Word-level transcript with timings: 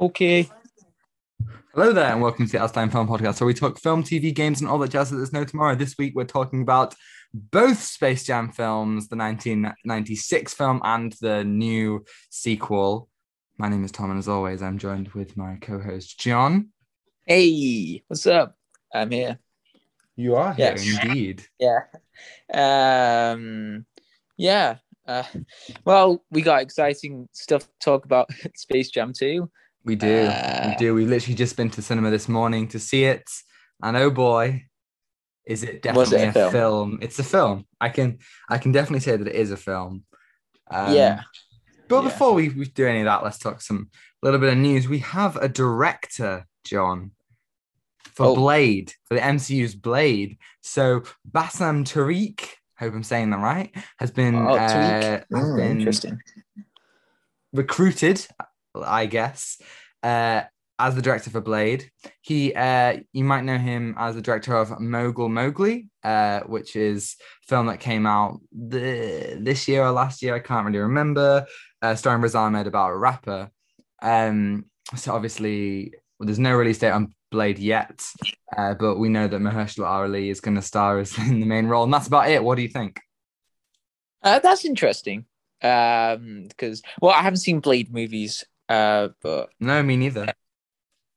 Okay. 0.00 0.48
Hello 1.74 1.92
there, 1.92 2.12
and 2.12 2.22
welcome 2.22 2.46
to 2.46 2.52
the 2.52 2.58
Outatime 2.58 2.90
Film 2.90 3.06
Podcast, 3.06 3.40
where 3.40 3.46
we 3.46 3.54
talk 3.54 3.78
film, 3.78 4.02
TV, 4.02 4.34
games, 4.34 4.60
and 4.60 4.68
all 4.68 4.78
that 4.78 4.90
jazz 4.90 5.10
that 5.10 5.16
there's 5.16 5.32
no 5.32 5.44
tomorrow. 5.44 5.74
This 5.74 5.96
week, 5.98 6.14
we're 6.16 6.24
talking 6.24 6.62
about 6.62 6.94
both 7.34 7.80
Space 7.82 8.24
Jam 8.24 8.50
films, 8.50 9.08
the 9.08 9.16
1996 9.16 10.54
film 10.54 10.80
and 10.84 11.12
the 11.20 11.44
new 11.44 12.04
sequel. 12.30 13.08
My 13.58 13.68
name 13.68 13.84
is 13.84 13.92
Tom, 13.92 14.10
and 14.10 14.18
as 14.18 14.26
always, 14.26 14.62
I'm 14.62 14.78
joined 14.78 15.08
with 15.08 15.36
my 15.36 15.58
co-host 15.60 16.18
John. 16.18 16.70
Hey, 17.26 18.02
what's 18.08 18.26
up? 18.26 18.56
I'm 18.92 19.10
here. 19.10 19.38
You 20.16 20.36
are 20.36 20.54
here, 20.54 20.74
Yes. 20.76 21.04
indeed. 21.04 21.44
Yeah. 21.58 21.80
Um. 23.32 23.84
Yeah. 24.36 24.76
Uh, 25.06 25.24
well, 25.84 26.24
we 26.30 26.40
got 26.42 26.62
exciting 26.62 27.28
stuff 27.32 27.62
to 27.62 27.72
talk 27.80 28.04
about. 28.06 28.28
Space 28.56 28.90
Jam 28.90 29.12
2. 29.12 29.50
We 29.84 29.96
do, 29.96 30.06
we 30.08 30.28
Uh, 30.28 30.74
do. 30.78 30.94
We've 30.94 31.08
literally 31.08 31.34
just 31.34 31.56
been 31.56 31.70
to 31.70 31.82
cinema 31.82 32.10
this 32.10 32.28
morning 32.28 32.68
to 32.68 32.78
see 32.78 33.04
it, 33.04 33.28
and 33.82 33.96
oh 33.96 34.10
boy, 34.10 34.64
is 35.46 35.62
it 35.62 35.84
Was 35.94 36.12
it 36.12 36.16
definitely 36.16 36.22
a 36.24 36.28
a 36.28 36.32
film? 36.32 36.52
film. 36.52 36.98
It's 37.02 37.18
a 37.18 37.24
film. 37.24 37.66
I 37.80 37.88
can, 37.88 38.18
I 38.48 38.58
can 38.58 38.72
definitely 38.72 39.00
say 39.00 39.16
that 39.16 39.26
it 39.26 39.34
is 39.34 39.50
a 39.50 39.56
film. 39.56 40.04
Um, 40.70 40.94
yeah. 40.94 41.22
But 41.88 42.02
Yeah. 42.04 42.10
before 42.10 42.34
we, 42.34 42.50
we 42.50 42.66
do 42.66 42.86
any 42.86 43.00
of 43.00 43.06
that, 43.06 43.24
let's 43.24 43.38
talk 43.38 43.62
some 43.62 43.88
a 44.22 44.26
little 44.26 44.38
bit 44.38 44.52
of 44.52 44.58
news. 44.58 44.86
We 44.86 44.98
have 45.00 45.36
a 45.36 45.48
director, 45.48 46.46
John, 46.64 47.12
for 48.14 48.26
Oh. 48.26 48.34
Blade, 48.34 48.92
for 49.06 49.14
the 49.14 49.20
MCU's 49.20 49.74
Blade. 49.74 50.36
So 50.60 51.02
Bassam 51.24 51.84
Tariq, 51.84 52.46
hope 52.78 52.92
I'm 52.94 53.02
saying 53.02 53.30
that 53.30 53.38
right, 53.38 53.74
has 53.98 54.10
been 54.10 54.36
Oh, 54.36 54.54
uh, 54.54 54.58
has 54.60 55.24
Mm, 55.32 55.56
been 55.56 55.70
interesting. 55.78 56.20
recruited, 57.52 58.26
I 58.74 59.06
guess, 59.06 59.60
uh, 60.02 60.42
as 60.78 60.94
the 60.94 61.02
director 61.02 61.30
for 61.30 61.40
Blade. 61.40 61.90
He, 62.22 62.54
uh, 62.54 62.98
you 63.12 63.24
might 63.24 63.44
know 63.44 63.58
him 63.58 63.94
as 63.98 64.14
the 64.14 64.22
director 64.22 64.56
of 64.56 64.80
Mogul 64.80 65.28
Mowgli, 65.28 65.88
uh, 66.02 66.40
which 66.40 66.74
is 66.74 67.16
film 67.46 67.66
that 67.66 67.80
came 67.80 68.06
out 68.06 68.40
the, 68.50 69.38
this 69.40 69.68
year 69.68 69.84
or 69.84 69.90
last 69.90 70.22
year. 70.22 70.34
I 70.34 70.40
can't 70.40 70.66
really 70.66 70.78
remember. 70.78 71.46
Uh, 71.82 71.94
starring 71.94 72.22
Riz 72.22 72.34
Ahmed 72.34 72.66
about 72.66 72.90
a 72.90 72.96
rapper. 72.96 73.50
Um, 74.02 74.66
so 74.96 75.14
obviously, 75.14 75.92
well, 76.18 76.26
there's 76.26 76.38
no 76.38 76.54
release 76.54 76.78
date 76.78 76.90
on 76.90 77.14
Blade 77.30 77.58
yet, 77.58 78.04
uh, 78.56 78.74
but 78.74 78.96
we 78.96 79.08
know 79.08 79.28
that 79.28 79.40
Mahershala 79.40 79.86
Ali 79.86 80.30
is 80.30 80.40
going 80.40 80.56
to 80.56 80.62
star 80.62 80.98
as 80.98 81.16
in 81.18 81.40
the 81.40 81.46
main 81.46 81.66
role, 81.66 81.84
and 81.84 81.92
that's 81.92 82.06
about 82.06 82.30
it. 82.30 82.42
What 82.42 82.56
do 82.56 82.62
you 82.62 82.68
think? 82.68 83.00
Uh, 84.22 84.38
that's 84.38 84.64
interesting. 84.64 85.26
Um, 85.62 86.46
because 86.48 86.82
well, 87.00 87.12
I 87.12 87.22
haven't 87.22 87.38
seen 87.38 87.60
Blade 87.60 87.92
movies. 87.92 88.44
Uh, 88.70 89.08
but 89.20 89.50
No, 89.60 89.82
me 89.82 89.96
neither. 89.96 90.32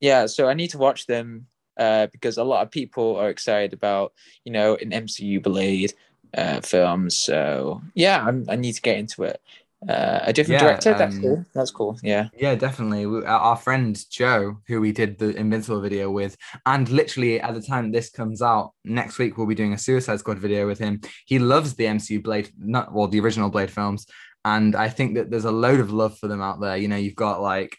yeah, 0.00 0.26
so 0.26 0.48
I 0.48 0.54
need 0.54 0.70
to 0.70 0.78
watch 0.78 1.06
them. 1.06 1.46
Uh, 1.76 2.06
because 2.12 2.38
a 2.38 2.44
lot 2.44 2.62
of 2.62 2.70
people 2.70 3.16
are 3.16 3.28
excited 3.30 3.72
about 3.72 4.12
you 4.44 4.52
know 4.52 4.76
an 4.76 4.92
MCU 4.92 5.40
Blade 5.40 5.92
uh 6.36 6.60
film. 6.60 7.10
So 7.10 7.80
yeah, 7.94 8.24
I'm, 8.24 8.44
I 8.48 8.56
need 8.56 8.74
to 8.74 8.82
get 8.82 8.98
into 8.98 9.24
it. 9.24 9.40
Uh, 9.88 10.20
a 10.22 10.32
different 10.32 10.60
Yeah, 10.60 10.68
director. 10.68 10.94
That's 10.94 11.16
um, 11.16 11.20
cool. 11.20 11.44
That's 11.52 11.70
cool. 11.72 11.98
Yeah. 12.02 12.28
Yeah, 12.38 12.54
definitely. 12.54 13.06
We, 13.06 13.18
our- 13.24 13.40
our 13.40 13.56
friend 13.56 13.98
Joe, 14.10 14.58
who 14.68 14.80
we 14.80 14.92
did 14.92 15.18
the 15.18 15.36
Invincible 15.36 15.80
video 15.80 16.10
with, 16.10 16.36
and 16.64 16.88
literally 16.88 17.40
at 17.40 17.54
the 17.54 17.60
time 17.60 17.92
this 17.92 18.08
comes 18.10 18.40
out 18.40 18.72
next 18.84 19.18
week, 19.18 19.36
we'll 19.36 19.46
be 19.46 19.54
doing 19.54 19.72
a 19.74 19.78
Suicide 19.78 20.20
Squad 20.20 20.38
video 20.38 20.66
with 20.66 20.78
him. 20.78 21.00
He 21.26 21.38
loves 21.38 21.74
the 21.74 21.86
MCU 21.86 22.18
Blade, 22.20 22.50
not 22.58 22.92
well, 22.94 23.08
the 23.08 23.20
original 23.20 23.50
Blade 23.50 23.70
films, 23.70 24.06
and 24.44 24.76
I 24.76 24.88
think 24.88 25.14
that 25.14 25.30
there's 25.30 25.44
a 25.44 25.52
load 25.52 25.80
of 25.80 25.92
love 25.92 26.18
for 26.18 26.28
them 26.28 26.42
out 26.42 26.60
there. 26.60 26.76
You 26.76 26.88
know, 26.88 26.96
you've 26.96 27.16
got 27.16 27.40
like 27.40 27.76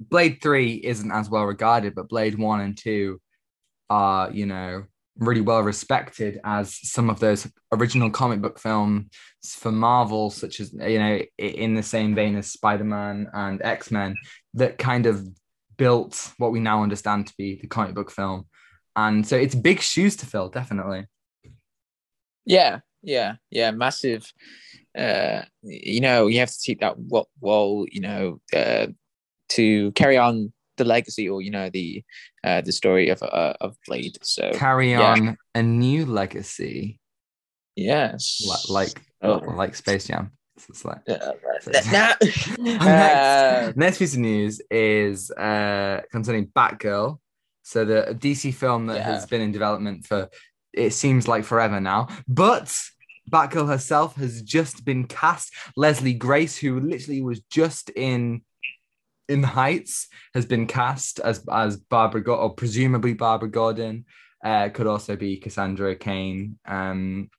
Blade 0.00 0.38
Three 0.42 0.74
isn't 0.74 1.10
as 1.10 1.28
well 1.28 1.44
regarded, 1.44 1.94
but 1.94 2.08
Blade 2.08 2.38
One 2.38 2.60
and 2.60 2.76
Two 2.76 3.20
are, 3.90 4.30
you 4.30 4.46
know, 4.46 4.84
really 5.18 5.40
well 5.40 5.62
respected 5.62 6.40
as 6.44 6.78
some 6.88 7.08
of 7.08 7.20
those 7.20 7.46
original 7.72 8.10
comic 8.10 8.40
book 8.40 8.58
films 8.58 9.06
for 9.44 9.72
Marvel, 9.72 10.30
such 10.30 10.60
as 10.60 10.72
you 10.72 10.98
know, 10.98 11.20
in 11.38 11.74
the 11.74 11.82
same 11.82 12.14
vein 12.14 12.36
as 12.36 12.52
Spider 12.52 12.84
Man 12.84 13.28
and 13.32 13.62
X 13.62 13.90
Men, 13.90 14.14
that 14.54 14.78
kind 14.78 15.06
of 15.06 15.26
built 15.76 16.32
what 16.38 16.52
we 16.52 16.60
now 16.60 16.82
understand 16.82 17.26
to 17.26 17.34
be 17.36 17.58
the 17.60 17.66
comic 17.66 17.94
book 17.94 18.10
film. 18.10 18.46
And 18.94 19.26
so 19.26 19.36
it's 19.36 19.54
big 19.54 19.80
shoes 19.80 20.16
to 20.16 20.26
fill, 20.26 20.48
definitely. 20.48 21.06
Yeah, 22.46 22.80
yeah, 23.02 23.34
yeah, 23.50 23.70
massive. 23.72 24.32
Uh, 24.96 25.42
you 25.62 26.00
know, 26.00 26.26
you 26.26 26.38
have 26.40 26.50
to 26.50 26.58
take 26.64 26.80
that 26.80 26.98
what 26.98 27.26
wall, 27.40 27.86
you 27.90 28.00
know, 28.00 28.40
uh, 28.54 28.86
to 29.50 29.92
carry 29.92 30.16
on 30.16 30.52
the 30.76 30.84
legacy 30.84 31.28
or 31.28 31.40
you 31.40 31.50
know 31.50 31.70
the 31.70 32.02
uh 32.44 32.60
the 32.60 32.72
story 32.72 33.08
of 33.08 33.22
uh, 33.22 33.54
of 33.60 33.76
Blade. 33.86 34.18
So 34.22 34.50
Carry 34.54 34.90
yeah. 34.90 35.12
on 35.12 35.36
a 35.54 35.62
new 35.62 36.06
legacy, 36.06 36.98
yes, 37.74 38.42
li- 38.46 38.74
like 38.74 39.00
Oh. 39.22 39.38
like 39.56 39.74
Space 39.74 40.06
Jam. 40.06 40.32
It's 40.68 40.84
like 40.84 40.98
Uh, 41.08 41.32
So- 41.60 41.70
next, 41.72 42.58
next 43.76 43.98
piece 43.98 44.14
of 44.14 44.20
news 44.20 44.60
is 44.70 45.30
uh, 45.30 46.02
concerning 46.12 46.46
Batgirl. 46.48 47.18
So 47.62 47.84
the 47.84 48.16
DC 48.18 48.54
film 48.54 48.86
that 48.86 48.96
Yeah. 48.96 49.12
has 49.12 49.26
been 49.26 49.40
in 49.40 49.52
development 49.52 50.06
for 50.06 50.28
it 50.72 50.92
seems 50.92 51.26
like 51.26 51.44
forever 51.44 51.80
now, 51.80 52.06
but 52.28 52.72
Batgirl 53.30 53.68
herself 53.68 54.16
has 54.16 54.42
just 54.42 54.84
been 54.84 55.06
cast. 55.06 55.52
Leslie 55.76 56.14
Grace, 56.14 56.56
who 56.56 56.80
literally 56.80 57.22
was 57.22 57.40
just 57.50 57.90
in 57.90 58.42
in 59.28 59.40
the 59.40 59.48
Heights, 59.48 60.08
has 60.34 60.46
been 60.46 60.66
cast 60.66 61.18
as 61.20 61.44
as 61.50 61.76
Barbara 61.76 62.22
or 62.32 62.54
presumably 62.54 63.14
Barbara 63.14 63.50
Gordon. 63.50 64.04
Uh, 64.44 64.68
could 64.68 64.86
also 64.86 65.16
be 65.16 65.38
Cassandra 65.38 65.96
Cain. 65.96 66.58
Um, 66.66 67.30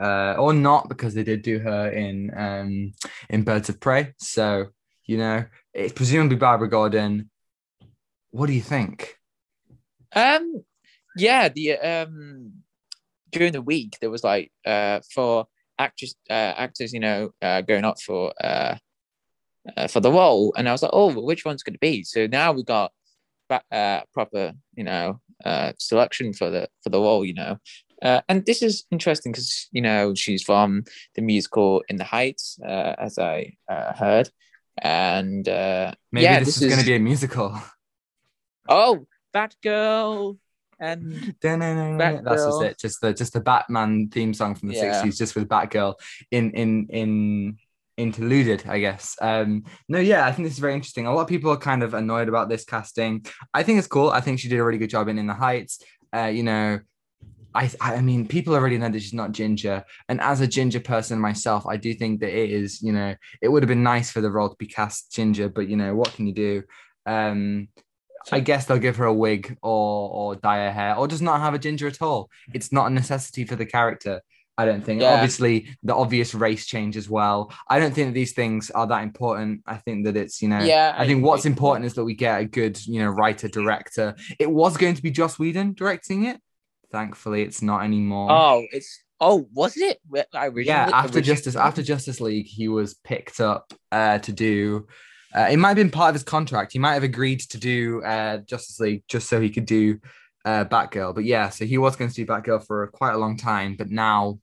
uh, 0.00 0.34
or 0.38 0.52
not 0.52 0.88
because 0.88 1.14
they 1.14 1.24
did 1.24 1.42
do 1.42 1.58
her 1.58 1.90
in 1.90 2.30
um, 2.36 2.92
in 3.28 3.42
Birds 3.42 3.68
of 3.68 3.80
Prey. 3.80 4.14
So 4.18 4.66
you 5.06 5.18
know, 5.18 5.44
it's 5.72 5.92
presumably 5.92 6.36
Barbara 6.36 6.68
Gordon. 6.68 7.30
What 8.30 8.46
do 8.46 8.52
you 8.52 8.60
think? 8.60 9.16
Um, 10.14 10.64
yeah, 11.16 11.48
the 11.48 11.72
um 11.78 12.52
during 13.30 13.52
the 13.52 13.62
week 13.62 13.96
there 14.00 14.10
was 14.10 14.24
like 14.24 14.52
uh 14.64 15.00
for 15.12 15.46
actress 15.78 16.14
uh, 16.30 16.54
actors, 16.56 16.92
you 16.92 17.00
know, 17.00 17.30
uh, 17.42 17.60
going 17.60 17.84
up 17.84 18.00
for 18.00 18.32
uh, 18.42 18.76
uh 19.76 19.88
for 19.88 20.00
the 20.00 20.12
role, 20.12 20.54
and 20.56 20.68
I 20.68 20.72
was 20.72 20.82
like, 20.82 20.92
oh, 20.94 21.08
well, 21.08 21.24
which 21.24 21.44
one's 21.44 21.62
going 21.62 21.74
to 21.74 21.78
be? 21.78 22.02
So 22.04 22.26
now 22.26 22.52
we 22.52 22.62
got 22.64 22.92
uh 23.50 24.00
proper, 24.12 24.52
you 24.74 24.84
know, 24.84 25.20
uh 25.44 25.72
selection 25.78 26.32
for 26.32 26.50
the 26.50 26.68
for 26.82 26.90
the 26.90 27.00
role, 27.00 27.24
you 27.24 27.34
know. 27.34 27.58
Uh, 28.02 28.20
and 28.28 28.44
this 28.44 28.62
is 28.62 28.84
interesting 28.90 29.32
because 29.32 29.68
you 29.72 29.80
know 29.80 30.14
she's 30.14 30.42
from 30.42 30.84
the 31.14 31.22
musical 31.22 31.82
In 31.88 31.96
the 31.96 32.04
Heights, 32.04 32.58
uh, 32.62 32.94
as 32.98 33.18
I 33.18 33.56
uh, 33.70 33.94
heard, 33.94 34.28
and 34.78 35.48
uh, 35.48 35.92
Maybe 36.12 36.24
yeah, 36.24 36.40
this, 36.40 36.60
is, 36.60 36.68
going 36.68 36.80
to 36.80 36.86
be 36.86 36.94
a 36.94 36.98
musical. 36.98 37.58
oh 38.68 39.06
Batgirl 39.34 40.36
and 40.78 41.34
That's 42.24 42.44
just 42.44 42.62
it. 42.62 42.78
Just 42.78 43.00
the 43.00 43.12
just 43.14 43.32
the 43.32 43.40
Batman 43.40 44.08
theme 44.08 44.34
song 44.34 44.54
from 44.54 44.68
the 44.68 44.74
Yeah. 44.74 45.02
60s, 45.02 45.16
just 45.16 45.34
with 45.34 45.48
Batgirl 45.48 45.94
in 46.30 46.50
in 46.52 46.86
in 46.90 47.58
interluded, 47.96 48.64
I 48.68 48.78
guess. 48.80 49.16
Um 49.20 49.64
no, 49.88 49.98
yeah, 49.98 50.26
I 50.26 50.32
think 50.32 50.46
this 50.46 50.54
is 50.54 50.58
very 50.58 50.74
interesting. 50.74 51.06
A 51.06 51.14
lot 51.14 51.22
of 51.22 51.28
people 51.28 51.50
are 51.50 51.56
kind 51.56 51.82
of 51.82 51.94
annoyed 51.94 52.28
about 52.28 52.48
this 52.48 52.64
casting. 52.64 53.24
I 53.54 53.62
think 53.62 53.78
it's 53.78 53.88
cool. 53.88 54.10
I 54.10 54.20
think 54.20 54.38
she 54.38 54.48
did 54.48 54.58
a 54.58 54.64
really 54.64 54.78
good 54.78 54.90
job 54.90 55.08
in 55.08 55.18
In 55.18 55.26
the 55.26 55.34
Heights. 55.34 55.82
Uh, 56.14 56.26
you 56.26 56.42
know, 56.42 56.80
I 57.54 57.70
I 57.80 58.00
mean, 58.02 58.28
people 58.28 58.54
already 58.54 58.76
know 58.76 58.90
that 58.90 59.00
she's 59.00 59.14
not 59.14 59.32
ginger, 59.32 59.82
and 60.08 60.20
as 60.20 60.40
a 60.42 60.46
ginger 60.46 60.80
person 60.80 61.18
myself, 61.18 61.66
I 61.66 61.76
do 61.78 61.94
think 61.94 62.20
that 62.20 62.30
it 62.38 62.50
is. 62.50 62.82
You 62.82 62.92
know, 62.92 63.14
it 63.40 63.48
would 63.48 63.62
have 63.62 63.68
been 63.68 63.82
nice 63.82 64.10
for 64.10 64.20
the 64.20 64.30
role 64.30 64.50
to 64.50 64.56
be 64.56 64.66
cast 64.66 65.12
ginger, 65.12 65.48
but 65.48 65.68
you 65.68 65.76
know, 65.76 65.94
what 65.94 66.12
can 66.12 66.26
you 66.26 66.34
do? 66.34 66.62
Um, 67.06 67.68
I 68.32 68.40
guess 68.40 68.66
they'll 68.66 68.78
give 68.78 68.96
her 68.96 69.04
a 69.04 69.14
wig 69.14 69.56
or 69.62 70.10
or 70.10 70.36
dye 70.36 70.64
her 70.64 70.72
hair, 70.72 70.96
or 70.96 71.08
just 71.08 71.22
not 71.22 71.40
have 71.40 71.54
a 71.54 71.58
ginger 71.58 71.86
at 71.86 72.02
all. 72.02 72.30
It's 72.52 72.72
not 72.72 72.86
a 72.86 72.90
necessity 72.90 73.44
for 73.44 73.56
the 73.56 73.66
character. 73.66 74.22
I 74.58 74.64
don't 74.64 74.82
think. 74.82 75.02
Yeah. 75.02 75.14
Obviously, 75.14 75.68
the 75.82 75.94
obvious 75.94 76.34
race 76.34 76.64
change 76.66 76.96
as 76.96 77.10
well. 77.10 77.52
I 77.68 77.78
don't 77.78 77.94
think 77.94 78.08
that 78.08 78.14
these 78.14 78.32
things 78.32 78.70
are 78.70 78.86
that 78.86 79.02
important. 79.02 79.62
I 79.66 79.76
think 79.76 80.06
that 80.06 80.16
it's 80.16 80.40
you 80.40 80.48
know. 80.48 80.60
Yeah, 80.60 80.94
I 80.96 81.06
think 81.06 81.24
what's 81.24 81.44
important 81.44 81.86
is 81.86 81.94
that 81.94 82.04
we 82.04 82.14
get 82.14 82.40
a 82.40 82.44
good 82.44 82.84
you 82.86 83.00
know 83.00 83.08
writer 83.10 83.48
director. 83.48 84.14
It 84.38 84.50
was 84.50 84.76
going 84.76 84.94
to 84.94 85.02
be 85.02 85.10
Joss 85.10 85.38
Whedon 85.38 85.74
directing 85.74 86.24
it. 86.24 86.40
Thankfully, 86.90 87.42
it's 87.42 87.60
not 87.60 87.84
anymore. 87.84 88.28
Oh, 88.30 88.64
it's 88.72 89.02
oh, 89.20 89.46
was 89.52 89.76
it? 89.76 89.98
I 90.32 90.50
yeah, 90.54 90.88
after 90.92 91.18
originally- 91.18 91.22
Justice 91.22 91.56
after 91.56 91.82
Justice 91.82 92.20
League, 92.20 92.46
he 92.46 92.68
was 92.68 92.94
picked 92.94 93.40
up 93.40 93.74
uh, 93.92 94.18
to 94.20 94.32
do. 94.32 94.86
Uh, 95.36 95.48
it 95.50 95.58
might 95.58 95.68
have 95.68 95.76
been 95.76 95.90
part 95.90 96.08
of 96.08 96.14
his 96.14 96.22
contract. 96.22 96.72
He 96.72 96.78
might 96.78 96.94
have 96.94 97.02
agreed 97.02 97.40
to 97.40 97.58
do 97.58 98.02
uh, 98.02 98.38
Justice 98.38 98.80
League 98.80 99.04
just 99.06 99.28
so 99.28 99.38
he 99.38 99.50
could 99.50 99.66
do 99.66 100.00
uh, 100.46 100.64
Batgirl. 100.64 101.14
But 101.14 101.24
yeah, 101.24 101.50
so 101.50 101.66
he 101.66 101.76
was 101.76 101.94
going 101.94 102.08
to 102.08 102.16
do 102.16 102.24
Batgirl 102.24 102.66
for 102.66 102.86
quite 102.86 103.12
a 103.12 103.18
long 103.18 103.36
time, 103.36 103.76
but 103.76 103.90
now 103.90 104.38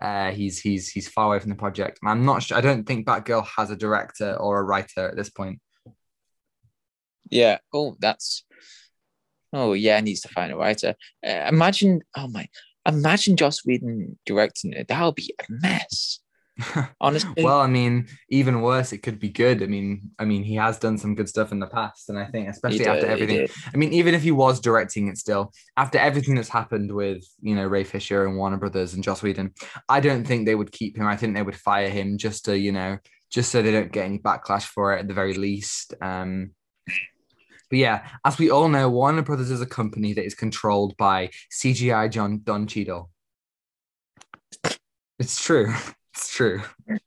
uh, 0.00 0.30
he's 0.30 0.60
he's 0.60 0.88
he's 0.88 1.08
far 1.08 1.26
away 1.26 1.40
from 1.40 1.50
the 1.50 1.56
project. 1.56 1.98
I'm 2.04 2.24
not 2.24 2.44
sure. 2.44 2.56
I 2.56 2.60
don't 2.60 2.84
think 2.84 3.06
Batgirl 3.06 3.46
has 3.56 3.70
a 3.72 3.76
director 3.76 4.34
or 4.34 4.60
a 4.60 4.62
writer 4.62 5.08
at 5.08 5.16
this 5.16 5.30
point. 5.30 5.60
Yeah. 7.30 7.58
Oh, 7.72 7.96
that's. 7.98 8.44
Oh 9.52 9.72
yeah, 9.72 9.98
needs 10.00 10.20
to 10.20 10.28
find 10.28 10.52
a 10.52 10.56
writer. 10.56 10.94
Uh, 11.26 11.46
imagine. 11.48 12.02
Oh 12.16 12.28
my. 12.28 12.46
Imagine 12.86 13.36
Joss 13.36 13.66
Whedon 13.66 14.18
directing 14.24 14.72
it. 14.72 14.88
That 14.88 15.04
would 15.04 15.14
be 15.14 15.34
a 15.38 15.44
mess. 15.48 16.20
Honestly. 17.00 17.44
well, 17.44 17.60
I 17.60 17.66
mean, 17.66 18.08
even 18.30 18.62
worse, 18.62 18.92
it 18.92 18.98
could 18.98 19.18
be 19.18 19.28
good. 19.28 19.62
I 19.62 19.66
mean, 19.66 20.10
I 20.18 20.24
mean, 20.24 20.42
he 20.42 20.56
has 20.56 20.78
done 20.78 20.98
some 20.98 21.14
good 21.14 21.28
stuff 21.28 21.52
in 21.52 21.60
the 21.60 21.66
past, 21.66 22.08
and 22.08 22.18
I 22.18 22.26
think, 22.26 22.48
especially 22.48 22.78
did, 22.78 22.88
after 22.88 23.06
everything. 23.06 23.48
I 23.72 23.76
mean, 23.76 23.92
even 23.92 24.14
if 24.14 24.22
he 24.22 24.32
was 24.32 24.60
directing 24.60 25.08
it 25.08 25.18
still, 25.18 25.52
after 25.76 25.98
everything 25.98 26.34
that's 26.34 26.48
happened 26.48 26.92
with 26.92 27.24
you 27.40 27.54
know 27.54 27.66
Ray 27.66 27.84
Fisher 27.84 28.26
and 28.26 28.36
Warner 28.36 28.56
Brothers 28.56 28.94
and 28.94 29.04
Joss 29.04 29.22
Whedon, 29.22 29.52
I 29.88 30.00
don't 30.00 30.24
think 30.24 30.46
they 30.46 30.54
would 30.54 30.72
keep 30.72 30.96
him. 30.96 31.06
I 31.06 31.16
think 31.16 31.34
they 31.34 31.42
would 31.42 31.56
fire 31.56 31.88
him 31.88 32.18
just 32.18 32.44
to 32.46 32.58
you 32.58 32.72
know 32.72 32.98
just 33.30 33.52
so 33.52 33.60
they 33.62 33.72
don't 33.72 33.92
get 33.92 34.06
any 34.06 34.18
backlash 34.18 34.64
for 34.64 34.96
it 34.96 35.00
at 35.00 35.08
the 35.08 35.14
very 35.14 35.34
least. 35.34 35.94
Um, 36.00 36.52
but 37.70 37.78
yeah, 37.78 38.08
as 38.24 38.38
we 38.38 38.50
all 38.50 38.68
know, 38.68 38.88
Warner 38.88 39.22
Brothers 39.22 39.50
is 39.50 39.60
a 39.60 39.66
company 39.66 40.14
that 40.14 40.24
is 40.24 40.34
controlled 40.34 40.96
by 40.96 41.30
CGI 41.52 42.10
John 42.10 42.40
Don 42.42 42.66
Cheadle. 42.66 43.10
It's 45.18 45.42
true. 45.42 45.74
It's 46.18 46.34
true. 46.34 46.60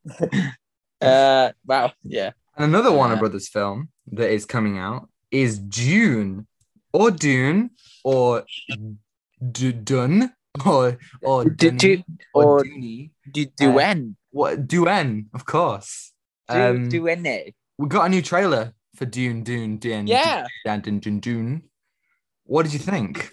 Uh. 1.01 1.51
Wow. 1.65 1.91
Yeah. 2.03 2.29
And 2.55 2.65
another 2.65 2.91
Warner 2.91 3.15
Yeah. 3.15 3.19
Brothers 3.21 3.49
film 3.49 3.89
that 4.11 4.29
is 4.29 4.45
coming 4.45 4.77
out 4.77 5.09
is 5.31 5.57
Dune, 5.57 6.45
or 6.93 7.09
Dune, 7.09 7.71
or 8.03 8.45
D- 9.51 9.71
Dune, 9.71 10.31
or 10.63 10.99
or 11.23 11.45
do, 11.45 12.03
or 12.35 12.43
or 12.59 12.63
Dooney. 12.63 13.09
do 13.33 13.71
when? 13.71 14.15
What 14.29 14.67
Duen, 14.67 15.25
of 15.33 15.45
course. 15.45 16.13
Um, 16.47 16.87
when 16.91 17.25
it? 17.25 17.55
we 17.79 17.87
got 17.87 18.05
a 18.05 18.09
new 18.09 18.21
trailer 18.21 18.73
for 18.95 19.05
Dune, 19.05 19.41
Dune, 19.41 19.77
Dune, 19.77 20.05
Yeah. 20.05 20.45
Dune, 20.65 20.81
Dune, 20.81 20.99
Dune, 20.99 21.19
Dune. 21.19 21.63
What 22.43 22.63
did 22.63 22.73
you 22.73 22.79
think? 22.79 23.27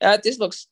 Uh, 0.00 0.16
this 0.24 0.38
looks 0.38 0.66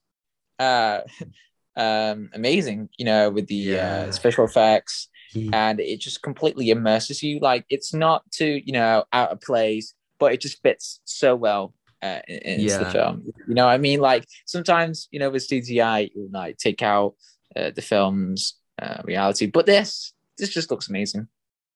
uh, 0.59 1.00
um, 1.79 2.29
amazing, 2.35 2.89
you 2.99 3.05
know, 3.07 3.31
with 3.31 3.47
the 3.47 3.55
Yeah. 3.55 4.07
uh, 4.09 4.13
special 4.13 4.45
effects, 4.45 5.09
and 5.55 5.79
it 5.81 6.01
just 6.01 6.23
completely 6.23 6.71
immerses 6.71 7.23
you. 7.23 7.39
Like 7.41 7.65
it's 7.71 7.95
not 7.95 8.23
too, 8.31 8.61
you 8.67 8.73
know, 8.73 9.05
out 9.13 9.31
of 9.31 9.41
place, 9.41 9.95
but 10.19 10.33
it 10.35 10.41
just 10.41 10.61
fits 10.63 11.01
so 11.05 11.35
well 11.37 11.75
uh, 12.03 12.21
in- 12.29 12.39
into 12.39 12.65
the 12.79 12.91
film. 12.91 13.23
You 13.49 13.55
know, 13.55 13.67
what 13.67 13.73
I 13.73 13.79
mean, 13.79 14.01
like 14.01 14.25
sometimes, 14.47 15.09
you 15.13 15.19
know, 15.21 15.31
with 15.31 15.47
CGI, 15.49 16.11
you 16.15 16.29
like 16.33 16.57
take 16.59 16.83
out 16.83 17.15
uh, 17.57 17.71
the 17.75 17.83
film's 17.83 18.55
uh, 18.83 19.01
reality, 19.05 19.47
but 19.47 19.67
this, 19.67 20.13
this 20.39 20.51
just 20.51 20.71
looks 20.71 20.89
amazing. 20.89 21.29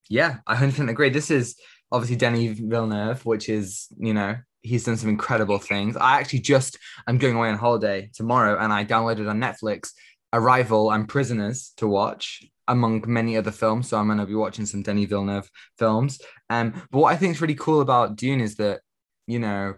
Yeah, 0.08 0.38
I 0.46 0.56
100% 0.56 0.90
agree. 0.90 1.10
This 1.10 1.30
is 1.30 1.56
obviously 1.90 2.16
Denis 2.16 2.58
Villeneuve, 2.58 3.24
which 3.24 3.48
is, 3.48 3.88
you 3.98 4.14
know, 4.14 4.36
he's 4.62 4.84
done 4.84 4.96
some 4.96 5.08
incredible 5.08 5.58
things. 5.58 5.96
I 5.96 6.20
actually 6.20 6.40
just, 6.40 6.78
I'm 7.06 7.18
going 7.18 7.36
away 7.36 7.48
on 7.48 7.58
holiday 7.58 8.10
tomorrow 8.14 8.58
and 8.58 8.72
I 8.72 8.84
downloaded 8.84 9.28
on 9.28 9.40
Netflix 9.40 9.90
Arrival 10.32 10.90
and 10.92 11.08
Prisoners 11.08 11.72
to 11.76 11.86
watch, 11.86 12.44
among 12.68 13.04
many 13.06 13.36
other 13.36 13.50
films. 13.50 13.88
So 13.88 13.98
I'm 13.98 14.06
going 14.06 14.18
to 14.18 14.26
be 14.26 14.34
watching 14.34 14.66
some 14.66 14.82
Denis 14.82 15.08
Villeneuve 15.08 15.50
films. 15.78 16.20
Um, 16.48 16.72
but 16.90 16.98
what 16.98 17.12
I 17.12 17.16
think 17.16 17.34
is 17.34 17.40
really 17.40 17.54
cool 17.54 17.80
about 17.80 18.16
Dune 18.16 18.40
is 18.40 18.56
that, 18.56 18.80
you 19.26 19.38
know, 19.38 19.74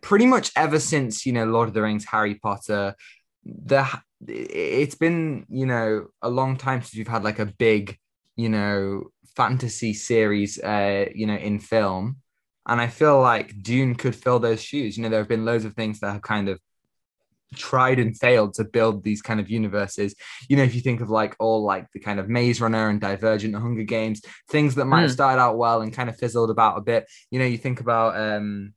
pretty 0.00 0.26
much 0.26 0.52
ever 0.56 0.78
since, 0.78 1.26
you 1.26 1.32
know, 1.32 1.44
Lord 1.44 1.68
of 1.68 1.74
the 1.74 1.82
Rings, 1.82 2.04
Harry 2.04 2.36
Potter, 2.36 2.94
the 3.44 3.86
it's 4.26 4.94
been, 4.94 5.44
you 5.48 5.66
know, 5.66 6.06
a 6.22 6.30
long 6.30 6.56
time 6.56 6.80
since 6.80 6.96
we've 6.96 7.06
had 7.06 7.22
like 7.22 7.38
a 7.38 7.46
big 7.46 7.98
you 8.36 8.48
know 8.50 9.04
fantasy 9.34 9.92
series 9.92 10.58
uh 10.62 11.06
you 11.14 11.26
know 11.26 11.34
in 11.34 11.58
film 11.58 12.16
and 12.66 12.80
i 12.80 12.86
feel 12.88 13.20
like 13.20 13.62
dune 13.62 13.94
could 13.94 14.14
fill 14.14 14.38
those 14.38 14.62
shoes. 14.62 14.96
You 14.96 15.02
know 15.02 15.08
there 15.08 15.20
have 15.20 15.28
been 15.28 15.44
loads 15.44 15.64
of 15.64 15.74
things 15.74 16.00
that 16.00 16.12
have 16.12 16.22
kind 16.22 16.48
of 16.48 16.58
tried 17.54 17.98
and 18.00 18.18
failed 18.18 18.54
to 18.54 18.64
build 18.64 19.04
these 19.04 19.22
kind 19.22 19.38
of 19.38 19.48
universes. 19.48 20.14
You 20.48 20.56
know 20.56 20.64
if 20.64 20.74
you 20.74 20.80
think 20.80 21.00
of 21.00 21.10
like 21.10 21.36
all 21.38 21.62
like 21.62 21.86
the 21.92 22.00
kind 22.00 22.18
of 22.18 22.28
maze 22.28 22.60
runner 22.60 22.88
and 22.88 23.00
divergent 23.00 23.54
and 23.54 23.62
hunger 23.62 23.84
games 23.84 24.20
things 24.50 24.74
that 24.74 24.84
might 24.86 25.02
have 25.02 25.10
Mm. 25.10 25.14
started 25.14 25.40
out 25.40 25.56
well 25.56 25.80
and 25.82 25.92
kind 25.92 26.08
of 26.10 26.18
fizzled 26.18 26.50
about 26.50 26.76
a 26.76 26.80
bit. 26.80 27.06
You 27.30 27.38
know 27.38 27.46
you 27.46 27.56
think 27.58 27.80
about 27.80 28.10
um 28.20 28.74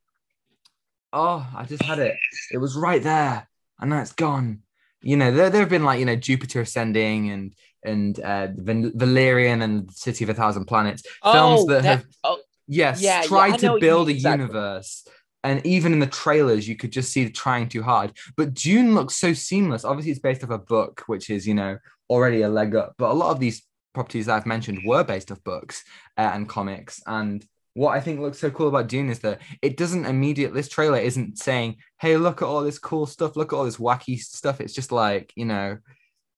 oh 1.12 1.44
i 1.56 1.64
just 1.64 1.82
had 1.82 1.98
it. 1.98 2.16
It 2.52 2.58
was 2.58 2.76
right 2.76 3.02
there. 3.02 3.48
And 3.80 3.90
now 3.90 4.00
it's 4.02 4.12
gone. 4.12 4.62
You 5.02 5.16
know 5.16 5.32
there, 5.32 5.50
there 5.50 5.62
have 5.62 5.68
been 5.70 5.84
like 5.84 5.98
you 5.98 6.06
know 6.06 6.16
jupiter 6.16 6.60
ascending 6.60 7.30
and 7.30 7.54
and 7.82 8.20
uh 8.20 8.48
valerian 8.54 9.62
and 9.62 9.90
city 9.92 10.22
of 10.24 10.30
a 10.30 10.34
thousand 10.34 10.66
planets. 10.66 11.02
Films 11.24 11.66
that 11.66 11.84
have 11.84 12.04
oh, 12.22 12.38
yes 12.70 13.00
Yeah, 13.00 13.22
yeah, 13.36 13.44
I 13.44 13.56
know 13.56 13.74
to 13.74 13.80
build 13.80 14.08
mean, 14.08 14.16
a 14.16 14.16
exactly. 14.16 14.42
universe 14.44 15.06
and 15.44 15.64
even 15.66 15.92
in 15.92 15.98
the 15.98 16.06
trailers 16.06 16.68
you 16.68 16.76
could 16.76 16.92
just 16.92 17.12
see 17.12 17.28
trying 17.30 17.68
too 17.68 17.82
hard 17.82 18.12
but 18.36 18.54
dune 18.54 18.94
looks 18.94 19.16
so 19.16 19.32
seamless 19.32 19.84
obviously 19.84 20.12
it's 20.12 20.20
based 20.20 20.44
off 20.44 20.50
a 20.50 20.58
book 20.58 21.02
which 21.06 21.30
is 21.30 21.46
you 21.46 21.54
know 21.54 21.78
already 22.08 22.42
a 22.42 22.48
leg 22.48 22.74
up 22.74 22.94
but 22.98 23.10
a 23.10 23.14
lot 23.14 23.30
of 23.30 23.40
these 23.40 23.62
properties 23.94 24.26
that 24.26 24.36
i've 24.36 24.46
mentioned 24.46 24.80
were 24.86 25.04
based 25.04 25.32
off 25.32 25.42
books 25.44 25.84
uh, 26.18 26.30
and 26.34 26.48
comics 26.48 27.02
and 27.06 27.46
what 27.74 27.96
I 27.96 28.00
think 28.00 28.20
looks 28.20 28.40
so 28.40 28.50
cool 28.50 28.68
about 28.68 28.88
Dune 28.88 29.10
is 29.10 29.20
that 29.20 29.40
it 29.62 29.76
doesn't 29.76 30.04
immediate 30.04 30.52
this 30.52 30.68
trailer 30.68 30.98
isn't 30.98 31.38
saying, 31.38 31.76
hey, 32.00 32.16
look 32.16 32.42
at 32.42 32.46
all 32.48 32.62
this 32.62 32.80
cool 32.80 33.06
stuff, 33.06 33.36
look 33.36 33.52
at 33.52 33.56
all 33.56 33.64
this 33.64 33.76
wacky 33.76 34.18
stuff. 34.18 34.60
It's 34.60 34.74
just 34.74 34.90
like, 34.90 35.32
you 35.36 35.44
know, 35.44 35.78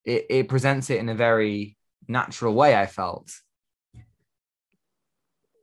it, 0.04 0.26
it 0.28 0.48
presents 0.48 0.90
it 0.90 1.00
in 1.00 1.08
a 1.08 1.14
very 1.14 1.78
natural 2.06 2.54
way, 2.54 2.76
I 2.76 2.86
felt. 2.86 3.32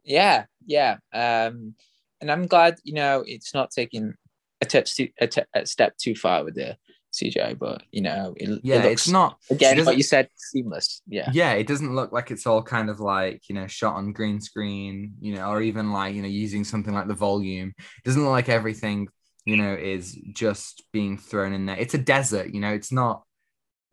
yeah, 0.03 0.45
yeah. 0.69 0.97
Um, 1.11 1.73
and 2.21 2.31
I'm 2.31 2.45
glad, 2.47 2.77
you 2.83 2.93
know, 2.93 3.23
it's 3.25 3.53
not 3.53 3.71
taking 3.71 4.13
a, 4.61 4.69
step 4.69 4.85
too, 4.85 5.09
a, 5.19 5.27
te- 5.27 5.41
a 5.53 5.65
step 5.65 5.97
too 5.97 6.15
far 6.15 6.43
with 6.43 6.55
the 6.55 6.77
CGI, 7.11 7.57
but 7.57 7.81
you 7.91 8.01
know, 8.01 8.35
it, 8.37 8.61
Yeah, 8.63 8.75
it 8.75 8.83
looks 8.83 9.05
it's 9.05 9.07
not 9.07 9.39
again 9.49 9.79
it 9.79 9.85
what 9.85 9.97
you 9.97 10.03
said, 10.03 10.29
seamless. 10.35 11.01
Yeah, 11.07 11.29
yeah, 11.33 11.53
it 11.53 11.65
doesn't 11.65 11.95
look 11.95 12.11
like 12.11 12.29
it's 12.29 12.45
all 12.45 12.61
kind 12.61 12.89
of 12.89 12.99
like, 12.99 13.49
you 13.49 13.55
know, 13.55 13.65
shot 13.65 13.95
on 13.95 14.13
green 14.13 14.39
screen, 14.39 15.15
you 15.19 15.33
know, 15.33 15.49
or 15.49 15.61
even 15.61 15.91
like, 15.91 16.13
you 16.13 16.21
know, 16.21 16.27
using 16.27 16.63
something 16.63 16.93
like 16.93 17.07
the 17.07 17.15
volume. 17.15 17.73
It 17.77 18.03
doesn't 18.05 18.21
look 18.21 18.31
like 18.31 18.49
everything, 18.49 19.07
you 19.45 19.57
know, 19.57 19.73
is 19.73 20.15
just 20.33 20.83
being 20.93 21.17
thrown 21.17 21.53
in 21.53 21.65
there. 21.65 21.77
It's 21.77 21.95
a 21.95 21.99
desert, 21.99 22.53
you 22.53 22.59
know, 22.59 22.71
it's 22.73 22.91
not 22.91 23.23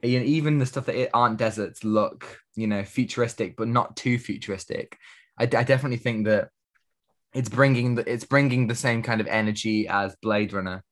you 0.02 0.19
know, 0.20 0.26
even 0.26 0.58
the 0.58 0.67
stuff 0.67 0.87
that 0.87 1.00
it 1.00 1.11
aren't 1.14 1.38
deserts 1.38 1.82
look, 1.82 2.38
you 2.55 2.67
know, 2.67 2.84
futuristic, 2.84 3.56
but 3.56 3.67
not 3.67 3.96
too 3.96 4.19
futuristic. 4.19 4.99
I, 5.38 5.44
I 5.44 5.64
definitely 5.64 5.96
think 5.96 6.26
that 6.26 6.50
it's 7.34 7.49
bringing 7.49 7.97
the 7.97 8.11
it's 8.11 8.25
bringing 8.25 8.66
the 8.66 8.75
same 8.75 9.02
kind 9.02 9.21
of 9.21 9.26
energy 9.26 9.88
as 9.88 10.16
Blade 10.23 10.52
Runner. 10.52 10.83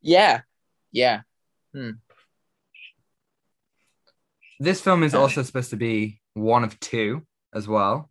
yeah, 0.00 0.42
yeah. 0.92 1.22
This 4.60 4.80
film 4.80 5.02
is 5.02 5.14
also 5.14 5.42
supposed 5.42 5.70
to 5.70 5.76
be 5.76 6.20
one 6.34 6.62
of 6.64 6.78
two 6.78 7.22
as 7.52 7.66
well. 7.66 8.10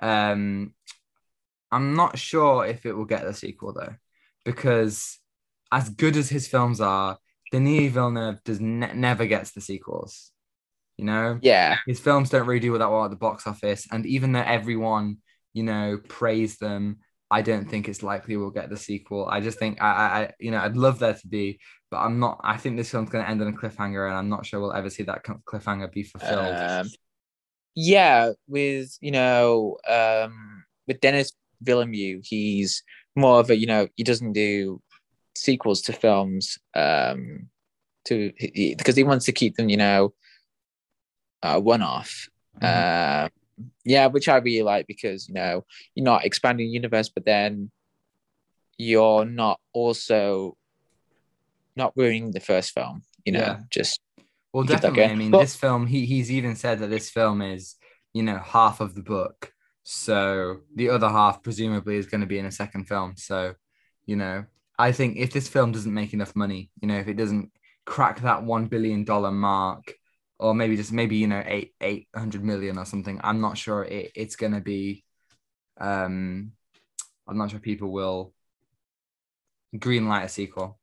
Um, 0.00 0.74
I'm 1.70 1.96
not 1.96 2.18
sure 2.18 2.66
if 2.66 2.86
it 2.86 2.92
will 2.96 3.04
get 3.04 3.24
the 3.24 3.34
sequel 3.34 3.72
though, 3.72 3.94
because 4.44 5.18
as 5.72 5.88
good 5.88 6.16
as 6.16 6.28
his 6.28 6.46
films 6.46 6.80
are, 6.80 7.18
Denis 7.50 7.92
Villeneuve 7.92 8.42
does 8.44 8.60
ne- 8.60 8.94
never 8.94 9.26
gets 9.26 9.52
the 9.52 9.60
sequels. 9.60 10.30
You 10.98 11.06
know, 11.06 11.38
Yeah, 11.42 11.78
his 11.86 11.98
films 11.98 12.30
don't 12.30 12.46
really 12.46 12.60
do 12.60 12.76
that 12.76 12.90
well 12.90 13.04
at 13.04 13.10
the 13.10 13.16
box 13.16 13.46
office, 13.46 13.88
and 13.90 14.06
even 14.06 14.32
though 14.32 14.42
everyone, 14.42 15.18
you 15.52 15.62
know, 15.62 15.98
praise 16.08 16.58
them, 16.58 16.98
I 17.30 17.42
don't 17.42 17.68
think 17.68 17.88
it's 17.88 18.02
likely 18.02 18.36
we'll 18.36 18.50
get 18.50 18.68
the 18.70 18.76
sequel. 18.76 19.26
I 19.26 19.40
just 19.40 19.58
think 19.58 19.80
I, 19.82 19.86
I, 19.86 20.32
you 20.38 20.50
know, 20.50 20.58
I'd 20.58 20.76
love 20.76 20.98
there 20.98 21.14
to 21.14 21.26
be, 21.28 21.58
but 21.90 21.98
I'm 21.98 22.18
not. 22.18 22.40
I 22.44 22.56
think 22.58 22.76
this 22.76 22.90
film's 22.90 23.10
going 23.10 23.24
to 23.24 23.30
end 23.30 23.40
on 23.40 23.48
a 23.48 23.52
cliffhanger, 23.52 24.06
and 24.08 24.16
I'm 24.16 24.28
not 24.28 24.44
sure 24.44 24.60
we'll 24.60 24.74
ever 24.74 24.90
see 24.90 25.02
that 25.04 25.24
cliffhanger 25.24 25.90
be 25.90 26.02
fulfilled. 26.02 26.58
um, 26.60 26.90
yeah. 27.74 28.32
With 28.48 28.96
you 29.00 29.12
know, 29.12 29.78
um, 29.88 30.64
with 30.86 31.00
Denis 31.00 31.32
Villeneuve, 31.62 32.22
he's 32.24 32.82
more 33.16 33.40
of 33.40 33.50
a 33.50 33.56
you 33.56 33.66
know 33.66 33.88
he 33.96 34.04
doesn't 34.04 34.32
do 34.32 34.80
sequels 35.34 35.80
to 35.80 35.92
films 35.94 36.58
um 36.74 37.48
to 38.04 38.32
he, 38.36 38.74
because 38.74 38.96
he 38.96 39.04
wants 39.04 39.24
to 39.24 39.32
keep 39.32 39.54
them 39.56 39.68
you 39.70 39.76
know 39.78 40.12
uh, 41.42 41.58
one 41.58 41.82
off 41.82 42.28
Mhm. 42.60 42.68
uh, 42.68 43.28
yeah 43.84 44.06
which 44.06 44.28
i 44.28 44.36
really 44.36 44.62
like 44.62 44.86
because 44.86 45.28
you 45.28 45.34
know 45.34 45.64
you're 45.94 46.04
not 46.04 46.24
expanding 46.24 46.66
the 46.66 46.72
universe 46.72 47.08
but 47.08 47.24
then 47.24 47.70
you're 48.78 49.24
not 49.24 49.60
also 49.72 50.56
not 51.76 51.92
ruining 51.96 52.30
the 52.30 52.40
first 52.40 52.72
film 52.72 53.02
you 53.24 53.32
know 53.32 53.40
Yeah. 53.40 53.60
just 53.70 54.00
well, 54.54 54.64
definitely. 54.64 55.04
I 55.04 55.14
mean, 55.14 55.30
But- 55.30 55.40
this 55.40 55.56
film. 55.56 55.86
He 55.86 56.04
he's 56.04 56.30
even 56.30 56.56
said 56.56 56.80
that 56.80 56.90
this 56.90 57.08
film 57.08 57.40
is, 57.40 57.76
you 58.12 58.22
know, 58.22 58.36
half 58.36 58.80
of 58.82 58.94
the 58.94 59.00
book. 59.02 59.50
So 59.82 60.58
the 60.76 60.90
other 60.90 61.08
half 61.08 61.42
presumably 61.42 61.96
is 61.96 62.04
going 62.06 62.20
to 62.20 62.26
be 62.26 62.38
in 62.38 62.44
a 62.44 62.52
second 62.52 62.84
film. 62.86 63.14
So, 63.16 63.54
you 64.04 64.16
know, 64.16 64.44
I 64.78 64.92
think 64.92 65.16
if 65.16 65.32
this 65.32 65.48
film 65.48 65.72
doesn't 65.72 65.94
make 65.94 66.12
enough 66.12 66.36
money, 66.36 66.70
you 66.82 66.86
know, 66.88 66.98
if 66.98 67.08
it 67.08 67.16
doesn't 67.16 67.50
crack 67.86 68.20
that 68.20 68.44
one 68.44 68.66
billion 68.66 69.04
dollar 69.04 69.30
mark, 69.32 69.94
or 70.42 70.54
maybe 70.54 70.76
just 70.76 70.92
maybe 70.92 71.16
you 71.16 71.28
know 71.28 71.42
eight 71.46 71.72
eight 71.80 72.08
hundred 72.14 72.44
million 72.44 72.76
or 72.78 72.84
something, 72.84 73.20
I'm 73.22 73.40
not 73.40 73.56
sure 73.56 73.84
it, 73.84 74.12
it's 74.14 74.36
going 74.36 74.52
to 74.52 74.60
be 74.60 75.04
um, 75.80 76.52
I'm 77.28 77.38
not 77.38 77.50
sure 77.50 77.60
people 77.60 77.92
will 77.92 78.34
green 79.78 80.08
light 80.08 80.24
a 80.24 80.28
sequel. 80.28 80.78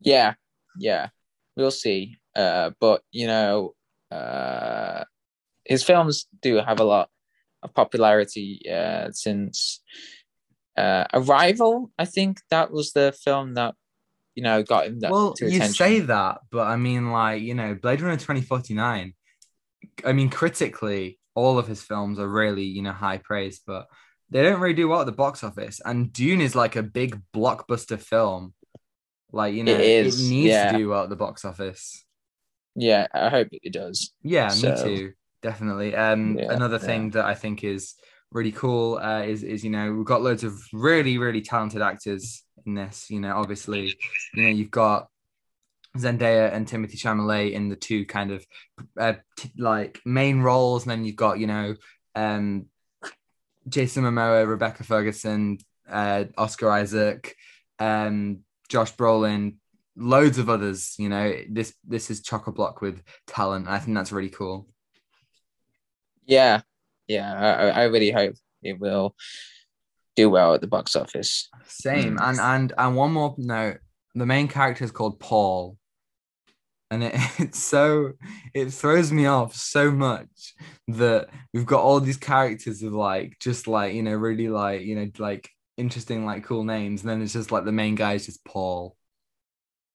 Yeah, 0.00 0.34
yeah, 0.78 1.08
we'll 1.56 1.70
see. 1.72 2.18
Uh, 2.34 2.70
but 2.80 3.02
you 3.10 3.26
know, 3.26 3.74
uh, 4.10 5.04
his 5.64 5.82
films 5.82 6.26
do 6.40 6.56
have 6.56 6.80
a 6.80 6.84
lot 6.84 7.10
of 7.62 7.74
popularity 7.74 8.62
uh, 8.72 9.10
since 9.12 9.82
uh, 10.76 11.04
Arrival. 11.12 11.90
I 11.98 12.04
think 12.04 12.38
that 12.50 12.70
was 12.70 12.92
the 12.92 13.12
film 13.24 13.54
that 13.54 13.74
you 14.34 14.42
know 14.42 14.62
got 14.62 14.86
him 14.86 15.00
that. 15.00 15.10
well, 15.10 15.34
to 15.34 15.50
you 15.50 15.62
say 15.64 16.00
that, 16.00 16.38
but 16.50 16.66
I 16.66 16.76
mean, 16.76 17.10
like 17.12 17.42
you 17.42 17.54
know, 17.54 17.74
Blade 17.74 18.00
Runner 18.00 18.16
2049. 18.16 19.14
I 20.04 20.12
mean, 20.12 20.30
critically, 20.30 21.18
all 21.34 21.58
of 21.58 21.66
his 21.66 21.82
films 21.82 22.18
are 22.18 22.28
really 22.28 22.64
you 22.64 22.82
know 22.82 22.92
high 22.92 23.18
praise, 23.18 23.60
but 23.66 23.86
they 24.30 24.42
don't 24.42 24.60
really 24.60 24.74
do 24.74 24.88
well 24.88 25.00
at 25.00 25.06
the 25.06 25.12
box 25.12 25.44
office. 25.44 25.80
And 25.84 26.12
Dune 26.12 26.40
is 26.40 26.54
like 26.54 26.76
a 26.76 26.82
big 26.82 27.20
blockbuster 27.34 27.98
film. 27.98 28.54
Like 29.32 29.54
you 29.54 29.64
know, 29.64 29.72
It 29.72 29.80
is, 29.80 30.28
needs 30.30 30.48
yeah. 30.50 30.72
to 30.72 30.78
do 30.78 30.88
well 30.88 31.04
at 31.04 31.08
the 31.10 31.16
box 31.16 31.44
office. 31.44 32.04
Yeah, 32.74 33.06
I 33.12 33.28
hope 33.28 33.48
it 33.52 33.72
does. 33.72 34.12
Yeah, 34.22 34.48
So- 34.48 34.70
me 34.74 34.82
too. 34.82 35.12
Definitely. 35.42 35.94
Um, 35.96 36.38
Yeah, 36.38 36.52
another 36.52 36.78
thing 36.78 37.10
that 37.10 37.24
I 37.24 37.34
think 37.34 37.64
is 37.64 37.94
really 38.30 38.52
cool 38.52 38.98
uh, 38.98 39.22
is 39.22 39.42
is 39.42 39.64
you 39.64 39.70
know 39.70 39.92
we've 39.92 40.06
got 40.06 40.22
loads 40.22 40.44
of 40.44 40.58
really 40.72 41.18
really 41.18 41.42
talented 41.42 41.82
actors 41.82 42.44
in 42.66 42.74
this. 42.74 43.10
You 43.10 43.20
know, 43.20 43.36
obviously, 43.36 43.96
you 44.34 44.42
know 44.42 44.48
you've 44.48 44.70
got 44.70 45.08
Zendaya 45.96 46.52
and 46.52 46.66
Timothée 46.66 46.96
Chalamet 46.96 47.52
in 47.52 47.68
the 47.68 47.76
two 47.76 48.06
kind 48.06 48.30
of 48.32 48.46
uh, 48.98 49.14
t- 49.36 49.52
like 49.58 50.00
main 50.04 50.40
roles, 50.40 50.84
and 50.84 50.90
then 50.90 51.04
you've 51.04 51.16
got 51.16 51.38
you 51.38 51.46
know 51.46 51.74
um, 52.14 52.66
Jason 53.68 54.04
Momoa, 54.04 54.46
Rebecca 54.48 54.84
Ferguson, 54.84 55.58
uh, 55.88 56.24
Oscar 56.38 56.70
Isaac, 56.70 57.34
um, 57.78 58.38
Josh 58.68 58.94
Brolin, 58.96 59.56
loads 59.96 60.38
of 60.38 60.48
others. 60.48 60.94
You 60.98 61.08
know, 61.08 61.34
this 61.48 61.74
this 61.86 62.10
is 62.10 62.22
chock 62.22 62.46
a 62.46 62.52
block 62.52 62.80
with 62.80 63.02
talent. 63.26 63.68
I 63.68 63.78
think 63.78 63.94
that's 63.96 64.12
really 64.12 64.30
cool. 64.30 64.68
Yeah, 66.24 66.60
yeah, 67.08 67.34
I, 67.34 67.52
I- 67.68 67.80
I 67.80 67.84
really 67.84 68.10
hope 68.10 68.34
it 68.62 68.78
will 68.78 69.14
do 70.16 70.30
well 70.30 70.54
at 70.54 70.60
the 70.60 70.66
box 70.66 70.96
office. 70.96 71.48
Same. 71.66 72.16
Mm. 72.16 72.28
And 72.28 72.40
and 72.40 72.72
and 72.76 72.96
one 72.96 73.12
more 73.12 73.34
note: 73.38 73.78
the 74.14 74.26
main 74.26 74.48
character 74.48 74.84
is 74.84 74.90
called 74.90 75.20
Paul, 75.20 75.76
and 76.90 77.04
it, 77.04 77.14
it's 77.38 77.58
so 77.58 78.12
it 78.54 78.70
throws 78.70 79.12
me 79.12 79.26
off 79.26 79.54
so 79.54 79.90
much 79.90 80.54
that 80.88 81.28
we've 81.52 81.66
got 81.66 81.82
all 81.82 82.00
these 82.00 82.16
characters 82.16 82.82
of 82.82 82.92
like 82.92 83.36
just 83.40 83.66
like 83.66 83.94
you 83.94 84.02
know 84.02 84.14
really 84.14 84.48
like 84.48 84.82
you 84.82 84.94
know 84.94 85.10
like 85.18 85.48
interesting 85.76 86.24
like 86.24 86.44
cool 86.44 86.64
names, 86.64 87.02
and 87.02 87.10
then 87.10 87.22
it's 87.22 87.32
just 87.32 87.52
like 87.52 87.64
the 87.64 87.72
main 87.72 87.94
guy 87.94 88.14
is 88.14 88.26
just 88.26 88.44
Paul. 88.44 88.96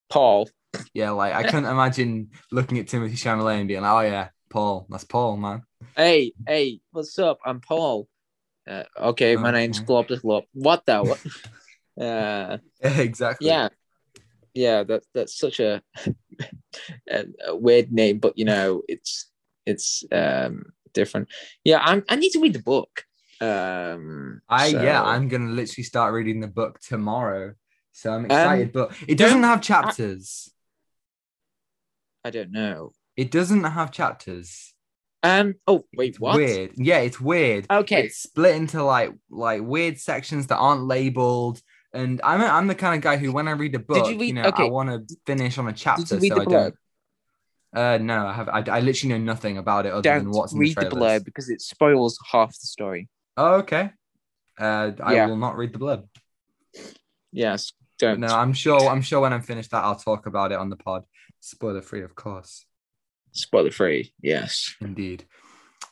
Paul. 0.10 0.50
Yeah, 0.94 1.12
like 1.12 1.34
I 1.34 1.44
couldn't 1.44 1.66
imagine 1.66 2.30
looking 2.52 2.78
at 2.78 2.88
Timothée 2.88 3.14
Chalamet 3.14 3.60
and 3.60 3.68
being 3.68 3.82
like, 3.82 3.92
"Oh 3.92 4.08
yeah, 4.08 4.30
Paul, 4.50 4.86
that's 4.90 5.06
Paul, 5.06 5.38
man." 5.38 5.64
Hey, 5.96 6.34
hey, 6.46 6.82
what's 6.92 7.18
up? 7.18 7.40
I'm 7.46 7.62
Paul. 7.62 8.08
Uh, 8.68 8.84
okay, 9.00 9.36
my 9.38 9.52
name's 9.52 9.78
Okay. 9.80 9.86
Glob 9.86 10.08
the 10.08 10.18
Glob. 10.18 10.46
What 10.54 10.86
the? 10.86 11.04
What? 11.98 12.06
uh, 12.06 12.58
exactly. 12.82 13.48
yeah, 13.48 13.70
yeah. 14.54 14.84
That 14.84 15.04
that's 15.14 15.38
such 15.38 15.60
a, 15.60 15.82
a, 17.10 17.26
a 17.48 17.56
weird 17.56 17.92
name, 17.92 18.20
but 18.20 18.38
you 18.38 18.46
know, 18.46 18.82
it's 18.88 19.32
it's 19.66 20.04
um 20.12 20.66
different. 20.94 21.30
Yeah, 21.64 21.80
I'm. 21.82 22.04
I 22.10 22.16
need 22.18 22.32
to 22.32 22.40
read 22.40 22.54
the 22.54 22.62
book. 22.62 23.04
Um, 23.40 24.42
I 24.50 24.72
so- 24.72 24.82
yeah, 24.82 25.02
I'm 25.02 25.28
gonna 25.28 25.52
literally 25.52 25.84
start 25.84 26.14
reading 26.14 26.40
the 26.40 26.48
book 26.48 26.80
tomorrow. 26.80 27.54
So 27.94 28.12
I'm 28.14 28.26
excited, 28.26 28.74
but 28.74 28.92
it 29.08 29.18
doesn't 29.18 29.42
have 29.42 29.62
chapters. 29.62 30.52
I 32.24 32.30
don't 32.30 32.52
know. 32.52 32.92
It 33.16 33.32
doesn't 33.32 33.64
have 33.64 33.92
chapters. 33.92 34.74
Um. 35.28 35.56
Oh 35.68 35.86
wait, 35.96 36.20
what? 36.20 36.36
Weird. 36.36 36.72
Yeah, 36.76 37.00
it's 37.00 37.20
weird. 37.20 37.66
Okay. 37.70 38.04
It's 38.06 38.18
split 38.18 38.56
into 38.56 38.84
like 38.84 39.12
like 39.30 39.62
weird 39.62 40.00
sections 40.00 40.48
that 40.48 40.58
aren't 40.58 40.84
labeled. 40.84 41.62
And 41.94 42.22
I'm 42.24 42.42
a, 42.42 42.46
I'm 42.46 42.68
the 42.68 42.76
kind 42.76 42.96
of 42.96 43.02
guy 43.02 43.18
who, 43.18 43.32
when 43.32 43.48
I 43.48 43.52
read 43.52 43.74
a 43.74 43.80
book, 43.80 44.12
you, 44.12 44.20
read- 44.20 44.36
know, 44.36 44.52
I 44.56 44.64
want 44.66 44.90
to 45.08 45.16
finish 45.26 45.58
on 45.58 45.68
a 45.68 45.74
chapter. 45.74 46.04
Did 46.04 46.12
you 46.16 46.20
read 46.22 46.30
so 46.30 46.36
the 46.36 46.42
I 46.42 46.46
blurb? 46.46 46.50
don't. 46.52 46.76
Uh, 47.76 47.98
no, 48.00 48.28
I 48.28 48.34
have. 48.34 48.50
I, 48.50 48.64
I 48.78 48.80
literally 48.82 49.18
know 49.18 49.24
nothing 49.24 49.58
about 49.58 49.86
it 49.86 49.94
other 49.94 50.02
than 50.02 50.26
Don't 50.26 50.32
what's 50.34 50.54
in 50.54 50.60
the 50.60 50.62
read 50.66 50.76
the, 50.78 50.90
trailers. 50.90 51.22
blurb 51.22 51.26
because 51.26 51.50
it 51.50 51.62
spoils 51.62 52.20
half 52.32 52.50
the 52.50 52.68
story. 52.68 53.10
Oh, 53.36 53.56
okay. 53.56 53.92
Uh, 54.60 54.92
I 55.02 55.16
Yeah. 55.16 55.28
will 55.28 55.38
not 55.38 55.58
read 55.58 55.74
the 55.74 55.80
blurb. 55.80 56.06
Yes, 57.32 57.74
don't. 58.00 58.20
no, 58.20 58.28
I'm 58.28 58.54
sure. 58.54 58.88
I'm 58.90 59.02
sure 59.02 59.20
when 59.22 59.34
I'm 59.34 59.42
finished 59.42 59.72
that, 59.72 59.84
I'll 59.84 59.96
talk 59.96 60.28
about 60.28 60.52
it 60.52 60.58
on 60.60 60.70
the 60.70 60.78
pod. 60.78 61.04
Spoiler 61.40 61.82
free, 61.82 62.04
of 62.04 62.16
course. 62.16 62.66
Spoiler 63.32 63.72
free. 63.72 64.14
Yes. 64.22 64.76
Indeed. 64.82 65.26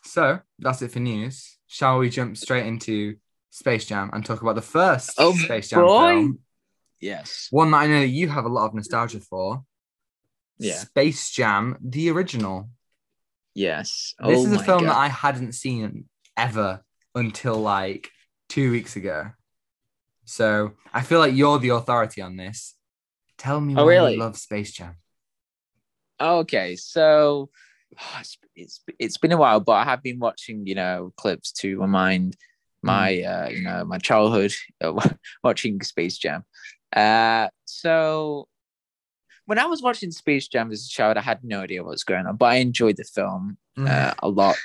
So 0.04 0.40
that's 0.60 0.82
it 0.82 0.92
for 0.92 1.00
news. 1.00 1.58
Shall 1.68 2.00
we 2.00 2.10
jump 2.10 2.38
straight 2.38 2.66
into 2.66 3.16
Space 3.50 3.86
Jam 3.86 4.10
and 4.14 4.26
talk 4.26 4.42
about 4.42 4.56
the 4.56 4.62
first 4.62 5.12
Oh, 5.18 5.34
Space 5.36 5.70
Jam 5.70 5.82
boy. 5.82 6.10
film? 6.10 6.40
Yes. 7.00 7.48
One 7.52 7.72
that 7.72 7.78
I 7.78 7.88
know 7.88 8.02
you 8.02 8.28
have 8.30 8.46
a 8.46 8.50
lot 8.50 8.66
of 8.68 8.74
nostalgia 8.74 9.20
for. 9.20 9.64
Yeah. 10.58 10.76
Space 10.78 11.32
Jam, 11.32 11.78
the 11.82 12.10
original. 12.12 12.70
Yes. 13.54 14.14
This 14.26 14.38
oh 14.40 14.46
is 14.46 14.54
a 14.54 14.64
film 14.64 14.84
God. 14.84 14.90
that 14.92 14.98
I 14.98 15.08
hadn't 15.08 15.54
seen 15.54 16.06
ever 16.38 16.82
until 17.14 17.56
like 17.56 18.10
two 18.50 18.72
weeks 18.72 18.96
ago. 18.96 19.32
So 20.26 20.72
I 20.94 21.02
feel 21.02 21.20
like 21.20 21.36
you're 21.36 21.60
the 21.60 21.70
authority 21.70 22.22
on 22.22 22.36
this. 22.38 22.76
Tell 23.38 23.60
me 23.62 23.76
Oh, 23.76 23.84
why 23.86 23.92
really? 23.92 24.14
you 24.14 24.20
love 24.20 24.38
Space 24.38 24.72
Jam. 24.72 24.96
Okay, 26.20 26.76
so 26.76 27.50
it's, 28.20 28.38
it's 28.56 28.82
it's 29.00 29.18
been 29.18 29.32
a 29.32 29.38
while, 29.38 29.60
but 29.60 29.74
I 29.74 29.84
have 29.84 30.04
been 30.04 30.20
watching, 30.20 30.66
you 30.68 30.76
know, 30.76 31.14
clips 31.18 31.52
to 31.54 31.80
remind 31.80 32.36
my, 32.82 33.22
uh, 33.24 33.50
you 33.50 33.64
know, 33.64 33.84
my 33.86 33.98
childhood 33.98 34.54
uh, 34.82 34.94
watching 35.44 35.82
Space 35.82 36.18
Jam. 36.18 36.46
Uh, 36.96 37.50
so 37.66 38.48
when 39.46 39.60
I 39.60 39.66
was 39.66 39.82
watching 39.82 40.12
Space 40.12 40.48
Jam 40.48 40.72
as 40.72 40.86
a 40.86 40.90
child, 40.90 41.18
I 41.18 41.22
had 41.22 41.44
no 41.44 41.62
idea 41.62 41.84
what 41.84 41.92
was 41.92 42.04
going 42.04 42.26
on, 42.28 42.36
but 42.38 42.46
I 42.46 42.56
enjoyed 42.56 42.98
the 42.98 43.04
film 43.04 43.58
Mm. 43.78 43.90
uh, 43.90 44.14
a 44.20 44.30
lot. 44.30 44.56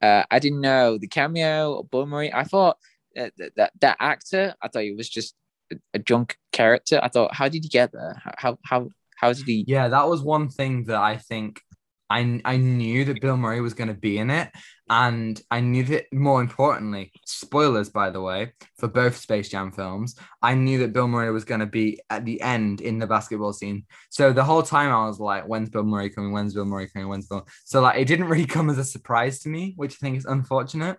Uh, 0.00 0.22
I 0.30 0.38
didn't 0.38 0.62
know 0.62 0.96
the 0.96 1.06
cameo 1.06 1.80
of 1.80 1.90
Bill 1.90 2.06
Murray. 2.06 2.32
I 2.32 2.44
thought 2.44 2.78
that 3.14 3.32
that, 3.56 3.72
that, 3.80 3.96
actor, 4.00 4.54
I 4.62 4.68
thought 4.68 4.84
he 4.84 4.94
was 4.94 5.08
just 5.08 5.34
a, 5.70 5.76
a 5.92 5.98
junk 5.98 6.38
character. 6.52 6.98
I 7.02 7.08
thought, 7.08 7.34
how 7.34 7.48
did 7.48 7.64
he 7.64 7.68
get 7.68 7.92
there? 7.92 8.22
How 8.38 8.58
how 8.64 8.88
how 9.18 9.32
did 9.32 9.46
he? 9.46 9.64
Yeah, 9.66 9.88
that 9.88 10.08
was 10.08 10.22
one 10.22 10.48
thing 10.48 10.84
that 10.84 10.96
I 10.96 11.16
think 11.16 11.60
I 12.08 12.40
I 12.44 12.56
knew 12.56 13.04
that 13.04 13.20
Bill 13.20 13.36
Murray 13.36 13.60
was 13.60 13.74
going 13.74 13.88
to 13.88 13.94
be 13.94 14.18
in 14.18 14.30
it, 14.30 14.50
and 14.88 15.40
I 15.50 15.60
knew 15.60 15.82
that 15.84 16.04
more 16.12 16.40
importantly, 16.40 17.12
spoilers 17.26 17.90
by 17.90 18.10
the 18.10 18.20
way, 18.20 18.52
for 18.78 18.86
both 18.88 19.16
Space 19.16 19.48
Jam 19.48 19.72
films, 19.72 20.14
I 20.40 20.54
knew 20.54 20.78
that 20.78 20.92
Bill 20.92 21.08
Murray 21.08 21.32
was 21.32 21.44
going 21.44 21.60
to 21.60 21.66
be 21.66 22.00
at 22.08 22.24
the 22.24 22.40
end 22.40 22.80
in 22.80 22.98
the 23.00 23.08
basketball 23.08 23.52
scene. 23.52 23.86
So 24.10 24.32
the 24.32 24.44
whole 24.44 24.62
time 24.62 24.92
I 24.92 25.06
was 25.06 25.18
like, 25.18 25.48
"When's 25.48 25.68
Bill 25.68 25.82
Murray 25.82 26.10
coming? 26.10 26.32
When's 26.32 26.54
Bill 26.54 26.64
Murray 26.64 26.88
coming? 26.88 27.08
When's 27.08 27.26
Bill?" 27.26 27.46
So 27.64 27.80
like, 27.80 27.98
it 27.98 28.06
didn't 28.06 28.28
really 28.28 28.46
come 28.46 28.70
as 28.70 28.78
a 28.78 28.84
surprise 28.84 29.40
to 29.40 29.48
me, 29.48 29.74
which 29.76 29.94
I 29.94 29.98
think 30.00 30.16
is 30.16 30.26
unfortunate. 30.26 30.98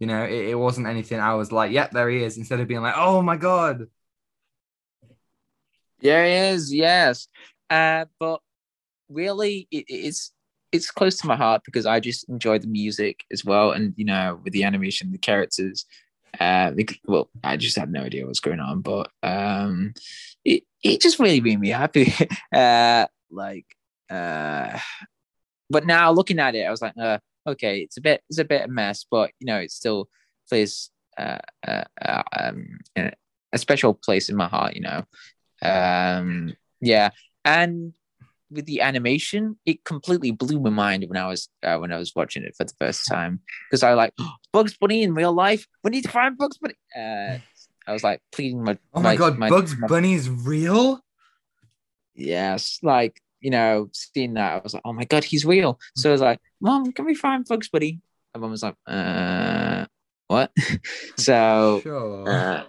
You 0.00 0.08
know, 0.08 0.24
it, 0.24 0.48
it 0.50 0.58
wasn't 0.58 0.88
anything. 0.88 1.20
I 1.20 1.34
was 1.34 1.52
like, 1.52 1.70
"Yep, 1.70 1.92
there 1.92 2.10
he 2.10 2.24
is," 2.24 2.36
instead 2.36 2.58
of 2.60 2.68
being 2.68 2.82
like, 2.82 2.94
"Oh 2.96 3.22
my 3.22 3.36
god." 3.36 3.86
There 6.00 6.24
he 6.24 6.54
is, 6.54 6.72
yes. 6.72 7.28
Uh, 7.70 8.06
but 8.18 8.40
really, 9.08 9.68
it, 9.70 9.84
it's 9.88 10.32
it's 10.72 10.90
close 10.90 11.16
to 11.18 11.26
my 11.26 11.36
heart 11.36 11.62
because 11.64 11.86
I 11.86 12.00
just 12.00 12.28
enjoy 12.28 12.58
the 12.58 12.66
music 12.66 13.24
as 13.32 13.44
well, 13.44 13.72
and 13.72 13.94
you 13.96 14.04
know, 14.04 14.40
with 14.42 14.52
the 14.52 14.64
animation, 14.64 15.12
the 15.12 15.18
characters. 15.18 15.86
Uh, 16.38 16.72
well, 17.06 17.28
I 17.42 17.56
just 17.56 17.76
had 17.76 17.90
no 17.90 18.02
idea 18.02 18.26
what's 18.26 18.40
going 18.40 18.60
on, 18.60 18.82
but 18.82 19.10
um, 19.22 19.94
it 20.44 20.64
it 20.82 21.00
just 21.00 21.18
really 21.18 21.40
made 21.40 21.60
me 21.60 21.70
happy. 21.70 22.12
uh, 22.54 23.06
like, 23.30 23.66
uh, 24.10 24.78
but 25.68 25.86
now 25.86 26.12
looking 26.12 26.38
at 26.38 26.54
it, 26.54 26.64
I 26.64 26.70
was 26.70 26.82
like, 26.82 26.94
uh, 27.00 27.18
okay, 27.46 27.80
it's 27.80 27.96
a 27.96 28.00
bit 28.00 28.22
it's 28.28 28.38
a 28.38 28.44
bit 28.44 28.62
of 28.62 28.70
a 28.70 28.72
mess, 28.72 29.04
but 29.10 29.30
you 29.38 29.46
know, 29.46 29.58
it 29.58 29.70
still 29.70 30.08
plays 30.48 30.90
uh, 31.18 31.38
uh, 31.66 31.84
uh 32.00 32.22
um 32.38 32.78
a 33.52 33.58
special 33.58 33.94
place 33.94 34.28
in 34.28 34.36
my 34.36 34.48
heart, 34.48 34.74
you 34.74 34.82
know 34.82 35.04
um 35.62 36.54
yeah 36.80 37.10
and 37.44 37.92
with 38.50 38.66
the 38.66 38.80
animation 38.80 39.56
it 39.64 39.84
completely 39.84 40.32
blew 40.32 40.58
my 40.60 40.70
mind 40.70 41.04
when 41.08 41.16
i 41.16 41.26
was 41.28 41.48
uh, 41.62 41.76
when 41.78 41.92
i 41.92 41.96
was 41.98 42.12
watching 42.16 42.42
it 42.42 42.54
for 42.56 42.64
the 42.64 42.72
first 42.78 43.06
time. 43.06 43.40
Because 43.70 43.82
i 43.82 43.94
like 43.94 44.12
bugs 44.52 44.76
bunny 44.76 45.02
in 45.02 45.14
real 45.14 45.32
life? 45.32 45.66
We 45.84 45.90
need 45.90 46.02
to 46.04 46.10
find 46.10 46.36
bugs 46.36 46.58
bunny 46.58 46.74
uh 46.96 47.38
i 47.86 47.92
was 47.92 48.02
like 48.02 48.20
pleading 48.32 48.62
my 48.64 48.76
Oh 48.92 49.00
my, 49.00 49.16
god, 49.16 49.38
Bugs 49.38 49.76
my- 49.78 49.86
Bunny's 49.86 50.28
real. 50.28 51.00
yes 52.14 52.78
like 52.82 53.20
you 53.40 53.50
know 53.50 53.88
seeing 53.92 54.34
that 54.34 54.54
i 54.54 54.60
was 54.62 54.74
like 54.74 54.82
oh 54.84 54.92
my 54.92 55.04
god 55.04 55.24
he's 55.24 55.44
real. 55.44 55.78
So 55.96 56.10
i 56.10 56.12
was 56.12 56.20
like 56.20 56.40
mom 56.60 56.92
can 56.92 57.04
we 57.06 57.14
find 57.14 57.44
bugs 57.46 57.68
bunny? 57.68 58.00
And 58.34 58.42
mom 58.42 58.50
was 58.50 58.62
like 58.62 58.74
uh 58.86 59.86
what? 60.26 60.52
So 61.16 61.80
Sure. 61.82 62.28
uh, 62.28 62.64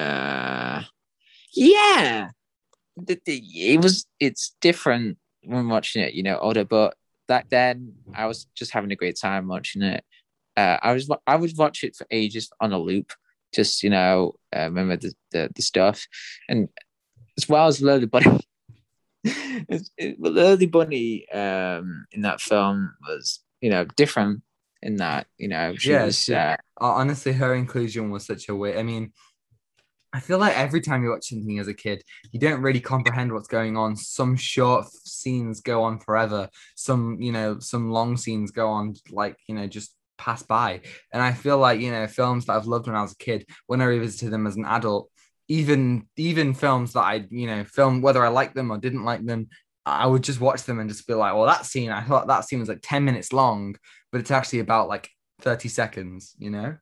uh, 0.00 0.82
yeah, 1.54 2.30
it 2.96 3.82
was 3.82 4.06
it's 4.20 4.54
different 4.60 5.18
when 5.44 5.68
watching 5.68 6.02
it, 6.02 6.14
you 6.14 6.22
know, 6.22 6.38
older. 6.38 6.64
But 6.64 6.94
back 7.28 7.48
then, 7.48 7.94
I 8.14 8.26
was 8.26 8.46
just 8.54 8.72
having 8.72 8.92
a 8.92 8.96
great 8.96 9.18
time 9.18 9.48
watching 9.48 9.82
it. 9.82 10.04
Uh, 10.56 10.76
I 10.82 10.92
was 10.92 11.08
I 11.26 11.36
would 11.36 11.56
watch 11.56 11.82
it 11.84 11.96
for 11.96 12.06
ages 12.10 12.50
on 12.60 12.72
a 12.72 12.78
loop, 12.78 13.12
just 13.54 13.82
you 13.82 13.90
know, 13.90 14.34
uh, 14.54 14.64
remember 14.64 14.96
the, 14.96 15.14
the 15.30 15.50
the 15.54 15.62
stuff, 15.62 16.06
and 16.48 16.68
as 17.38 17.48
well 17.48 17.66
as 17.66 17.80
Lily 17.80 18.06
Bunny. 18.06 18.40
It- 19.24 20.20
Lily 20.20 20.66
Bunny 20.66 21.28
um, 21.30 22.06
in 22.12 22.22
that 22.22 22.40
film 22.40 22.92
was, 23.06 23.40
you 23.60 23.70
know, 23.70 23.84
different 23.84 24.42
in 24.82 24.96
that, 24.96 25.28
you 25.38 25.46
know, 25.48 25.74
she 25.76 25.92
Yeah, 25.92 26.06
was, 26.06 26.22
she- 26.24 26.34
Uh, 26.34 26.56
honestly, 26.80 27.32
her 27.32 27.54
inclusion 27.54 28.10
was 28.10 28.26
such 28.26 28.48
a 28.48 28.54
way. 28.56 28.76
I 28.76 28.82
mean, 28.82 29.12
I 30.12 30.20
feel 30.20 30.38
like 30.38 30.56
every 30.56 30.82
time 30.82 31.02
you 31.02 31.10
watch 31.10 31.28
something 31.28 31.58
as 31.58 31.68
a 31.68 31.74
kid, 31.74 32.02
you 32.32 32.38
don't 32.38 32.60
really 32.60 32.80
comprehend 32.80 33.32
what's 33.32 33.48
going 33.48 33.76
on. 33.76 33.96
Some 33.96 34.36
short 34.36 34.86
scenes 34.92 35.60
go 35.60 35.82
on 35.84 35.98
forever. 35.98 36.48
Some, 36.76 37.20
you 37.20 37.32
know, 37.32 37.58
some 37.60 37.90
long 37.90 38.18
scenes 38.18 38.50
go 38.50 38.68
on 38.68 38.94
like, 39.10 39.36
you 39.48 39.54
know, 39.54 39.66
just 39.66 39.94
pass 40.18 40.42
by. 40.42 40.82
And 41.12 41.22
I 41.22 41.32
feel 41.32 41.56
like, 41.58 41.80
you 41.80 41.90
know, 41.90 42.06
films 42.06 42.46
that 42.46 42.54
I've 42.54 42.66
loved 42.66 42.86
when 42.86 42.96
I 42.96 43.02
was 43.02 43.12
a 43.12 43.16
kid, 43.16 43.46
when 43.66 43.80
I 43.80 43.86
revisited 43.86 44.30
them 44.30 44.46
as 44.46 44.56
an 44.56 44.66
adult, 44.66 45.08
even 45.48 46.06
even 46.16 46.54
films 46.54 46.92
that 46.92 47.00
I, 47.00 47.26
you 47.30 47.46
know, 47.46 47.64
film 47.64 48.02
whether 48.02 48.24
I 48.24 48.28
liked 48.28 48.54
them 48.54 48.70
or 48.70 48.78
didn't 48.78 49.04
like 49.04 49.24
them, 49.24 49.48
I 49.86 50.06
would 50.06 50.22
just 50.22 50.40
watch 50.40 50.64
them 50.64 50.78
and 50.78 50.90
just 50.90 51.06
be 51.06 51.14
like, 51.14 51.34
well, 51.34 51.46
that 51.46 51.66
scene, 51.66 51.90
I 51.90 52.02
thought 52.02 52.28
that 52.28 52.44
scene 52.44 52.60
was 52.60 52.68
like 52.68 52.80
10 52.82 53.04
minutes 53.04 53.32
long, 53.32 53.76
but 54.10 54.20
it's 54.20 54.30
actually 54.30 54.60
about 54.60 54.88
like 54.88 55.10
30 55.40 55.68
seconds, 55.68 56.34
you 56.38 56.50
know? 56.50 56.76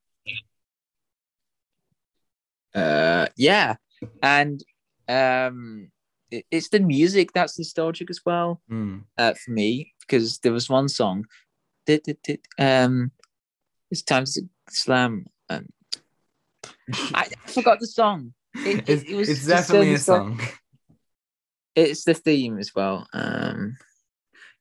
Uh 2.75 3.27
yeah 3.37 3.75
and 4.23 4.63
um 5.09 5.91
it, 6.31 6.45
it's 6.51 6.69
the 6.69 6.81
music 6.81 7.33
that's 7.33 7.59
nostalgic 7.59 8.11
as 8.11 8.21
well 8.25 8.61
Mm. 8.71 9.05
uh 9.19 9.35
for 9.35 9.51
me 9.51 9.93
because 10.01 10.39
there 10.39 10.53
was 10.53 10.69
one 10.71 10.89
song 10.89 11.25
that, 11.87 12.05
that, 12.05 12.19
that, 12.25 12.41
um 12.59 13.11
it's 13.91 14.03
time 14.03 14.25
to 14.25 14.43
slam 14.69 15.27
um, 15.49 15.67
I, 17.15 17.29
forgot 17.53 17.81
the 17.81 17.87
song 17.89 18.35
it, 18.65 18.79
it, 18.79 18.85
it's, 18.89 19.03
it 19.11 19.15
was 19.17 19.29
it's 19.29 19.47
definitely 19.47 19.93
a 19.95 19.97
nostal- 19.97 20.05
song. 20.05 20.41
it's 21.75 22.05
the 22.05 22.15
theme 22.15 22.59
as 22.59 22.73
well 22.75 23.07
um 23.13 23.77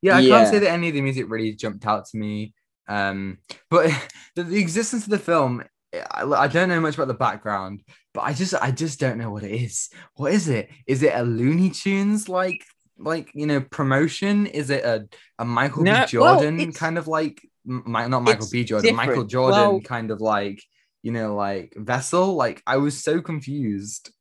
Yeah, 0.01 0.15
I 0.17 0.21
Yeah. 0.21 0.29
can't 0.29 0.47
say 0.47 0.59
that 0.59 0.71
any 0.71 0.87
of 0.89 0.93
the 0.95 1.01
music 1.01 1.25
really 1.29 1.53
jumped 1.53 1.85
out 1.85 2.05
to 2.07 2.17
me. 2.17 2.53
Um, 2.87 3.37
but 3.69 3.91
the, 4.35 4.43
the 4.43 4.57
existence 4.57 5.03
of 5.03 5.09
the 5.11 5.19
film, 5.19 5.63
I, 5.93 6.23
I 6.23 6.47
don't 6.47 6.69
know 6.69 6.79
much 6.81 6.95
about 6.95 7.07
the 7.07 7.13
background, 7.15 7.83
but 8.13 8.21
I 8.21 8.33
just 8.33 8.53
I 8.53 8.71
just 8.71 8.99
don't 8.99 9.17
know 9.17 9.31
what 9.31 9.43
it 9.43 9.51
is. 9.51 9.89
What 10.15 10.33
is 10.33 10.47
it? 10.47 10.69
Is 10.87 11.03
it 11.03 11.13
a 11.15 11.23
Looney 11.23 11.69
Tunes 11.71 12.29
like 12.29 12.63
like 12.97 13.31
you 13.33 13.45
know 13.47 13.61
promotion? 13.61 14.45
Is 14.45 14.69
it 14.69 14.83
a 14.83 15.07
a 15.39 15.45
Michael 15.45 15.83
No, 15.83 16.01
B. 16.01 16.07
Jordan 16.07 16.59
it's- 16.59 16.77
kind 16.77 16.97
of 16.97 17.07
like 17.07 17.41
M- 17.67 17.83
Mi- 17.85 18.07
not 18.07 18.21
Michael 18.23 18.43
it's 18.43 18.49
B. 18.51 18.63
Jordan, 18.63 18.95
Michael. 18.95 19.23
Jordan 19.25 19.59
Well- 19.59 19.81
kind 19.81 20.11
of 20.11 20.21
like 20.21 20.61
you 21.01 21.11
know 21.11 21.35
like 21.35 21.73
vessel? 21.77 22.35
Like 22.35 22.61
I 22.67 22.77
was 22.77 23.01
so 23.03 23.21
confused. 23.21 24.11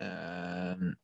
Um, 0.00 0.96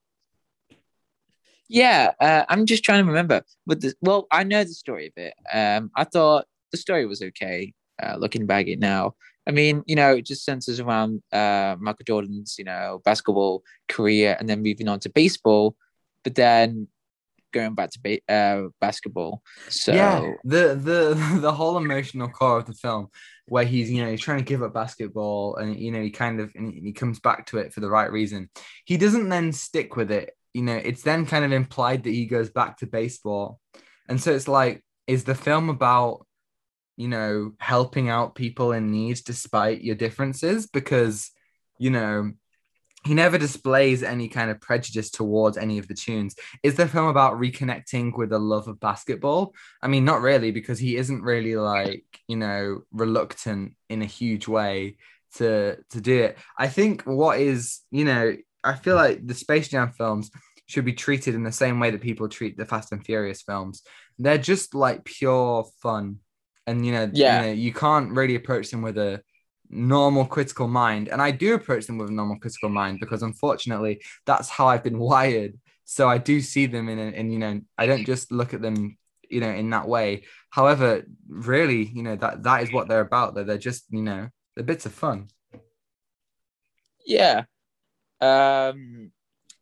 yeah, 1.69 2.13
uh, 2.21 2.45
I'm 2.49 2.67
just 2.67 2.85
trying 2.85 3.03
to 3.05 3.09
remember. 3.09 3.43
But 3.67 3.81
the, 3.81 3.95
well, 4.01 4.27
I 4.31 4.45
know 4.45 4.63
the 4.65 4.71
story 4.75 5.07
a 5.07 5.13
bit. 5.15 5.35
Um, 5.53 5.91
I 5.97 6.05
thought 6.05 6.47
the 6.73 6.79
story 6.79 7.07
was 7.07 7.23
okay. 7.23 7.73
Uh, 8.03 8.17
looking 8.19 8.47
back 8.47 8.67
now, 8.79 9.15
I 9.47 9.51
mean, 9.51 9.83
you 9.87 9.97
know, 9.97 10.17
it 10.17 10.27
just 10.27 10.45
centers 10.45 10.81
around 10.81 11.23
uh, 11.33 11.77
Michael 11.79 12.05
Jordan's, 12.05 12.57
you 12.59 12.65
know, 12.65 13.01
basketball 13.05 13.63
career, 13.89 14.37
and 14.39 14.49
then 14.49 14.63
moving 14.63 14.89
on 14.89 15.01
to 15.01 15.11
baseball, 15.11 15.77
but 16.23 16.35
then 16.35 16.89
going 17.53 17.75
back 17.75 17.91
to 17.91 18.01
ba- 18.01 18.33
uh, 18.33 18.69
basketball. 18.81 19.43
So 19.69 19.93
yeah, 19.93 20.33
the 20.45 20.75
the 20.75 21.39
the 21.41 21.53
whole 21.53 21.77
emotional 21.77 22.29
core 22.29 22.59
of 22.59 22.67
the 22.67 22.75
film, 22.75 23.09
where 23.47 23.65
he's 23.65 23.91
you 23.91 24.03
know 24.05 24.11
he's 24.11 24.21
trying 24.21 24.39
to 24.39 24.45
give 24.45 24.63
up 24.63 24.75
basketball, 24.75 25.57
and 25.57 25.79
you 25.79 25.93
know 25.93 26.01
he 26.01 26.11
kind 26.11 26.41
of 26.41 26.53
and 26.55 26.73
he 26.73 26.93
comes 26.93 27.21
back 27.21 27.47
to 27.47 27.59
it 27.59 27.73
for 27.73 27.81
the 27.81 27.91
right 27.91 28.11
reason. 28.11 28.49
He 28.85 28.97
doesn't 28.97 29.29
then 29.29 29.53
stick 29.53 29.97
with 29.97 30.11
it. 30.11 30.31
You 30.55 30.63
know, 30.63 30.77
it's 30.77 31.03
then 31.03 31.27
kind 31.27 31.45
of 31.45 31.53
implied 31.53 32.05
that 32.05 32.11
he 32.11 32.27
goes 32.27 32.51
back 32.51 32.79
to 32.79 32.87
baseball, 32.87 33.61
and 34.09 34.21
so 34.21 34.33
it's 34.33 34.49
like, 34.49 34.85
is 35.07 35.25
the 35.25 35.35
film 35.35 35.69
about 35.69 36.27
you 36.97 37.09
know 37.09 37.53
helping 37.59 38.09
out 38.09 38.35
people 38.35 38.73
in 38.73 38.91
need 38.91 39.21
despite 39.25 39.83
your 39.83 39.97
differences? 39.97 40.67
Because 40.67 41.31
you 41.79 41.91
know 41.91 42.33
he 43.05 43.15
never 43.15 43.37
displays 43.37 44.03
any 44.03 44.29
kind 44.29 44.51
of 44.51 44.61
prejudice 44.61 45.11
towards 45.11 45.57
any 45.57 45.79
of 45.79 45.89
the 45.89 45.95
tunes. 45.95 46.37
Is 46.63 46.77
the 46.77 46.87
film 46.87 47.09
about 47.09 47.39
reconnecting 47.39 48.17
with 48.17 48.31
the 48.31 48.39
love 48.39 48.69
of 48.69 48.79
basketball? 48.79 49.55
I 49.83 49.89
mean, 49.89 50.05
not 50.05 50.21
really, 50.21 50.53
because 50.53 50.79
he 50.79 50.97
isn't 50.97 51.23
really 51.23 51.57
like, 51.57 52.05
you 52.29 52.37
know, 52.37 52.83
reluctant 52.93 53.75
in 53.89 54.03
a 54.03 54.07
huge 54.07 54.47
way 54.47 54.99
to 55.37 55.79
to 55.91 56.01
do 56.01 56.23
it. 56.23 56.39
I 56.57 56.69
think 56.69 57.03
what 57.03 57.41
is, 57.41 57.81
you 57.91 58.05
know, 58.05 58.37
I 58.63 58.75
feel 58.75 58.95
like 58.95 59.27
the 59.27 59.35
Space 59.35 59.69
Jam 59.69 59.93
films 59.93 60.31
should 60.67 60.85
be 60.85 60.93
treated 60.93 61.35
in 61.35 61.43
the 61.43 61.53
same 61.53 61.81
way 61.81 61.91
that 61.91 62.01
people 62.01 62.29
treat 62.29 62.57
the 62.57 62.65
Fast 62.65 62.93
and 62.93 63.05
Furious 63.05 63.43
films. 63.43 63.83
They're 64.19 64.39
just 64.39 64.75
like 64.75 65.05
pure 65.05 65.67
fun. 65.83 66.19
And 66.67 66.87
you 66.87 66.93
know, 66.93 67.11
Yeah. 67.13 67.41
you 67.41 67.47
know, 67.49 67.53
you 67.53 67.73
can't 67.73 68.13
really 68.13 68.35
approach 68.37 68.71
them 68.71 68.83
with 68.83 68.99
a 68.99 69.23
normal 69.69 70.25
critical 70.27 70.69
mind. 70.69 71.09
And 71.09 71.21
I 71.21 71.31
do 71.31 71.55
approach 71.55 71.87
them 71.87 71.99
with 71.99 72.09
a 72.11 72.13
normal 72.13 72.39
critical 72.39 72.69
mind 72.69 73.01
because 73.01 73.23
unfortunately 73.23 74.03
that's 74.27 74.49
how 74.49 74.67
I've 74.69 74.85
been 74.85 74.99
wired. 75.11 75.59
So 75.85 76.09
I 76.09 76.19
do 76.19 76.41
see 76.41 76.67
them 76.67 76.89
in, 76.89 76.99
a, 76.99 77.11
in 77.11 77.31
you 77.31 77.39
know, 77.39 77.61
I 77.77 77.87
don't 77.87 78.05
just 78.05 78.31
look 78.31 78.55
at 78.55 78.63
them, 78.63 78.97
you 79.29 79.41
know, 79.41 79.51
in 79.51 79.71
that 79.71 79.89
way. 79.89 80.25
However, 80.51 81.03
really, 81.29 81.85
you 81.85 82.03
know, 82.03 82.17
that 82.17 82.45
that 82.45 82.63
is 82.63 82.73
what 82.73 82.89
they're 82.89 83.01
about. 83.01 83.35
That 83.35 83.47
they're 83.47 83.59
just, 83.59 83.85
you 83.91 84.03
know, 84.03 84.29
they're 84.55 84.65
bits 84.65 84.87
of 84.87 84.93
fun. 84.93 85.29
yeah 87.05 87.45
um 88.21 89.11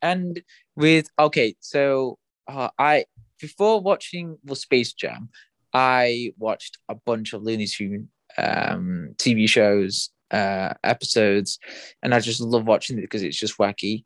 and 0.03 0.43
with 0.77 1.09
okay 1.19 1.55
so 1.61 2.19
uh, 2.49 2.69
i 2.79 3.05
before 3.41 3.81
watching 3.81 4.37
the 4.45 4.55
space 4.55 4.93
jam 4.93 5.31
i 5.73 6.33
watched 6.39 6.79
a 6.89 6.95
bunch 6.95 7.33
of 7.33 7.43
looney 7.43 7.67
tune 7.67 8.09
um 8.39 9.11
tv 9.17 9.49
shows 9.49 10.11
uh 10.31 10.73
episodes 10.85 11.59
and 12.03 12.15
i 12.15 12.21
just 12.21 12.41
love 12.41 12.65
watching 12.67 12.99
it 12.99 13.03
because 13.03 13.23
it's 13.23 13.39
just 13.39 13.59
wacky 13.59 14.05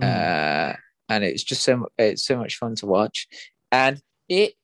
Mm. 0.00 0.04
uh 0.04 0.76
and 1.08 1.24
it's 1.24 1.42
just 1.42 1.62
so 1.62 1.86
it's 1.98 2.24
so 2.24 2.36
much 2.38 2.56
fun 2.56 2.74
to 2.76 2.86
watch 2.86 3.26
and 3.72 4.00
it 4.28 4.54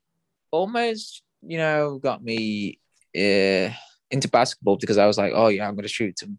almost 0.51 1.23
you 1.43 1.59
know 1.59 1.99
got 1.99 2.23
me 2.23 2.79
uh, 3.17 3.69
into 4.11 4.29
basketball 4.31 4.77
because 4.77 4.99
i 4.99 5.07
was 5.07 5.19
like 5.19 5.33
oh 5.35 5.49
yeah 5.49 5.67
i'm 5.69 5.75
gonna 5.77 5.89
shoot 5.89 6.19
some 6.19 6.39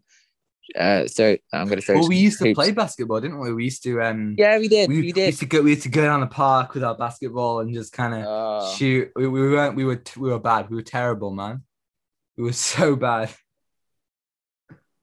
uh 0.76 1.04
throw 1.08 1.36
i'm 1.52 1.66
gonna 1.68 1.80
throw 1.80 1.98
well, 1.98 2.08
we 2.08 2.16
used 2.16 2.38
to 2.40 2.54
play 2.54 2.72
basketball, 2.72 3.20
didn't 3.20 3.38
we? 3.40 3.52
We 3.54 3.64
used 3.64 3.82
to 3.84 4.02
um 4.02 4.34
yeah 4.38 4.58
we 4.58 4.68
did 4.68 4.88
we, 4.90 5.00
we, 5.00 5.12
we 5.12 5.24
used 5.26 5.40
to 5.40 5.46
go 5.46 5.62
we 5.62 5.70
used 5.70 5.84
to 5.84 5.88
go 5.88 6.02
down 6.02 6.20
the 6.20 6.26
park 6.26 6.74
with 6.74 6.84
our 6.84 6.94
basketball 6.96 7.60
and 7.60 7.72
just 7.72 7.92
kind 7.92 8.14
of 8.14 8.24
Oh. 8.26 8.74
shoot. 8.76 9.10
We, 9.16 9.26
we 9.28 9.40
weren't 9.50 9.76
we 9.76 9.84
were 9.84 10.02
we 10.16 10.28
were 10.30 10.38
bad. 10.38 10.68
We 10.68 10.76
were 10.76 10.82
terrible, 10.82 11.30
man. 11.30 11.62
We 12.36 12.44
were 12.44 12.52
so 12.52 12.96
bad. 12.96 13.30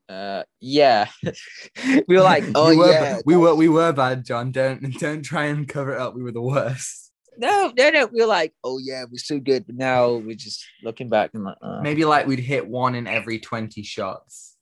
uh 0.08 0.44
yeah 0.62 1.08
we 2.08 2.16
were 2.16 2.22
like 2.22 2.44
oh 2.56 2.70
we 2.70 2.78
were, 2.78 2.92
yeah 2.92 3.20
we 3.26 3.36
were 3.36 3.56
we 3.56 3.68
were 3.68 3.92
bad, 3.92 4.24
John. 4.26 4.52
Don't 4.52 4.82
don't 5.00 5.24
try 5.24 5.46
and 5.46 5.68
cover 5.68 5.94
it 5.96 6.00
up. 6.00 6.14
We 6.16 6.22
were 6.22 6.32
the 6.32 6.42
worst. 6.44 7.12
no 7.38 7.74
no 7.76 7.90
no 7.90 8.06
we 8.14 8.22
were 8.22 8.28
like 8.28 8.54
oh 8.64 8.78
yeah 8.82 9.04
we're 9.12 9.18
so 9.18 9.40
good 9.40 9.66
but 9.66 9.76
now 9.76 10.14
we're 10.14 10.36
just 10.36 10.64
looking 10.84 11.10
back 11.10 11.32
and 11.34 11.44
like 11.44 11.58
uh. 11.62 11.82
Maybe 11.82 12.06
like 12.06 12.28
we'd 12.28 12.40
hit 12.40 12.68
one 12.68 12.94
in 12.96 13.08
every 13.08 13.40
twenty 13.40 13.82
shots. 13.84 14.55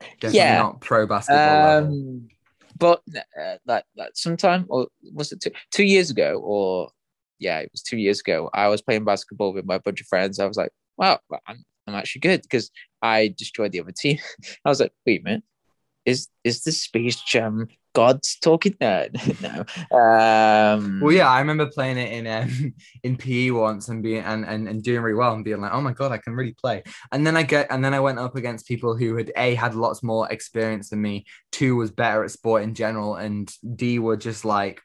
Definitely 0.00 0.38
Yeah. 0.38 0.56
not 0.58 0.80
pro 0.80 1.06
basketball 1.06 1.64
um 1.64 2.28
but 2.78 3.02
uh, 3.40 3.56
like 3.66 3.84
like 3.96 4.10
sometime 4.14 4.66
or 4.68 4.88
was 5.14 5.32
it 5.32 5.40
two, 5.40 5.50
two 5.72 5.84
years 5.84 6.10
ago 6.10 6.40
or 6.44 6.90
yeah 7.38 7.58
it 7.58 7.70
was 7.72 7.82
two 7.82 7.96
years 7.96 8.20
ago 8.20 8.50
i 8.52 8.68
was 8.68 8.82
playing 8.82 9.04
basketball 9.04 9.52
with 9.52 9.64
my 9.64 9.78
bunch 9.78 10.00
of 10.00 10.06
friends. 10.06 10.38
I 10.38 10.46
was 10.46 10.56
like 10.56 10.70
wow 10.96 11.18
i'm, 11.46 11.64
I'm 11.86 11.94
actually 11.94 12.20
good 12.20 12.42
because 12.42 12.70
i 13.02 13.34
destroyed 13.36 13.72
the 13.72 13.80
other 13.80 13.92
team. 13.92 14.18
I 14.64 14.68
was 14.68 14.80
like 14.80 14.92
wait 15.06 15.20
a 15.20 15.24
minute 15.24 15.44
is 16.06 16.28
is 16.44 16.62
this 16.62 16.82
space 16.82 17.20
jam 17.20 17.68
god's 17.94 18.38
talking 18.40 18.74
no 18.80 19.06
no 19.42 19.96
um 19.98 21.00
Well, 21.00 21.12
yeah, 21.12 21.28
I 21.28 21.38
remember 21.40 21.66
playing 21.66 21.98
it 21.98 22.12
in 22.12 22.26
um, 22.26 22.74
in 23.02 23.16
PE 23.16 23.50
once 23.50 23.88
and 23.88 24.02
being 24.02 24.22
and, 24.22 24.44
and 24.44 24.68
and 24.68 24.82
doing 24.82 25.00
really 25.02 25.16
well 25.16 25.32
and 25.34 25.44
being 25.44 25.60
like, 25.60 25.72
oh 25.72 25.80
my 25.80 25.92
god, 25.92 26.12
I 26.12 26.18
can 26.18 26.34
really 26.34 26.52
play. 26.54 26.82
And 27.12 27.26
then 27.26 27.36
I 27.36 27.42
get 27.42 27.68
and 27.70 27.84
then 27.84 27.94
I 27.94 28.00
went 28.00 28.18
up 28.18 28.36
against 28.36 28.66
people 28.66 28.96
who 28.96 29.16
had 29.16 29.32
a 29.36 29.54
had 29.54 29.74
lots 29.74 30.02
more 30.02 30.30
experience 30.30 30.90
than 30.90 31.00
me. 31.00 31.24
Two 31.52 31.76
was 31.76 31.90
better 31.90 32.24
at 32.24 32.30
sport 32.30 32.62
in 32.62 32.74
general, 32.74 33.16
and 33.16 33.50
D 33.74 33.98
were 33.98 34.16
just 34.16 34.44
like 34.44 34.80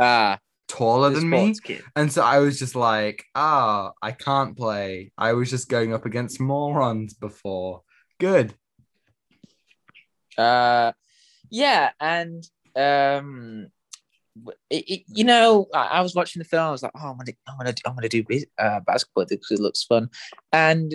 ah 0.00 0.38
taller 0.68 1.10
than 1.10 1.28
me. 1.28 1.54
kid. 1.62 1.84
And 1.94 2.12
so 2.12 2.22
I 2.22 2.38
was 2.38 2.58
just 2.58 2.74
like, 2.74 3.24
ah, 3.34 3.92
I 4.02 4.12
can't 4.12 4.56
play. 4.56 5.12
I 5.16 5.34
was 5.34 5.50
just 5.50 5.68
going 5.68 5.94
up 5.94 6.06
against 6.06 6.40
morons 6.40 7.14
before. 7.14 7.82
Good. 8.18 8.54
Uh, 10.38 10.92
yeah, 11.50 11.90
and 12.00 12.44
um, 12.74 13.68
it, 14.70 14.84
it, 14.90 15.02
you 15.08 15.24
know, 15.24 15.66
I, 15.72 15.86
I 15.86 16.00
was 16.00 16.14
watching 16.14 16.40
the 16.40 16.44
film. 16.48 16.64
I 16.66 16.70
was 16.70 16.82
like, 16.82 16.92
oh, 16.94 17.08
I'm 17.08 17.16
gonna, 17.16 17.32
I'm 17.48 17.56
gonna, 17.56 17.74
I'm 17.86 17.94
gonna 17.94 18.08
do 18.08 18.24
uh, 18.58 18.80
basketball 18.80 19.24
because 19.28 19.50
it 19.50 19.60
looks 19.62 19.82
fun, 19.84 20.10
and 20.52 20.94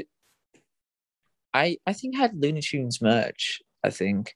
I, 1.53 1.77
I 1.85 1.93
think 1.93 2.15
I 2.15 2.19
had 2.19 2.35
Looney 2.41 2.61
Tunes 2.61 3.01
merch. 3.01 3.61
I 3.83 3.89
think 3.89 4.33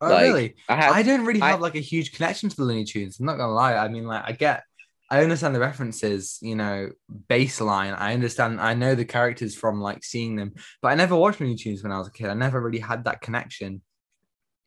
Oh, 0.00 0.08
Like, 0.08 0.22
really? 0.22 0.54
I 0.68 0.76
had. 0.76 0.92
I 0.92 1.02
don't 1.02 1.24
really 1.24 1.42
I- 1.42 1.50
have 1.50 1.60
like 1.60 1.74
a 1.74 1.80
huge 1.80 2.12
connection 2.12 2.48
to 2.48 2.56
the 2.56 2.62
Looney 2.62 2.84
Tunes. 2.84 3.18
I'm 3.18 3.26
not 3.26 3.36
gonna 3.36 3.52
lie. 3.52 3.74
I 3.74 3.88
mean, 3.88 4.04
like, 4.06 4.22
I 4.24 4.30
get, 4.32 4.62
I 5.10 5.22
understand 5.22 5.54
the 5.56 5.60
references, 5.60 6.38
you 6.40 6.54
know, 6.54 6.90
baseline. 7.28 7.98
I 7.98 8.14
understand. 8.14 8.60
I 8.60 8.74
know 8.74 8.94
the 8.94 9.04
characters 9.04 9.56
from 9.56 9.80
like 9.80 10.04
seeing 10.04 10.36
them, 10.36 10.52
but 10.82 10.88
I 10.88 10.94
never 10.94 11.16
watched 11.16 11.40
Looney 11.40 11.56
Tunes 11.56 11.82
when 11.82 11.90
I 11.90 11.98
was 11.98 12.06
a 12.06 12.12
kid. 12.12 12.28
I 12.28 12.34
never 12.34 12.60
really 12.60 12.78
had 12.78 13.04
that 13.04 13.20
connection. 13.20 13.82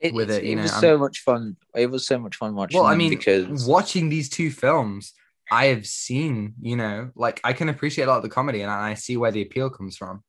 It, 0.02 0.14
with 0.14 0.32
it, 0.32 0.44
you 0.44 0.56
know, 0.56 0.64
was 0.64 0.72
I'm- 0.72 0.82
so 0.82 0.98
much 0.98 1.20
fun. 1.20 1.56
It 1.76 1.90
was 1.90 2.08
so 2.08 2.18
much 2.20 2.36
fun 2.36 2.56
watching. 2.56 2.80
Well, 2.80 2.88
I 2.88 2.96
mean, 2.96 3.12
because 3.12 3.66
watching 3.66 4.10
these 4.10 4.30
two 4.30 4.50
films, 4.50 5.14
I 5.52 5.68
have 5.68 5.86
seen, 5.86 6.56
you 6.62 6.76
know, 6.76 7.12
like 7.16 7.40
I 7.44 7.54
can 7.54 7.70
appreciate 7.70 8.06
a 8.06 8.08
lot 8.08 8.18
of 8.18 8.24
the 8.24 8.30
comedy, 8.30 8.62
and 8.62 8.72
I 8.72 8.96
see 8.96 9.18
where 9.18 9.32
the 9.32 9.42
appeal 9.42 9.70
comes 9.70 9.98
from. 9.98 10.24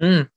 Mm. 0.00 0.28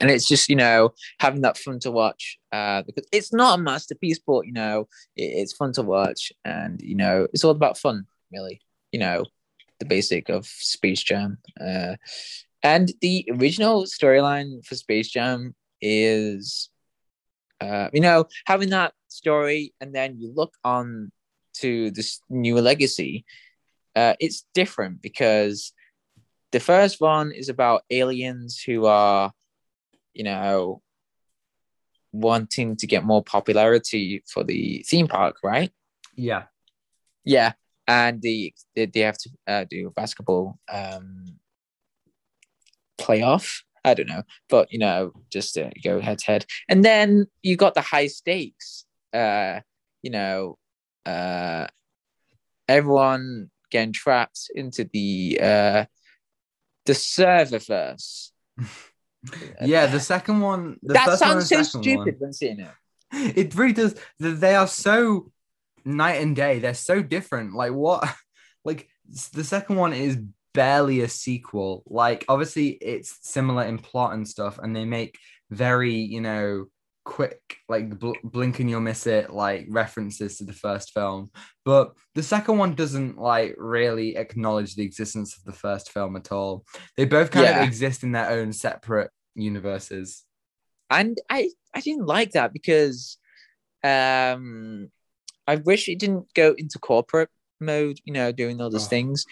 And 0.00 0.10
it's 0.10 0.26
just, 0.26 0.48
you 0.48 0.56
know, 0.56 0.94
having 1.20 1.42
that 1.42 1.58
fun 1.58 1.78
to 1.80 1.90
watch. 1.90 2.38
Uh, 2.50 2.82
because 2.82 3.06
it's 3.12 3.32
not 3.32 3.58
a 3.58 3.62
masterpiece, 3.62 4.18
but 4.18 4.46
you 4.46 4.52
know, 4.52 4.88
it, 5.16 5.22
it's 5.24 5.52
fun 5.52 5.72
to 5.72 5.82
watch, 5.82 6.32
and 6.44 6.80
you 6.82 6.94
know, 6.94 7.26
it's 7.32 7.44
all 7.44 7.50
about 7.50 7.78
fun, 7.78 8.06
really. 8.32 8.60
You 8.92 9.00
know, 9.00 9.24
the 9.80 9.86
basic 9.86 10.28
of 10.28 10.46
Space 10.46 11.02
Jam. 11.02 11.38
Uh, 11.60 11.96
and 12.62 12.92
the 13.00 13.28
original 13.30 13.84
storyline 13.84 14.64
for 14.64 14.74
Space 14.74 15.10
Jam 15.10 15.54
is, 15.80 16.70
uh, 17.60 17.88
you 17.92 18.00
know, 18.00 18.26
having 18.46 18.70
that 18.70 18.92
story, 19.08 19.72
and 19.80 19.94
then 19.94 20.16
you 20.18 20.32
look 20.34 20.54
on 20.64 21.10
to 21.54 21.90
this 21.90 22.20
new 22.28 22.60
legacy. 22.60 23.24
Uh, 23.96 24.14
it's 24.18 24.44
different 24.54 25.00
because 25.00 25.72
the 26.50 26.60
first 26.60 27.00
one 27.00 27.30
is 27.32 27.48
about 27.48 27.82
aliens 27.90 28.60
who 28.60 28.86
are, 28.86 29.32
you 30.12 30.24
know, 30.24 30.82
wanting 32.12 32.76
to 32.76 32.86
get 32.86 33.04
more 33.04 33.22
popularity 33.22 34.22
for 34.26 34.44
the 34.44 34.84
theme 34.88 35.08
park, 35.08 35.36
right? 35.42 35.70
Yeah, 36.16 36.44
Yeah, 37.24 37.52
and 37.86 38.22
the 38.22 38.54
they, 38.74 38.86
they 38.86 39.00
have 39.00 39.18
to 39.18 39.30
uh, 39.46 39.64
do 39.68 39.88
a 39.88 39.90
basketball 39.90 40.58
um, 40.72 41.38
playoff. 42.98 43.62
I 43.84 43.94
don't 43.94 44.08
know, 44.08 44.22
but 44.48 44.72
you 44.72 44.78
know, 44.78 45.12
just 45.30 45.54
to 45.54 45.70
go 45.82 46.00
head 46.00 46.18
to 46.20 46.26
head, 46.26 46.46
and 46.68 46.84
then 46.84 47.26
you 47.42 47.56
got 47.56 47.74
the 47.74 47.80
high 47.80 48.06
stakes. 48.06 48.84
Uh, 49.12 49.60
you 50.02 50.10
know, 50.10 50.58
uh, 51.06 51.66
everyone 52.68 53.50
getting 53.70 53.92
trapped 53.92 54.50
into 54.54 54.88
the 54.92 55.38
uh, 55.40 55.84
the 56.86 56.92
serververse. 56.92 58.30
yeah. 59.62 59.86
The 59.86 60.00
second 60.00 60.40
one, 60.40 60.78
the 60.82 60.94
that 60.94 61.06
first 61.06 61.22
one 61.22 61.42
sounds 61.42 61.70
so 61.70 61.80
stupid 61.80 62.16
when 62.18 62.32
seeing 62.32 62.60
it. 62.60 62.70
It 63.12 63.54
really 63.54 63.72
does. 63.72 63.94
They 64.18 64.54
are 64.54 64.66
so 64.66 65.30
night 65.84 66.22
and 66.22 66.34
day. 66.34 66.58
They're 66.58 66.74
so 66.74 67.02
different. 67.02 67.54
Like 67.54 67.72
what? 67.72 68.08
Like 68.66 68.88
the 69.34 69.44
second 69.44 69.76
one 69.76 69.92
is 69.92 70.16
barely 70.54 71.00
a 71.02 71.08
sequel. 71.08 71.82
Like 71.86 72.24
obviously 72.28 72.68
it's 72.70 73.18
similar 73.22 73.64
in 73.64 73.78
plot 73.78 74.14
and 74.14 74.26
stuff, 74.26 74.58
and 74.62 74.74
they 74.74 74.84
make 74.86 75.18
very 75.50 75.92
you 75.94 76.20
know 76.22 76.66
quick 77.04 77.38
like 77.68 77.98
bl- 77.98 78.12
blink 78.24 78.60
and 78.60 78.70
you'll 78.70 78.80
miss 78.80 79.06
it 79.06 79.28
like 79.30 79.66
references 79.68 80.38
to 80.38 80.44
the 80.44 80.54
first 80.54 80.90
film 80.92 81.30
but 81.62 81.92
the 82.14 82.22
second 82.22 82.56
one 82.56 82.74
doesn't 82.74 83.18
like 83.18 83.54
really 83.58 84.16
acknowledge 84.16 84.74
the 84.74 84.82
existence 84.82 85.36
of 85.36 85.44
the 85.44 85.52
first 85.52 85.92
film 85.92 86.16
at 86.16 86.32
all 86.32 86.64
they 86.96 87.04
both 87.04 87.30
kind 87.30 87.44
Yeah. 87.44 87.60
of 87.60 87.68
exist 87.68 88.04
in 88.04 88.12
their 88.12 88.30
own 88.30 88.54
separate 88.54 89.10
universes 89.34 90.24
and 90.88 91.18
I 91.28 91.50
I 91.74 91.80
didn't 91.80 92.06
like 92.06 92.30
that 92.32 92.54
because 92.54 93.18
um 93.84 94.88
I 95.46 95.56
wish 95.56 95.88
it 95.90 95.98
didn't 95.98 96.32
go 96.32 96.54
into 96.56 96.78
corporate 96.78 97.28
mode, 97.60 97.98
you 98.04 98.14
know, 98.14 98.32
doing 98.32 98.62
all 98.62 98.70
those 98.70 98.86
Oh. 98.86 98.88
things. 98.88 99.26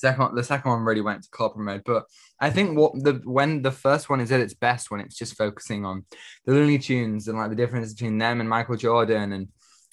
Second 0.00 0.34
the 0.34 0.42
second 0.44 0.70
one 0.70 0.80
really 0.80 1.00
went 1.00 1.22
to 1.22 1.30
corporate 1.30 1.64
mode 1.64 1.82
but 1.84 2.04
i 2.40 2.50
think 2.50 2.76
what 2.76 2.92
the 3.04 3.20
when 3.24 3.62
the 3.62 3.70
first 3.70 4.08
one 4.08 4.20
is 4.20 4.32
at 4.32 4.40
its 4.40 4.54
best 4.54 4.90
when 4.90 5.00
it's 5.00 5.16
just 5.16 5.36
focusing 5.36 5.84
on 5.84 6.04
the 6.44 6.52
looney 6.52 6.78
tunes 6.78 7.28
and 7.28 7.38
like 7.38 7.50
the 7.50 7.56
difference 7.56 7.92
between 7.92 8.18
them 8.18 8.40
and 8.40 8.48
michael 8.48 8.76
jordan 8.76 9.32
and 9.32 9.48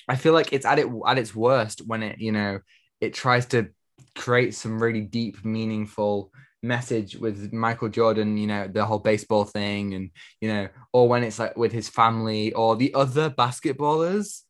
i 0.08 0.15
feel 0.15 0.34
like 0.34 0.54
it's 0.54 0.65
at 0.65 0.80
it 0.80 0.88
at 1.08 1.17
its 1.17 1.36
worst 1.36 1.82
when 1.86 2.04
it 2.04 2.20
you 2.20 2.32
know 2.32 2.60
it 3.02 3.13
tries 3.13 3.46
to 3.46 3.67
create 4.15 4.56
some 4.56 4.82
really 4.82 5.02
deep 5.02 5.43
meaningful 5.43 6.32
message 6.63 7.15
with 7.15 7.54
michael 7.54 7.89
jordan 7.89 8.38
you 8.38 8.48
know 8.48 8.67
the 8.67 8.84
whole 8.86 9.00
baseball 9.00 9.46
thing 9.46 9.93
and 9.93 10.10
you 10.41 10.52
know 10.52 10.67
or 10.91 11.08
when 11.08 11.24
it's 11.24 11.38
like 11.39 11.56
with 11.56 11.72
his 11.72 11.88
family 11.89 12.52
or 12.54 12.76
the 12.76 12.93
other 12.93 13.30
basketballers 13.30 14.41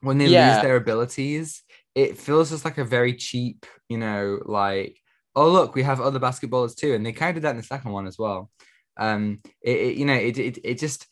when 0.00 0.18
they 0.18 0.28
Yeah. 0.28 0.52
lose 0.52 0.62
their 0.62 0.76
abilities 0.76 1.62
it 1.96 2.18
feels 2.18 2.50
just 2.50 2.66
like 2.66 2.76
a 2.76 2.84
very 2.84 3.14
cheap, 3.14 3.64
you 3.88 3.96
know, 3.96 4.38
like, 4.44 4.98
oh 5.34 5.50
look, 5.50 5.74
we 5.74 5.82
have 5.82 6.00
other 6.00 6.20
basketballers 6.20 6.76
too, 6.76 6.92
and 6.94 7.04
they 7.04 7.12
kind 7.12 7.30
of 7.30 7.36
did 7.36 7.44
that 7.44 7.52
in 7.52 7.56
the 7.56 7.62
second 7.62 7.90
one 7.90 8.06
as 8.06 8.18
well. 8.18 8.50
Um, 8.98 9.40
it, 9.62 9.78
it 9.78 9.96
you 9.96 10.04
know, 10.04 10.14
it 10.14 10.38
it, 10.38 10.58
it 10.62 10.78
just 10.78 11.06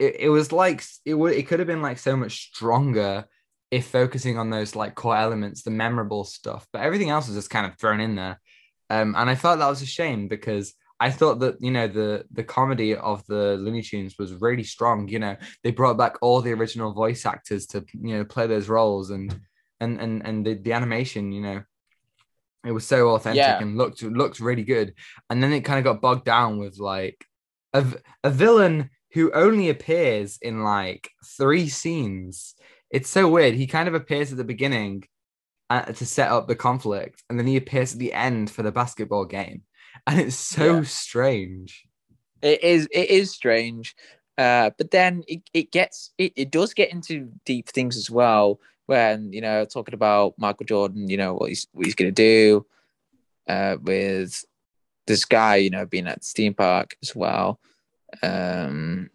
it, 0.00 0.16
it 0.18 0.28
was 0.28 0.50
like 0.50 0.82
it 1.04 1.14
would 1.14 1.34
it 1.34 1.46
could 1.46 1.60
have 1.60 1.68
been 1.68 1.82
like 1.82 1.98
so 1.98 2.16
much 2.16 2.48
stronger 2.52 3.26
if 3.70 3.86
focusing 3.86 4.38
on 4.38 4.50
those 4.50 4.74
like 4.74 4.96
core 4.96 5.16
elements, 5.16 5.62
the 5.62 5.70
memorable 5.70 6.24
stuff, 6.24 6.66
but 6.72 6.82
everything 6.82 7.10
else 7.10 7.28
was 7.28 7.36
just 7.36 7.50
kind 7.50 7.66
of 7.66 7.78
thrown 7.78 8.00
in 8.00 8.16
there. 8.16 8.40
Um, 8.90 9.14
and 9.16 9.30
I 9.30 9.36
felt 9.36 9.60
that 9.60 9.68
was 9.68 9.82
a 9.82 9.86
shame 9.86 10.26
because 10.26 10.74
I 10.98 11.10
thought 11.10 11.38
that 11.40 11.58
you 11.60 11.70
know 11.70 11.86
the 11.86 12.24
the 12.32 12.44
comedy 12.44 12.96
of 12.96 13.24
the 13.26 13.56
Looney 13.56 13.82
Tunes 13.82 14.16
was 14.18 14.32
really 14.34 14.64
strong. 14.64 15.06
You 15.06 15.20
know, 15.20 15.36
they 15.62 15.70
brought 15.70 15.96
back 15.96 16.16
all 16.22 16.40
the 16.40 16.54
original 16.54 16.92
voice 16.92 17.24
actors 17.24 17.66
to 17.68 17.84
you 17.92 18.16
know 18.16 18.24
play 18.24 18.48
those 18.48 18.68
roles 18.68 19.10
and 19.10 19.38
and 19.80 20.00
and 20.00 20.26
and 20.26 20.46
the, 20.46 20.54
the 20.54 20.72
animation 20.72 21.32
you 21.32 21.40
know 21.42 21.62
it 22.66 22.72
was 22.72 22.86
so 22.86 23.10
authentic 23.10 23.42
Yeah. 23.42 23.58
and 23.60 23.76
looked 23.76 24.02
looked 24.02 24.40
really 24.40 24.64
good 24.64 24.94
and 25.30 25.42
then 25.42 25.52
it 25.52 25.60
kind 25.62 25.78
of 25.78 25.84
got 25.84 26.00
bogged 26.00 26.24
down 26.24 26.58
with 26.58 26.78
like 26.78 27.24
a, 27.72 27.84
a 28.24 28.30
villain 28.30 28.90
who 29.12 29.30
only 29.32 29.68
appears 29.70 30.38
in 30.42 30.62
like 30.62 31.10
three 31.36 31.68
scenes 31.68 32.54
it's 32.90 33.08
so 33.08 33.28
weird 33.28 33.54
he 33.54 33.66
kind 33.66 33.88
of 33.88 33.94
appears 33.94 34.32
at 34.32 34.38
the 34.38 34.44
beginning 34.44 35.04
uh, 35.70 35.82
to 35.82 36.06
set 36.06 36.30
up 36.30 36.46
the 36.48 36.54
conflict 36.56 37.22
and 37.28 37.38
then 37.38 37.46
he 37.46 37.56
appears 37.56 37.92
at 37.92 37.98
the 37.98 38.12
end 38.12 38.50
for 38.50 38.62
the 38.62 38.72
basketball 38.72 39.24
game 39.24 39.62
and 40.06 40.20
it's 40.20 40.36
so 40.36 40.76
Yeah. 40.76 40.82
strange 40.82 41.86
It 42.42 42.62
is 42.62 42.88
it 42.92 43.10
is 43.10 43.30
strange. 43.30 43.94
Uh 44.38 44.70
but 44.76 44.90
then 44.90 45.24
it, 45.26 45.42
it 45.54 45.72
gets 45.72 46.12
it, 46.18 46.32
it 46.36 46.50
does 46.50 46.74
get 46.74 46.92
into 46.92 47.32
deep 47.44 47.68
things 47.68 47.96
as 47.96 48.10
well 48.10 48.60
when, 48.86 49.32
you 49.32 49.40
know, 49.40 49.64
talking 49.64 49.94
about 49.94 50.34
Michael 50.38 50.66
Jordan, 50.66 51.08
you 51.08 51.16
know, 51.16 51.34
what 51.34 51.48
he's 51.48 51.66
what 51.72 51.86
he's 51.86 51.94
gonna 51.94 52.12
do 52.12 52.66
uh 53.48 53.76
with 53.80 54.44
this 55.06 55.24
guy, 55.24 55.56
you 55.56 55.70
know, 55.70 55.86
being 55.86 56.06
at 56.06 56.20
the 56.20 56.26
theme 56.26 56.54
park 56.54 56.96
as 57.02 57.14
well. 57.14 57.60
Um 58.22 59.10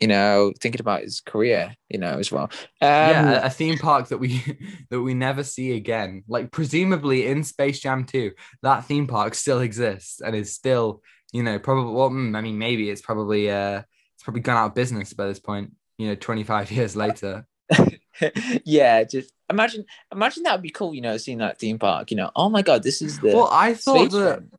you 0.00 0.08
know, 0.08 0.52
thinking 0.60 0.80
about 0.80 1.02
his 1.02 1.20
career, 1.20 1.74
you 1.88 1.98
know, 1.98 2.18
as 2.18 2.30
well. 2.30 2.44
Um, 2.44 2.50
yeah, 2.82 3.42
a, 3.42 3.46
a 3.46 3.50
theme 3.50 3.78
park 3.78 4.08
that 4.08 4.18
we 4.18 4.42
that 4.90 5.00
we 5.00 5.14
never 5.14 5.42
see 5.42 5.72
again. 5.72 6.24
Like 6.28 6.50
presumably 6.50 7.26
in 7.26 7.44
Space 7.44 7.80
Jam 7.80 8.04
2, 8.04 8.32
that 8.62 8.84
theme 8.84 9.06
park 9.06 9.34
still 9.34 9.60
exists 9.60 10.20
and 10.20 10.36
is 10.36 10.52
still, 10.52 11.02
you 11.32 11.42
know, 11.42 11.58
probably 11.58 11.92
well, 11.92 12.10
mm, 12.10 12.36
I 12.36 12.40
mean, 12.40 12.58
maybe 12.58 12.90
it's 12.90 13.02
probably 13.02 13.50
uh 13.50 13.82
it's 14.14 14.22
probably 14.22 14.42
gone 14.42 14.56
out 14.56 14.66
of 14.66 14.74
business 14.74 15.12
by 15.14 15.26
this 15.26 15.40
point, 15.40 15.72
you 15.98 16.08
know, 16.08 16.14
25 16.14 16.70
years 16.72 16.94
later. 16.96 17.46
yeah, 18.64 19.04
just 19.04 19.32
imagine 19.50 19.84
imagine 20.12 20.42
that 20.44 20.52
would 20.52 20.62
be 20.62 20.70
cool, 20.70 20.94
you 20.94 21.00
know, 21.00 21.16
seeing 21.16 21.38
that 21.38 21.58
theme 21.58 21.78
park, 21.78 22.10
you 22.10 22.16
know. 22.16 22.30
Oh 22.36 22.48
my 22.48 22.62
god, 22.62 22.82
this 22.82 23.02
is 23.02 23.18
the 23.20 23.34
well, 23.34 23.48
I 23.50 23.74
thought 23.74 24.10
that 24.12 24.38
Jam. 24.40 24.50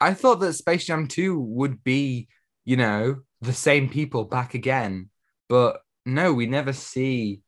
I 0.00 0.14
thought 0.14 0.40
that 0.40 0.52
Space 0.54 0.84
Jam 0.86 1.06
2 1.08 1.38
would 1.38 1.82
be, 1.82 2.28
you 2.64 2.76
know, 2.76 3.20
the 3.40 3.52
same 3.52 3.88
people 3.88 4.24
back 4.24 4.54
again. 4.54 5.10
But 5.48 5.80
no, 6.04 6.32
we 6.34 6.46
never 6.46 6.72
see, 6.72 7.40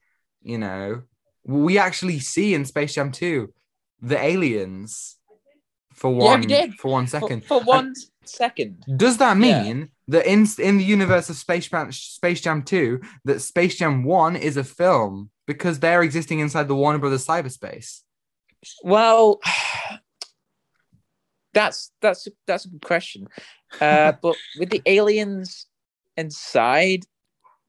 you 0.43 0.59
know, 0.59 1.03
we 1.45 1.79
actually 1.79 2.21
see 2.21 2.55
in 2.55 2.65
Space 2.65 2.95
Jam 2.95 3.13
2 3.13 3.53
the 4.01 4.19
aliens 4.23 5.17
for 5.93 6.13
Yeah, 6.13 6.17
one 6.25 6.41
did. 6.43 6.75
for 6.75 6.93
one 6.93 7.07
For- 7.07 7.21
second. 7.21 7.45
for, 7.45 7.61
one 7.63 7.95
second. 8.25 8.85
Does 8.97 9.17
that 9.19 9.37
Yeah. 9.37 9.63
mean 9.63 9.91
that 10.07 10.27
in 10.27 10.47
in 10.59 10.79
the 10.79 10.85
universe 10.85 11.29
of 11.29 11.37
Space 11.37 11.69
Jam 11.69 11.91
Space 11.93 12.41
Jam 12.41 12.63
2 12.63 13.01
that 13.25 13.41
Space 13.41 13.77
Jam 13.77 14.05
1 14.05 14.37
is 14.37 14.57
a 14.57 14.65
film 14.65 15.31
because 15.49 15.81
they're 15.81 16.03
existing 16.03 16.39
inside 16.39 16.69
the 16.69 16.77
Warner 16.77 16.99
Brothers 16.99 17.27
cyberspace. 17.27 18.03
Well, 18.85 19.41
that's 21.55 21.91
that's 22.01 22.29
that's 22.47 22.67
a 22.67 22.69
good 22.69 22.83
question. 22.83 23.27
Uh, 23.81 24.13
but 24.23 24.37
with 24.59 24.71
the 24.71 24.83
aliens 24.87 25.67
inside 26.17 27.05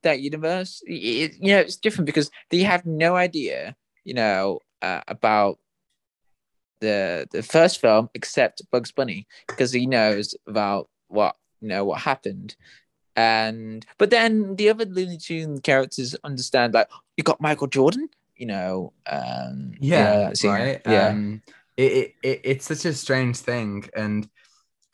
that 0.03 0.19
universe, 0.19 0.83
it, 0.85 1.33
you 1.39 1.53
know, 1.53 1.59
it's 1.59 1.77
different 1.77 2.05
because 2.05 2.29
they 2.51 2.59
have 2.59 2.85
no 2.85 3.15
idea, 3.15 3.75
you 4.03 4.13
know, 4.13 4.59
uh, 4.81 5.01
about 5.07 5.57
the 6.81 7.27
the 7.31 7.43
first 7.43 7.79
film 7.79 8.09
except 8.13 8.61
Bugs 8.71 8.91
Bunny 8.91 9.25
because 9.47 9.71
he 9.71 9.85
knows 9.85 10.35
about 10.47 10.89
what 11.07 11.37
you 11.61 11.69
know 11.69 11.85
what 11.85 12.01
happened. 12.01 12.57
And 13.19 13.85
but 13.97 14.11
then 14.11 14.55
the 14.55 14.69
other 14.69 14.85
Looney 14.85 15.17
Tune 15.17 15.59
characters 15.59 16.15
understand 16.23 16.73
like 16.73 16.87
you 17.17 17.23
got 17.25 17.41
Michael 17.41 17.67
Jordan, 17.67 18.07
you 18.37 18.45
know. 18.45 18.93
Um, 19.05 19.73
Yeah, 19.81 20.31
so- 20.31 20.47
right. 20.47 20.81
Yeah. 20.85 21.09
Um, 21.09 21.41
it, 21.75 21.91
it, 21.91 22.15
it 22.23 22.41
it's 22.45 22.65
such 22.65 22.85
a 22.85 22.93
strange 22.93 23.35
thing, 23.37 23.89
and 23.93 24.29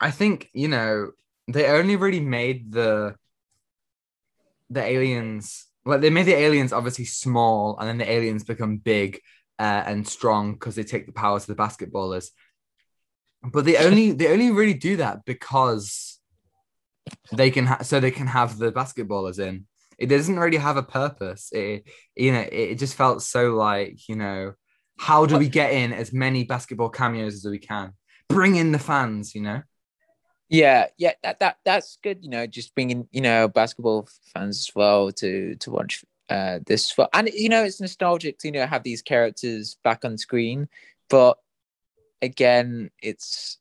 I 0.02 0.10
think 0.10 0.50
you 0.54 0.68
know 0.68 1.12
they 1.48 1.68
only 1.68 1.98
really 1.98 2.20
made 2.20 2.72
the 2.72 3.14
the 4.72 4.82
aliens 4.82 5.68
like 5.86 6.02
they 6.02 6.10
made 6.10 6.26
the 6.26 6.34
aliens 6.34 6.74
obviously 6.74 7.06
small, 7.06 7.78
and 7.78 7.88
then 7.88 8.00
the 8.00 8.12
aliens 8.12 8.44
become 8.44 8.78
big 8.78 9.22
uh, 9.60 9.84
and 9.86 10.08
strong 10.08 10.54
because 10.54 10.74
they 10.74 10.84
take 10.84 11.06
the 11.06 11.12
powers 11.12 11.48
of 11.48 11.56
the 11.56 11.62
basketballers. 11.62 12.32
But 13.44 13.66
they 13.66 13.78
only 13.86 14.14
they 14.14 14.30
only 14.34 14.50
really 14.50 14.74
do 14.74 14.98
that 14.98 15.26
because 15.26 16.15
they 17.32 17.52
can 17.52 17.66
ha- 17.66 17.84
so 17.84 18.00
they 18.00 18.12
can 18.12 18.28
have 18.28 18.58
the 18.58 18.72
basketballers 18.72 19.40
in. 19.40 19.66
It 19.98 20.08
doesn't 20.08 20.38
really 20.38 20.58
have 20.58 20.78
a 20.78 20.84
purpose. 20.84 21.50
It 21.52 21.88
you 22.16 22.32
know 22.32 22.46
it 22.52 22.76
just 22.76 22.96
felt 22.96 23.22
so 23.22 23.56
like 23.56 24.08
you 24.08 24.16
know 24.16 24.54
how 24.98 25.26
do 25.26 25.38
we 25.38 25.50
get 25.50 25.74
in 25.74 25.92
as 25.92 26.14
many 26.14 26.44
basketball 26.44 26.90
cameos 26.90 27.36
as 27.36 27.46
we 27.50 27.60
can? 27.60 27.94
Bring 28.30 28.56
in 28.56 28.72
the 28.72 28.80
fans, 28.80 29.36
you 29.36 29.42
know. 29.42 29.62
Yeah, 30.50 30.88
yeah, 30.98 31.14
that, 31.24 31.40
that 31.40 31.58
that's 31.66 31.98
good. 32.04 32.24
You 32.24 32.30
know, 32.30 32.48
just 32.48 32.76
bringing 32.76 33.08
you 33.12 33.22
know 33.22 33.48
basketball 33.48 34.08
fans 34.34 34.60
as 34.60 34.76
well 34.76 35.12
to 35.14 35.56
to 35.56 35.72
watch 35.72 36.04
uh 36.30 36.60
this 36.66 36.92
film, 36.92 37.08
and 37.14 37.30
you 37.34 37.50
know 37.50 37.64
it's 37.64 37.82
nostalgic 37.82 38.38
to 38.40 38.48
you 38.48 38.54
know 38.54 38.66
have 38.66 38.84
these 38.84 39.02
characters 39.02 39.78
back 39.84 40.06
on 40.06 40.18
screen, 40.18 40.68
but 41.10 41.38
again, 42.22 42.90
it's 43.02 43.58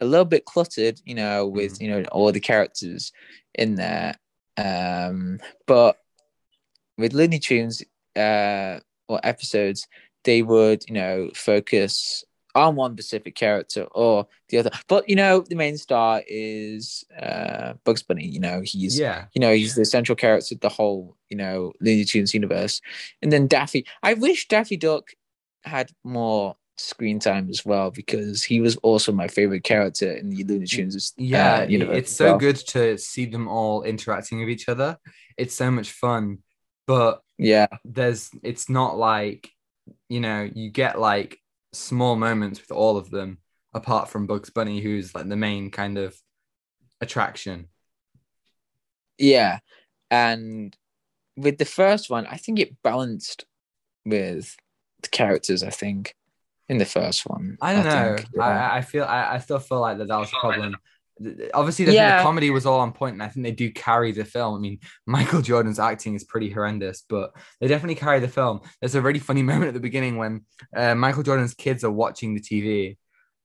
a 0.00 0.04
little 0.04 0.24
bit 0.24 0.44
cluttered, 0.44 1.00
you 1.04 1.14
know, 1.14 1.46
with 1.46 1.80
you 1.80 1.88
know 1.88 2.02
all 2.12 2.32
the 2.32 2.40
characters 2.40 3.12
in 3.54 3.74
there. 3.74 4.16
Um, 4.56 5.40
but 5.66 5.98
with 6.96 7.12
Looney 7.14 7.38
Tunes 7.38 7.82
uh 8.16 8.80
or 9.08 9.20
episodes, 9.22 9.86
they 10.24 10.42
would 10.42 10.84
you 10.88 10.94
know 10.94 11.30
focus 11.34 12.24
on 12.54 12.74
one 12.74 12.92
specific 12.94 13.34
character 13.34 13.84
or 13.92 14.26
the 14.48 14.58
other. 14.58 14.70
But 14.88 15.08
you 15.08 15.16
know, 15.16 15.40
the 15.40 15.54
main 15.54 15.76
star 15.76 16.22
is 16.26 17.04
uh 17.20 17.74
Bugs 17.84 18.02
Bunny. 18.02 18.26
You 18.26 18.40
know, 18.40 18.62
he's 18.64 18.98
Yeah, 18.98 19.26
you 19.34 19.40
know 19.40 19.52
he's 19.52 19.74
the 19.74 19.84
central 19.84 20.16
character 20.16 20.54
of 20.54 20.60
the 20.60 20.68
whole 20.68 21.16
you 21.28 21.36
know 21.36 21.72
Looney 21.80 22.04
Tunes 22.04 22.34
universe. 22.34 22.80
And 23.22 23.32
then 23.32 23.46
Daffy. 23.46 23.86
I 24.02 24.14
wish 24.14 24.48
Daffy 24.48 24.76
Duck 24.76 25.10
had 25.64 25.90
more 26.04 26.56
screen 26.78 27.18
time 27.18 27.48
as 27.50 27.64
well 27.64 27.90
because 27.90 28.42
he 28.44 28.60
was 28.60 28.76
also 28.78 29.12
my 29.12 29.28
favorite 29.28 29.64
character 29.64 30.12
in 30.12 30.30
the 30.30 30.44
Looney 30.44 30.66
Tunes. 30.66 31.12
yeah. 31.16 31.56
uh, 31.56 31.60
it- 31.62 31.70
universe 31.70 31.96
it's 31.98 32.12
so 32.12 32.30
well. 32.30 32.38
good 32.38 32.56
to 32.56 32.96
see 32.98 33.26
them 33.26 33.48
all 33.48 33.82
interacting 33.82 34.40
with 34.40 34.48
each 34.48 34.68
other. 34.68 34.96
It's 35.36 35.54
so 35.54 35.70
much 35.70 35.90
fun, 35.92 36.38
but 36.86 37.20
Yeah, 37.36 37.66
there's 37.84 38.30
it's 38.42 38.68
not 38.68 38.96
like 38.98 39.50
you 40.08 40.20
know 40.20 40.48
you 40.52 40.70
get 40.70 40.98
like 40.98 41.38
small 41.72 42.16
moments 42.16 42.60
with 42.60 42.70
all 42.72 42.96
of 42.96 43.10
them 43.10 43.38
apart 43.74 44.08
from 44.08 44.26
Bugs 44.26 44.50
Bunny, 44.50 44.80
who's 44.80 45.14
like 45.14 45.28
the 45.28 45.36
main 45.36 45.70
kind 45.70 45.98
of 45.98 46.16
attraction. 47.00 47.68
yeah, 49.18 49.58
and 50.10 50.76
with 51.36 51.58
the 51.58 51.64
first 51.64 52.10
one, 52.10 52.26
I 52.26 52.36
think 52.36 52.58
it 52.58 52.82
balanced 52.82 53.44
with 54.04 54.56
the 55.02 55.08
characters. 55.08 55.62
I 55.62 55.70
think 55.70 56.14
in 56.68 56.78
the 56.78 56.84
first 56.84 57.26
one, 57.26 57.56
I 57.62 57.72
don't 57.72 57.84
know. 57.84 58.16
think, 58.16 58.28
yeah. 58.34 58.42
I, 58.72 58.76
I 58.78 58.80
feel 58.82 59.04
I, 59.04 59.34
I 59.34 59.38
still 59.38 59.58
feel 59.58 59.80
like 59.80 59.98
that 59.98 60.08
that 60.08 60.18
was 60.18 60.28
a 60.32 60.40
problem. 60.40 60.76
Obviously, 61.52 61.84
the, 61.84 61.92
Yeah. 61.94 62.18
the 62.18 62.22
comedy 62.22 62.50
was 62.50 62.64
all 62.64 62.78
on 62.80 62.92
point, 62.92 63.14
and 63.14 63.22
I 63.22 63.28
think 63.28 63.42
they 63.44 63.50
do 63.50 63.72
carry 63.72 64.12
the 64.12 64.24
film. 64.24 64.54
I 64.56 64.58
mean, 64.60 64.78
Michael 65.06 65.42
Jordan's 65.42 65.80
acting 65.80 66.14
is 66.14 66.22
pretty 66.24 66.48
horrendous, 66.50 67.02
but 67.08 67.32
they 67.60 67.66
definitely 67.66 67.96
carry 67.96 68.20
the 68.20 68.28
film. 68.28 68.60
There's 68.80 68.94
a 68.94 69.02
really 69.02 69.18
funny 69.18 69.42
moment 69.50 69.68
at 69.68 69.74
the 69.74 69.80
beginning 69.80 70.16
when 70.16 70.44
uh, 70.76 70.94
Michael 70.94 71.24
Jordan's 71.24 71.54
kids 71.54 71.82
are 71.82 71.90
watching 71.90 72.34
the 72.34 72.40
TV, 72.40 72.96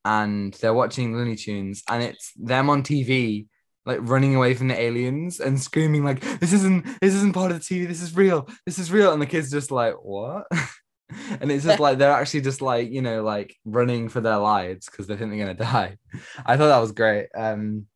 and 0.05 0.53
they're 0.55 0.73
watching 0.73 1.15
Looney 1.15 1.36
Tunes, 1.36 1.81
and 1.89 2.03
it's 2.03 2.31
them 2.36 2.69
on 2.69 2.83
TV, 2.83 3.47
like 3.86 3.99
running 4.01 4.36
away 4.36 4.53
from 4.53 4.67
the 4.67 4.79
aliens 4.79 5.39
and 5.39 5.59
screaming 5.59 6.03
like, 6.03 6.19
"This 6.39 6.53
isn't 6.53 6.86
this 7.01 7.15
isn't 7.15 7.33
part 7.33 7.51
of 7.51 7.57
the 7.59 7.63
TV. 7.63 7.88
This 7.88 8.01
is 8.03 8.15
real. 8.15 8.47
This 8.67 8.77
is 8.77 8.91
real." 8.91 9.13
And 9.13 9.21
the 9.21 9.25
kids 9.25 9.49
just 9.49 9.71
like, 9.71 9.95
"What?" 9.95 10.45
and 11.41 11.51
it's 11.51 11.63
just 11.63 11.79
like 11.79 11.97
they're 11.97 12.11
actually 12.11 12.41
just 12.41 12.61
like 12.61 12.91
you 12.91 13.01
know 13.01 13.23
like 13.23 13.55
running 13.65 14.09
for 14.09 14.21
their 14.21 14.37
lives 14.37 14.85
because 14.85 15.07
they 15.07 15.15
think 15.15 15.31
they're 15.31 15.39
gonna 15.39 15.53
die. 15.53 15.97
I 16.45 16.57
thought 16.57 16.67
that 16.67 16.79
was 16.79 16.91
great. 16.91 17.27
Um, 17.35 17.87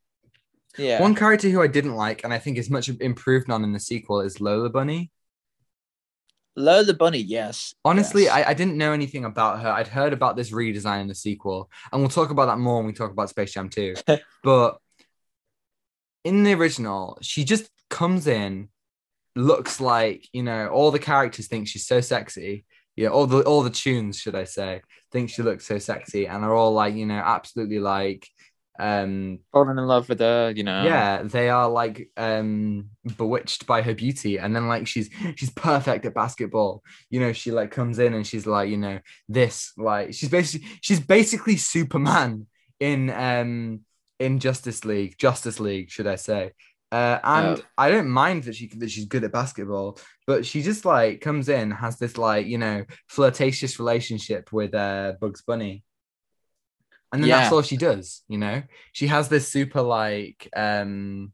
yeah. 0.77 1.01
one 1.01 1.15
character 1.15 1.49
who 1.49 1.61
I 1.61 1.67
didn't 1.67 1.95
like 1.95 2.23
and 2.23 2.31
I 2.31 2.37
think 2.37 2.57
is 2.57 2.69
much 2.69 2.89
improved 2.89 3.49
on 3.49 3.63
in 3.63 3.73
the 3.73 3.79
sequel 3.79 4.21
is 4.21 4.39
Lola 4.39 4.69
Bunny. 4.69 5.11
Lola 6.57 6.93
Bunny, 6.93 7.19
yes. 7.19 7.75
Honestly, 7.85 8.23
yes. 8.23 8.33
I, 8.33 8.49
I 8.49 8.53
didn't 8.55 8.77
know 8.77 8.91
anything 8.91 9.25
about 9.25 9.61
her. 9.61 9.69
I'd 9.69 9.87
heard 9.87 10.11
about 10.11 10.35
this 10.35 10.51
redesign 10.51 11.01
in 11.01 11.07
the 11.07 11.15
sequel, 11.15 11.69
and 11.91 12.01
we'll 12.01 12.09
talk 12.09 12.31
about 12.31 12.47
that 12.47 12.57
more 12.57 12.77
when 12.77 12.87
we 12.87 12.93
talk 12.93 13.11
about 13.11 13.29
Space 13.29 13.53
Jam 13.53 13.69
2. 13.69 13.95
but 14.43 14.79
in 16.23 16.43
the 16.43 16.55
original, 16.55 17.19
she 17.21 17.43
just 17.43 17.69
comes 17.91 18.25
in, 18.25 18.69
looks 19.35 19.79
like, 19.79 20.27
you 20.33 20.41
know, 20.41 20.67
all 20.69 20.89
the 20.89 20.99
characters 20.99 21.47
think 21.47 21.67
she's 21.67 21.85
so 21.85 22.01
sexy. 22.01 22.65
Yeah, 22.97 23.09
all 23.09 23.27
the 23.27 23.43
all 23.43 23.63
the 23.63 23.69
tunes, 23.69 24.17
should 24.19 24.35
I 24.35 24.43
say, 24.43 24.81
think 25.11 25.29
she 25.29 25.43
looks 25.43 25.65
so 25.65 25.77
sexy, 25.77 26.27
and 26.27 26.43
are 26.43 26.53
all 26.53 26.73
like, 26.73 26.95
you 26.95 27.05
know, 27.05 27.21
absolutely 27.23 27.79
like 27.79 28.27
um 28.79 29.39
falling 29.51 29.77
in 29.77 29.85
love 29.85 30.07
with 30.07 30.19
her, 30.19 30.53
you 30.55 30.63
know. 30.63 30.83
yeah 30.85 31.23
they 31.23 31.49
are 31.49 31.67
like 31.67 32.09
um 32.17 32.89
bewitched 33.17 33.65
by 33.65 33.81
her 33.81 33.95
beauty 33.95 34.37
and 34.37 34.55
then 34.55 34.67
like 34.67 34.85
she's 34.87 35.09
she's 35.35 35.49
perfect 35.49 36.05
at 36.05 36.13
basketball. 36.13 36.83
You 37.09 37.19
know 37.19 37.33
she 37.33 37.51
like 37.51 37.71
comes 37.71 37.97
in 37.99 38.13
and 38.13 38.25
she's 38.25 38.45
like 38.45 38.69
you 38.69 38.77
know 38.77 38.99
this 39.29 39.73
like 39.77 40.13
she's 40.13 40.29
basically 40.29 40.67
she's 40.81 40.99
basically 40.99 41.57
superman 41.57 42.45
in 42.79 43.09
um 43.09 43.81
in 44.19 44.39
justice 44.39 44.85
league 44.85 45.15
justice 45.17 45.59
league 45.59 45.89
should 45.89 46.07
i 46.07 46.15
say 46.15 46.51
uh, 46.91 47.19
and 47.23 47.59
Oh. 47.59 47.61
I 47.77 47.89
don't 47.91 48.09
mind 48.09 48.43
that 48.43 48.55
she 48.55 48.67
that 48.77 48.89
she's 48.91 49.05
good 49.05 49.23
at 49.23 49.31
basketball, 49.31 49.99
but 50.25 50.45
she 50.45 50.61
just 50.61 50.85
like 50.85 51.21
comes 51.21 51.49
in, 51.49 51.71
has 51.71 51.97
this 51.99 52.17
like 52.17 52.47
you 52.47 52.57
know 52.57 52.85
flirtatious 53.07 53.77
relationship 53.79 54.51
with 54.53 54.73
uh, 54.73 55.13
Bugs 55.19 55.41
Bunny, 55.41 55.83
and 57.11 57.21
then 57.21 57.29
that's 57.39 57.51
all 57.51 57.61
she 57.61 57.77
does. 57.77 58.23
You 58.29 58.37
know, 58.37 58.63
she 58.93 59.07
has 59.07 59.27
this 59.27 59.47
super 59.49 59.81
like 59.81 60.49
um 60.55 61.33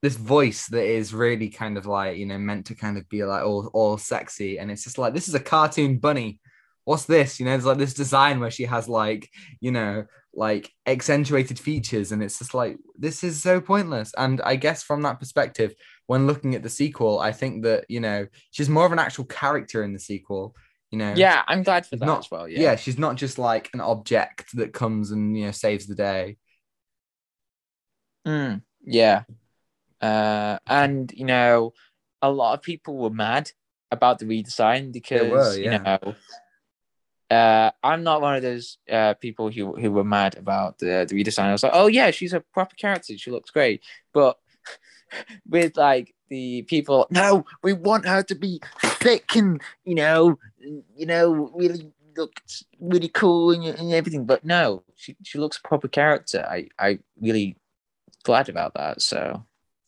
this 0.00 0.16
voice 0.16 0.66
that 0.68 0.84
is 0.84 1.12
really 1.12 1.48
kind 1.50 1.76
of 1.76 1.84
like 1.84 2.16
you 2.16 2.24
know 2.26 2.38
meant 2.38 2.66
to 2.66 2.74
kind 2.74 2.96
of 2.96 3.08
be 3.08 3.24
like 3.24 3.44
all 3.44 3.68
all 3.74 3.98
sexy, 3.98 4.58
and 4.58 4.70
it's 4.70 4.84
just 4.84 4.96
like 4.96 5.12
this 5.12 5.28
is 5.28 5.34
a 5.34 5.40
cartoon 5.40 5.98
bunny. 5.98 6.40
What's 6.84 7.04
this? 7.04 7.38
You 7.38 7.44
know, 7.44 7.50
there's 7.52 7.66
like 7.66 7.76
this 7.76 7.92
design 7.92 8.40
where 8.40 8.50
she 8.50 8.64
has 8.64 8.88
like 8.88 9.28
you 9.60 9.72
know 9.72 10.06
like 10.38 10.70
accentuated 10.86 11.58
features, 11.58 12.12
and 12.12 12.22
it's 12.22 12.38
just 12.38 12.54
like 12.54 12.76
this 12.96 13.24
is 13.24 13.42
so 13.42 13.60
pointless. 13.60 14.12
And 14.16 14.40
I 14.42 14.56
guess 14.56 14.82
from 14.82 15.02
that 15.02 15.18
perspective, 15.18 15.74
when 16.06 16.26
looking 16.26 16.54
at 16.54 16.62
the 16.62 16.70
sequel, 16.70 17.18
I 17.18 17.32
think 17.32 17.64
that 17.64 17.84
you 17.88 18.00
know 18.00 18.26
she's 18.52 18.68
more 18.68 18.86
of 18.86 18.92
an 18.92 18.98
actual 18.98 19.24
character 19.24 19.82
in 19.82 19.92
the 19.92 19.98
sequel. 19.98 20.54
You 20.90 20.98
know, 20.98 21.12
Yeah, 21.16 21.42
I'm 21.46 21.62
glad 21.64 21.84
for 21.86 21.96
that 21.96 22.06
not- 22.06 22.20
as 22.20 22.30
well. 22.30 22.48
yeah. 22.48 22.60
Yeah. 22.60 22.76
she's 22.76 22.98
not 22.98 23.16
just 23.16 23.38
like 23.38 23.68
an 23.74 23.80
object 23.82 24.56
that 24.56 24.72
comes 24.72 25.10
and 25.10 25.36
you 25.36 25.44
know 25.46 25.50
saves 25.50 25.86
the 25.86 25.94
day. 25.94 26.38
Mm, 28.26 28.62
yeah. 28.84 29.24
Uh, 30.00 30.58
and 30.66 31.10
you 31.12 31.24
know, 31.24 31.72
a 32.22 32.30
lot 32.30 32.54
of 32.54 32.62
people 32.62 32.96
were 32.96 33.10
mad 33.10 33.50
about 33.90 34.18
the 34.18 34.26
redesign 34.26 34.92
because 34.92 35.30
were, 35.30 35.56
you 35.56 35.70
know, 35.70 36.14
uh, 37.30 37.70
I'm 37.82 38.02
not 38.02 38.20
one 38.22 38.36
of 38.36 38.42
those 38.42 38.78
uh 38.90 39.14
people 39.14 39.50
who 39.50 39.74
who 39.76 39.90
were 39.92 40.04
mad 40.04 40.36
about 40.36 40.78
the 40.78 41.06
the 41.08 41.14
redesign. 41.22 41.44
I 41.44 41.52
was 41.52 41.62
like, 41.62 41.72
oh 41.74 41.86
yeah, 41.86 42.10
she's 42.10 42.32
a 42.32 42.40
proper 42.40 42.74
character. 42.76 43.16
She 43.18 43.30
looks 43.30 43.50
great, 43.50 43.82
but 44.14 44.38
with 45.48 45.76
like 45.76 46.14
the 46.30 46.62
people, 46.62 47.06
no, 47.10 47.44
we 47.62 47.72
want 47.72 48.06
her 48.06 48.22
to 48.22 48.34
be 48.34 48.60
thick 48.82 49.36
and 49.36 49.60
you 49.84 49.94
know, 49.94 50.38
you 50.96 51.06
know, 51.06 51.50
really 51.54 51.92
looks 52.16 52.64
really 52.80 53.08
cool 53.08 53.52
and, 53.52 53.64
and 53.64 53.92
everything. 53.92 54.26
But 54.26 54.44
no, 54.44 54.82
she 54.96 55.16
she 55.22 55.38
looks 55.38 55.58
a 55.58 55.68
proper 55.68 55.88
character. 55.88 56.46
I 56.48 56.68
I 56.78 56.98
really 57.20 57.56
glad 58.24 58.48
about 58.48 58.74
that. 58.74 59.00
So 59.02 59.44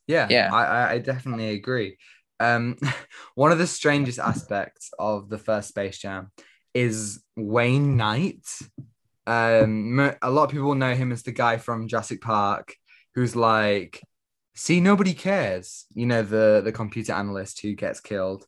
Yeah, 0.06 0.26
Yeah. 0.30 0.50
I, 0.52 0.64
I- 0.64 0.90
I 0.92 0.98
definitely 0.98 1.50
agree. 1.50 1.96
Um, 2.38 2.76
one 3.34 3.52
of 3.52 3.58
the 3.58 3.66
strangest 3.66 4.18
aspects 4.18 4.90
of 4.98 5.28
the 5.28 5.38
first 5.38 5.68
Space 5.68 5.98
Jam 5.98 6.30
is 6.74 7.22
Wayne 7.36 7.96
Knight. 7.96 8.46
Um, 9.26 9.98
a 10.22 10.30
lot 10.30 10.44
of 10.44 10.50
people 10.50 10.74
know 10.74 10.94
him 10.94 11.12
as 11.12 11.22
the 11.22 11.32
guy 11.32 11.56
from 11.56 11.88
Jurassic 11.88 12.20
Park, 12.20 12.74
who's 13.14 13.36
like, 13.36 14.02
"See, 14.54 14.80
nobody 14.80 15.14
cares." 15.14 15.86
You 15.94 16.06
know, 16.06 16.22
the 16.22 16.60
the 16.64 16.72
computer 16.72 17.12
analyst 17.12 17.60
who 17.60 17.74
gets 17.74 18.00
killed 18.00 18.46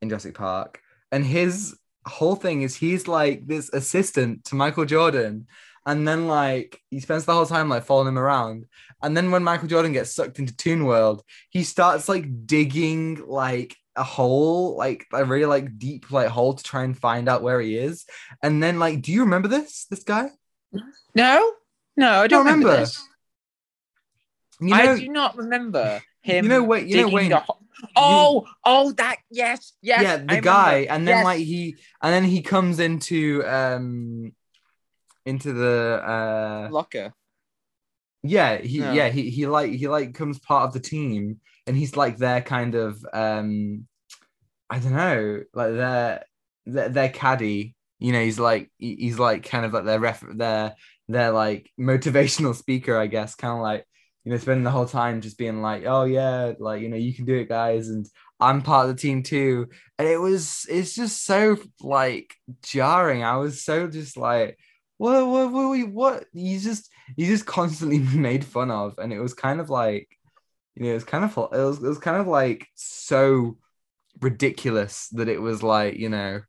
in 0.00 0.08
Jurassic 0.08 0.34
Park, 0.34 0.80
and 1.12 1.24
his 1.24 1.76
whole 2.06 2.36
thing 2.36 2.62
is 2.62 2.76
he's 2.76 3.06
like 3.06 3.46
this 3.46 3.70
assistant 3.72 4.44
to 4.46 4.54
Michael 4.54 4.84
Jordan, 4.84 5.46
and 5.86 6.06
then 6.06 6.26
like 6.28 6.80
he 6.90 7.00
spends 7.00 7.24
the 7.24 7.34
whole 7.34 7.46
time 7.46 7.68
like 7.68 7.84
following 7.84 8.08
him 8.08 8.18
around, 8.18 8.66
and 9.02 9.16
then 9.16 9.30
when 9.30 9.44
Michael 9.44 9.68
Jordan 9.68 9.92
gets 9.92 10.14
sucked 10.14 10.38
into 10.38 10.56
Toon 10.56 10.84
World, 10.84 11.22
he 11.50 11.64
starts 11.64 12.08
like 12.08 12.46
digging 12.46 13.22
like 13.26 13.76
a 13.96 14.02
hole, 14.04 14.76
like 14.76 15.06
a 15.12 15.24
really 15.24 15.46
like 15.46 15.78
deep 15.78 16.10
like 16.10 16.28
hole 16.28 16.54
to 16.54 16.62
try 16.62 16.84
and 16.84 16.96
find 16.96 17.28
out 17.28 17.42
where 17.42 17.60
he 17.60 17.76
is. 17.76 18.06
And 18.42 18.62
then 18.62 18.78
like, 18.78 19.02
do 19.02 19.12
you 19.12 19.22
remember 19.22 19.48
this? 19.48 19.86
This 19.90 20.04
guy? 20.04 20.30
No, 21.14 21.52
no, 21.96 22.22
I 22.22 22.26
don't 22.26 22.44
remember. 22.46 22.68
remember. 22.68 22.80
this. 22.86 23.02
You 24.60 24.68
know, 24.68 24.74
I 24.76 24.98
do 24.98 25.08
not 25.08 25.36
remember 25.36 26.00
him. 26.22 26.44
you 26.44 26.48
know 26.50 26.62
Wayne- 26.62 26.86
you 26.88 26.96
know 26.98 27.02
digging 27.04 27.14
Wayne- 27.16 27.30
the 27.30 27.38
ho- 27.40 27.56
Oh, 27.96 28.46
oh, 28.64 28.92
that 28.92 29.16
yes, 29.30 29.72
yes. 29.80 30.02
yeah, 30.02 30.12
I 30.12 30.16
the 30.16 30.22
remember. 30.24 30.40
guy, 30.42 30.74
and 30.90 31.08
then 31.08 31.16
Yes. 31.18 31.24
like 31.24 31.38
he, 31.40 31.76
and 32.02 32.12
then 32.12 32.24
he 32.24 32.42
comes 32.42 32.78
into 32.78 33.42
um 33.46 34.34
into 35.24 35.52
the 35.54 36.02
uh 36.06 36.68
locker. 36.70 37.14
yeah 38.22 38.58
he 38.58 38.78
Yeah. 38.80 38.92
yeah 38.92 39.08
he 39.08 39.30
he 39.30 39.46
like 39.46 39.72
he 39.72 39.88
like 39.88 40.12
comes 40.14 40.38
part 40.38 40.64
of 40.68 40.74
the 40.74 40.80
team 40.80 41.40
and 41.70 41.78
he's 41.78 41.96
like 41.96 42.16
their 42.16 42.40
kind 42.40 42.74
of 42.74 43.06
um 43.12 43.86
i 44.68 44.80
don't 44.80 44.92
know 44.92 45.40
like 45.54 45.72
their 45.72 46.24
their, 46.66 46.88
their 46.88 47.08
caddy 47.08 47.76
you 48.00 48.12
know 48.12 48.20
he's 48.20 48.40
like 48.40 48.68
he's 48.78 49.20
like 49.20 49.44
kind 49.44 49.64
of 49.64 49.72
like 49.72 49.84
their 49.84 50.00
ref 50.00 50.24
their 50.34 50.74
their 51.08 51.30
like 51.30 51.70
motivational 51.80 52.56
speaker 52.56 52.96
i 52.96 53.06
guess 53.06 53.36
kind 53.36 53.54
of 53.54 53.62
like 53.62 53.86
you 54.24 54.32
know 54.32 54.38
spending 54.38 54.64
the 54.64 54.70
whole 54.70 54.86
time 54.86 55.20
just 55.20 55.38
being 55.38 55.62
like 55.62 55.84
oh 55.86 56.04
yeah 56.04 56.52
like 56.58 56.82
you 56.82 56.88
know 56.88 56.96
you 56.96 57.14
can 57.14 57.24
do 57.24 57.36
it 57.36 57.48
guys 57.48 57.88
and 57.88 58.08
i'm 58.40 58.62
part 58.62 58.88
of 58.88 58.96
the 58.96 59.00
team 59.00 59.22
too 59.22 59.68
and 59.96 60.08
it 60.08 60.18
was 60.18 60.66
it's 60.68 60.92
just 60.92 61.24
so 61.24 61.56
like 61.82 62.34
jarring 62.64 63.22
i 63.22 63.36
was 63.36 63.62
so 63.62 63.86
just 63.86 64.16
like 64.16 64.58
what 64.98 65.24
what 65.24 65.52
what 65.52 65.68
what, 65.68 65.88
what? 65.88 66.24
just 66.34 66.90
he 67.16 67.26
just 67.26 67.46
constantly 67.46 67.98
made 68.18 68.44
fun 68.44 68.72
of 68.72 68.98
and 68.98 69.12
it 69.12 69.20
was 69.20 69.34
kind 69.34 69.60
of 69.60 69.70
like 69.70 70.08
you 70.74 70.84
know 70.84 70.90
it 70.90 70.94
was 70.94 71.04
kind 71.04 71.24
of 71.24 71.30
it 71.36 71.64
was, 71.64 71.78
it 71.78 71.88
was 71.88 71.98
kind 71.98 72.16
of 72.16 72.26
like 72.26 72.68
so 72.74 73.56
ridiculous 74.20 75.08
that 75.10 75.28
it 75.28 75.40
was 75.40 75.62
like 75.62 75.96
you 75.96 76.08
know 76.08 76.40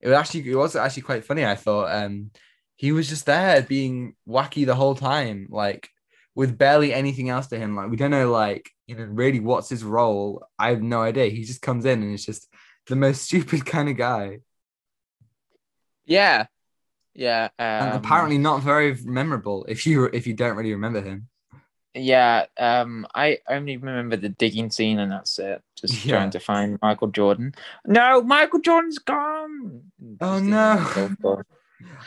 it 0.00 0.08
was 0.08 0.16
actually 0.16 0.48
it 0.50 0.54
was 0.56 0.76
actually 0.76 1.02
quite 1.02 1.24
funny 1.24 1.44
i 1.44 1.54
thought 1.54 1.90
um 1.94 2.30
he 2.76 2.92
was 2.92 3.08
just 3.08 3.26
there 3.26 3.62
being 3.62 4.14
wacky 4.28 4.64
the 4.64 4.74
whole 4.74 4.94
time 4.94 5.46
like 5.50 5.88
with 6.34 6.56
barely 6.56 6.94
anything 6.94 7.28
else 7.28 7.48
to 7.48 7.58
him 7.58 7.74
like 7.76 7.90
we 7.90 7.96
don't 7.96 8.12
know 8.12 8.30
like 8.30 8.70
you 8.86 8.94
know 8.96 9.04
really 9.04 9.40
what's 9.40 9.68
his 9.68 9.84
role 9.84 10.46
i 10.58 10.70
have 10.70 10.82
no 10.82 11.02
idea 11.02 11.26
he 11.26 11.44
just 11.44 11.62
comes 11.62 11.84
in 11.84 12.02
and 12.02 12.14
it's 12.14 12.24
just 12.24 12.48
the 12.86 12.96
most 12.96 13.22
stupid 13.26 13.66
kind 13.66 13.88
of 13.88 13.96
guy 13.96 14.38
Yeah, 16.06 16.46
yeah. 17.14 17.48
and 17.78 17.90
um, 17.90 17.96
apparently 17.96 18.38
not 18.38 18.62
very 18.62 18.94
memorable 19.04 19.64
if 19.68 19.86
you 19.86 20.04
if 20.06 20.26
you 20.26 20.34
don't 20.34 20.56
really 20.56 20.72
remember 20.72 21.00
him 21.02 21.28
Yeah, 21.94 22.46
um, 22.58 23.06
I 23.14 23.38
only 23.48 23.76
remember 23.76 24.16
the 24.16 24.28
digging 24.28 24.70
scene, 24.70 24.98
and 24.98 25.10
that's 25.10 25.38
it. 25.38 25.62
Just 25.76 26.04
Yeah. 26.04 26.16
trying 26.16 26.30
to 26.30 26.40
find 26.40 26.78
Michael 26.82 27.08
Jordan. 27.08 27.54
No, 27.86 28.22
Michael 28.22 28.60
Jordan's 28.60 28.98
gone. 28.98 29.90
Oh, 30.20 30.38
no. 30.38 31.42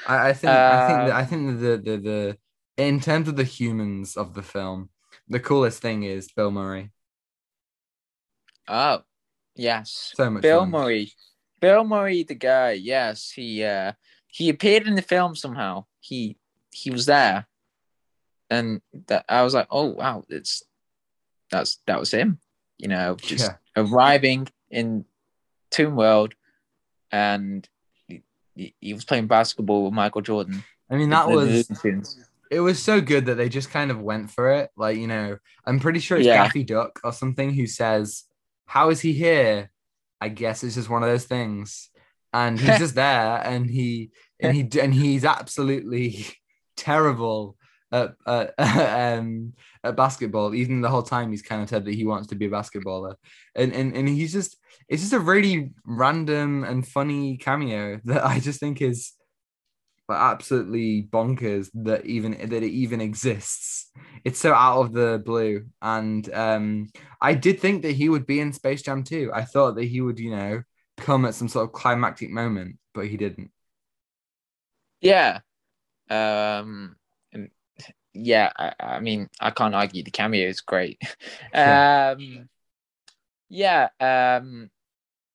I, 0.05 0.29
I 0.29 0.33
think 0.33 0.51
I 0.51 0.87
think 0.87 0.99
that 1.05 1.11
Uh, 1.11 1.17
I 1.17 1.25
think 1.25 1.59
that 1.59 1.83
the, 1.85 1.91
the 1.91 1.97
the 1.97 2.37
in 2.77 2.99
terms 2.99 3.27
of 3.27 3.35
the 3.35 3.43
humans 3.43 4.17
of 4.17 4.33
the 4.33 4.43
film, 4.43 4.89
the 5.27 5.39
coolest 5.39 5.81
thing 5.81 6.03
is 6.03 6.31
Bill 6.31 6.51
Murray. 6.51 6.91
Oh, 8.67 9.01
yes, 9.55 10.13
So 10.15 10.29
much 10.29 10.43
Bill 10.43 10.61
fun. 10.61 10.71
Murray. 10.71 11.11
Bill 11.59 11.83
Murray, 11.83 12.23
the 12.23 12.35
guy. 12.35 12.71
Yes, 12.71 13.31
he 13.31 13.63
uh 13.63 13.93
he 14.27 14.49
appeared 14.49 14.87
in 14.87 14.95
the 14.95 15.01
film 15.01 15.35
somehow. 15.35 15.85
He 15.99 16.37
he 16.71 16.89
was 16.89 17.05
there, 17.05 17.47
and 18.51 18.81
that 19.07 19.25
I 19.27 19.41
was 19.41 19.55
like, 19.55 19.67
oh 19.71 19.85
wow, 19.85 20.23
it's 20.29 20.61
that's 21.49 21.79
that 21.87 21.99
was 21.99 22.11
him. 22.11 22.39
You 22.77 22.89
know, 22.89 23.15
just 23.21 23.49
Yeah. 23.49 23.55
arriving 23.75 24.47
in 24.69 25.05
Toon 25.71 25.95
World, 25.95 26.35
and 27.11 27.67
he, 28.07 28.75
he- 28.79 28.93
was 28.93 29.05
playing 29.05 29.27
basketball 29.27 29.85
with 29.85 29.93
Michael 29.93 30.21
Jordan. 30.21 30.63
I 30.89 30.97
mean, 30.97 31.09
that 31.09 31.29
was 31.29 31.69
it 32.51 32.59
was 32.59 32.83
so 32.83 32.99
good 32.99 33.25
that 33.27 33.35
they 33.35 33.47
just 33.47 33.71
kind 33.71 33.91
of 33.91 34.01
went 34.01 34.29
for 34.29 34.51
it. 34.51 34.71
Like, 34.75 34.97
you 34.97 35.07
know, 35.07 35.37
I'm 35.65 35.79
pretty 35.79 35.99
sure 36.01 36.17
it's 36.17 36.27
Yeah. 36.27 36.43
Daffy 36.43 36.63
Duck 36.65 36.99
or 37.03 37.13
something 37.13 37.53
who 37.53 37.65
says, 37.65 38.25
How 38.65 38.89
is 38.89 38.99
he 38.99 39.13
here? 39.13 39.71
I 40.19 40.27
guess 40.27 40.61
it's 40.63 40.75
just 40.75 40.89
one 40.89 41.01
of 41.01 41.09
those 41.09 41.23
things. 41.23 41.89
And 42.33 42.59
he's 42.59 42.77
just 42.85 42.95
there 42.95 43.41
and 43.43 43.69
he 43.69 44.11
and 44.41 44.53
he 44.53 44.67
and 44.81 44.93
he's 44.93 45.23
absolutely 45.23 46.25
terrible 46.75 47.55
at, 47.91 48.13
at, 48.25 48.53
um, 49.19 49.53
at 49.83 49.95
basketball. 49.95 50.53
Even 50.55 50.81
the 50.81 50.89
whole 50.89 51.03
time 51.03 51.31
he's 51.31 51.41
kind 51.41 51.61
of 51.61 51.69
said 51.69 51.85
that 51.85 51.93
he 51.93 52.05
wants 52.05 52.27
to 52.27 52.35
be 52.35 52.45
a 52.45 52.49
basketballer. 52.49 53.15
And 53.55 53.73
and, 53.73 53.95
and 53.95 54.07
he's 54.07 54.33
just 54.33 54.57
it's 54.87 55.01
just 55.01 55.13
a 55.13 55.19
really 55.19 55.71
random 55.85 56.63
and 56.63 56.87
funny 56.87 57.37
cameo 57.37 57.99
that 58.05 58.25
I 58.25 58.39
just 58.39 58.59
think 58.59 58.81
is 58.81 59.13
absolutely 60.09 61.07
bonkers 61.09 61.69
that 61.73 62.05
even 62.05 62.31
that 62.49 62.63
it 62.63 62.71
even 62.71 63.01
exists. 63.01 63.91
It's 64.25 64.39
so 64.39 64.53
out 64.53 64.81
of 64.81 64.93
the 64.93 65.21
blue, 65.23 65.65
and 65.81 66.31
um, 66.33 66.89
I 67.21 67.33
did 67.33 67.59
think 67.59 67.83
that 67.83 67.93
he 67.93 68.09
would 68.09 68.25
be 68.25 68.39
in 68.39 68.53
Space 68.53 68.81
Jam 68.81 69.03
2. 69.03 69.31
I 69.33 69.45
thought 69.45 69.75
that 69.75 69.85
he 69.85 70.01
would, 70.01 70.19
you 70.19 70.31
know, 70.31 70.63
come 70.97 71.25
at 71.25 71.35
some 71.35 71.47
sort 71.47 71.65
of 71.65 71.71
climactic 71.73 72.29
moment, 72.29 72.77
but 72.93 73.07
he 73.07 73.17
didn't. 73.17 73.51
Yeah. 74.99 75.39
Um 76.09 76.97
yeah, 78.13 78.51
I, 78.57 78.73
I 78.79 78.99
mean 78.99 79.29
I 79.39 79.51
can't 79.51 79.75
argue 79.75 80.03
the 80.03 80.11
cameo 80.11 80.47
is 80.47 80.61
great. 80.61 81.01
Yeah. 81.65 81.83
um 82.17 82.49
yeah, 83.49 83.89
um 83.99 84.69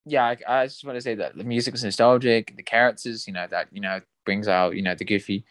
yeah, 0.06 0.24
I, 0.24 0.36
I 0.62 0.66
just 0.66 0.84
want 0.84 0.96
to 0.96 1.02
say 1.02 1.16
that 1.16 1.36
the 1.36 1.44
music 1.44 1.74
is 1.74 1.84
nostalgic, 1.84 2.56
the 2.56 2.62
characters, 2.62 3.26
you 3.26 3.32
know, 3.32 3.46
that 3.50 3.68
you 3.72 3.80
know 3.80 4.00
brings 4.24 4.48
out, 4.48 4.76
you 4.76 4.82
know, 4.82 4.94
the 4.94 5.04
goofy 5.04 5.44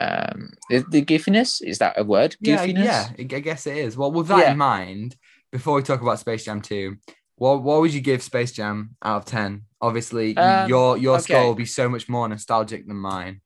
um 0.00 0.50
the, 0.70 0.84
the 0.90 1.04
goofiness, 1.04 1.62
is 1.62 1.78
that 1.78 1.98
a 1.98 2.04
word? 2.04 2.36
Yeah, 2.40 2.64
Goofiness? 2.64 2.84
yeah, 2.84 3.10
I 3.18 3.22
I 3.22 3.40
guess 3.40 3.66
it 3.66 3.76
is. 3.76 3.96
Well, 3.96 4.12
with 4.12 4.28
that 4.28 4.40
Yeah. 4.40 4.50
in 4.52 4.56
mind, 4.56 5.16
before 5.52 5.74
we 5.76 5.82
talk 5.82 6.02
about 6.02 6.18
Space 6.18 6.44
Jam 6.44 6.60
2, 6.60 6.96
what 7.36 7.62
what 7.62 7.80
would 7.80 7.94
you 7.94 8.00
give 8.00 8.22
Space 8.22 8.52
Jam 8.52 8.96
out 9.02 9.18
of 9.18 9.24
10? 9.24 9.62
Obviously, 9.80 10.32
Um, 10.36 10.66
your 10.66 10.96
your 10.98 11.18
okay. 11.18 11.34
score 11.34 11.46
will 11.46 11.54
be 11.54 11.66
so 11.66 11.88
much 11.88 12.08
more 12.08 12.28
nostalgic 12.28 12.86
than 12.86 12.96
mine. 12.96 13.40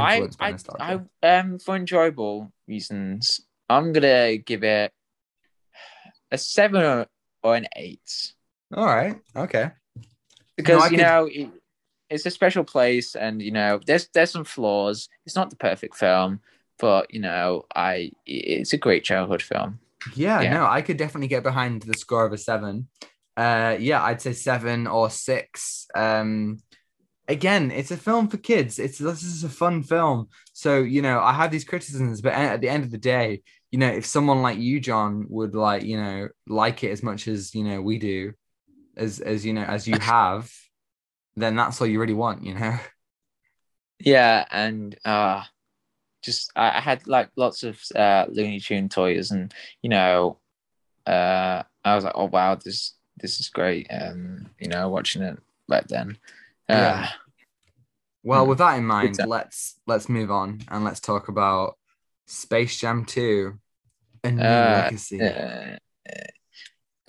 I, 0.00 0.28
I. 0.40 0.54
I, 1.22 1.28
um, 1.38 1.58
for 1.58 1.76
enjoyable 1.76 2.52
reasons, 2.66 3.40
I'm 3.68 3.92
gonna 3.92 4.36
give 4.38 4.62
it 4.64 4.92
a 6.30 6.38
seven 6.38 6.82
or, 6.82 7.06
or 7.42 7.56
an 7.56 7.66
eight 7.76 8.32
All 8.74 8.84
right. 8.86 9.16
Okay. 9.36 9.70
because 10.56 10.82
I 10.82 10.84
you 10.86 10.90
could- 10.90 10.98
know 10.98 11.28
it, 11.30 11.50
it's 12.10 12.24
a 12.26 12.30
special 12.30 12.64
place, 12.64 13.14
and 13.14 13.42
you 13.42 13.50
know 13.50 13.80
there's 13.86 14.08
there's 14.14 14.30
some 14.30 14.44
flaws. 14.44 15.08
It's 15.26 15.36
not 15.36 15.50
the 15.50 15.56
perfect 15.56 15.94
film, 15.96 16.40
but 16.78 17.12
you 17.12 17.20
know 17.20 17.66
I 17.74 18.12
it's 18.26 18.72
a 18.72 18.78
great 18.78 19.04
childhood 19.04 19.42
film. 19.42 19.78
Yeah, 20.14 20.40
Yeah. 20.40 20.54
no, 20.54 20.66
I 20.66 20.80
could 20.80 20.96
definitely 20.96 21.28
get 21.28 21.42
behind 21.42 21.82
the 21.82 21.94
score 21.98 22.24
of 22.24 22.32
a 22.32 22.38
seven. 22.38 22.88
Uh, 23.36 23.76
yeah, 23.78 24.02
I'd 24.02 24.22
say 24.22 24.32
seven 24.32 24.86
or 24.86 25.10
six. 25.10 25.86
Um, 25.94 26.58
again, 27.28 27.70
it's 27.70 27.90
a 27.90 27.96
film 27.96 28.28
for 28.28 28.38
kids. 28.38 28.78
It's 28.78 28.98
this 28.98 29.22
is 29.22 29.44
a 29.44 29.48
fun 29.48 29.82
film. 29.82 30.28
So 30.52 30.78
you 30.78 31.02
know, 31.02 31.20
I 31.20 31.32
have 31.34 31.50
these 31.50 31.64
criticisms, 31.64 32.20
but 32.20 32.32
at 32.32 32.60
the 32.60 32.68
end 32.68 32.84
of 32.84 32.90
the 32.90 32.98
day, 32.98 33.42
you 33.70 33.78
know, 33.78 33.88
if 33.88 34.06
someone 34.06 34.42
like 34.42 34.58
you, 34.58 34.80
John, 34.80 35.26
would 35.28 35.54
like, 35.54 35.82
you 35.82 35.98
know, 36.00 36.28
like 36.48 36.82
it 36.82 36.90
as 36.90 37.02
much 37.02 37.28
as 37.28 37.54
you 37.54 37.64
know 37.64 37.80
we 37.80 37.98
do, 37.98 38.32
as 38.96 39.20
as 39.20 39.44
you 39.44 39.52
know, 39.52 39.62
as 39.62 39.86
you 39.86 39.98
have, 40.00 40.50
then 41.36 41.54
that's 41.54 41.80
all 41.80 41.86
you 41.86 42.00
really 42.00 42.14
want, 42.14 42.44
you 42.44 42.54
know. 42.54 42.78
Yeah, 44.00 44.44
and 44.50 44.96
uh 45.04 45.44
just 46.22 46.50
I, 46.56 46.78
I 46.78 46.80
had 46.80 47.06
like 47.06 47.30
lots 47.36 47.62
of 47.62 47.78
uh 47.94 48.26
Looney 48.28 48.60
Tune 48.60 48.88
toys, 48.88 49.30
and 49.30 49.52
you 49.82 49.90
know, 49.90 50.38
uh 51.06 51.62
I 51.84 51.94
was 51.94 52.04
like, 52.04 52.14
oh 52.16 52.26
wow, 52.26 52.54
this 52.54 52.94
this 53.20 53.40
is 53.40 53.48
great. 53.48 53.88
Um, 53.90 54.48
you 54.60 54.68
know, 54.68 54.88
watching 54.88 55.22
it 55.22 55.38
back 55.68 55.88
then. 55.88 56.18
Uh, 56.68 56.74
Yeah. 56.74 57.08
Well, 58.22 58.44
Hmm. 58.44 58.48
with 58.50 58.58
that 58.58 58.76
in 58.78 58.84
mind, 58.86 59.08
Exactly. 59.10 59.30
let's 59.30 59.80
let's 59.86 60.08
move 60.08 60.30
on 60.30 60.60
and 60.68 60.84
let's 60.84 61.00
talk 61.00 61.28
about 61.28 61.78
Space 62.26 62.78
Jam 62.78 63.04
2, 63.04 63.58
A 64.24 64.30
New 64.30 64.42
Uh, 64.44 64.82
Legacy. 64.82 65.20
uh, 65.22 65.76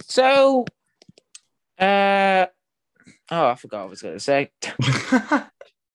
so 0.01 0.66
Uh, 1.78 2.45
oh, 3.32 3.47
I 3.47 3.55
forgot 3.55 3.80
what 3.80 3.88
I 3.88 3.89
was 3.89 4.01
going 4.01 4.16
to 4.16 4.20
say. 4.20 4.51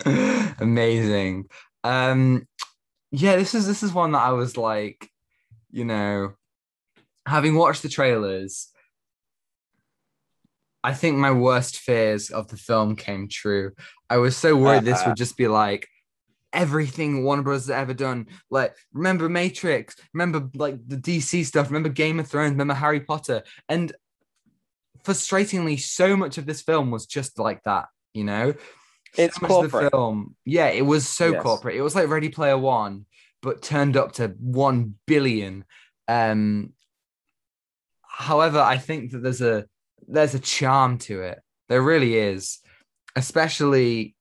Amazing. 0.58 1.48
Um, 1.82 2.48
yeah, 3.10 3.36
this 3.36 3.54
is 3.54 3.66
this 3.66 3.82
is 3.82 3.92
one 3.92 4.12
that 4.12 4.22
I 4.22 4.30
was 4.32 4.56
like, 4.56 5.10
you 5.70 5.84
know, 5.84 6.34
having 7.26 7.54
watched 7.54 7.82
the 7.82 7.88
trailers, 7.90 8.68
I 10.84 10.92
think 10.92 11.16
my 11.16 11.30
worst 11.32 11.78
fears 11.78 12.28
of 12.30 12.46
the 12.48 12.58
film 12.58 12.94
came 12.94 13.26
true. 13.28 13.72
I 14.10 14.18
was 14.18 14.36
so 14.36 14.54
worried 14.54 14.84
this 14.84 15.04
would 15.06 15.16
just 15.16 15.36
be 15.36 15.48
like 15.48 15.88
everything 16.52 17.24
Warner 17.24 17.42
Bros. 17.42 17.62
has 17.62 17.70
ever 17.70 17.94
done. 17.94 18.26
Like, 18.50 18.76
remember 18.92 19.28
Matrix? 19.30 19.96
Remember 20.12 20.48
like 20.54 20.76
the 20.86 20.96
DC 20.98 21.46
stuff? 21.46 21.68
Remember 21.68 21.88
Game 21.88 22.20
of 22.20 22.28
Thrones? 22.28 22.50
Remember 22.52 22.74
Harry 22.74 23.00
Potter? 23.00 23.42
And 23.68 23.92
frustratingly, 25.04 25.80
so 25.80 26.16
much 26.16 26.38
of 26.38 26.46
this 26.46 26.62
film 26.62 26.90
was 26.90 27.06
just 27.06 27.38
like 27.38 27.62
that. 27.64 27.86
You 28.12 28.24
know, 28.24 28.54
It's 29.16 29.36
so 29.36 29.46
corporate. 29.46 29.90
film. 29.90 30.36
Yeah, 30.44 30.68
it 30.68 30.82
was 30.82 31.08
so 31.08 31.32
Yes. 31.32 31.42
corporate. 31.42 31.76
It 31.76 31.82
was 31.82 31.94
like 31.94 32.08
Ready 32.08 32.28
Player 32.28 32.58
One, 32.58 33.06
but 33.42 33.62
turned 33.62 33.96
up 33.96 34.12
to 34.12 34.28
one 34.38 34.96
billion. 35.06 35.64
Um, 36.08 36.74
however, 38.06 38.60
I 38.60 38.76
think 38.78 39.12
that 39.12 39.22
there's 39.22 39.40
a 39.40 39.66
there's 40.08 40.34
a 40.34 40.38
charm 40.38 40.98
to 40.98 41.22
it. 41.22 41.40
There 41.68 41.82
really 41.82 42.16
is, 42.16 42.60
especially 43.16 44.14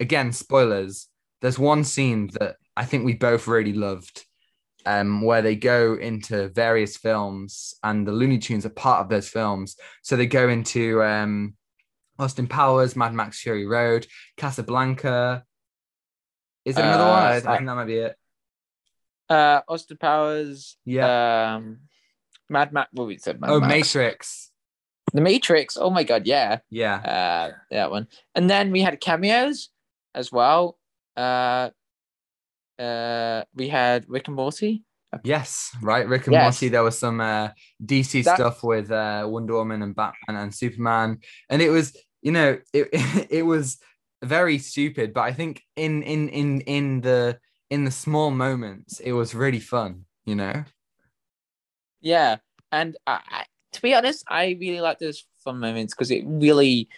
again 0.00 0.32
spoilers. 0.32 1.08
There's 1.40 1.58
one 1.58 1.84
scene 1.84 2.30
that 2.38 2.56
I 2.76 2.84
think 2.84 3.04
we 3.04 3.14
both 3.14 3.46
really 3.46 3.72
loved, 3.72 4.24
um, 4.86 5.22
where 5.22 5.42
they 5.42 5.56
go 5.56 5.94
into 5.94 6.48
various 6.48 6.96
films 6.96 7.74
and 7.82 8.06
the 8.06 8.12
Looney 8.12 8.38
Tunes 8.38 8.64
are 8.64 8.70
part 8.70 9.00
of 9.00 9.08
those 9.08 9.28
films. 9.28 9.76
So 10.02 10.16
they 10.16 10.26
go 10.26 10.48
into 10.48 11.02
um, 11.02 11.54
Austin 12.18 12.46
Powers, 12.46 12.94
Mad 12.94 13.12
Max 13.12 13.40
Fury 13.40 13.66
Road, 13.66 14.06
Casablanca. 14.36 15.44
Is 16.64 16.76
there 16.76 16.84
another 16.84 17.04
Uh, 17.04 17.08
one? 17.08 17.22
I, 17.22 17.36
I 17.36 17.40
think 17.40 17.66
that 17.66 17.74
might 17.74 17.86
be 17.86 17.96
it. 17.96 18.16
Uh, 19.28 19.62
Austin 19.66 19.96
Powers. 19.96 20.76
Yeah. 20.84 21.54
Um, 21.56 21.80
Mad 22.48 22.72
Max. 22.72 22.90
What 22.92 23.08
we 23.08 23.18
said? 23.18 23.40
Mad 23.40 23.50
oh, 23.50 23.60
Max. 23.60 23.70
Matrix. 23.94 24.51
The 25.12 25.20
Matrix. 25.20 25.76
Oh 25.76 25.90
my 25.90 26.04
god, 26.04 26.26
yeah. 26.26 26.58
Yeah. 26.70 26.94
Uh, 26.96 27.56
that 27.70 27.90
one. 27.90 28.06
And 28.34 28.48
then 28.48 28.70
we 28.70 28.80
had 28.80 29.00
cameos 29.00 29.68
as 30.14 30.32
well. 30.32 30.78
Uh, 31.16 31.70
uh, 32.78 33.44
we 33.54 33.68
had 33.68 34.04
Rick 34.08 34.28
and 34.28 34.36
Morty. 34.36 34.84
Yes, 35.24 35.70
right. 35.82 36.08
Rick 36.08 36.26
and 36.26 36.32
Yes. 36.32 36.44
Morty. 36.44 36.68
There 36.70 36.82
was 36.82 36.98
some 36.98 37.20
uh, 37.20 37.48
DC 37.84 38.24
That- 38.24 38.36
stuff 38.36 38.62
with 38.62 38.90
uh, 38.90 39.26
Wonder 39.28 39.54
Woman 39.54 39.82
and 39.82 39.94
Batman 39.94 40.36
and 40.42 40.54
Superman, 40.54 41.18
and 41.50 41.60
it 41.60 41.68
was, 41.68 41.94
you 42.22 42.32
know, 42.32 42.58
it 42.72 42.88
it 43.30 43.42
was 43.42 43.76
very 44.24 44.56
stupid. 44.58 45.12
But 45.12 45.22
I 45.22 45.32
think 45.34 45.62
in 45.76 46.02
in 46.02 46.30
in 46.30 46.60
in 46.62 47.00
the 47.02 47.38
in 47.68 47.84
the 47.84 47.90
small 47.90 48.30
moments, 48.30 49.00
it 49.00 49.12
was 49.12 49.34
really 49.34 49.60
fun. 49.60 50.06
You 50.24 50.36
know. 50.36 50.64
Yeah, 52.00 52.36
and 52.72 52.96
I, 53.06 53.20
I, 53.28 53.44
to 53.72 53.82
be 53.82 53.94
honest, 53.94 54.24
I 54.28 54.56
really 54.60 54.80
like 54.80 54.98
those 54.98 55.24
fun 55.44 55.58
moments 55.58 55.94
because 55.94 56.10
it 56.10 56.24
really 56.26 56.88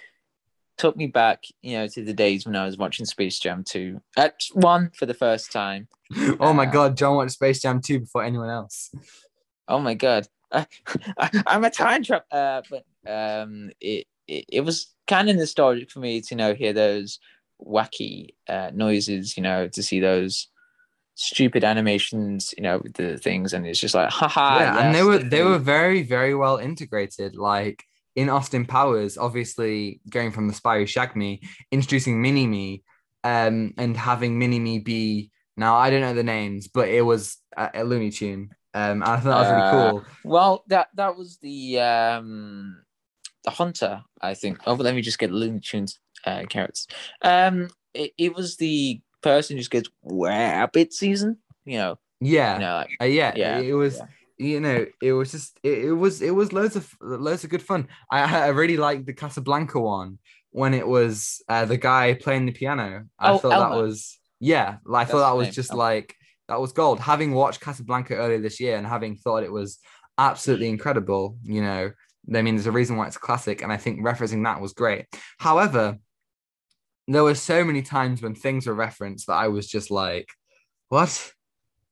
took 0.76 0.96
me 0.96 1.06
back, 1.06 1.44
you 1.62 1.76
know, 1.78 1.86
to 1.86 2.04
the 2.04 2.12
days 2.12 2.46
when 2.46 2.56
I 2.56 2.66
was 2.66 2.76
watching 2.76 3.06
Space 3.06 3.38
Jam 3.38 3.64
2. 3.64 4.00
at 4.16 4.34
one 4.52 4.90
for 4.96 5.06
the 5.06 5.14
first 5.14 5.52
time. 5.52 5.88
oh 6.40 6.52
my 6.52 6.66
Uh, 6.66 6.70
God, 6.70 6.96
John 6.96 7.16
watched 7.16 7.32
Space 7.32 7.62
Jam 7.62 7.80
2 7.80 8.00
before 8.00 8.24
anyone 8.24 8.50
else. 8.50 8.90
Oh 9.68 9.78
my 9.78 9.94
god, 9.94 10.26
I, 10.52 10.66
I'm 11.46 11.64
a 11.64 11.70
time 11.70 12.02
trap. 12.02 12.26
Uh, 12.30 12.62
but 12.68 12.84
um, 13.10 13.70
it, 13.80 14.06
it 14.26 14.44
it 14.48 14.60
was 14.60 14.92
kind 15.06 15.30
of 15.30 15.36
nostalgic 15.36 15.90
for 15.90 16.00
me 16.00 16.20
to 16.20 16.28
you 16.30 16.36
know 16.36 16.54
hear 16.54 16.72
those 16.72 17.18
wacky 17.64 18.30
uh, 18.48 18.70
noises, 18.74 19.36
you 19.36 19.42
know, 19.42 19.68
to 19.68 19.82
see 19.82 20.00
those 20.00 20.48
stupid 21.14 21.64
animations, 21.64 22.52
you 22.56 22.62
know, 22.62 22.80
with 22.82 22.94
the 22.94 23.18
things, 23.18 23.52
and 23.52 23.66
it's 23.66 23.78
just 23.80 23.94
like, 23.94 24.10
haha. 24.10 24.58
yeah, 24.58 24.78
and 24.78 24.94
they 24.94 25.02
were 25.02 25.18
this 25.18 25.30
they 25.30 25.42
were 25.42 25.58
very 25.58 26.02
very 26.02 26.34
well 26.34 26.56
integrated. 26.58 27.36
Like 27.36 27.84
in 28.16 28.28
Austin 28.28 28.64
Powers, 28.64 29.18
obviously 29.18 30.00
going 30.08 30.30
from 30.32 30.48
the 30.48 30.54
Spy 30.54 30.78
Who 30.78 30.86
Shagged 30.86 31.16
Me, 31.16 31.40
introducing 31.70 32.20
Mini 32.22 32.46
Me, 32.46 32.82
um, 33.22 33.74
and 33.78 33.96
having 33.96 34.38
Mini 34.38 34.58
Me 34.58 34.78
be 34.78 35.30
now 35.56 35.76
I 35.76 35.90
don't 35.90 36.00
know 36.00 36.14
the 36.14 36.22
names, 36.24 36.68
but 36.68 36.88
it 36.88 37.02
was 37.02 37.36
a, 37.56 37.70
a 37.74 37.84
Looney 37.84 38.10
Tune. 38.10 38.50
Um, 38.74 39.02
and 39.02 39.04
I 39.04 39.16
thought 39.20 39.24
that 39.24 39.38
was 39.38 39.50
really 39.50 39.62
Uh, 39.62 39.70
cool. 39.70 40.04
Well, 40.24 40.64
that 40.66 40.88
that 40.94 41.16
was 41.16 41.38
the 41.38 41.78
um 41.80 42.82
the 43.44 43.50
hunter, 43.50 44.02
I 44.20 44.34
think. 44.34 44.58
Oh, 44.66 44.74
but 44.74 44.84
let 44.84 44.94
me 44.94 45.02
just 45.02 45.18
get 45.18 45.30
Looney 45.30 45.60
Tunes 45.60 46.00
uh, 46.26 46.42
characters. 46.48 46.88
Um, 47.22 47.68
it, 47.92 48.12
it 48.18 48.34
was 48.34 48.56
the 48.56 49.00
person 49.24 49.56
just 49.58 49.70
goes 49.70 49.88
rabbit 50.04 50.92
season. 50.92 51.38
You 51.64 51.78
know, 51.78 51.98
Yeah, 52.20 52.54
you 52.54 52.60
know, 52.60 52.74
like 52.76 52.90
Uh, 53.02 53.04
yeah, 53.06 53.32
Yeah, 53.36 53.58
it 53.58 53.72
was. 53.74 53.96
yeah. 53.98 54.06
You 54.36 54.60
know, 54.60 54.86
it 55.00 55.12
was 55.12 55.30
just 55.30 55.60
it, 55.62 55.78
it 55.86 55.92
was 55.92 56.20
it 56.20 56.34
was 56.34 56.52
loads 56.52 56.74
of 56.76 56.92
loads 57.00 57.44
of 57.44 57.50
good 57.50 57.62
fun. 57.62 57.86
I 58.10 58.46
I 58.46 58.48
really 58.48 58.76
liked 58.76 59.06
the 59.06 59.14
Casablanca 59.14 59.78
one 59.80 60.18
when 60.50 60.74
it 60.74 60.86
was 60.86 61.40
uh, 61.48 61.64
the 61.66 61.76
guy 61.76 62.14
playing 62.14 62.46
the 62.46 62.52
piano. 62.52 63.04
I 63.18 63.30
Oh, 63.30 63.38
thought 63.38 63.60
that 63.70 63.76
was 63.82 64.18
yeah. 64.40 64.78
I 64.92 65.04
That's 65.04 65.10
thought 65.12 65.20
that 65.30 65.36
was 65.38 65.46
name, 65.48 65.52
just 65.60 65.70
Elmer. 65.70 65.84
like 65.88 66.16
that 66.48 66.60
was 66.60 66.72
gold. 66.72 66.98
Having 66.98 67.32
watched 67.32 67.60
Casablanca 67.60 68.14
earlier 68.16 68.40
this 68.40 68.58
year 68.60 68.76
and 68.76 68.86
having 68.86 69.14
thought 69.16 69.44
it 69.44 69.52
was 69.52 69.78
absolutely 70.18 70.68
incredible, 70.68 71.38
you 71.44 71.62
know, 71.62 71.92
I 72.34 72.42
mean, 72.42 72.56
there's 72.56 72.66
a 72.66 72.72
reason 72.72 72.96
why 72.96 73.06
it's 73.06 73.16
a 73.16 73.20
classic, 73.20 73.62
and 73.62 73.72
I 73.72 73.76
think 73.76 74.00
referencing 74.00 74.42
that 74.44 74.60
was 74.60 74.72
great. 74.72 75.06
However, 75.38 75.98
there 77.06 77.24
were 77.24 77.34
so 77.34 77.64
many 77.64 77.82
times 77.82 78.22
when 78.22 78.34
things 78.34 78.66
were 78.66 78.74
referenced 78.74 79.26
that 79.26 79.34
I 79.34 79.48
was 79.48 79.66
just 79.66 79.90
like, 79.90 80.28
what? 80.88 81.32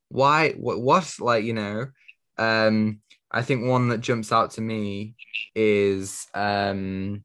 Why? 0.09 0.53
What? 0.53 0.81
what? 0.81 1.15
Like, 1.21 1.45
you 1.45 1.55
know, 1.55 1.87
um, 2.39 3.01
I 3.31 3.43
think 3.43 3.67
one 3.67 3.89
that 3.89 4.01
jumps 4.01 4.33
out 4.33 4.53
to 4.53 4.61
me 4.61 5.15
is 5.55 6.27
um, 6.35 7.23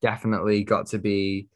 definitely 0.00 0.64
got 0.64 0.88
to 0.88 0.98
be 0.98 1.48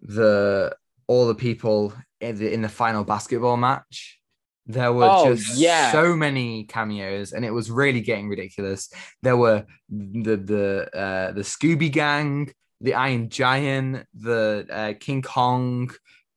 the 0.00 0.74
all 1.06 1.26
the 1.26 1.34
people 1.34 1.92
in 2.20 2.36
the, 2.38 2.52
in 2.52 2.62
the 2.62 2.68
final 2.68 3.04
basketball 3.04 3.56
match. 3.56 4.18
There 4.66 4.92
were 4.92 5.08
Oh, 5.08 5.34
just 5.34 5.56
yeah. 5.58 5.92
so 5.92 6.16
many 6.16 6.64
cameos, 6.64 7.32
and 7.32 7.44
it 7.44 7.52
was 7.52 7.70
really 7.70 8.00
getting 8.00 8.28
ridiculous. 8.28 8.90
There 9.22 9.36
were 9.36 9.64
the 9.88 10.36
the 10.36 10.88
uh, 10.98 11.32
the 11.32 11.42
Scooby 11.42 11.90
Gang, 11.92 12.52
the 12.80 12.94
Iron 12.94 13.28
Giant, 13.28 14.06
the 14.14 14.66
uh, 14.70 14.92
King 14.98 15.22
Kong, 15.22 15.90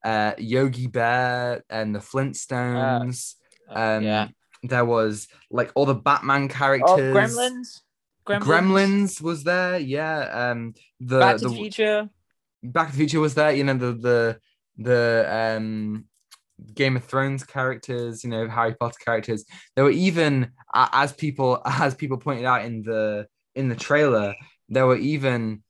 uh, 0.04 0.32
Yogi 0.38 0.86
Bear, 0.86 1.62
and 1.68 1.94
the 1.94 1.98
Flintstones. 2.00 3.34
um, 3.68 4.02
yeah. 4.04 4.28
There 4.62 4.84
was 4.84 5.26
like 5.50 5.72
all 5.74 5.86
the 5.86 5.94
Batman 5.94 6.44
Oh, 6.44 6.48
characters. 6.48 7.14
Gremlins. 7.16 7.80
Gremlins. 8.26 9.20
was 9.22 9.42
there, 9.44 9.78
yeah. 9.78 10.50
Um, 10.50 10.74
the 11.00 11.18
Back 11.18 11.36
to 11.38 11.44
the 11.44 11.48
the 11.48 11.56
Future. 11.56 12.08
Back 12.62 12.86
to 12.88 12.92
the 12.92 12.98
Future 12.98 13.20
was 13.20 13.34
there. 13.34 13.52
You 13.52 13.64
know 13.64 13.74
the 13.74 13.92
the 13.92 14.38
the 14.76 15.56
um 15.58 16.04
Game 16.74 16.96
of 16.96 17.04
Thrones 17.04 17.42
characters. 17.44 18.22
You 18.22 18.30
know 18.30 18.48
Harry 18.48 18.74
Potter 18.74 18.98
characters. 19.02 19.46
There 19.74 19.84
were 19.84 19.90
even 19.90 20.52
as 20.74 21.12
people 21.14 21.60
as 21.64 21.94
people 21.94 22.18
pointed 22.18 22.44
out 22.44 22.64
in 22.64 22.82
the 22.82 23.26
in 23.54 23.68
the 23.70 23.76
trailer. 23.76 24.34
There 24.68 24.86
were 24.86 24.96
even 24.98 25.62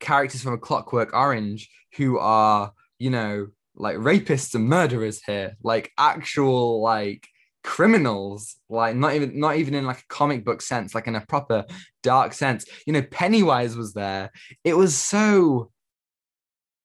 characters 0.00 0.42
from 0.42 0.54
A 0.54 0.58
Clockwork 0.58 1.14
Orange 1.14 1.70
who 1.96 2.18
are 2.18 2.72
you 2.98 3.10
know 3.10 3.48
like 3.74 3.96
rapists 3.96 4.54
and 4.54 4.68
murderers 4.68 5.22
here, 5.24 5.56
like 5.62 5.92
actual 5.96 6.82
like 6.82 7.26
criminals 7.64 8.56
like 8.70 8.96
not 8.96 9.14
even 9.14 9.38
not 9.38 9.56
even 9.56 9.74
in 9.74 9.84
like 9.84 9.98
a 9.98 10.06
comic 10.08 10.44
book 10.44 10.62
sense 10.62 10.94
like 10.94 11.06
in 11.06 11.16
a 11.16 11.26
proper 11.26 11.64
dark 12.02 12.32
sense. 12.32 12.64
You 12.86 12.92
know 12.92 13.02
pennywise 13.02 13.76
was 13.76 13.92
there. 13.94 14.30
It 14.64 14.74
was 14.74 14.96
so 14.96 15.70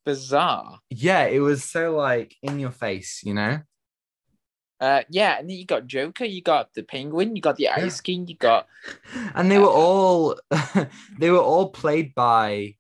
Bizarre. 0.06 0.80
yeah 0.90 1.26
it 1.26 1.40
was 1.40 1.64
so 1.64 1.96
like 1.96 2.36
in 2.42 2.60
your 2.60 2.72
face 2.72 3.22
you 3.24 3.34
know? 3.34 3.62
Uh, 4.82 5.02
yeah, 5.10 5.40
and 5.40 5.50
then 5.50 5.56
you 5.56 5.66
got 5.66 5.88
Joker, 5.88 6.26
you 6.26 6.42
got 6.42 6.74
the 6.74 6.84
Penguin, 6.84 7.38
you 7.38 7.42
got 7.42 7.56
the 7.56 7.70
Ice 7.70 8.02
King, 8.02 8.28
you 8.28 8.36
got 8.36 8.68
and 9.36 9.50
they 9.50 9.58
were 9.58 9.70
all 9.70 10.38
they 11.20 11.30
were 11.30 11.40
all 11.40 11.70
played 11.70 12.14
by 12.14 12.76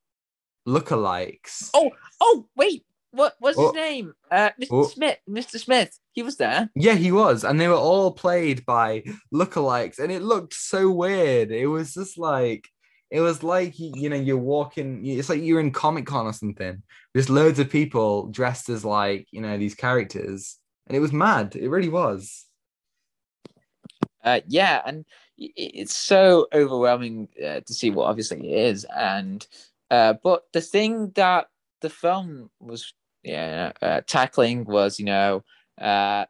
lookalikes 0.67 1.69
Oh, 1.73 1.91
oh 2.21 2.47
wait, 2.55 2.85
what 3.11 3.35
what's 3.39 3.57
Oh. 3.57 3.67
his 3.67 3.73
name? 3.73 4.13
Uh, 4.31 4.49
Mr. 4.59 4.67
Oh. 4.71 4.83
Smith. 4.87 5.17
Mr. 5.29 5.59
Smith. 5.59 5.97
He 6.13 6.23
was 6.23 6.37
there. 6.37 6.69
yeah 6.75 6.93
he 6.95 7.11
was 7.11 7.43
and 7.43 7.59
they 7.59 7.67
were 7.67 7.75
all 7.75 8.11
played 8.11 8.65
by 8.65 9.03
lookalikes 9.33 9.99
and 9.99 10.11
it 10.11 10.21
looked 10.21 10.53
so 10.53 10.91
weird 10.91 11.51
it 11.51 11.65
was 11.67 11.93
just 11.95 12.17
like 12.19 12.67
it 13.09 13.19
was 13.21 13.41
like 13.43 13.73
you, 13.77 14.09
know 14.09 14.15
you're 14.15 14.37
walking 14.37 15.05
it's 15.05 15.29
like 15.29 15.41
you're 15.41 15.59
in 15.59 15.71
comic 15.71 16.05
con 16.05 16.25
or 16.27 16.33
something 16.33 16.81
there's 17.13 17.29
loads 17.29 17.57
of 17.59 17.69
people 17.69 18.27
dressed 18.27 18.69
as 18.69 18.85
like 18.85 19.27
you 19.31 19.41
know 19.41 19.57
these 19.57 19.75
characters 19.75 20.57
and 20.87 20.95
it 20.95 20.99
was 20.99 21.11
mad 21.13 21.55
it 21.55 21.69
really 21.69 21.89
was 21.89 22.45
Uh, 24.23 24.39
yeah, 24.47 24.81
and 24.85 25.03
it's 25.37 25.97
so 25.97 26.47
overwhelming 26.53 27.27
uh, 27.45 27.59
to 27.67 27.73
see 27.73 27.89
what 27.89 28.05
obviously 28.07 28.39
it 28.53 28.57
is, 28.71 28.85
and 28.95 29.45
uh, 29.93 30.15
but 30.23 30.43
the 30.53 30.61
thing 30.61 31.11
that 31.13 31.45
the 31.81 31.89
film 31.89 32.49
was 32.59 32.93
yeah 33.23 33.71
uh, 33.79 34.01
tackling 34.07 34.65
was 34.65 34.97
you 34.97 35.05
know 35.05 35.43
uh, 35.79 36.25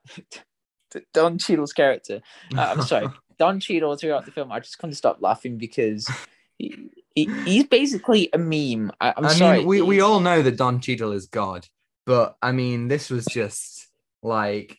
Don 1.13 1.37
Cheadle's 1.37 1.71
character. 1.73 2.21
Uh, 2.55 2.73
I'm 2.75 2.81
sorry, 2.81 3.09
Don 3.39 3.61
Cheadle 3.61 3.95
throughout 3.95 4.25
the 4.25 4.31
film. 4.31 4.51
I 4.51 4.59
just 4.59 4.77
couldn't 4.79 4.95
stop 4.95 5.21
laughing 5.21 5.57
because 5.57 6.09
he, 6.57 6.89
he 7.15 7.29
he's 7.45 7.63
basically 7.63 8.29
a 8.33 8.37
meme. 8.37 8.91
I, 8.99 9.13
I'm 9.15 9.25
I 9.25 9.33
sorry. 9.33 9.57
mean, 9.59 9.67
we, 9.67 9.81
we 9.81 10.01
all 10.01 10.19
know 10.19 10.41
that 10.41 10.57
Don 10.57 10.81
Cheadle 10.81 11.13
is 11.13 11.27
God, 11.27 11.65
but 12.05 12.35
I 12.41 12.51
mean, 12.51 12.89
this 12.89 13.09
was 13.09 13.25
just 13.25 13.87
like 14.21 14.77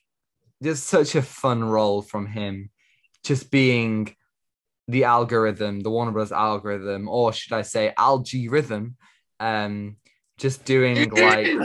just 0.63 0.85
such 0.85 1.15
a 1.15 1.23
fun 1.23 1.65
role 1.65 2.03
from 2.03 2.27
him, 2.27 2.69
just 3.25 3.51
being 3.51 4.15
the 4.89 5.05
algorithm, 5.05 5.81
the 5.81 5.91
Warner 5.91 6.13
Bros. 6.13 6.33
algorithm, 6.33 7.09
or 7.09 7.33
should 7.33 7.53
I 7.53 7.63
say 7.63 7.93
algorithm, 7.97 8.97
um, 9.41 9.97
just 10.39 10.65
doing 10.65 11.11
like 11.11 11.57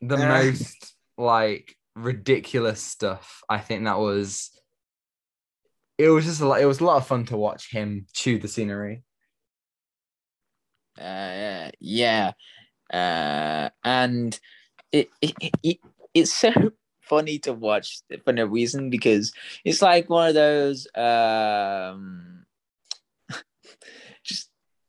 the 0.00 0.16
most 0.16 0.94
like 1.16 1.74
ridiculous 1.94 2.82
stuff. 2.82 3.42
I 3.48 3.58
think 3.58 3.84
that 3.84 3.98
was. 3.98 4.50
It 5.96 6.10
was 6.10 6.26
just 6.26 6.40
a 6.40 6.46
lot. 6.46 6.60
It 6.60 6.66
was 6.66 6.80
a 6.80 6.84
lot 6.84 6.98
of 6.98 7.06
fun 7.06 7.24
to 7.26 7.36
watch 7.36 7.72
him 7.72 8.06
chew 8.12 8.38
the 8.38 8.46
scenery. 8.46 9.02
uh, 11.00 11.70
yeah, 11.80 12.32
uh, 12.92 13.68
and 13.84 14.38
it, 14.92 15.08
it, 15.20 15.34
it 15.62 15.78
it's 16.14 16.32
so 16.32 16.52
funny 17.00 17.38
to 17.40 17.52
watch 17.52 18.00
for 18.24 18.32
no 18.32 18.44
reason 18.44 18.90
because 18.90 19.32
it's 19.64 19.82
like 19.82 20.10
one 20.10 20.28
of 20.28 20.34
those 20.34 20.86
um, 20.94 22.37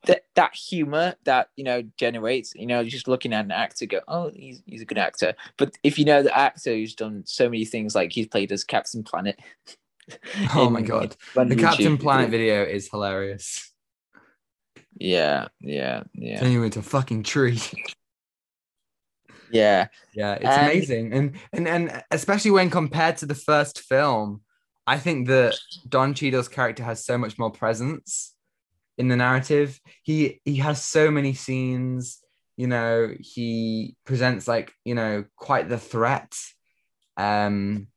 that 0.06 0.24
that 0.36 0.56
humor 0.56 1.16
that 1.26 1.50
you 1.56 1.64
know 1.64 1.84
generates. 1.98 2.54
You 2.56 2.66
know, 2.68 2.84
just 2.84 3.08
looking 3.08 3.34
at 3.34 3.46
an 3.46 3.52
actor, 3.52 3.86
go, 3.86 4.02
oh, 4.08 4.32
he's 4.34 4.62
he's 4.66 4.82
a 4.82 4.86
good 4.86 4.98
actor. 4.98 5.34
But 5.58 5.78
if 5.84 6.00
you 6.00 6.06
know 6.06 6.24
the 6.24 6.38
actor 6.38 6.74
who's 6.74 6.96
done 6.96 7.24
so 7.26 7.50
many 7.50 7.66
things, 7.66 7.96
like 7.96 8.12
he's 8.12 8.28
played 8.28 8.52
as 8.52 8.64
Captain 8.64 9.04
Planet. 9.04 9.40
Oh 10.56 10.72
my 10.72 10.82
god. 10.82 11.16
The 11.36 11.56
Captain 11.56 11.98
YouTube. 11.98 12.02
Planet 12.02 12.32
video 12.32 12.64
is 12.64 12.90
hilarious. 12.90 13.72
Yeah, 15.00 15.50
yeah, 15.62 16.02
yeah, 16.14 16.40
Turn 16.40 16.52
you 16.52 16.64
into 16.64 16.80
a 16.80 16.82
fucking 16.82 17.22
tree. 17.22 17.62
yeah. 19.52 19.88
Yeah, 20.16 20.34
it's 20.42 20.58
amazing. 20.58 21.14
And 21.14 21.36
and 21.54 21.68
and 21.68 22.04
especially 22.10 22.50
when 22.50 22.72
compared 22.72 23.18
to 23.18 23.28
the 23.28 23.36
first 23.36 23.82
film, 23.82 24.42
I 24.88 24.98
think 24.98 25.28
that 25.28 25.56
Don 25.88 26.16
Cheadle's 26.16 26.48
character 26.48 26.84
has 26.84 27.06
so 27.06 27.16
much 27.16 27.38
more 27.38 27.52
presence 27.52 28.34
in 29.00 29.08
the 29.08 29.16
narrative. 29.16 29.80
He 30.04 30.42
he 30.46 30.58
has 30.58 30.84
so 30.84 31.10
many 31.10 31.34
scenes, 31.34 32.20
you 32.58 32.68
know, 32.68 33.12
he 33.20 33.96
presents 34.06 34.48
like, 34.48 34.74
you 34.84 34.94
know, 34.94 35.24
quite 35.38 35.70
the 35.70 35.80
threat. 35.80 36.36
Um 37.18 37.88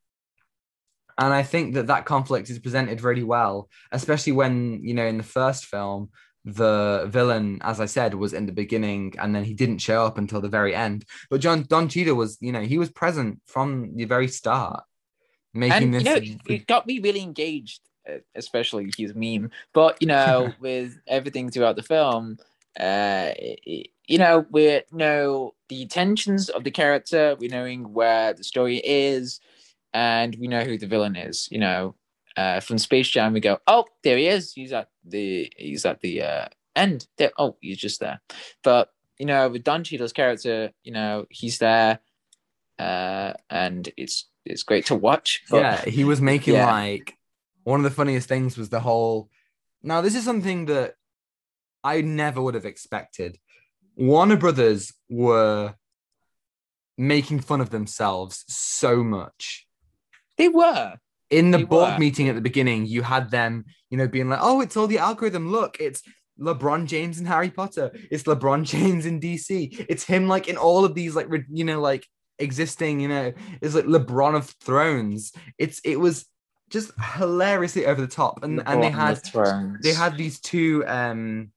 and 1.19 1.35
I 1.35 1.43
think 1.43 1.75
that 1.75 1.89
that 1.89 2.07
conflict 2.07 2.49
is 2.49 2.59
presented 2.59 3.03
really 3.03 3.23
well, 3.23 3.69
especially 3.91 4.33
when, 4.33 4.83
you 4.83 4.95
know, 4.95 5.05
in 5.05 5.19
the 5.19 5.23
first 5.23 5.67
film, 5.67 6.09
the 6.45 7.05
villain, 7.09 7.59
as 7.63 7.81
I 7.81 7.87
said, 7.87 8.15
was 8.15 8.33
in 8.33 8.47
the 8.47 8.53
beginning 8.53 9.15
and 9.19 9.35
then 9.35 9.45
he 9.45 9.55
didn't 9.55 9.79
show 9.79 10.05
up 10.07 10.19
until 10.19 10.41
the 10.41 10.49
very 10.49 10.75
end. 10.75 11.05
But 11.31 11.41
John 11.41 11.65
Don 11.69 11.89
Cheadle 11.89 12.17
was, 12.17 12.39
you 12.41 12.53
know, 12.53 12.63
he 12.63 12.79
was 12.79 12.91
present 12.91 13.41
from 13.47 13.97
the 13.97 14.05
very 14.05 14.29
start, 14.29 14.85
making 15.53 15.95
and 15.95 15.95
you 15.95 16.01
know, 16.05 16.21
this. 16.21 16.31
it, 16.31 16.41
it 16.47 16.67
got 16.67 16.87
me 16.87 17.01
really 17.01 17.23
engaged, 17.23 17.81
especially 18.35 18.91
his 18.97 19.15
meme. 19.15 19.51
But 19.73 20.01
you 20.01 20.09
know, 20.09 20.53
with 20.61 20.99
everything 21.07 21.51
throughout 21.51 21.77
the 21.77 21.83
film, 21.83 22.39
uh, 22.79 23.33
it- 23.37 23.89
you 24.09 24.19
know, 24.19 24.45
we 24.51 24.83
know 24.91 25.55
the 25.69 25.83
intentions 25.83 26.49
of 26.51 26.65
the 26.65 26.71
character, 26.73 27.37
We're 27.39 27.49
knowing 27.51 27.93
where 27.95 28.35
the 28.35 28.43
story 28.45 28.83
is, 28.85 29.41
and 29.95 30.35
we 30.41 30.49
know 30.49 30.65
who 30.65 30.77
the 30.77 30.89
villain 30.89 31.15
is. 31.17 31.49
You 31.53 31.61
know, 31.61 31.95
uh, 32.37 32.59
from 32.61 32.79
Space 32.79 33.09
Jam, 33.09 33.33
we 33.33 33.41
go, 33.41 33.59
oh, 33.69 33.85
there 34.03 34.19
he 34.19 34.27
is. 34.27 34.53
He's 34.53 34.73
at 34.73 34.89
the 35.05 35.51
he's 35.57 35.87
at 35.87 36.01
the 36.01 36.23
uh, 36.23 36.47
end. 36.75 37.07
There, 37.17 37.31
oh, 37.39 37.57
he's 37.61 37.79
just 37.79 38.01
there. 38.01 38.21
But 38.65 38.93
you 39.19 39.25
know, 39.27 39.49
with 39.49 39.63
Don 39.65 39.85
Cheadle's 39.85 40.13
character, 40.13 40.73
you 40.83 40.93
know, 40.93 41.27
he's 41.31 41.59
there, 41.59 42.01
uh, 42.79 43.35
and 43.51 43.89
it's 43.97 44.27
it's 44.45 44.65
great 44.65 44.87
to 44.87 44.95
watch. 44.97 45.43
But, 45.49 45.59
yeah, 45.59 45.85
he 45.85 46.05
was 46.05 46.21
making 46.21 46.55
Yeah. 46.55 46.67
like 46.71 47.17
one 47.65 47.81
of 47.81 47.85
the 47.85 47.91
funniest 47.91 48.29
things 48.29 48.57
was 48.57 48.69
the 48.69 48.81
whole. 48.81 49.29
Now, 49.83 50.01
this 50.01 50.15
is 50.15 50.25
something 50.25 50.67
that 50.67 50.95
I 51.85 52.01
never 52.01 52.41
would 52.41 52.55
have 52.55 52.67
expected. 52.67 53.39
Warner 53.97 54.37
Brothers 54.37 54.93
were 55.09 55.75
making 56.97 57.41
fun 57.41 57.61
of 57.61 57.71
themselves 57.71 58.45
so 58.49 59.03
much. 59.03 59.67
They 60.39 60.49
were. 60.49 60.95
in 61.31 61.51
the 61.51 61.59
They 61.59 61.65
board 61.65 61.95
were. 61.95 61.99
meeting 61.99 62.29
at 62.29 62.35
the 62.35 62.41
beginning, 62.41 62.87
you 62.87 63.03
had 63.03 63.31
them, 63.31 63.65
you 63.91 63.97
know, 63.99 64.07
being 64.09 64.29
like, 64.29 64.41
"Oh, 64.43 64.61
it's 64.61 64.77
all 64.77 64.87
the 64.87 64.99
algorithm. 64.99 65.51
Look, 65.51 65.77
it's 65.81 66.03
LeBron 66.41 66.87
James 66.87 67.19
in 67.19 67.27
Harry 67.27 67.51
Potter. 67.51 67.91
It's 68.11 68.25
LeBron 68.25 68.65
James 68.73 69.07
in 69.07 69.21
DC. 69.21 69.87
It's 69.89 70.05
him 70.05 70.29
like 70.29 70.49
in 70.49 70.57
all 70.57 70.85
of 70.85 70.95
these 70.95 71.15
like 71.17 71.29
you 71.51 71.65
know 71.65 71.81
like 71.81 72.07
existing, 72.39 73.01
you 73.01 73.09
know, 73.09 73.33
it's 73.61 73.75
like 73.75 73.85
LeBron 73.87 74.35
of 74.37 74.47
Thrones. 74.63 75.33
It's 75.59 75.81
it 75.85 75.97
was 75.97 76.27
just 76.73 76.91
hilariously 77.17 77.87
over 77.87 78.01
the 78.01 78.09
top, 78.09 78.43
and 78.43 78.59
and 78.67 78.83
they 78.83 78.91
had 78.91 79.17
the 79.17 79.79
they 79.83 79.93
had 79.93 80.17
these 80.17 80.41
two 80.41 80.83
um 80.87 81.53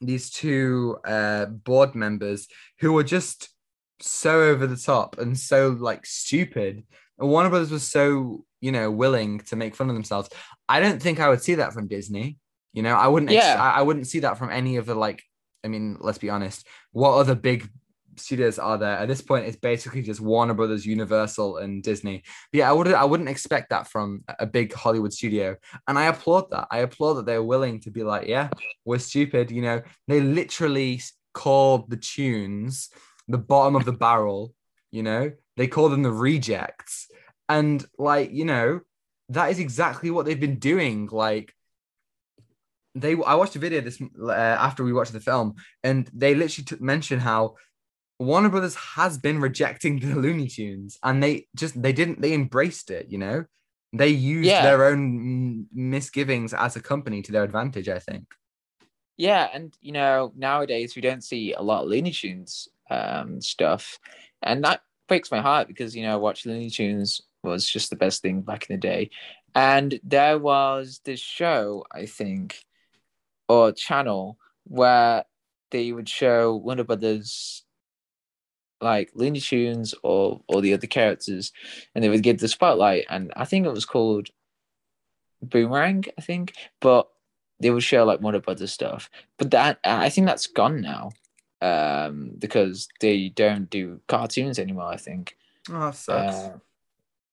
these 0.00 0.30
two 0.30 0.96
uh 1.04 1.46
board 1.46 1.94
members 1.94 2.48
who 2.80 2.92
were 2.92 3.04
just 3.04 3.50
so 4.00 4.42
over 4.42 4.66
the 4.66 4.76
top 4.76 5.18
and 5.18 5.38
so 5.38 5.76
like 5.78 6.06
stupid. 6.06 6.84
And 7.18 7.28
Warner 7.28 7.50
Brothers 7.50 7.70
was 7.70 7.86
so 7.88 8.44
you 8.60 8.72
know 8.72 8.90
willing 8.90 9.40
to 9.40 9.56
make 9.56 9.74
fun 9.74 9.88
of 9.88 9.94
themselves. 9.94 10.30
I 10.68 10.80
don't 10.80 11.02
think 11.02 11.20
I 11.20 11.28
would 11.28 11.42
see 11.42 11.56
that 11.56 11.72
from 11.72 11.88
Disney. 11.88 12.38
You 12.72 12.82
know 12.82 12.94
I 12.94 13.08
wouldn't 13.08 13.32
ex- 13.32 13.44
Yeah. 13.44 13.62
I, 13.62 13.80
I 13.80 13.82
wouldn't 13.82 14.06
see 14.06 14.20
that 14.20 14.38
from 14.38 14.50
any 14.50 14.76
of 14.76 14.86
the 14.86 14.94
like 14.94 15.22
I 15.64 15.68
mean 15.68 15.98
let's 16.00 16.18
be 16.18 16.30
honest. 16.30 16.66
What 16.92 17.12
other 17.18 17.34
big 17.34 17.68
studios 18.16 18.58
are 18.58 18.78
there 18.78 18.98
at 18.98 19.08
this 19.08 19.22
point 19.22 19.46
it's 19.46 19.56
basically 19.56 20.02
just 20.02 20.20
Warner 20.20 20.54
Brothers 20.54 20.84
Universal 20.84 21.58
and 21.58 21.82
Disney 21.82 22.22
but 22.52 22.58
yeah 22.58 22.68
I 22.68 22.72
would 22.72 22.92
I 22.92 23.04
wouldn't 23.04 23.28
expect 23.28 23.70
that 23.70 23.88
from 23.88 24.24
a 24.38 24.46
big 24.46 24.72
Hollywood 24.72 25.12
studio 25.12 25.56
and 25.88 25.98
I 25.98 26.06
applaud 26.06 26.50
that. 26.50 26.68
I 26.70 26.78
applaud 26.78 27.14
that 27.14 27.26
they're 27.26 27.42
willing 27.42 27.80
to 27.80 27.90
be 27.90 28.02
like, 28.02 28.26
yeah, 28.26 28.50
we're 28.84 28.98
stupid. 28.98 29.50
You 29.50 29.62
know, 29.62 29.82
they 30.08 30.20
literally 30.20 31.00
called 31.34 31.90
the 31.90 31.96
tunes 31.96 32.90
the 33.28 33.38
bottom 33.38 33.76
of 33.76 33.84
the 33.84 33.92
barrel. 33.92 34.54
You 34.90 35.02
know, 35.02 35.32
they 35.56 35.66
call 35.66 35.88
them 35.88 36.02
the 36.02 36.12
rejects, 36.12 37.08
and 37.48 37.84
like, 37.98 38.32
you 38.32 38.44
know, 38.44 38.80
that 39.30 39.50
is 39.50 39.58
exactly 39.58 40.10
what 40.10 40.26
they've 40.26 40.38
been 40.38 40.58
doing. 40.58 41.08
Like, 41.10 41.54
they, 42.94 43.12
I 43.12 43.34
watched 43.36 43.56
a 43.56 43.58
video 43.58 43.80
this 43.80 44.00
uh, 44.20 44.32
after 44.32 44.84
we 44.84 44.92
watched 44.92 45.14
the 45.14 45.20
film, 45.20 45.54
and 45.82 46.10
they 46.12 46.34
literally 46.34 46.66
t- 46.66 46.76
mentioned 46.80 47.22
how 47.22 47.56
Warner 48.22 48.48
Brothers 48.48 48.74
has 48.74 49.18
been 49.18 49.40
rejecting 49.40 49.98
the 50.00 50.14
Looney 50.14 50.48
Tunes, 50.48 50.98
and 51.02 51.22
they 51.22 51.46
just 51.54 51.80
they 51.80 51.92
didn't 51.92 52.20
they 52.20 52.32
embraced 52.32 52.90
it. 52.90 53.06
You 53.10 53.18
know, 53.18 53.44
they 53.92 54.08
used 54.08 54.48
Yeah. 54.50 54.62
their 54.62 54.86
own 54.86 55.66
misgivings 55.72 56.54
as 56.54 56.76
a 56.76 56.80
company 56.80 57.22
to 57.22 57.32
their 57.32 57.44
advantage. 57.44 57.88
I 57.88 57.98
think. 57.98 58.24
Yeah, 59.16 59.48
and 59.52 59.76
you 59.80 59.92
know, 59.92 60.32
nowadays 60.36 60.96
we 60.96 61.02
don't 61.02 61.22
see 61.22 61.52
a 61.52 61.62
lot 61.62 61.82
of 61.82 61.88
Looney 61.90 62.12
Tunes 62.12 62.68
um, 62.90 63.40
stuff, 63.40 63.98
and 64.42 64.64
that 64.64 64.80
breaks 65.08 65.30
my 65.30 65.40
heart 65.40 65.68
because 65.68 65.94
you 65.94 66.02
know, 66.02 66.18
watch 66.18 66.46
Looney 66.46 66.70
Tunes 66.70 67.20
was 67.42 67.68
just 67.68 67.90
the 67.90 67.96
best 67.96 68.22
thing 68.22 68.40
back 68.40 68.68
in 68.68 68.76
the 68.76 68.80
day, 68.80 69.10
and 69.54 70.00
there 70.02 70.38
was 70.38 71.00
this 71.04 71.20
show 71.20 71.84
I 71.92 72.06
think, 72.06 72.64
or 73.48 73.72
channel 73.72 74.38
where 74.64 75.24
they 75.70 75.92
would 75.92 76.08
show 76.08 76.56
Warner 76.56 76.84
Brothers 76.84 77.64
like 78.82 79.10
Looney 79.14 79.40
Tunes 79.40 79.94
or 80.02 80.42
or 80.48 80.60
the 80.60 80.74
other 80.74 80.86
characters, 80.86 81.52
and 81.94 82.02
they 82.02 82.08
would 82.08 82.22
give 82.22 82.38
the 82.38 82.48
spotlight, 82.48 83.06
and 83.08 83.32
I 83.36 83.44
think 83.44 83.66
it 83.66 83.72
was 83.72 83.86
called 83.86 84.28
Boomerang, 85.42 86.04
I 86.18 86.22
think, 86.22 86.54
but 86.80 87.08
they 87.60 87.70
would 87.70 87.82
show 87.82 88.04
like 88.04 88.20
Warner 88.20 88.40
Brothers 88.40 88.72
stuff. 88.72 89.08
But 89.38 89.50
that 89.52 89.78
I 89.84 90.08
think 90.08 90.26
that's 90.26 90.46
gone 90.46 90.80
now, 90.80 91.10
um, 91.60 92.32
because 92.38 92.88
they 93.00 93.28
don't 93.28 93.70
do 93.70 94.00
cartoons 94.08 94.58
anymore. 94.58 94.88
I 94.88 94.96
think. 94.96 95.36
Oh, 95.70 95.80
that 95.80 95.94
sucks. 95.94 96.34
Uh, 96.34 96.58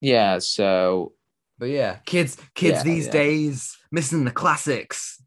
yeah. 0.02 0.40
So 0.40 1.14
but 1.60 1.70
yeah, 1.70 1.98
kids, 2.06 2.38
kids 2.56 2.78
yeah, 2.78 2.84
these 2.84 3.06
yeah. 3.08 3.12
days 3.12 3.78
missing 3.92 4.24
the 4.24 4.32
classics. 4.32 5.22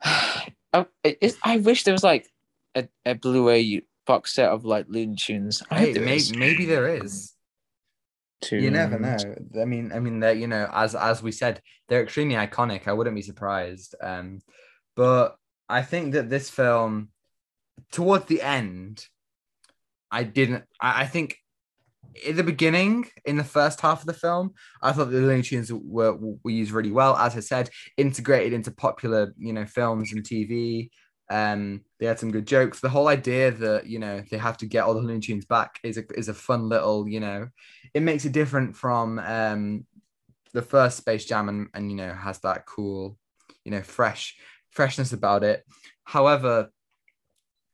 I, 0.02 0.86
I 1.42 1.58
wish 1.58 1.82
there 1.82 1.92
was 1.92 2.04
like 2.04 2.28
a, 2.74 2.88
a 3.04 3.14
Blu-ray 3.14 3.82
box 4.06 4.34
set 4.34 4.50
of 4.50 4.64
like 4.64 4.86
Looney 4.88 5.16
Tunes. 5.16 5.62
I 5.70 5.78
Hey, 5.78 5.92
there 5.92 6.38
maybe 6.38 6.66
there 6.66 6.88
is. 6.88 7.34
You 8.50 8.70
never 8.70 8.98
know. 8.98 9.16
I 9.60 9.64
mean, 9.64 9.92
I 9.92 10.00
mean, 10.00 10.20
they're 10.20 10.34
you 10.34 10.46
know, 10.46 10.68
as 10.72 10.94
as 10.94 11.22
we 11.22 11.32
said, 11.32 11.60
they're 11.88 12.02
extremely 12.02 12.34
iconic. 12.34 12.86
I 12.86 12.92
wouldn't 12.92 13.16
be 13.16 13.22
surprised. 13.22 13.94
Um, 14.02 14.40
but 14.96 15.36
I 15.68 15.82
think 15.82 16.12
that 16.12 16.28
this 16.28 16.50
film, 16.50 17.08
towards 17.90 18.26
the 18.26 18.42
end, 18.42 19.06
I 20.10 20.24
didn't. 20.24 20.64
I, 20.80 21.02
I 21.02 21.06
think 21.06 21.38
in 22.24 22.36
the 22.36 22.44
beginning, 22.44 23.06
in 23.24 23.36
the 23.36 23.44
first 23.44 23.80
half 23.80 24.00
of 24.00 24.06
the 24.06 24.12
film, 24.12 24.52
I 24.82 24.92
thought 24.92 25.10
the 25.10 25.18
Looney 25.18 25.42
Tunes 25.42 25.72
were 25.72 26.14
were 26.14 26.50
used 26.50 26.72
really 26.72 26.92
well. 26.92 27.16
As 27.16 27.36
I 27.36 27.40
said, 27.40 27.70
integrated 27.96 28.52
into 28.52 28.70
popular, 28.70 29.32
you 29.38 29.52
know, 29.52 29.66
films 29.66 30.12
and 30.12 30.22
TV. 30.22 30.90
Um, 31.30 31.82
they 31.98 32.06
had 32.06 32.18
some 32.18 32.30
good 32.30 32.46
jokes. 32.46 32.80
The 32.80 32.88
whole 32.88 33.08
idea 33.08 33.50
that 33.50 33.86
you 33.86 33.98
know 33.98 34.22
they 34.30 34.38
have 34.38 34.56
to 34.58 34.66
get 34.66 34.84
all 34.84 34.94
the 34.94 35.00
Looney 35.00 35.20
Tunes 35.20 35.46
back 35.46 35.80
is 35.82 35.96
a 35.96 36.04
is 36.14 36.28
a 36.28 36.34
fun 36.34 36.68
little, 36.68 37.08
you 37.08 37.20
know, 37.20 37.48
it 37.94 38.02
makes 38.02 38.24
it 38.24 38.32
different 38.32 38.76
from 38.76 39.18
um 39.18 39.86
the 40.52 40.62
first 40.62 40.98
Space 40.98 41.24
Jam 41.24 41.48
and 41.48 41.68
and 41.74 41.90
you 41.90 41.96
know 41.96 42.12
has 42.12 42.38
that 42.40 42.66
cool, 42.66 43.18
you 43.64 43.70
know, 43.70 43.82
fresh 43.82 44.36
freshness 44.70 45.12
about 45.12 45.44
it. 45.44 45.64
However, 46.04 46.70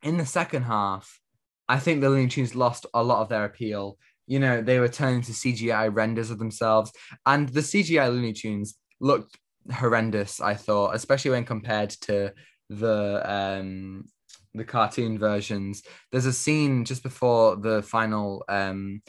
in 0.03 0.17
the 0.17 0.25
second 0.25 0.63
half, 0.63 1.19
I 1.67 1.79
think 1.79 2.01
the 2.01 2.09
Looney 2.09 2.27
Tunes 2.27 2.55
lost 2.55 2.85
a 2.93 3.03
lot 3.03 3.21
of 3.21 3.29
their 3.29 3.45
appeal 3.45 3.97
you 4.31 4.39
know, 4.39 4.61
they 4.61 4.79
were 4.79 4.87
turning 4.87 5.21
to 5.23 5.33
CGI 5.33 5.93
renders 5.93 6.31
of 6.31 6.39
themselves. 6.39 6.93
And 7.25 7.49
the 7.49 7.59
CGI 7.59 8.09
Looney 8.09 8.31
Tunes 8.31 8.75
looked 9.01 9.37
horrendous, 9.73 10.39
I 10.39 10.53
thought, 10.53 10.95
especially 10.95 11.31
when 11.31 11.43
compared 11.43 11.89
to 12.01 12.31
the 12.79 13.21
um 13.25 14.05
the 14.53 14.63
cartoon 14.63 15.17
versions. 15.17 15.83
There's 16.11 16.25
a 16.25 16.33
scene 16.33 16.85
just 16.85 17.03
before 17.03 17.55
the 17.55 17.81
final 17.83 18.43
um 18.49 19.01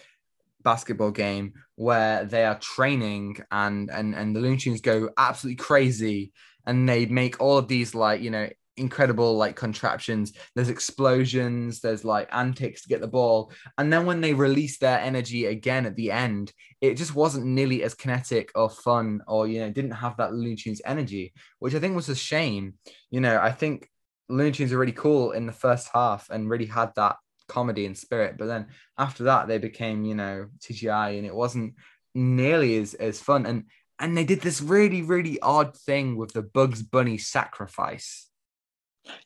basketball 0.63 1.11
game 1.11 1.55
where 1.75 2.25
they 2.25 2.45
are 2.45 2.59
training 2.59 3.37
and 3.51 3.91
and 3.91 4.15
and 4.15 4.35
the 4.35 4.41
Looney 4.41 4.57
Tunes 4.57 4.81
go 4.81 5.11
absolutely 5.17 5.57
crazy 5.57 6.33
and 6.67 6.89
they 6.89 7.07
make 7.07 7.41
all 7.41 7.59
of 7.59 7.69
these 7.69 7.95
like 7.95 8.21
you 8.21 8.31
know 8.31 8.49
incredible 8.77 9.37
like 9.37 9.55
contraptions 9.55 10.33
there's 10.55 10.71
explosions 10.71 11.81
there's 11.81 12.05
like 12.05 12.29
antics 12.33 12.83
to 12.83 12.89
get 12.89 13.01
the 13.01 13.07
ball. 13.07 13.53
And 13.79 13.93
then 13.93 14.07
when 14.07 14.21
they 14.21 14.35
release 14.35 14.79
their 14.79 14.99
energy 14.99 15.47
again 15.47 15.87
at 15.87 15.97
the 15.97 16.11
end 16.11 16.53
it 16.81 16.95
just 16.95 17.15
wasn't 17.15 17.47
nearly 17.47 17.83
as 17.83 17.95
kinetic 17.95 18.51
or 18.55 18.71
fun 18.71 19.21
or 19.29 19.47
you 19.47 19.61
know 19.61 19.71
didn't 19.71 19.93
have 19.93 20.17
that 20.17 20.33
Looney 20.33 20.57
Tunes 20.57 20.81
energy 20.85 21.33
which 21.59 21.75
I 21.75 21.81
think 21.81 21.95
was 21.95 22.09
a 22.09 22.17
shame. 22.17 22.75
You 23.11 23.21
know 23.21 23.39
I 23.39 23.53
think 23.53 23.89
Looney 24.29 24.53
Tunes 24.53 24.73
are 24.73 24.79
really 24.79 24.93
cool 24.93 25.33
in 25.33 25.47
the 25.47 25.53
first 25.53 25.89
half 25.93 26.31
and 26.31 26.49
really 26.49 26.67
had 26.67 26.93
that 26.97 27.17
comedy 27.49 27.85
and 27.85 27.99
spirit 27.99 28.37
but 28.39 28.47
then 28.47 28.69
after 28.97 29.25
that 29.25 29.47
they 29.47 29.59
became 29.59 30.05
you 30.05 30.15
know 30.15 30.47
CGI 30.61 31.19
and 31.19 31.27
it 31.27 31.35
wasn't 31.35 31.75
nearly 32.15 32.79
as 32.79 32.95
as 32.95 33.21
fun. 33.21 33.47
And 33.47 33.65
and 33.99 34.17
they 34.17 34.25
did 34.25 34.41
this 34.41 34.61
really 34.61 35.03
really 35.03 35.39
odd 35.41 35.77
thing 35.77 36.17
with 36.17 36.33
the 36.33 36.43
Bugs 36.43 36.83
Bunny 36.83 37.19
sacrifice 37.19 38.29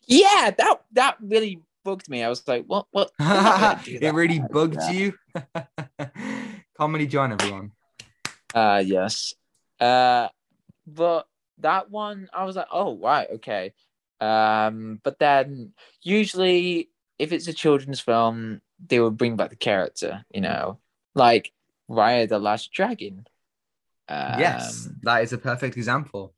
yeah, 0.06 0.50
that 0.56 0.80
that 0.92 1.16
really 1.20 1.60
bugged 1.84 2.08
me. 2.08 2.22
I 2.22 2.28
was 2.28 2.46
like, 2.46 2.64
what? 2.66 2.86
What? 2.92 3.10
it 3.86 4.12
really 4.14 4.40
bugged 4.50 4.82
you. 4.90 5.14
Comedy 6.76 7.06
John, 7.06 7.32
everyone. 7.32 7.72
Uh 8.54 8.82
yes. 8.84 9.34
Uh, 9.80 10.28
but 10.86 11.26
that 11.58 11.90
one, 11.90 12.28
I 12.32 12.44
was 12.44 12.56
like, 12.56 12.68
oh 12.72 12.98
right, 12.98 13.28
okay. 13.34 13.72
Um, 14.20 15.00
but 15.02 15.18
then 15.18 15.72
usually, 16.02 16.90
if 17.18 17.32
it's 17.32 17.48
a 17.48 17.52
children's 17.52 18.00
film, 18.00 18.62
they 18.84 19.00
will 19.00 19.10
bring 19.10 19.36
back 19.36 19.50
the 19.50 19.56
character. 19.56 20.24
You 20.32 20.40
know, 20.40 20.78
like 21.14 21.52
Raya 21.90 22.28
the 22.28 22.38
Last 22.38 22.72
Dragon. 22.72 23.26
Um, 24.08 24.38
yes, 24.38 24.88
that 25.02 25.22
is 25.22 25.32
a 25.32 25.38
perfect 25.38 25.76
example 25.76 26.32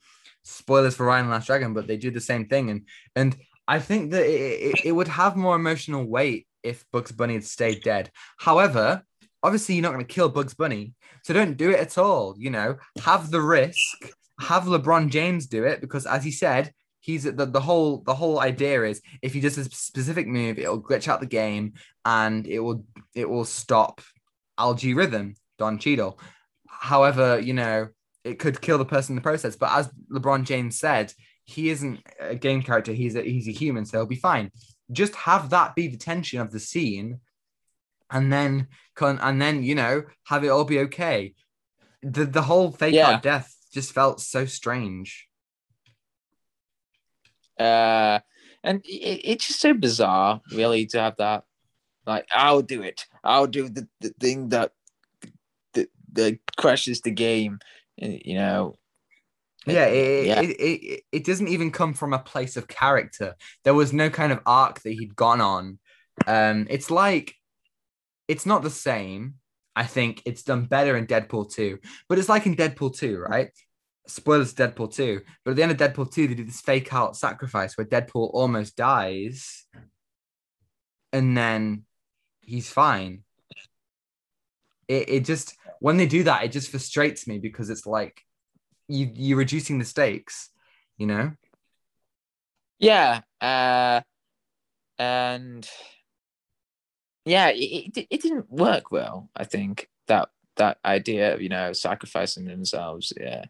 spoilers 0.49 0.95
for 0.95 1.07
Raya 1.07 1.29
Last 1.29 1.47
Dragon, 1.47 1.75
but 1.75 1.87
they 1.87 1.97
do 1.97 2.11
the 2.11 2.21
same 2.21 2.47
thing. 2.47 2.71
And 2.71 2.87
and 3.15 3.37
I 3.67 3.79
think 3.79 4.13
that 4.13 4.25
it, 4.25 4.77
it, 4.79 4.87
it 4.87 4.93
would 4.93 5.09
have 5.09 5.37
more 5.37 5.57
emotional 5.57 6.05
weight 6.05 6.47
if 6.63 6.85
Bugs 6.91 7.13
Bunny 7.13 7.35
had 7.35 7.45
stayed 7.45 7.83
dead. 7.83 8.11
However, 8.39 9.03
obviously 9.43 9.75
you're 9.75 9.83
not 9.83 9.93
going 9.93 10.05
to 10.05 10.15
kill 10.15 10.29
Bugs 10.29 10.55
Bunny, 10.55 10.95
so 11.23 11.35
don't 11.35 11.57
do 11.57 11.71
it 11.71 11.81
at 11.81 11.99
all. 11.99 12.35
You 12.39 12.51
know, 12.51 12.77
have 13.03 13.31
the 13.31 13.41
risk. 13.41 14.11
Have 14.41 14.65
LeBron 14.65 15.11
James 15.11 15.49
do 15.49 15.65
it 15.65 15.81
because, 15.81 16.07
as 16.07 16.23
he 16.23 16.31
said, 16.31 16.73
he's 17.01 17.25
the, 17.25 17.47
the 17.47 17.61
whole 17.61 18.03
the 18.03 18.15
whole 18.15 18.39
idea 18.39 18.85
is 18.85 19.01
if 19.21 19.33
he 19.33 19.41
does 19.41 19.59
a 19.59 19.65
specific 19.65 20.29
move, 20.29 20.59
it'll 20.59 20.81
glitch 20.81 21.09
out 21.09 21.21
the 21.21 21.27
game 21.27 21.73
and 22.05 22.47
it 22.47 22.61
will 22.61 22.85
it 23.15 23.29
will 23.29 23.45
stop 23.45 24.01
Al-G 24.59 24.95
Rhythm, 24.95 25.35
Don 25.59 25.79
Cheadle. 25.79 26.21
However, 26.69 27.41
you 27.41 27.55
know, 27.55 27.89
it 28.25 28.39
could 28.39 28.61
kill 28.61 28.79
the 28.79 28.85
person 28.85 29.13
in 29.13 29.17
the 29.17 29.23
process. 29.23 29.57
But 29.57 29.73
as 29.73 29.91
LeBron 30.11 30.45
James 30.45 30.79
said, 30.79 31.13
he 31.45 31.71
isn't 31.71 32.01
a 32.21 32.35
game 32.35 32.63
character. 32.63 32.93
He's 32.93 33.17
a 33.17 33.23
he's 33.23 33.49
a 33.49 33.53
human, 33.53 33.87
so 33.87 33.99
he'll 33.99 34.07
be 34.07 34.17
fine. 34.17 34.51
Just 34.93 35.15
have 35.15 35.51
that 35.51 35.75
be 35.75 35.89
the 35.89 35.97
tension 35.97 36.41
of 36.41 36.51
the 36.51 36.61
scene, 36.61 37.21
and 38.11 38.33
then 38.33 38.69
con 38.95 39.19
and 39.23 39.41
then 39.41 39.63
you 39.63 39.75
know 39.75 40.03
have 40.25 40.45
it 40.45 40.49
all 40.49 40.65
be 40.65 40.81
okay. 40.81 41.35
The 42.03 42.27
the 42.27 42.43
whole 42.43 42.71
fake 42.71 42.95
yeah. 42.95 43.11
out 43.11 43.23
death 43.23 43.55
just 43.73 43.93
felt 43.93 44.21
so 44.21 44.45
strange. 44.45 45.27
Uh, 47.59 48.21
and 48.63 48.85
it, 48.85 49.21
it's 49.25 49.47
just 49.49 49.61
so 49.61 49.75
bizarre, 49.75 50.41
really, 50.53 50.87
to 50.87 51.01
have 51.01 51.17
that. 51.17 51.45
Like, 52.07 52.27
I'll 52.33 52.63
do 52.63 52.83
it. 52.83 53.05
I'll 53.23 53.47
do 53.47 53.69
the, 53.69 53.89
the 54.01 54.15
thing 54.21 54.51
that 54.51 54.73
that, 56.15 56.39
crashes 56.57 57.01
the 57.01 57.11
game 57.11 57.59
you 58.01 58.35
know 58.35 58.75
yeah, 59.67 59.87
it, 59.87 60.27
yeah. 60.27 60.41
It, 60.41 60.51
it, 60.51 61.03
it, 61.13 61.25
doesn't 61.25 61.49
even 61.49 61.71
come 61.71 61.93
from 61.93 62.15
a 62.15 62.19
place 62.19 62.57
of 62.57 62.69
character. 62.69 63.35
There 63.65 63.75
was 63.75 63.93
no 63.93 64.09
kind 64.09 64.33
of 64.33 64.41
arc 64.47 64.81
that 64.81 64.93
he'd 64.93 65.17
gone 65.17 65.41
on. 65.41 65.79
Um, 66.27 66.67
it's 66.71 66.91
like 66.91 67.35
it's 68.29 68.47
not 68.47 68.63
the 68.63 68.71
same. 68.71 69.35
I 69.77 69.85
think 69.85 70.23
it's 70.25 70.43
done 70.43 70.65
better 70.65 70.97
in 70.97 71.07
Deadpool 71.07 71.53
2, 71.53 71.79
but 72.09 72.19
it's 72.19 72.29
like 72.29 72.47
in 72.47 72.57
Deadpool 72.57 72.97
2, 72.97 73.19
right? 73.19 73.51
Spoilers 74.07 74.55
Deadpool 74.55 74.95
2. 74.95 75.21
But 75.45 75.51
at 75.53 75.57
the 75.57 75.63
end 75.63 75.73
of 75.73 75.79
Deadpool 75.79 76.13
2, 76.13 76.29
they 76.29 76.35
do 76.35 76.45
this 76.45 76.61
fake 76.61 76.93
out 76.93 77.17
sacrifice 77.17 77.77
where 77.77 77.87
Deadpool 77.87 78.31
almost 78.33 78.77
dies 78.77 79.67
and 81.13 81.37
then 81.37 81.85
he's 82.41 82.71
fine. 82.71 83.23
It, 84.89 85.09
it 85.09 85.25
just 85.25 85.57
when 85.81 85.97
they 85.97 86.07
do 86.07 86.25
that, 86.25 86.45
it 86.45 86.53
just 86.53 86.71
frustrates 86.71 87.27
me 87.27 87.39
because 87.39 87.71
it's 87.71 87.87
like 87.87 88.25
you 88.89 89.11
you're 89.15 89.39
reducing 89.39 89.79
the 89.79 89.85
stakes, 89.85 90.51
you 90.97 91.07
know. 91.07 91.33
Yeah, 92.79 93.21
uh, 93.41 94.01
and 94.99 95.69
yeah, 97.25 97.49
it, 97.49 97.97
it, 97.97 98.07
it 98.11 98.23
didn't 98.23 98.51
work 98.51 98.91
well. 98.91 99.31
I 99.37 99.45
think 99.45 99.89
that 100.07 100.31
that 100.57 100.79
idea 100.85 101.35
of 101.35 101.43
you 101.43 101.49
know 101.49 101.73
sacrificing 101.73 102.47
themselves. 102.47 103.13
Yeah, 103.19 103.45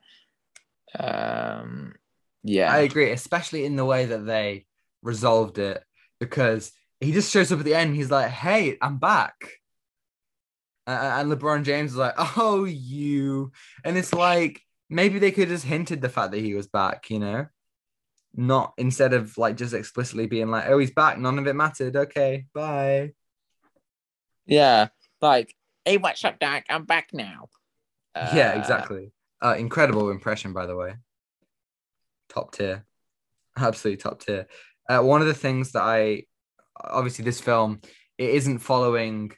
um, 0.99 1.95
yeah, 2.43 2.73
I 2.73 2.79
agree, 2.79 3.11
especially 3.13 3.65
in 3.65 3.77
the 3.77 3.85
way 3.85 4.07
that 4.07 4.27
they 4.27 4.67
resolved 5.03 5.59
it 5.59 5.83
because 6.19 6.73
he 7.01 7.13
just 7.13 7.31
shows 7.31 7.53
up 7.53 7.61
at 7.61 7.65
the 7.65 7.75
end. 7.75 7.95
He's 7.95 8.11
like, 8.11 8.31
"Hey, 8.31 8.77
I'm 8.83 8.99
back." 8.99 9.58
And 10.89 11.31
LeBron 11.31 11.65
James 11.65 11.93
is 11.93 11.97
like, 11.97 12.15
"Oh, 12.37 12.65
you," 12.65 13.53
and 13.85 13.97
it's 13.97 14.15
like 14.15 14.63
maybe 14.89 15.19
they 15.19 15.31
could 15.31 15.49
just 15.49 15.65
hinted 15.65 16.01
the 16.01 16.09
fact 16.09 16.33
that 16.33 16.41
he 16.41 16.55
was 16.55 16.67
back, 16.67 17.11
you 17.11 17.19
know, 17.19 17.47
not 18.35 18.73
instead 18.79 19.13
of 19.13 19.37
like 19.37 19.57
just 19.57 19.75
explicitly 19.75 20.27
being 20.27 20.49
like, 20.49 20.67
"Oh, 20.67 20.79
he's 20.79 20.91
back." 20.91 21.19
None 21.19 21.39
of 21.39 21.47
it 21.47 21.55
mattered. 21.55 21.97
Okay, 21.97 22.47
bye. 22.55 23.13
Yeah, 24.47 24.89
like, 25.21 25.55
hey, 25.85 25.99
what's 25.99 26.25
up, 26.25 26.39
Doc? 26.39 26.65
I'm 26.71 26.85
back 26.85 27.09
now. 27.13 27.49
Uh... 28.15 28.33
Yeah, 28.35 28.59
exactly. 28.59 29.13
Uh, 29.45 29.55
incredible 29.59 30.11
impression, 30.11 30.53
by 30.53 30.67
the 30.67 30.75
way. 30.75 30.95
Top 32.29 32.53
tier, 32.55 32.85
absolutely 33.57 33.99
top 33.99 34.23
tier. 34.23 34.47
Uh, 34.89 35.01
one 35.01 35.21
of 35.21 35.27
the 35.27 35.35
things 35.35 35.73
that 35.73 35.83
I 35.83 36.25
obviously 36.81 37.25
this 37.25 37.41
film 37.41 37.81
it 38.17 38.31
isn't 38.31 38.59
following 38.59 39.33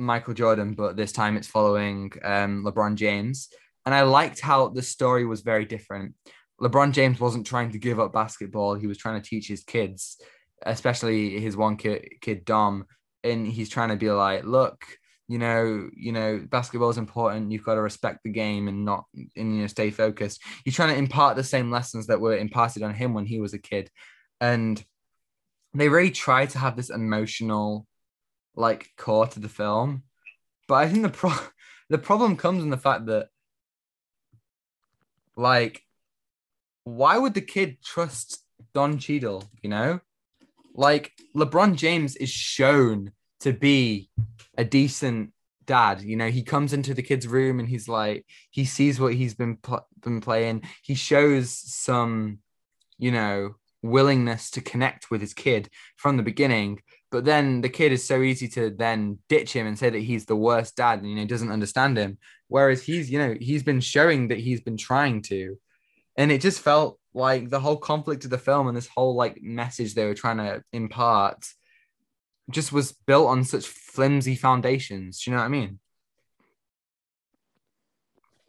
Michael 0.00 0.34
Jordan, 0.34 0.74
but 0.74 0.96
this 0.96 1.12
time 1.12 1.36
it's 1.36 1.46
following 1.46 2.10
um, 2.24 2.64
LeBron 2.64 2.94
James. 2.94 3.48
And 3.84 3.94
I 3.94 4.02
liked 4.02 4.40
how 4.40 4.68
the 4.68 4.82
story 4.82 5.24
was 5.24 5.42
very 5.42 5.64
different. 5.64 6.14
LeBron 6.60 6.92
James 6.92 7.20
wasn't 7.20 7.46
trying 7.46 7.70
to 7.72 7.78
give 7.78 8.00
up 8.00 8.12
basketball; 8.12 8.74
he 8.74 8.86
was 8.86 8.98
trying 8.98 9.20
to 9.20 9.28
teach 9.28 9.48
his 9.48 9.62
kids, 9.62 10.20
especially 10.64 11.38
his 11.40 11.56
one 11.56 11.76
kid, 11.76 12.08
kid 12.20 12.44
Dom, 12.44 12.86
and 13.24 13.46
he's 13.46 13.68
trying 13.68 13.90
to 13.90 13.96
be 13.96 14.10
like, 14.10 14.44
look, 14.44 14.84
you 15.28 15.38
know, 15.38 15.88
you 15.94 16.12
know, 16.12 16.44
basketball 16.48 16.90
is 16.90 16.98
important. 16.98 17.52
You've 17.52 17.64
got 17.64 17.74
to 17.74 17.82
respect 17.82 18.20
the 18.24 18.30
game 18.30 18.68
and 18.68 18.84
not, 18.84 19.04
and 19.14 19.56
you 19.56 19.62
know, 19.62 19.66
stay 19.66 19.90
focused. 19.90 20.42
He's 20.64 20.74
trying 20.74 20.92
to 20.92 20.98
impart 20.98 21.36
the 21.36 21.44
same 21.44 21.70
lessons 21.70 22.06
that 22.08 22.20
were 22.20 22.36
imparted 22.36 22.82
on 22.82 22.94
him 22.94 23.14
when 23.14 23.26
he 23.26 23.40
was 23.40 23.54
a 23.54 23.58
kid, 23.58 23.90
and 24.40 24.82
they 25.72 25.88
really 25.88 26.10
try 26.10 26.46
to 26.46 26.58
have 26.58 26.76
this 26.76 26.90
emotional 26.90 27.86
like 28.54 28.90
core 28.96 29.26
to 29.26 29.40
the 29.40 29.48
film. 29.48 30.02
But 30.68 30.74
I 30.76 30.88
think 30.88 31.02
the 31.02 31.10
pro 31.10 31.32
the 31.88 31.98
problem 31.98 32.36
comes 32.36 32.62
in 32.62 32.70
the 32.70 32.76
fact 32.76 33.06
that, 33.06 33.28
like, 35.36 35.82
why 36.84 37.18
would 37.18 37.34
the 37.34 37.40
kid 37.40 37.82
trust 37.82 38.44
Don 38.74 38.98
Cheadle? 38.98 39.44
You 39.62 39.70
know, 39.70 40.00
like 40.74 41.12
LeBron 41.34 41.76
James 41.76 42.16
is 42.16 42.30
shown 42.30 43.12
to 43.40 43.52
be 43.52 44.10
a 44.56 44.64
decent 44.64 45.32
dad. 45.64 46.02
You 46.02 46.16
know, 46.16 46.28
he 46.28 46.42
comes 46.42 46.72
into 46.72 46.94
the 46.94 47.02
kid's 47.02 47.26
room 47.26 47.60
and 47.60 47.68
he's 47.68 47.88
like, 47.88 48.26
he 48.50 48.64
sees 48.64 49.00
what 49.00 49.14
he's 49.14 49.34
been 49.34 49.56
pl- 49.56 49.86
been 50.00 50.20
playing. 50.20 50.62
He 50.82 50.94
shows 50.94 51.50
some, 51.50 52.38
you 52.98 53.12
know, 53.12 53.54
willingness 53.82 54.50
to 54.50 54.60
connect 54.60 55.10
with 55.10 55.20
his 55.20 55.34
kid 55.34 55.70
from 55.96 56.16
the 56.16 56.22
beginning. 56.22 56.80
But 57.10 57.24
then 57.24 57.60
the 57.60 57.68
kid 57.68 57.92
is 57.92 58.06
so 58.06 58.22
easy 58.22 58.46
to 58.48 58.70
then 58.70 59.18
ditch 59.28 59.52
him 59.52 59.66
and 59.66 59.78
say 59.78 59.90
that 59.90 59.98
he's 59.98 60.26
the 60.26 60.36
worst 60.36 60.76
dad 60.76 61.00
and 61.00 61.10
you 61.10 61.16
know 61.16 61.26
doesn't 61.26 61.50
understand 61.50 61.96
him. 61.98 62.18
Whereas 62.48 62.82
he's, 62.82 63.10
you 63.10 63.18
know, 63.18 63.34
he's 63.40 63.62
been 63.62 63.80
showing 63.80 64.28
that 64.28 64.38
he's 64.38 64.60
been 64.60 64.76
trying 64.76 65.22
to. 65.22 65.56
And 66.16 66.30
it 66.30 66.40
just 66.40 66.60
felt 66.60 66.98
like 67.14 67.48
the 67.48 67.60
whole 67.60 67.76
conflict 67.76 68.24
of 68.24 68.30
the 68.30 68.38
film 68.38 68.68
and 68.68 68.76
this 68.76 68.88
whole 68.88 69.14
like 69.14 69.42
message 69.42 69.94
they 69.94 70.06
were 70.06 70.14
trying 70.14 70.38
to 70.38 70.62
impart 70.72 71.44
just 72.50 72.72
was 72.72 72.92
built 72.92 73.28
on 73.28 73.44
such 73.44 73.66
flimsy 73.66 74.34
foundations. 74.34 75.22
Do 75.22 75.30
you 75.30 75.36
know 75.36 75.42
what 75.42 75.46
I 75.46 75.50
mean? 75.50 75.78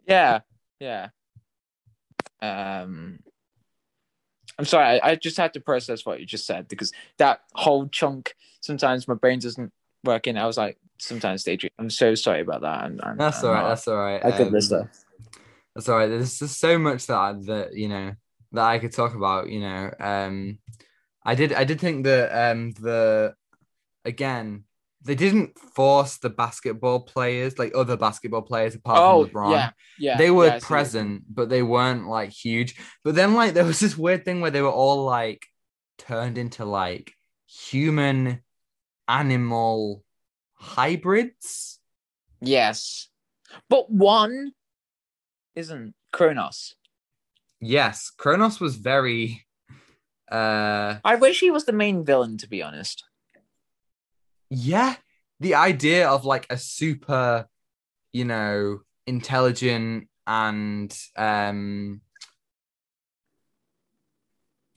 Yeah, 0.06 0.40
yeah. 0.80 1.08
Um, 2.40 3.20
I'm 4.58 4.64
sorry, 4.64 5.00
I, 5.00 5.10
I 5.10 5.14
just 5.14 5.36
had 5.36 5.54
to 5.54 5.60
process 5.60 6.04
what 6.04 6.20
you 6.20 6.26
just 6.26 6.46
said 6.46 6.68
because 6.68 6.92
that 7.18 7.40
whole 7.54 7.86
chunk. 7.88 8.34
Sometimes 8.62 9.06
my 9.06 9.14
brain 9.14 9.38
doesn't 9.38 9.70
work 10.04 10.26
in. 10.26 10.38
I 10.38 10.46
was 10.46 10.56
like, 10.56 10.78
sometimes 10.98 11.44
daydream. 11.44 11.70
I'm 11.78 11.90
so 11.90 12.14
sorry 12.14 12.40
about 12.40 12.62
that. 12.62 12.84
And, 12.86 13.00
and 13.04 13.20
That's 13.20 13.42
I'm 13.42 13.48
all 13.48 13.54
right. 13.54 13.68
That's 13.68 13.86
all 13.88 13.96
right. 13.96 14.24
I 14.24 14.30
could 14.32 14.46
Um, 14.46 14.52
miss. 14.54 14.68
That's 15.74 15.88
all 15.88 15.96
right. 15.98 16.06
There's 16.08 16.38
just 16.38 16.58
so 16.60 16.78
much 16.78 17.06
that 17.06 17.16
I, 17.16 17.32
that 17.46 17.74
you 17.74 17.88
know 17.88 18.12
that 18.52 18.64
I 18.64 18.78
could 18.78 18.92
talk 18.92 19.14
about. 19.14 19.48
You 19.50 19.60
know, 19.60 19.90
um, 20.00 20.58
I 21.24 21.34
did 21.34 21.52
I 21.52 21.64
did 21.64 21.80
think 21.80 22.04
that 22.04 22.50
um 22.50 22.72
the 22.72 23.34
again 24.04 24.64
they 25.04 25.14
didn't 25.16 25.58
force 25.58 26.18
the 26.18 26.30
basketball 26.30 27.00
players 27.00 27.58
like 27.58 27.72
other 27.74 27.96
basketball 27.96 28.42
players 28.42 28.76
apart 28.76 28.98
Oh, 29.00 29.26
from 29.26 29.32
LeBron. 29.46 29.50
yeah, 29.50 29.70
yeah. 29.98 30.16
they 30.16 30.30
were 30.30 30.46
yeah, 30.46 30.54
I 30.54 30.58
see 30.58 30.62
what 30.64 30.68
you 30.70 30.74
mean. 30.74 30.82
present, 30.82 31.22
but 31.28 31.48
they 31.48 31.62
weren't 31.62 32.06
like 32.06 32.30
huge. 32.30 32.76
But 33.02 33.16
then 33.16 33.34
like 33.34 33.54
there 33.54 33.64
was 33.64 33.80
this 33.80 33.98
weird 33.98 34.24
thing 34.24 34.40
where 34.40 34.52
they 34.52 34.62
were 34.62 34.70
all 34.70 35.04
like 35.04 35.44
turned 35.98 36.38
into 36.38 36.64
like 36.64 37.12
human 37.48 38.42
animal 39.12 40.02
hybrids. 40.54 41.78
Yes, 42.40 43.08
but 43.68 43.90
one 43.90 44.52
isn't 45.54 45.94
Chronos. 46.12 46.74
Yes, 47.60 48.10
Chronos 48.10 48.58
was 48.58 48.76
very 48.76 49.44
uh 50.30 50.96
I 51.04 51.16
wish 51.16 51.40
he 51.40 51.50
was 51.50 51.66
the 51.66 51.72
main 51.72 52.04
villain, 52.04 52.38
to 52.38 52.48
be 52.48 52.62
honest. 52.62 53.04
yeah, 54.48 54.96
the 55.40 55.54
idea 55.54 56.08
of 56.08 56.24
like 56.24 56.46
a 56.50 56.56
super, 56.56 57.48
you 58.12 58.24
know, 58.24 58.80
intelligent 59.06 60.08
and 60.26 60.96
um 61.16 62.00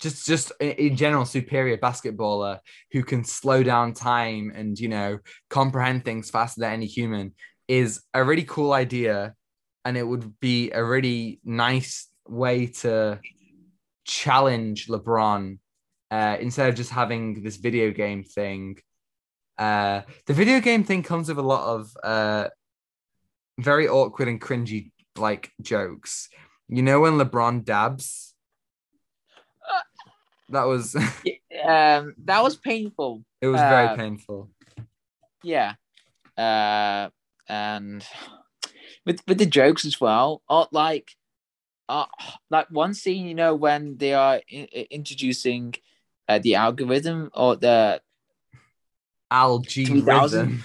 just 0.05 0.25
just 0.27 0.51
in 0.61 0.95
general 0.95 1.25
superior 1.25 1.77
basketballer 1.77 2.59
who 2.91 3.03
can 3.03 3.23
slow 3.23 3.63
down 3.63 3.93
time 3.93 4.51
and 4.55 4.79
you 4.79 4.87
know 4.87 5.17
comprehend 5.49 6.05
things 6.05 6.29
faster 6.29 6.61
than 6.61 6.73
any 6.73 6.85
human 6.85 7.33
is 7.67 8.01
a 8.13 8.23
really 8.23 8.43
cool 8.43 8.71
idea 8.71 9.33
and 9.83 9.97
it 9.97 10.03
would 10.03 10.39
be 10.39 10.71
a 10.71 10.83
really 10.83 11.39
nice 11.43 12.07
way 12.27 12.67
to 12.67 13.19
challenge 14.05 14.87
LeBron 14.87 15.57
uh, 16.11 16.37
instead 16.39 16.69
of 16.69 16.75
just 16.75 16.91
having 16.91 17.43
this 17.43 17.57
video 17.57 17.91
game 17.91 18.23
thing. 18.23 18.77
Uh, 19.57 20.01
the 20.27 20.33
video 20.33 20.59
game 20.59 20.83
thing 20.83 21.01
comes 21.01 21.29
with 21.29 21.39
a 21.39 21.41
lot 21.41 21.67
of 21.75 21.97
uh, 22.03 22.47
very 23.59 23.87
awkward 23.87 24.27
and 24.27 24.39
cringy 24.39 24.91
like 25.17 25.51
jokes. 25.61 26.29
You 26.67 26.83
know 26.83 26.99
when 26.99 27.13
LeBron 27.13 27.63
dabs? 27.63 28.34
That 30.55 30.65
was 30.67 30.95
Um, 31.65 32.15
that 32.25 32.41
was 32.43 32.55
painful. 32.55 33.23
it 33.41 33.47
was 33.47 33.61
very 33.61 33.87
Uh, 33.89 33.95
painful. 33.95 34.49
Yeah. 35.43 35.73
Uh, 36.37 37.09
and 37.47 38.05
with 39.05 39.21
with 39.27 39.37
the 39.37 39.45
jokes 39.45 39.85
as 39.85 39.99
well. 40.01 40.41
Or 40.49 40.67
like, 40.71 41.11
uh, 41.87 42.05
like 42.49 42.67
one 42.71 42.93
scene, 42.93 43.25
you 43.27 43.35
know, 43.35 43.53
when 43.55 43.97
they 43.97 44.13
are 44.13 44.41
i- 44.51 44.69
i- 44.75 44.87
introducing 44.91 45.75
uh, 46.27 46.39
the 46.39 46.55
algorithm 46.55 47.29
or 47.33 47.55
the 47.55 48.01
Algae 49.31 49.85
3000. 49.85 50.39
rhythm. 50.39 50.63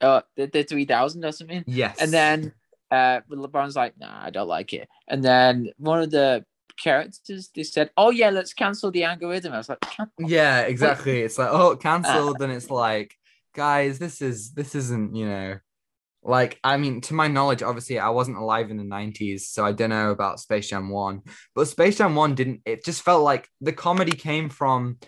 uh 0.00 0.22
the, 0.36 0.46
the 0.46 0.62
three 0.64 0.84
thousand 0.86 1.24
or 1.24 1.32
something, 1.32 1.64
Yes. 1.66 1.96
and 2.00 2.10
then 2.12 2.52
uh 2.90 3.20
LeBron's 3.30 3.76
like, 3.76 3.94
nah, 3.98 4.24
I 4.26 4.30
don't 4.30 4.48
like 4.48 4.72
it. 4.72 4.88
And 5.08 5.22
then 5.22 5.70
one 5.78 6.00
of 6.02 6.10
the 6.10 6.44
characters 6.82 7.50
they 7.54 7.62
said, 7.62 7.90
oh 7.96 8.10
yeah, 8.10 8.30
let's 8.30 8.52
cancel 8.54 8.90
the 8.90 9.04
algorithm. 9.04 9.52
I 9.52 9.58
was 9.58 9.68
like, 9.68 9.80
"Can- 9.80 10.10
Yeah, 10.18 10.62
exactly. 10.62 11.20
It's 11.20 11.38
like, 11.38 11.50
oh, 11.50 11.76
cancelled, 11.76 12.40
uh. 12.40 12.44
and 12.44 12.52
it's 12.52 12.70
like, 12.70 13.14
guys, 13.54 13.98
this 13.98 14.22
is 14.22 14.52
this 14.52 14.74
isn't, 14.74 15.14
you 15.14 15.26
know, 15.26 15.58
like 16.22 16.58
I 16.64 16.76
mean, 16.76 17.00
to 17.02 17.14
my 17.14 17.28
knowledge, 17.28 17.62
obviously 17.62 17.98
I 17.98 18.10
wasn't 18.10 18.36
alive 18.38 18.70
in 18.70 18.76
the 18.76 18.84
90s, 18.84 19.40
so 19.42 19.64
I 19.64 19.72
don't 19.72 19.90
know 19.90 20.10
about 20.10 20.40
Space 20.40 20.68
Jam 20.68 20.88
1. 20.90 21.22
But 21.54 21.68
Space 21.68 21.98
Jam 21.98 22.14
1 22.14 22.34
didn't 22.34 22.60
it 22.66 22.84
just 22.84 23.02
felt 23.02 23.22
like 23.22 23.48
the 23.60 23.72
comedy 23.72 24.12
came 24.12 24.48
from 24.50 24.98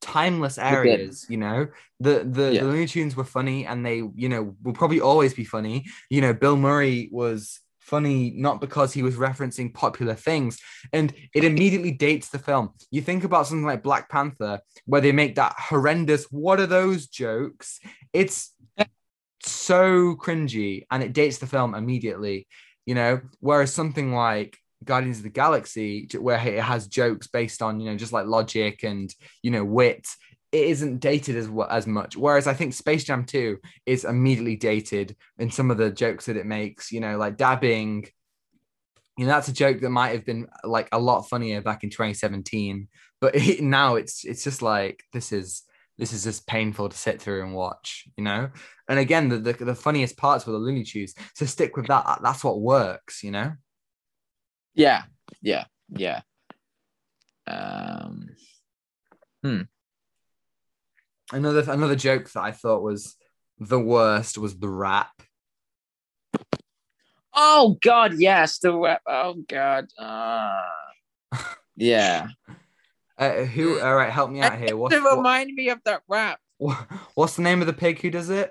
timeless 0.00 0.56
areas, 0.58 1.26
you 1.28 1.36
know. 1.36 1.68
The 2.00 2.24
the, 2.24 2.52
Yeah. 2.54 2.60
the 2.62 2.68
Looney 2.68 2.86
Tunes 2.86 3.14
were 3.16 3.24
funny 3.24 3.66
and 3.66 3.84
they, 3.84 3.96
you 4.14 4.28
know, 4.28 4.56
will 4.62 4.72
probably 4.72 5.00
always 5.00 5.34
be 5.34 5.44
funny. 5.44 5.84
You 6.08 6.22
know, 6.22 6.32
Bill 6.32 6.56
Murray 6.56 7.08
was 7.12 7.60
funny 7.90 8.32
not 8.36 8.60
because 8.60 8.92
he 8.92 9.02
was 9.02 9.16
referencing 9.16 9.74
popular 9.74 10.14
things 10.14 10.60
and 10.92 11.12
it 11.34 11.42
immediately 11.42 11.90
dates 11.90 12.28
the 12.28 12.38
film. 12.38 12.70
You 12.92 13.02
think 13.02 13.24
about 13.24 13.48
something 13.48 13.66
like 13.66 13.82
Black 13.82 14.08
Panther, 14.08 14.60
where 14.86 15.00
they 15.00 15.12
make 15.12 15.34
that 15.34 15.54
horrendous, 15.58 16.24
what 16.30 16.60
are 16.60 16.66
those 16.66 17.08
jokes? 17.08 17.80
It's 18.12 18.54
so 19.42 20.14
cringy 20.14 20.86
and 20.90 21.02
it 21.02 21.12
dates 21.12 21.38
the 21.38 21.46
film 21.46 21.74
immediately, 21.74 22.46
you 22.86 22.94
know. 22.94 23.20
Whereas 23.40 23.74
something 23.74 24.14
like 24.14 24.56
Guardians 24.84 25.18
of 25.18 25.24
the 25.24 25.30
Galaxy, 25.30 26.08
where 26.18 26.38
it 26.46 26.62
has 26.62 26.86
jokes 26.86 27.26
based 27.26 27.60
on, 27.60 27.80
you 27.80 27.90
know, 27.90 27.96
just 27.96 28.12
like 28.12 28.26
logic 28.26 28.84
and, 28.84 29.12
you 29.42 29.50
know, 29.50 29.64
wit, 29.64 30.06
it 30.52 30.64
isn't 30.66 30.98
dated 30.98 31.36
as 31.36 31.48
as 31.70 31.86
much. 31.86 32.16
Whereas 32.16 32.46
I 32.46 32.54
think 32.54 32.74
Space 32.74 33.04
Jam 33.04 33.24
2 33.24 33.58
is 33.86 34.04
immediately 34.04 34.56
dated 34.56 35.16
in 35.38 35.50
some 35.50 35.70
of 35.70 35.78
the 35.78 35.90
jokes 35.90 36.26
that 36.26 36.36
it 36.36 36.46
makes, 36.46 36.90
you 36.90 37.00
know, 37.00 37.16
like 37.16 37.36
dabbing. 37.36 38.06
You 39.16 39.26
know, 39.26 39.32
that's 39.32 39.48
a 39.48 39.52
joke 39.52 39.80
that 39.80 39.90
might 39.90 40.12
have 40.12 40.24
been 40.24 40.48
like 40.64 40.88
a 40.92 40.98
lot 40.98 41.28
funnier 41.28 41.60
back 41.60 41.84
in 41.84 41.90
2017, 41.90 42.88
but 43.20 43.34
it, 43.36 43.62
now 43.62 43.96
it's 43.96 44.24
it's 44.24 44.42
just 44.42 44.62
like 44.62 45.04
this 45.12 45.32
is 45.32 45.62
this 45.98 46.12
is 46.12 46.24
just 46.24 46.46
painful 46.46 46.88
to 46.88 46.96
sit 46.96 47.20
through 47.20 47.44
and 47.44 47.54
watch, 47.54 48.08
you 48.16 48.24
know. 48.24 48.50
And 48.88 48.98
again, 48.98 49.28
the 49.28 49.38
the, 49.38 49.52
the 49.52 49.74
funniest 49.74 50.16
parts 50.16 50.46
were 50.46 50.52
the 50.52 50.58
Looney 50.58 50.82
Tunes. 50.82 51.14
So 51.34 51.46
stick 51.46 51.76
with 51.76 51.86
that. 51.86 52.20
That's 52.22 52.42
what 52.42 52.60
works, 52.60 53.22
you 53.22 53.30
know. 53.30 53.52
yeah, 54.74 55.02
yeah, 55.42 55.64
yeah. 55.90 56.22
Um, 57.46 58.30
Another 61.32 61.64
another 61.70 61.96
joke 61.96 62.30
that 62.32 62.42
I 62.42 62.52
thought 62.52 62.82
was 62.82 63.16
the 63.58 63.78
worst 63.78 64.38
was 64.38 64.58
the 64.58 64.68
rap. 64.68 65.10
oh 67.34 67.78
God, 67.82 68.14
yes, 68.18 68.58
the 68.58 68.76
web. 68.76 68.98
Oh 69.06 69.34
God, 69.48 69.86
uh, 69.98 70.62
yeah. 71.76 72.28
Uh, 73.16 73.44
who? 73.44 73.80
All 73.80 73.94
right, 73.94 74.10
help 74.10 74.30
me 74.30 74.40
out 74.40 74.58
here. 74.58 74.76
What's 74.76 74.94
what, 75.00 75.16
remind 75.18 75.54
me 75.54 75.68
of 75.68 75.80
that 75.84 76.02
rap. 76.08 76.40
what's 77.14 77.36
the 77.36 77.42
name 77.42 77.60
of 77.60 77.66
the 77.66 77.72
pig 77.72 78.00
who 78.00 78.10
does 78.10 78.30
it? 78.30 78.50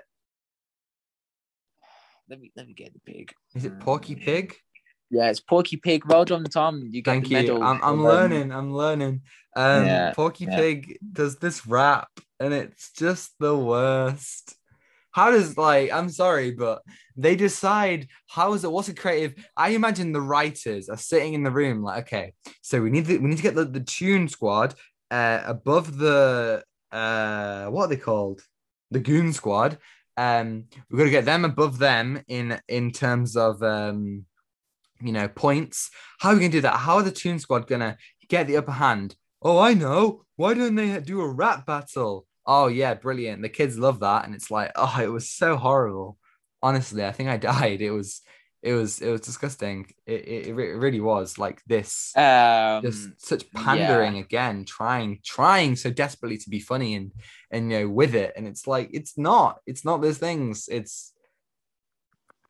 Let 2.28 2.40
me 2.40 2.52
let 2.56 2.66
me 2.66 2.74
get 2.74 2.92
the 2.94 3.00
pig. 3.00 3.32
Is 3.54 3.64
it 3.64 3.80
Porky 3.80 4.14
Pig? 4.14 4.54
Yeah, 5.10 5.28
it's 5.28 5.40
Porky 5.40 5.76
Pig. 5.76 6.04
Well 6.06 6.24
done, 6.24 6.44
Tom. 6.44 6.88
You 6.92 7.02
Thank 7.02 7.28
you. 7.30 7.60
I'm, 7.60 7.82
I'm 7.82 7.94
Um, 7.94 8.04
learning. 8.04 8.52
I'm 8.52 8.72
learning. 8.72 9.22
Um, 9.56 9.84
Yeah, 9.86 10.12
Porky 10.14 10.44
yeah. 10.44 10.54
Pig 10.56 10.98
does 11.12 11.38
this 11.38 11.66
rap, 11.66 12.08
and 12.40 12.52
it's 12.54 12.92
just 12.92 13.32
the 13.38 13.56
worst. 13.56 14.56
How 15.12 15.30
does 15.30 15.56
like? 15.56 15.92
I'm 15.92 16.08
sorry, 16.08 16.52
but 16.52 16.82
they 17.16 17.36
decide 17.36 18.08
how 18.28 18.54
is 18.54 18.64
it? 18.64 18.72
What's 18.72 18.88
a 18.88 18.94
creative? 18.94 19.34
I 19.56 19.70
imagine 19.70 20.12
the 20.12 20.20
writers 20.20 20.88
are 20.88 20.96
sitting 20.96 21.34
in 21.34 21.42
the 21.42 21.50
room 21.50 21.82
like, 21.82 22.06
okay, 22.06 22.32
so 22.62 22.80
we 22.80 22.90
need 22.90 23.06
to, 23.06 23.18
we 23.18 23.28
need 23.28 23.36
to 23.36 23.42
get 23.42 23.54
the, 23.54 23.64
the 23.64 23.80
tune 23.80 24.28
squad 24.28 24.74
uh, 25.10 25.42
above 25.44 25.98
the 25.98 26.64
uh, 26.92 27.66
what 27.66 27.84
are 27.84 27.88
they 27.88 27.96
called? 27.96 28.40
The 28.90 29.00
goon 29.00 29.32
squad, 29.32 29.78
Um, 30.16 30.64
we've 30.90 30.98
got 30.98 31.04
to 31.04 31.10
get 31.10 31.24
them 31.24 31.44
above 31.44 31.78
them 31.78 32.22
in 32.26 32.60
in 32.68 32.90
terms 32.90 33.36
of 33.36 33.62
um, 33.62 34.26
you 35.00 35.12
know, 35.12 35.28
points. 35.28 35.90
How 36.18 36.30
are 36.30 36.34
we 36.34 36.40
gonna 36.40 36.52
do 36.52 36.60
that? 36.62 36.76
How 36.76 36.96
are 36.96 37.02
the 37.02 37.10
tune 37.10 37.38
Squad 37.38 37.66
gonna 37.66 37.96
get 38.28 38.46
the 38.46 38.56
upper 38.56 38.72
hand? 38.72 39.16
Oh, 39.42 39.58
I 39.58 39.74
know. 39.74 40.24
Why 40.36 40.54
don't 40.54 40.74
they 40.74 41.00
do 41.00 41.20
a 41.20 41.28
rap 41.28 41.66
battle? 41.66 42.26
Oh 42.52 42.66
yeah, 42.66 42.94
brilliant. 42.94 43.42
The 43.42 43.48
kids 43.48 43.78
love 43.78 44.00
that, 44.00 44.24
and 44.24 44.34
it's 44.34 44.50
like, 44.50 44.72
oh, 44.74 44.98
it 45.00 45.06
was 45.06 45.30
so 45.30 45.56
horrible. 45.56 46.18
Honestly, 46.60 47.06
I 47.06 47.12
think 47.12 47.28
I 47.28 47.36
died. 47.52 47.80
It 47.80 47.92
was, 47.92 48.22
it 48.60 48.72
was, 48.72 49.00
it 49.00 49.08
was 49.08 49.20
disgusting. 49.20 49.86
It, 50.04 50.26
it, 50.26 50.46
it 50.48 50.54
really 50.54 51.00
was 51.00 51.38
like 51.38 51.62
this, 51.68 52.12
Um, 52.16 52.82
just 52.82 53.24
such 53.24 53.48
pandering 53.52 54.16
yeah. 54.16 54.22
again, 54.22 54.64
trying, 54.64 55.20
trying 55.24 55.76
so 55.76 55.92
desperately 55.92 56.38
to 56.38 56.50
be 56.50 56.58
funny 56.58 56.96
and 56.96 57.12
and 57.52 57.70
you 57.70 57.78
know 57.78 57.88
with 57.88 58.16
it, 58.16 58.32
and 58.36 58.48
it's 58.48 58.66
like 58.66 58.90
it's 58.92 59.16
not, 59.16 59.60
it's 59.64 59.84
not 59.84 60.02
those 60.02 60.18
things. 60.18 60.68
It's, 60.68 61.12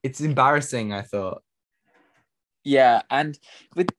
it's 0.03 0.23
embarrassing. 0.23 0.95
I 0.95 1.03
thought. 1.03 1.43
Yeah, 2.65 3.03
and 3.11 3.39
with 3.77 3.91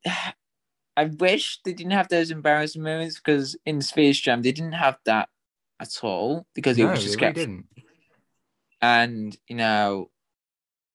I 0.98 1.06
wish 1.06 1.60
they 1.64 1.74
didn't 1.74 1.92
have 1.92 2.10
those 2.10 2.32
embarrassing 2.32 2.82
moments 2.82 3.20
because 3.20 3.56
in 3.68 3.84
Space 3.84 4.20
Jam 4.20 4.42
they 4.42 4.52
didn't 4.52 4.74
have 4.74 4.98
that 5.06 5.30
at 5.82 6.04
all 6.04 6.46
because 6.54 6.78
it 6.78 6.86
was 6.86 7.04
just 7.04 7.20
they 7.20 7.28
really 7.28 7.64
and 8.82 9.36
you 9.48 9.56
know 9.56 10.10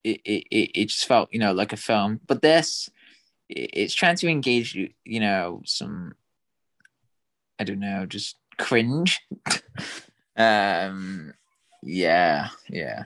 it, 0.05 0.21
it, 0.25 0.45
it, 0.51 0.71
it 0.81 0.85
just 0.87 1.07
felt 1.07 1.29
you 1.33 1.39
know 1.41 1.53
like 1.53 1.73
a 1.73 1.77
film 1.77 2.21
but 2.27 2.41
this 2.43 2.89
it's 3.49 3.95
trying 3.95 4.17
to 4.17 4.29
engage 4.29 4.75
you 4.75 4.91
you 5.05 5.21
know 5.21 5.61
some 5.65 6.15
i 7.59 7.65
don't 7.65 7.81
know 7.81 8.07
just 8.07 8.37
cringe 8.59 9.21
um 10.37 11.33
yeah 11.83 12.49
yeah 12.69 13.05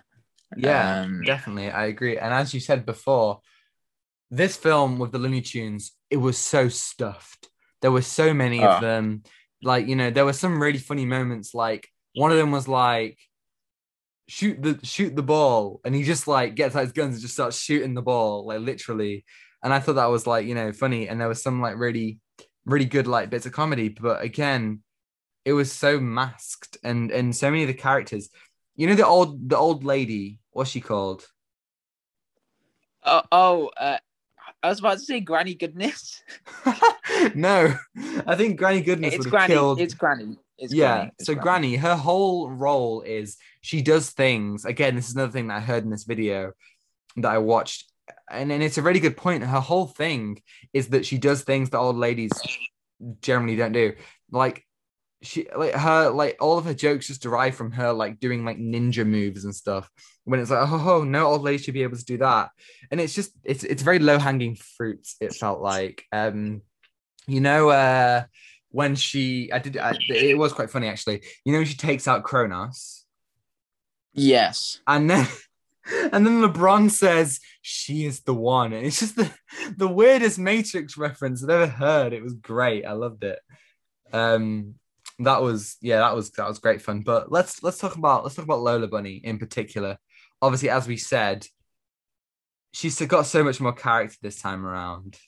Yeah, 0.57 1.03
Um, 1.03 1.23
definitely. 1.25 1.71
I 1.71 1.87
agree. 1.87 2.19
And 2.19 2.35
as 2.35 2.53
you 2.53 2.61
said 2.61 2.85
before, 2.85 3.41
this 4.31 4.57
film 4.57 4.99
with 4.99 5.13
the 5.13 5.19
Looney 5.19 5.43
Tunes, 5.43 5.93
it 6.11 6.17
was 6.17 6.39
so 6.39 6.69
stuffed. 6.69 7.49
There 7.83 7.93
were 7.93 8.03
so 8.03 8.35
many 8.35 8.61
Oh. 8.61 8.69
of 8.69 8.81
them. 8.81 9.23
Like, 9.63 9.87
you 9.89 9.97
know, 9.97 10.11
there 10.11 10.25
were 10.25 10.33
some 10.33 10.63
really 10.63 10.79
funny 10.79 11.05
moments. 11.05 11.55
Like 11.55 11.89
one 12.15 12.31
of 12.31 12.39
them 12.39 12.51
was 12.51 12.69
like, 12.69 13.19
shoot 14.29 14.63
the 14.63 14.79
shoot 14.83 15.15
the 15.17 15.23
ball. 15.23 15.81
And 15.85 15.95
he 15.95 16.03
just 16.03 16.29
like 16.29 16.55
gets 16.55 16.77
out 16.77 16.83
his 16.83 16.93
guns 16.93 17.15
and 17.15 17.23
just 17.23 17.35
starts 17.35 17.59
shooting 17.59 17.95
the 17.95 18.03
ball, 18.03 18.47
like 18.47 18.61
literally. 18.61 19.25
And 19.63 19.73
I 19.73 19.81
thought 19.81 19.95
that 19.95 20.07
was 20.07 20.27
like, 20.27 20.47
you 20.47 20.55
know, 20.55 20.73
funny. 20.73 21.09
And 21.09 21.21
there 21.21 21.29
was 21.29 21.43
some 21.43 21.61
like 21.61 21.77
really, 21.77 22.19
really 22.65 22.87
good 22.87 23.07
like 23.07 23.31
bits 23.31 23.47
of 23.47 23.53
comedy. 23.53 23.89
But 23.89 24.23
again, 24.23 24.83
it 25.45 25.53
was 25.53 25.73
so 25.73 26.01
masked 26.01 26.79
and 26.83 27.11
and 27.11 27.35
so 27.35 27.51
many 27.51 27.63
of 27.63 27.69
the 27.69 27.75
characters. 27.75 28.29
You 28.77 28.87
know 28.87 28.95
the 28.95 29.07
old 29.07 29.49
the 29.49 29.59
old 29.59 29.85
lady, 29.85 30.39
what's 30.53 30.71
she 30.71 30.81
called? 30.81 31.27
oh, 33.05 33.23
oh 33.33 33.71
uh, 33.77 33.99
i 34.63 34.69
was 34.69 34.79
about 34.79 34.99
to 34.99 35.05
say 35.05 35.21
granny 35.21 35.55
goodness 35.55 36.23
no, 37.35 37.75
I 38.27 38.37
think 38.37 38.57
Granny 38.57 38.81
Goodness 38.81 39.15
it's 39.15 39.19
would 39.19 39.27
have 39.27 39.31
granny 39.33 39.55
killed. 39.55 39.81
it's 39.81 39.95
granny 39.95 40.37
it's 40.61 40.75
yeah, 40.75 40.97
Granny. 40.97 41.11
It's 41.19 41.27
so 41.27 41.35
Granny, 41.35 41.77
her 41.77 41.97
whole 41.97 42.51
role 42.51 43.01
is 43.01 43.39
she 43.63 43.81
does 43.81 44.11
things. 44.11 44.67
Again, 44.67 44.95
this 44.95 45.09
is 45.09 45.15
another 45.15 45.33
thing 45.33 45.49
that 45.49 45.57
I 45.57 45.61
heard 45.61 45.85
in 45.85 45.91
this 45.91 46.05
video 46.05 46.53
that 47.17 47.33
I 47.33 47.39
watched, 47.39 47.91
and, 48.31 48.53
and 48.53 48.63
it's 48.63 48.77
a 48.77 48.83
really 48.83 49.01
good 49.01 49.17
point. 49.17 49.43
Her 49.43 49.61
whole 49.61 49.87
thing 49.87 50.43
is 50.75 50.89
that 50.89 51.07
she 51.07 51.17
does 51.17 51.43
things 51.43 51.71
that 51.71 51.79
old 51.79 51.97
ladies 51.97 52.31
generally 53.23 53.57
don't 53.57 53.73
do. 53.73 53.95
Like 54.31 54.67
she 55.23 55.47
like 55.55 55.75
her 55.75 56.09
like 56.11 56.37
all 56.41 56.57
of 56.57 56.65
her 56.65 56.75
jokes 56.75 57.07
just 57.07 57.23
derive 57.23 57.55
from 57.55 57.73
her 57.73 57.93
like 57.93 58.21
doing 58.21 58.45
like 58.45 58.59
ninja 58.59 59.07
moves 59.07 59.45
and 59.45 59.55
stuff. 59.55 59.91
When 60.25 60.41
it's 60.41 60.51
like, 60.51 60.71
oh 60.71 61.05
no 61.05 61.27
old 61.27 61.43
lady 61.43 61.63
should 61.63 61.75
be 61.75 61.83
able 61.83 61.99
to 61.99 62.05
do 62.05 62.19
that. 62.19 62.51
And 62.91 63.01
it's 63.01 63.15
just 63.15 63.33
it's 63.45 63.65
it's 63.65 63.83
very 63.83 63.99
low-hanging 63.99 64.57
fruits, 64.57 65.17
it 65.21 65.35
felt 65.35 65.61
like. 65.61 66.05
Um, 66.13 66.63
you 67.27 67.41
know, 67.41 67.69
uh 67.69 68.25
when 68.71 68.95
she 68.97 69.53
I 69.53 69.59
did 69.59 69.77
I, 69.77 69.97
it 70.09 70.39
was 70.39 70.53
quite 70.53 70.71
funny 70.71 70.89
actually. 70.89 71.23
You 71.45 71.53
know, 71.53 71.59
when 71.59 71.67
she 71.67 71.77
takes 71.77 72.09
out 72.09 72.25
Chronos 72.25 73.05
yes 74.13 74.81
and 74.87 75.09
then 75.09 75.27
and 76.13 76.27
then 76.27 76.41
LeBron 76.41 76.91
says 76.91 77.41
she 77.63 78.07
is 78.07 78.21
the 78.21 78.35
one. 78.35 78.73
And 78.73 78.87
it's 78.87 79.01
just 79.01 79.17
the, 79.17 79.31
the 79.77 79.89
weirdest 79.89 80.39
Matrix 80.39 80.97
reference 80.97 81.43
I've 81.43 81.51
ever 81.51 81.67
heard. 81.67 82.13
It 82.13 82.23
was 82.23 82.35
great. 82.35 82.87
I 82.87 82.93
loved 82.93 83.25
it. 83.25 83.41
Um 84.13 84.77
that 85.21 85.43
was 85.43 85.77
yeah, 85.81 85.99
that 85.99 86.15
was 86.15 86.31
that 86.33 86.49
was 86.49 86.59
great 86.59 86.83
fun. 86.83 87.01
But 87.01 87.31
let's 87.31 87.63
let's 87.63 87.79
talk 87.79 87.97
about 87.97 88.25
let's 88.25 88.37
talk 88.37 88.45
about 88.45 88.63
Lola 88.63 88.89
Bunny 88.89 89.17
in 89.17 89.39
particular. 89.39 89.99
Obviously, 90.43 90.71
as 90.71 90.89
we 90.89 90.97
said, 90.97 91.47
she's 92.73 93.01
got 93.03 93.27
so 93.27 93.45
much 93.45 93.61
more 93.61 93.73
character 93.73 94.17
this 94.23 94.41
time 94.41 94.65
around. 94.65 95.19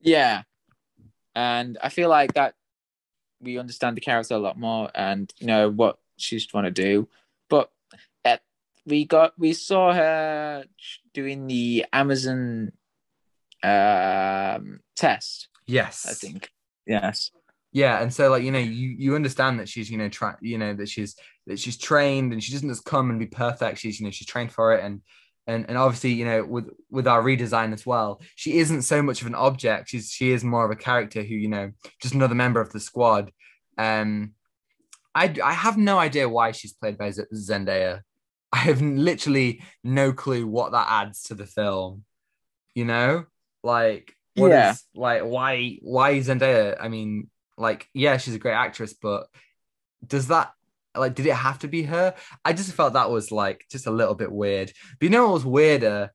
Yeah. 0.00 0.42
And 1.34 1.76
I 1.82 1.88
feel 1.88 2.08
like 2.08 2.34
that 2.34 2.54
we 3.40 3.58
understand 3.58 3.96
the 3.96 4.00
character 4.00 4.34
a 4.34 4.38
lot 4.38 4.58
more 4.58 4.90
and 4.94 5.32
you 5.38 5.46
know 5.46 5.68
what 5.68 5.98
she's 6.16 6.46
trying 6.46 6.64
to 6.64 6.70
do. 6.70 7.08
But 7.50 7.70
uh, 8.24 8.38
we 8.86 9.04
got 9.04 9.38
we 9.38 9.52
saw 9.52 9.92
her 9.92 10.64
doing 11.12 11.46
the 11.46 11.86
Amazon 11.92 12.72
um 13.62 14.80
test, 14.94 15.48
Yes. 15.66 16.06
I 16.08 16.12
think. 16.12 16.50
Yes. 16.86 17.32
Yeah, 17.82 18.00
and 18.02 18.10
so 18.16 18.30
like 18.30 18.42
you 18.42 18.52
know 18.52 18.58
you 18.58 18.88
you 19.04 19.14
understand 19.16 19.60
that 19.60 19.68
she's 19.68 19.90
you 19.90 19.98
know 19.98 20.08
try 20.08 20.34
you 20.40 20.56
know 20.56 20.72
that 20.72 20.88
she's 20.88 21.14
that 21.46 21.58
she's 21.58 21.76
trained 21.76 22.32
and 22.32 22.42
she 22.42 22.52
doesn't 22.52 22.70
just 22.70 22.86
come 22.86 23.10
and 23.10 23.18
be 23.18 23.26
perfect. 23.26 23.78
She's 23.80 24.00
you 24.00 24.06
know 24.06 24.10
she's 24.10 24.26
trained 24.26 24.50
for 24.50 24.74
it 24.74 24.82
and 24.82 25.02
and 25.46 25.66
and 25.68 25.76
obviously 25.76 26.12
you 26.20 26.24
know 26.24 26.42
with 26.54 26.70
with 26.90 27.06
our 27.06 27.22
redesign 27.22 27.74
as 27.74 27.84
well, 27.84 28.22
she 28.34 28.50
isn't 28.62 28.80
so 28.92 29.02
much 29.02 29.20
of 29.20 29.26
an 29.26 29.34
object. 29.34 29.90
She's 29.90 30.10
she 30.10 30.30
is 30.30 30.42
more 30.42 30.64
of 30.64 30.70
a 30.70 30.82
character 30.88 31.22
who 31.22 31.34
you 31.34 31.48
know 31.48 31.72
just 32.00 32.14
another 32.14 32.34
member 32.34 32.62
of 32.62 32.72
the 32.72 32.80
squad. 32.80 33.30
Um, 33.76 34.32
I 35.14 35.34
I 35.44 35.52
have 35.52 35.76
no 35.76 35.98
idea 35.98 36.30
why 36.30 36.52
she's 36.52 36.72
played 36.72 36.96
by 36.96 37.10
Z- 37.10 37.24
Zendaya. 37.34 38.00
I 38.54 38.58
have 38.68 38.80
literally 38.80 39.60
no 39.84 40.14
clue 40.14 40.46
what 40.46 40.72
that 40.72 40.86
adds 40.88 41.24
to 41.24 41.34
the 41.34 41.46
film. 41.58 42.04
You 42.74 42.86
know, 42.86 43.26
like 43.62 44.16
what 44.34 44.46
is 44.46 44.54
Yeah. 44.54 44.74
like 44.94 45.22
why 45.24 45.78
why 45.82 46.14
Zendaya? 46.20 46.78
I 46.80 46.88
mean, 46.88 47.28
like 47.56 47.88
yeah, 47.94 48.16
she's 48.16 48.34
a 48.34 48.38
great 48.38 48.54
actress, 48.54 48.92
but 48.94 49.26
does 50.06 50.28
that 50.28 50.52
like 50.96 51.14
did 51.14 51.26
it 51.26 51.34
have 51.34 51.58
to 51.60 51.68
be 51.68 51.82
her? 51.84 52.14
I 52.44 52.52
just 52.52 52.72
felt 52.72 52.94
that 52.94 53.10
was 53.10 53.30
like 53.30 53.64
just 53.70 53.86
a 53.86 53.90
little 53.90 54.14
bit 54.14 54.32
weird. 54.32 54.72
But 54.98 55.04
you 55.04 55.10
know 55.10 55.24
what 55.24 55.34
was 55.34 55.44
weirder? 55.44 56.12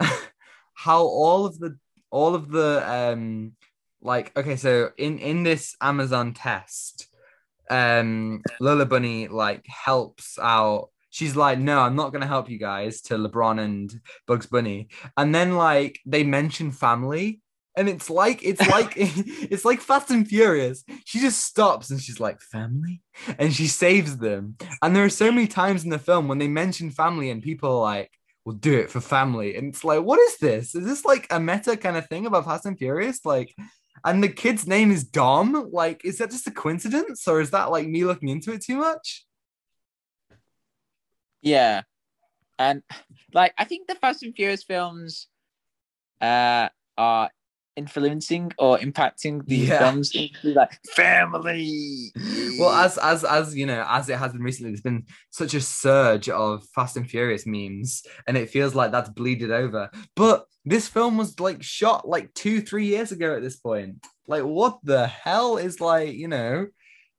How 0.74 1.02
all 1.02 1.46
of 1.46 1.58
the 1.58 1.78
all 2.10 2.34
of 2.34 2.50
the 2.50 2.82
um 2.90 3.52
like 4.02 4.36
okay, 4.36 4.56
so 4.56 4.90
in 4.96 5.18
in 5.18 5.42
this 5.42 5.76
Amazon 5.80 6.34
test, 6.34 7.08
um 7.68 8.42
Lola 8.60 8.86
Bunny 8.86 9.28
like 9.28 9.66
helps 9.66 10.38
out. 10.38 10.90
She's 11.12 11.34
like, 11.34 11.58
no, 11.58 11.80
I'm 11.80 11.96
not 11.96 12.12
gonna 12.12 12.26
help 12.26 12.48
you 12.48 12.58
guys 12.58 13.00
to 13.02 13.14
LeBron 13.14 13.60
and 13.60 13.92
Bugs 14.26 14.46
Bunny. 14.46 14.88
And 15.16 15.34
then 15.34 15.56
like 15.56 16.00
they 16.06 16.24
mention 16.24 16.70
family, 16.70 17.40
and 17.76 17.88
it's 17.88 18.10
like 18.10 18.42
it's 18.42 18.66
like 18.68 18.92
it's 18.96 19.64
like 19.64 19.80
Fast 19.80 20.10
and 20.10 20.26
Furious. 20.26 20.84
She 21.04 21.20
just 21.20 21.44
stops 21.44 21.90
and 21.90 22.00
she's 22.00 22.20
like, 22.20 22.40
family, 22.40 23.02
and 23.38 23.52
she 23.52 23.66
saves 23.66 24.18
them. 24.18 24.56
And 24.82 24.94
there 24.94 25.04
are 25.04 25.10
so 25.10 25.30
many 25.30 25.46
times 25.46 25.84
in 25.84 25.90
the 25.90 25.98
film 25.98 26.28
when 26.28 26.38
they 26.38 26.48
mention 26.48 26.90
family, 26.90 27.30
and 27.30 27.42
people 27.42 27.70
are 27.70 27.82
like, 27.82 28.10
"We'll 28.44 28.56
do 28.56 28.78
it 28.78 28.90
for 28.90 29.00
family," 29.00 29.56
and 29.56 29.68
it's 29.68 29.84
like, 29.84 30.02
what 30.02 30.18
is 30.20 30.36
this? 30.38 30.74
Is 30.74 30.84
this 30.84 31.04
like 31.04 31.26
a 31.30 31.40
meta 31.40 31.76
kind 31.76 31.96
of 31.96 32.06
thing 32.08 32.26
about 32.26 32.44
Fast 32.44 32.66
and 32.66 32.78
Furious? 32.78 33.24
Like, 33.24 33.54
and 34.04 34.22
the 34.22 34.28
kid's 34.28 34.66
name 34.66 34.90
is 34.90 35.04
Dom. 35.04 35.70
Like, 35.72 36.04
is 36.04 36.18
that 36.18 36.30
just 36.30 36.46
a 36.46 36.50
coincidence, 36.52 37.26
or 37.28 37.40
is 37.40 37.50
that 37.50 37.70
like 37.70 37.86
me 37.86 38.04
looking 38.04 38.28
into 38.28 38.52
it 38.52 38.62
too 38.62 38.76
much? 38.76 39.24
Yeah. 41.42 41.82
And 42.58 42.82
like 43.32 43.54
I 43.56 43.64
think 43.64 43.88
the 43.88 43.94
Fast 43.94 44.22
and 44.22 44.34
Furious 44.34 44.64
films 44.64 45.28
uh 46.20 46.68
are 46.98 47.30
influencing 47.82 48.46
or 48.64 48.72
impacting 48.86 49.34
the 49.46 49.56
Yeah. 49.56 49.78
films 49.80 50.06
like 50.58 50.72
family. 50.94 52.12
Well, 52.58 52.70
as 52.84 52.92
as 53.12 53.20
as 53.38 53.46
you 53.60 53.66
know, 53.70 53.82
as 53.88 54.08
it 54.08 54.18
has 54.22 54.32
been 54.32 54.42
recently, 54.50 54.70
there's 54.72 54.88
been 54.90 55.04
such 55.40 55.52
a 55.54 55.60
surge 55.60 56.28
of 56.28 56.52
Fast 56.74 56.96
and 56.98 57.08
Furious 57.14 57.44
memes, 57.46 58.02
and 58.26 58.36
it 58.36 58.50
feels 58.50 58.74
like 58.74 58.90
that's 58.92 59.10
bleeded 59.18 59.50
over. 59.50 59.82
But 60.14 60.38
this 60.72 60.86
film 60.88 61.16
was 61.16 61.30
like 61.40 61.62
shot 61.62 62.00
like 62.14 62.26
two, 62.34 62.60
three 62.68 62.86
years 62.86 63.10
ago 63.12 63.28
at 63.36 63.42
this 63.42 63.56
point. 63.56 63.92
Like, 64.32 64.44
what 64.44 64.74
the 64.84 65.06
hell 65.06 65.56
is 65.56 65.80
like, 65.80 66.12
you 66.22 66.28
know, 66.28 66.66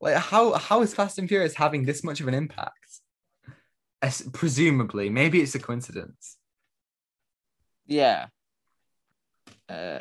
like 0.00 0.16
how 0.30 0.52
how 0.68 0.82
is 0.82 0.94
Fast 0.94 1.18
and 1.18 1.28
Furious 1.28 1.54
having 1.54 1.84
this 1.84 2.02
much 2.04 2.20
of 2.20 2.28
an 2.28 2.34
impact? 2.34 2.78
As- 4.00 4.28
presumably, 4.32 5.10
maybe 5.10 5.40
it's 5.42 5.54
a 5.54 5.58
coincidence. 5.68 6.36
yeah. 7.86 8.26
Uh, 9.68 10.00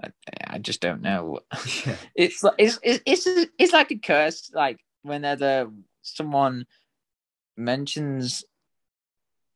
I, 0.00 0.10
I 0.46 0.58
just 0.58 0.80
don't 0.80 1.02
know. 1.02 1.40
Yeah. 1.86 1.96
It's 2.14 2.42
like 2.42 2.54
it's 2.58 2.78
it's 2.82 3.02
it's, 3.06 3.50
it's 3.58 3.72
like 3.72 3.90
a 3.90 3.98
curse. 3.98 4.50
Like 4.54 4.78
whenever 5.02 5.70
someone 6.02 6.66
mentions 7.56 8.44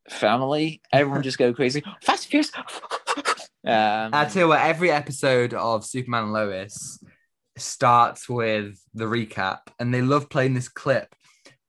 family, 0.09 0.81
everyone 0.93 1.23
just 1.23 1.39
go 1.39 1.53
crazy. 1.53 1.83
Fast 2.03 2.29
Furious. 2.29 2.51
um, 2.57 4.11
I 4.13 4.27
tell 4.31 4.43
you 4.43 4.49
what, 4.49 4.61
every 4.61 4.91
episode 4.91 5.55
of 5.55 5.85
Superman 5.85 6.25
and 6.25 6.33
Lois 6.33 7.03
starts 7.59 8.29
with 8.29 8.81
the 8.95 9.05
recap, 9.05 9.61
and 9.79 9.93
they 9.93 10.03
love 10.03 10.29
playing 10.29 10.55
this 10.55 10.69
clip 10.69 11.15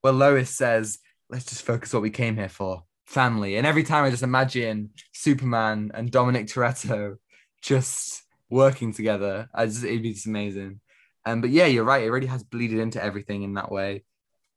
where 0.00 0.12
Lois 0.12 0.50
says, 0.50 0.98
"Let's 1.30 1.46
just 1.46 1.62
focus 1.62 1.92
what 1.92 2.02
we 2.02 2.10
came 2.10 2.36
here 2.36 2.48
for, 2.48 2.84
family." 3.06 3.56
And 3.56 3.66
every 3.66 3.84
time 3.84 4.04
I 4.04 4.10
just 4.10 4.22
imagine 4.22 4.90
Superman 5.12 5.90
and 5.94 6.10
Dominic 6.10 6.46
Toretto 6.46 7.16
just 7.62 8.22
working 8.50 8.92
together, 8.92 9.48
I 9.54 9.66
just 9.66 9.84
it'd 9.84 10.02
be 10.02 10.12
just 10.12 10.26
amazing. 10.26 10.80
Um, 11.24 11.40
but 11.40 11.50
yeah, 11.50 11.66
you're 11.66 11.84
right. 11.84 12.04
It 12.04 12.10
really 12.10 12.26
has 12.26 12.42
bleeded 12.42 12.78
into 12.78 13.02
everything 13.02 13.42
in 13.42 13.54
that 13.54 13.70
way. 13.70 14.04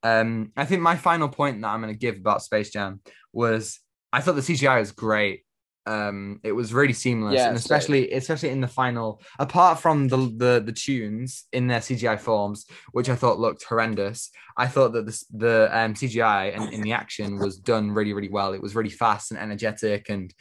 Um, 0.03 0.51
I 0.57 0.65
think 0.65 0.81
my 0.81 0.95
final 0.95 1.29
point 1.29 1.61
that 1.61 1.67
I'm 1.67 1.81
going 1.81 1.93
to 1.93 1.99
give 1.99 2.15
about 2.15 2.41
Space 2.43 2.71
Jam 2.71 3.01
was 3.33 3.79
I 4.13 4.21
thought 4.21 4.35
the 4.35 4.41
CGI 4.41 4.79
was 4.79 4.91
great. 4.91 5.43
Um, 5.87 6.39
it 6.43 6.51
was 6.51 6.73
really 6.73 6.93
seamless, 6.93 7.35
Yeah, 7.35 7.47
and 7.47 7.57
especially 7.57 8.11
especially 8.11 8.49
in 8.49 8.61
the 8.61 8.67
final. 8.67 9.21
Apart 9.39 9.79
from 9.79 10.07
the, 10.07 10.17
the 10.17 10.63
the 10.63 10.71
tunes 10.71 11.45
in 11.51 11.67
their 11.67 11.79
CGI 11.79 12.19
forms, 12.19 12.67
which 12.91 13.09
I 13.09 13.15
thought 13.15 13.39
looked 13.39 13.63
horrendous, 13.63 14.29
I 14.57 14.67
thought 14.67 14.93
that 14.93 15.05
the 15.07 15.23
the 15.33 15.69
um, 15.71 15.93
CGI 15.95 16.55
and 16.55 16.71
in 16.71 16.81
the 16.81 16.93
action 16.93 17.39
was 17.39 17.57
done 17.57 17.91
really 17.91 18.13
really 18.13 18.29
well. 18.29 18.53
It 18.53 18.61
was 18.61 18.75
really 18.75 18.91
fast 18.91 19.31
and 19.31 19.39
energetic, 19.39 20.09
and 20.09 20.31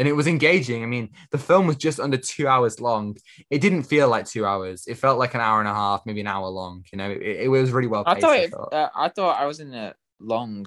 and 0.00 0.08
it 0.08 0.14
was 0.14 0.26
engaging. 0.26 0.82
I 0.82 0.86
mean, 0.86 1.10
the 1.30 1.36
film 1.36 1.66
was 1.66 1.76
just 1.76 2.00
under 2.00 2.16
two 2.16 2.48
hours 2.48 2.80
long. 2.80 3.18
It 3.50 3.60
didn't 3.60 3.82
feel 3.82 4.08
like 4.08 4.24
two 4.24 4.46
hours. 4.46 4.86
It 4.86 4.94
felt 4.96 5.18
like 5.18 5.34
an 5.34 5.42
hour 5.42 5.60
and 5.60 5.68
a 5.68 5.74
half, 5.74 6.06
maybe 6.06 6.22
an 6.22 6.26
hour 6.26 6.48
long. 6.48 6.86
You 6.90 6.96
know, 6.96 7.10
it, 7.10 7.20
it 7.20 7.48
was 7.48 7.70
really 7.70 7.86
well 7.86 8.04
I 8.06 8.14
paced. 8.14 8.22
thought, 8.24 8.32
I 8.32 8.38
it, 8.38 8.50
thought. 8.50 8.72
uh, 8.72 8.88
I 8.96 9.08
thought 9.10 9.38
I 9.38 9.44
was 9.44 9.60
in 9.60 9.74
a 9.74 9.94
long. 10.18 10.66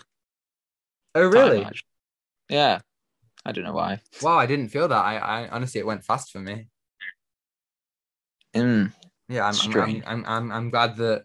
oh, 1.16 1.26
really? 1.28 1.64
actually. 1.64 1.88
Yeah, 2.50 2.82
I 3.44 3.52
don't 3.54 3.64
know 3.64 3.74
why. 3.74 4.02
Wow, 4.22 4.38
I 4.38 4.46
didn't 4.46 4.68
feel 4.68 4.88
that. 4.88 5.04
I, 5.04 5.18
I 5.18 5.50
honestly, 5.50 5.80
it 5.80 5.88
went 5.88 6.06
fast 6.06 6.32
for 6.32 6.40
me. 6.40 6.68
Mm, 8.56 8.94
Yeah, 9.30 9.46
I'm, 9.46 9.48
I'm, 9.48 9.54
Strange. 9.54 10.04
I'm, 10.06 10.24
I'm, 10.28 10.52
I'm 10.52 10.70
glad 10.70 10.96
that. 10.98 11.24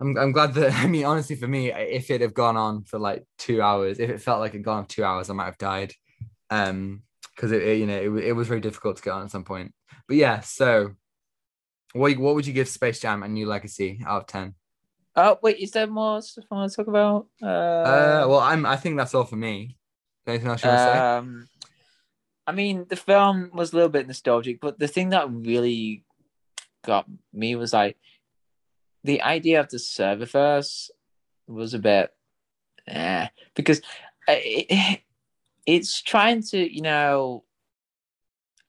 I'm, 0.00 0.16
I'm 0.16 0.32
glad 0.32 0.54
that. 0.54 0.72
I 0.76 0.86
mean, 0.86 1.04
honestly, 1.04 1.36
for 1.36 1.46
me, 1.46 1.70
if 1.70 2.10
it 2.10 2.22
had 2.22 2.32
gone 2.32 2.56
on 2.56 2.84
for 2.84 2.98
like 2.98 3.26
two 3.36 3.60
hours, 3.60 3.98
if 3.98 4.08
it 4.08 4.22
felt 4.22 4.40
like 4.40 4.54
it 4.54 4.58
had 4.58 4.64
gone 4.64 4.78
on 4.78 4.86
two 4.86 5.04
hours, 5.04 5.28
I 5.28 5.34
might 5.34 5.44
have 5.44 5.58
died. 5.58 5.92
Um, 6.48 7.02
because 7.40 7.52
it, 7.52 7.62
it, 7.62 7.78
you 7.78 7.86
know, 7.86 7.96
it, 7.96 8.24
it 8.24 8.32
was 8.32 8.48
very 8.48 8.60
difficult 8.60 8.98
to 8.98 9.02
get 9.02 9.12
on 9.12 9.22
at 9.22 9.30
some 9.30 9.44
point. 9.44 9.72
But 10.06 10.18
yeah, 10.18 10.40
so 10.40 10.92
what, 11.94 12.16
what 12.18 12.34
would 12.34 12.46
you 12.46 12.52
give 12.52 12.68
Space 12.68 13.00
Jam 13.00 13.22
a 13.22 13.28
new 13.28 13.46
legacy 13.46 14.02
out 14.06 14.22
of 14.22 14.26
ten? 14.26 14.54
Oh 15.16 15.38
wait, 15.42 15.58
is 15.58 15.70
there 15.70 15.86
more 15.86 16.20
stuff 16.20 16.44
I 16.50 16.54
want 16.54 16.70
to 16.70 16.76
talk 16.76 16.88
about? 16.88 17.26
Uh, 17.42 17.46
Uh, 17.46 18.26
well, 18.28 18.40
I'm. 18.40 18.66
I 18.66 18.76
think 18.76 18.98
that's 18.98 19.14
all 19.14 19.24
for 19.24 19.36
me. 19.36 19.78
Anything 20.26 20.48
else 20.48 20.62
you 20.62 20.68
want 20.68 20.80
to 20.80 20.84
say? 20.84 20.98
um, 20.98 21.48
I 22.46 22.52
mean, 22.52 22.86
the 22.88 22.96
film 22.96 23.50
was 23.54 23.72
a 23.72 23.76
little 23.76 23.88
bit 23.88 24.06
nostalgic, 24.06 24.60
but 24.60 24.78
the 24.78 24.86
thing 24.86 25.08
that 25.10 25.30
really 25.30 26.04
got 26.84 27.06
me 27.32 27.56
was 27.56 27.72
like 27.72 27.96
the 29.02 29.22
idea 29.22 29.60
of 29.60 29.70
the 29.70 29.78
serververse 29.78 30.90
was 31.48 31.74
a 31.74 31.78
bit, 31.78 32.10
eh, 32.86 33.28
because 33.56 33.80
uh, 34.28 34.36
it, 34.36 35.00
it's 35.66 36.02
trying 36.02 36.42
to, 36.44 36.58
you 36.74 36.82
know, 36.82 37.44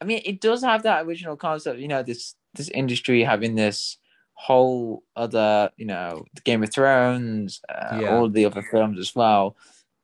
I 0.02 0.06
mean, 0.06 0.22
it 0.26 0.42
does 0.42 0.64
have 0.64 0.84
that 0.84 1.06
original 1.06 1.36
concept, 1.36 1.80
you 1.80 1.88
know, 1.88 2.04
this 2.04 2.36
this 2.54 2.70
industry 2.70 3.24
having 3.24 3.56
this 3.56 3.98
whole 4.34 5.04
other, 5.16 5.72
you 5.78 5.86
know, 5.86 6.26
Game 6.44 6.64
of 6.64 6.72
Thrones, 6.74 7.62
uh, 7.70 7.98
Yeah. 8.02 8.18
all 8.18 8.30
the 8.30 8.46
other 8.46 8.62
films 8.64 9.00
as 9.00 9.16
well, 9.16 9.56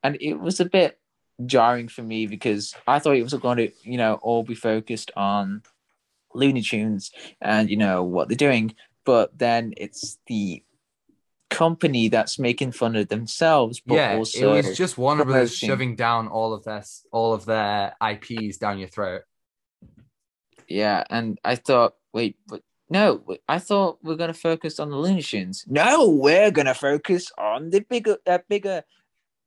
and 0.04 0.18
it 0.22 0.36
was 0.36 0.60
a 0.60 0.66
bit 0.66 1.00
jarring 1.46 1.88
for 1.88 2.04
me 2.04 2.26
because 2.28 2.74
I 2.88 3.00
thought 3.00 3.16
it 3.18 3.24
was 3.24 3.34
going 3.34 3.58
to, 3.58 3.72
you 3.84 3.98
know, 3.98 4.16
all 4.22 4.44
be 4.44 4.56
focused 4.56 5.12
on 5.16 5.64
Looney 6.34 6.62
Tunes 6.62 7.12
and 7.42 7.70
you 7.70 7.78
know 7.78 8.04
what 8.04 8.28
they're 8.28 8.38
doing, 8.38 8.76
but 9.06 9.38
then 9.38 9.74
it's 9.78 10.20
the 10.28 10.64
company 11.50 12.10
that's 12.10 12.38
making 12.40 12.72
fun 12.74 12.96
of 12.96 13.08
themselves, 13.08 13.80
but 13.80 13.96
yeah, 13.96 14.16
also 14.18 14.54
it 14.54 14.66
was 14.66 14.78
just 14.78 14.98
Warner 14.98 15.24
Brothers 15.26 15.58
promoting- 15.60 15.68
shoving 15.70 15.96
down 15.96 16.28
all 16.28 16.54
of 16.54 16.64
their 16.64 16.84
all 17.12 17.34
of 17.34 17.46
their 17.46 17.96
IPs 18.02 18.58
down 18.58 18.80
your 18.80 18.90
throat. 18.90 19.22
Yeah, 20.68 21.04
and 21.10 21.40
I 21.44 21.56
thought, 21.56 21.94
wait, 22.14 22.38
but 22.48 22.62
no, 22.90 23.24
I 23.48 23.60
thought 23.60 24.00
we're 24.04 24.16
gonna 24.16 24.34
focus 24.34 24.80
on 24.80 24.90
the 24.90 24.98
Looney 24.98 25.22
Tunes. 25.22 25.64
No, 25.68 26.10
we're 26.10 26.52
gonna 26.52 26.74
focus 26.74 27.32
on 27.38 27.70
the 27.70 27.80
bigger, 27.82 28.18
uh, 28.26 28.40
bigger 28.50 28.84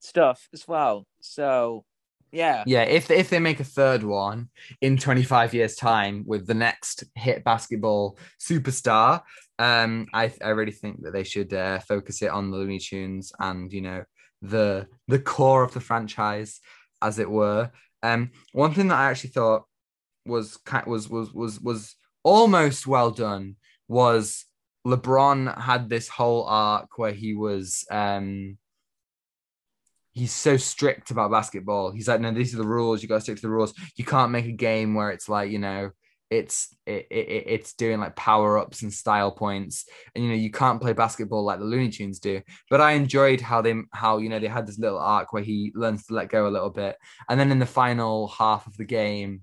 stuff 0.00 0.48
as 0.54 0.66
well. 0.66 1.06
So, 1.20 1.84
yeah, 2.32 2.64
Yeah, 2.66 2.82
if 2.84 3.10
if 3.10 3.28
they 3.28 3.38
make 3.38 3.60
a 3.60 3.64
third 3.64 4.02
one 4.02 4.48
in 4.80 4.96
25 4.96 5.52
years 5.52 5.74
time 5.76 6.24
with 6.26 6.46
the 6.46 6.54
next 6.54 7.04
hit 7.14 7.44
basketball 7.44 8.16
superstar, 8.38 9.22
um, 9.60 10.06
I 10.14 10.32
I 10.42 10.48
really 10.48 10.72
think 10.72 11.02
that 11.02 11.12
they 11.12 11.22
should 11.22 11.52
uh, 11.52 11.80
focus 11.80 12.22
it 12.22 12.30
on 12.30 12.50
the 12.50 12.56
Looney 12.56 12.78
Tunes 12.78 13.30
and 13.38 13.70
you 13.70 13.82
know 13.82 14.04
the 14.40 14.86
the 15.06 15.18
core 15.18 15.62
of 15.62 15.74
the 15.74 15.80
franchise, 15.80 16.60
as 17.02 17.18
it 17.18 17.30
were. 17.30 17.70
Um, 18.02 18.30
one 18.52 18.72
thing 18.72 18.88
that 18.88 18.98
I 18.98 19.10
actually 19.10 19.30
thought 19.30 19.64
was 20.24 20.58
was 20.86 21.10
was 21.10 21.30
was 21.34 21.60
was 21.60 21.94
almost 22.22 22.86
well 22.86 23.10
done 23.10 23.56
was 23.86 24.46
LeBron 24.86 25.60
had 25.60 25.90
this 25.90 26.08
whole 26.08 26.46
arc 26.46 26.96
where 26.96 27.12
he 27.12 27.34
was 27.34 27.84
um 27.90 28.56
he's 30.12 30.32
so 30.32 30.56
strict 30.56 31.10
about 31.10 31.30
basketball. 31.30 31.92
He's 31.92 32.08
like, 32.08 32.20
no, 32.20 32.32
these 32.32 32.54
are 32.54 32.58
the 32.58 32.66
rules. 32.66 33.02
You 33.02 33.08
got 33.08 33.16
to 33.16 33.20
stick 33.20 33.36
to 33.36 33.42
the 33.42 33.50
rules. 33.50 33.74
You 33.96 34.04
can't 34.04 34.32
make 34.32 34.46
a 34.46 34.52
game 34.52 34.94
where 34.94 35.10
it's 35.10 35.28
like, 35.28 35.50
you 35.50 35.58
know, 35.58 35.90
it's 36.30 36.74
it, 36.86 37.06
it 37.10 37.44
it's 37.46 37.72
doing 37.74 37.98
like 38.00 38.14
power 38.16 38.58
ups 38.58 38.82
and 38.82 38.92
style 38.92 39.32
points, 39.32 39.86
and 40.14 40.24
you 40.24 40.30
know 40.30 40.36
you 40.36 40.50
can't 40.50 40.80
play 40.80 40.92
basketball 40.92 41.44
like 41.44 41.58
the 41.58 41.64
Looney 41.64 41.90
Tunes 41.90 42.20
do. 42.20 42.40
But 42.70 42.80
I 42.80 42.92
enjoyed 42.92 43.40
how 43.40 43.62
they 43.62 43.74
how 43.92 44.18
you 44.18 44.28
know 44.28 44.38
they 44.38 44.46
had 44.46 44.66
this 44.66 44.78
little 44.78 44.98
arc 44.98 45.32
where 45.32 45.42
he 45.42 45.72
learns 45.74 46.06
to 46.06 46.14
let 46.14 46.28
go 46.30 46.46
a 46.46 46.50
little 46.50 46.70
bit, 46.70 46.96
and 47.28 47.38
then 47.38 47.50
in 47.50 47.58
the 47.58 47.66
final 47.66 48.28
half 48.28 48.66
of 48.66 48.76
the 48.76 48.84
game, 48.84 49.42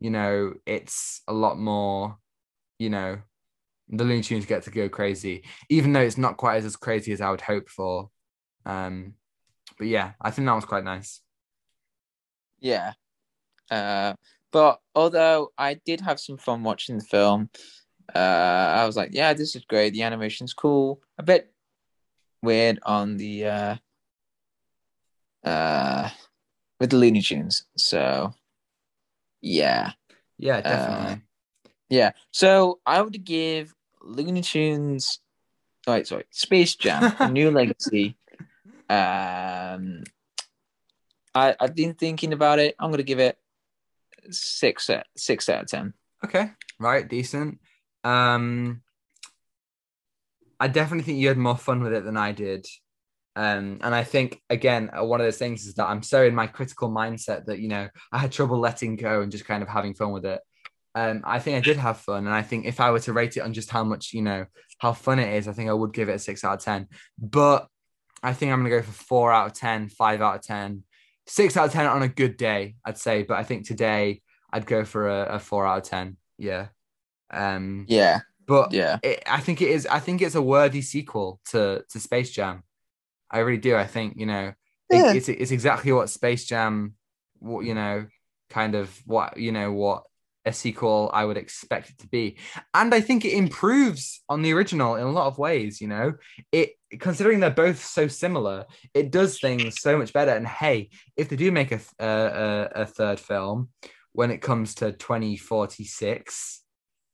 you 0.00 0.10
know, 0.10 0.54
it's 0.66 1.22
a 1.28 1.32
lot 1.32 1.58
more, 1.58 2.16
you 2.78 2.90
know, 2.90 3.18
the 3.88 4.04
Looney 4.04 4.22
Tunes 4.22 4.46
get 4.46 4.62
to 4.64 4.70
go 4.70 4.88
crazy, 4.88 5.44
even 5.68 5.92
though 5.92 6.00
it's 6.00 6.18
not 6.18 6.38
quite 6.38 6.56
as, 6.56 6.64
as 6.64 6.76
crazy 6.76 7.12
as 7.12 7.20
I 7.20 7.30
would 7.30 7.42
hope 7.42 7.68
for. 7.68 8.10
Um, 8.64 9.14
but 9.78 9.86
yeah, 9.86 10.12
I 10.20 10.30
think 10.30 10.46
that 10.46 10.54
was 10.54 10.64
quite 10.64 10.84
nice. 10.84 11.20
yeah. 12.60 12.92
Uh, 13.70 14.14
but 14.52 14.80
although 14.94 15.52
I 15.58 15.74
did 15.74 16.00
have 16.02 16.20
some 16.20 16.38
fun 16.38 16.62
watching 16.62 16.98
the 16.98 17.04
film, 17.04 17.50
uh, 18.14 18.18
I 18.18 18.86
was 18.86 18.96
like, 18.96 19.10
yeah, 19.12 19.32
this 19.32 19.56
is 19.56 19.64
great. 19.64 19.92
The 19.92 20.02
animation's 20.02 20.52
cool. 20.54 21.00
A 21.18 21.22
bit 21.22 21.52
weird 22.42 22.78
on 22.84 23.16
the 23.16 23.46
uh, 23.46 23.76
uh, 25.44 26.10
with 26.78 26.90
the 26.90 26.96
Looney 26.96 27.22
Tunes. 27.22 27.64
So, 27.76 28.34
yeah. 29.40 29.92
Yeah, 30.38 30.58
Uh, 30.58 30.62
definitely. 30.62 31.22
Yeah. 31.88 32.12
So 32.30 32.80
I 32.84 33.00
would 33.00 33.24
give 33.24 33.74
Looney 34.02 34.42
Tunes, 34.42 35.20
oh, 35.86 35.92
wait, 35.92 36.06
sorry, 36.06 36.24
Space 36.30 36.74
Jam, 36.74 37.32
new 37.32 37.50
legacy. 37.60 38.16
Um, 38.90 40.02
I 41.34 41.54
I've 41.58 41.74
been 41.74 41.94
thinking 41.94 42.32
about 42.32 42.58
it. 42.58 42.74
I'm 42.78 42.90
gonna 42.90 43.02
give 43.02 43.20
it 43.20 43.38
six 44.30 44.90
out 44.90 45.04
six 45.16 45.48
out 45.48 45.62
of 45.62 45.68
ten. 45.68 45.94
okay, 46.24 46.50
right, 46.78 47.08
decent. 47.08 47.58
Um, 48.04 48.82
I 50.58 50.68
definitely 50.68 51.04
think 51.04 51.18
you 51.18 51.28
had 51.28 51.38
more 51.38 51.56
fun 51.56 51.82
with 51.82 51.92
it 51.92 52.04
than 52.04 52.16
I 52.16 52.32
did. 52.32 52.66
Um, 53.34 53.78
and 53.82 53.94
I 53.94 54.04
think 54.04 54.40
again, 54.50 54.90
uh, 54.96 55.04
one 55.04 55.20
of 55.20 55.26
those 55.26 55.38
things 55.38 55.66
is 55.66 55.74
that 55.74 55.88
I'm 55.88 56.02
so 56.02 56.24
in 56.24 56.34
my 56.34 56.46
critical 56.46 56.90
mindset 56.90 57.46
that 57.46 57.60
you 57.60 57.68
know 57.68 57.88
I 58.12 58.18
had 58.18 58.30
trouble 58.32 58.58
letting 58.58 58.96
go 58.96 59.22
and 59.22 59.32
just 59.32 59.46
kind 59.46 59.62
of 59.62 59.68
having 59.68 59.94
fun 59.94 60.12
with 60.12 60.26
it. 60.26 60.40
Um, 60.94 61.22
I 61.24 61.38
think 61.38 61.56
I 61.56 61.60
did 61.60 61.78
have 61.78 61.98
fun, 61.98 62.26
and 62.26 62.34
I 62.34 62.42
think 62.42 62.66
if 62.66 62.78
I 62.78 62.90
were 62.90 63.00
to 63.00 63.12
rate 63.14 63.36
it 63.36 63.40
on 63.40 63.54
just 63.54 63.70
how 63.70 63.84
much 63.84 64.12
you 64.12 64.22
know 64.22 64.44
how 64.78 64.92
fun 64.92 65.18
it 65.18 65.34
is, 65.34 65.48
I 65.48 65.52
think 65.52 65.70
I 65.70 65.72
would 65.72 65.94
give 65.94 66.10
it 66.10 66.16
a 66.16 66.18
six 66.18 66.44
out 66.44 66.58
of 66.58 66.64
ten. 66.64 66.88
But 67.18 67.66
I 68.22 68.34
think 68.34 68.52
I'm 68.52 68.58
gonna 68.58 68.70
go 68.70 68.82
for 68.82 68.92
four 68.92 69.32
out 69.32 69.46
of 69.46 69.52
ten, 69.54 69.88
five 69.88 70.20
out 70.20 70.36
of 70.36 70.42
ten, 70.42 70.84
six 71.32 71.56
out 71.56 71.66
of 71.66 71.72
ten 71.72 71.86
on 71.86 72.02
a 72.02 72.08
good 72.08 72.36
day, 72.36 72.74
I'd 72.84 72.98
say. 72.98 73.22
But 73.22 73.38
I 73.38 73.44
think 73.44 73.66
today 73.66 74.20
I'd 74.52 74.66
go 74.66 74.84
for 74.84 75.08
a, 75.08 75.36
a 75.36 75.38
four 75.38 75.66
out 75.66 75.78
of 75.78 75.84
ten. 75.84 76.16
Yeah. 76.36 76.66
Um, 77.30 77.86
Yeah, 77.88 78.20
but 78.46 78.72
yeah, 78.72 78.98
it, 79.02 79.22
I 79.26 79.40
think 79.40 79.62
it 79.62 79.70
is. 79.70 79.86
I 79.86 79.98
think 80.00 80.20
it's 80.20 80.34
a 80.34 80.42
worthy 80.42 80.82
sequel 80.82 81.40
to 81.52 81.84
to 81.90 82.00
Space 82.00 82.30
Jam. 82.30 82.62
I 83.30 83.38
really 83.38 83.58
do. 83.68 83.74
I 83.76 83.86
think 83.86 84.14
you 84.18 84.26
know 84.26 84.52
it- 84.90 84.96
Yeah. 84.96 85.12
it's 85.14 85.28
it's 85.28 85.50
exactly 85.52 85.92
what 85.92 86.10
Space 86.10 86.44
Jam, 86.44 86.94
what 87.38 87.64
you 87.64 87.74
know, 87.74 88.06
kind 88.50 88.74
of 88.74 88.88
what 89.06 89.38
you 89.38 89.52
know 89.52 89.72
what 89.72 90.02
a 90.44 90.52
sequel 90.52 91.08
I 91.14 91.24
would 91.24 91.36
expect 91.38 91.90
it 91.90 91.98
to 92.00 92.08
be. 92.08 92.36
And 92.74 92.92
I 92.92 93.00
think 93.00 93.24
it 93.24 93.32
improves 93.32 94.22
on 94.28 94.42
the 94.42 94.52
original 94.52 94.96
in 94.96 95.04
a 95.06 95.10
lot 95.18 95.28
of 95.28 95.38
ways, 95.38 95.80
you 95.80 95.88
know. 95.88 96.14
It 96.50 96.70
considering 96.98 97.40
they're 97.40 97.50
both 97.50 97.84
so 97.84 98.08
similar, 98.08 98.66
it 98.94 99.10
does 99.10 99.38
things 99.38 99.80
so 99.80 99.96
much 99.98 100.12
better. 100.12 100.32
And 100.32 100.46
hey, 100.46 100.90
if 101.16 101.28
they 101.28 101.36
do 101.36 101.50
make 101.50 101.72
a 101.72 101.80
a, 101.98 102.82
a 102.82 102.86
third 102.86 103.20
film 103.20 103.70
when 104.12 104.30
it 104.30 104.42
comes 104.42 104.74
to 104.76 104.92
2046, 104.92 106.62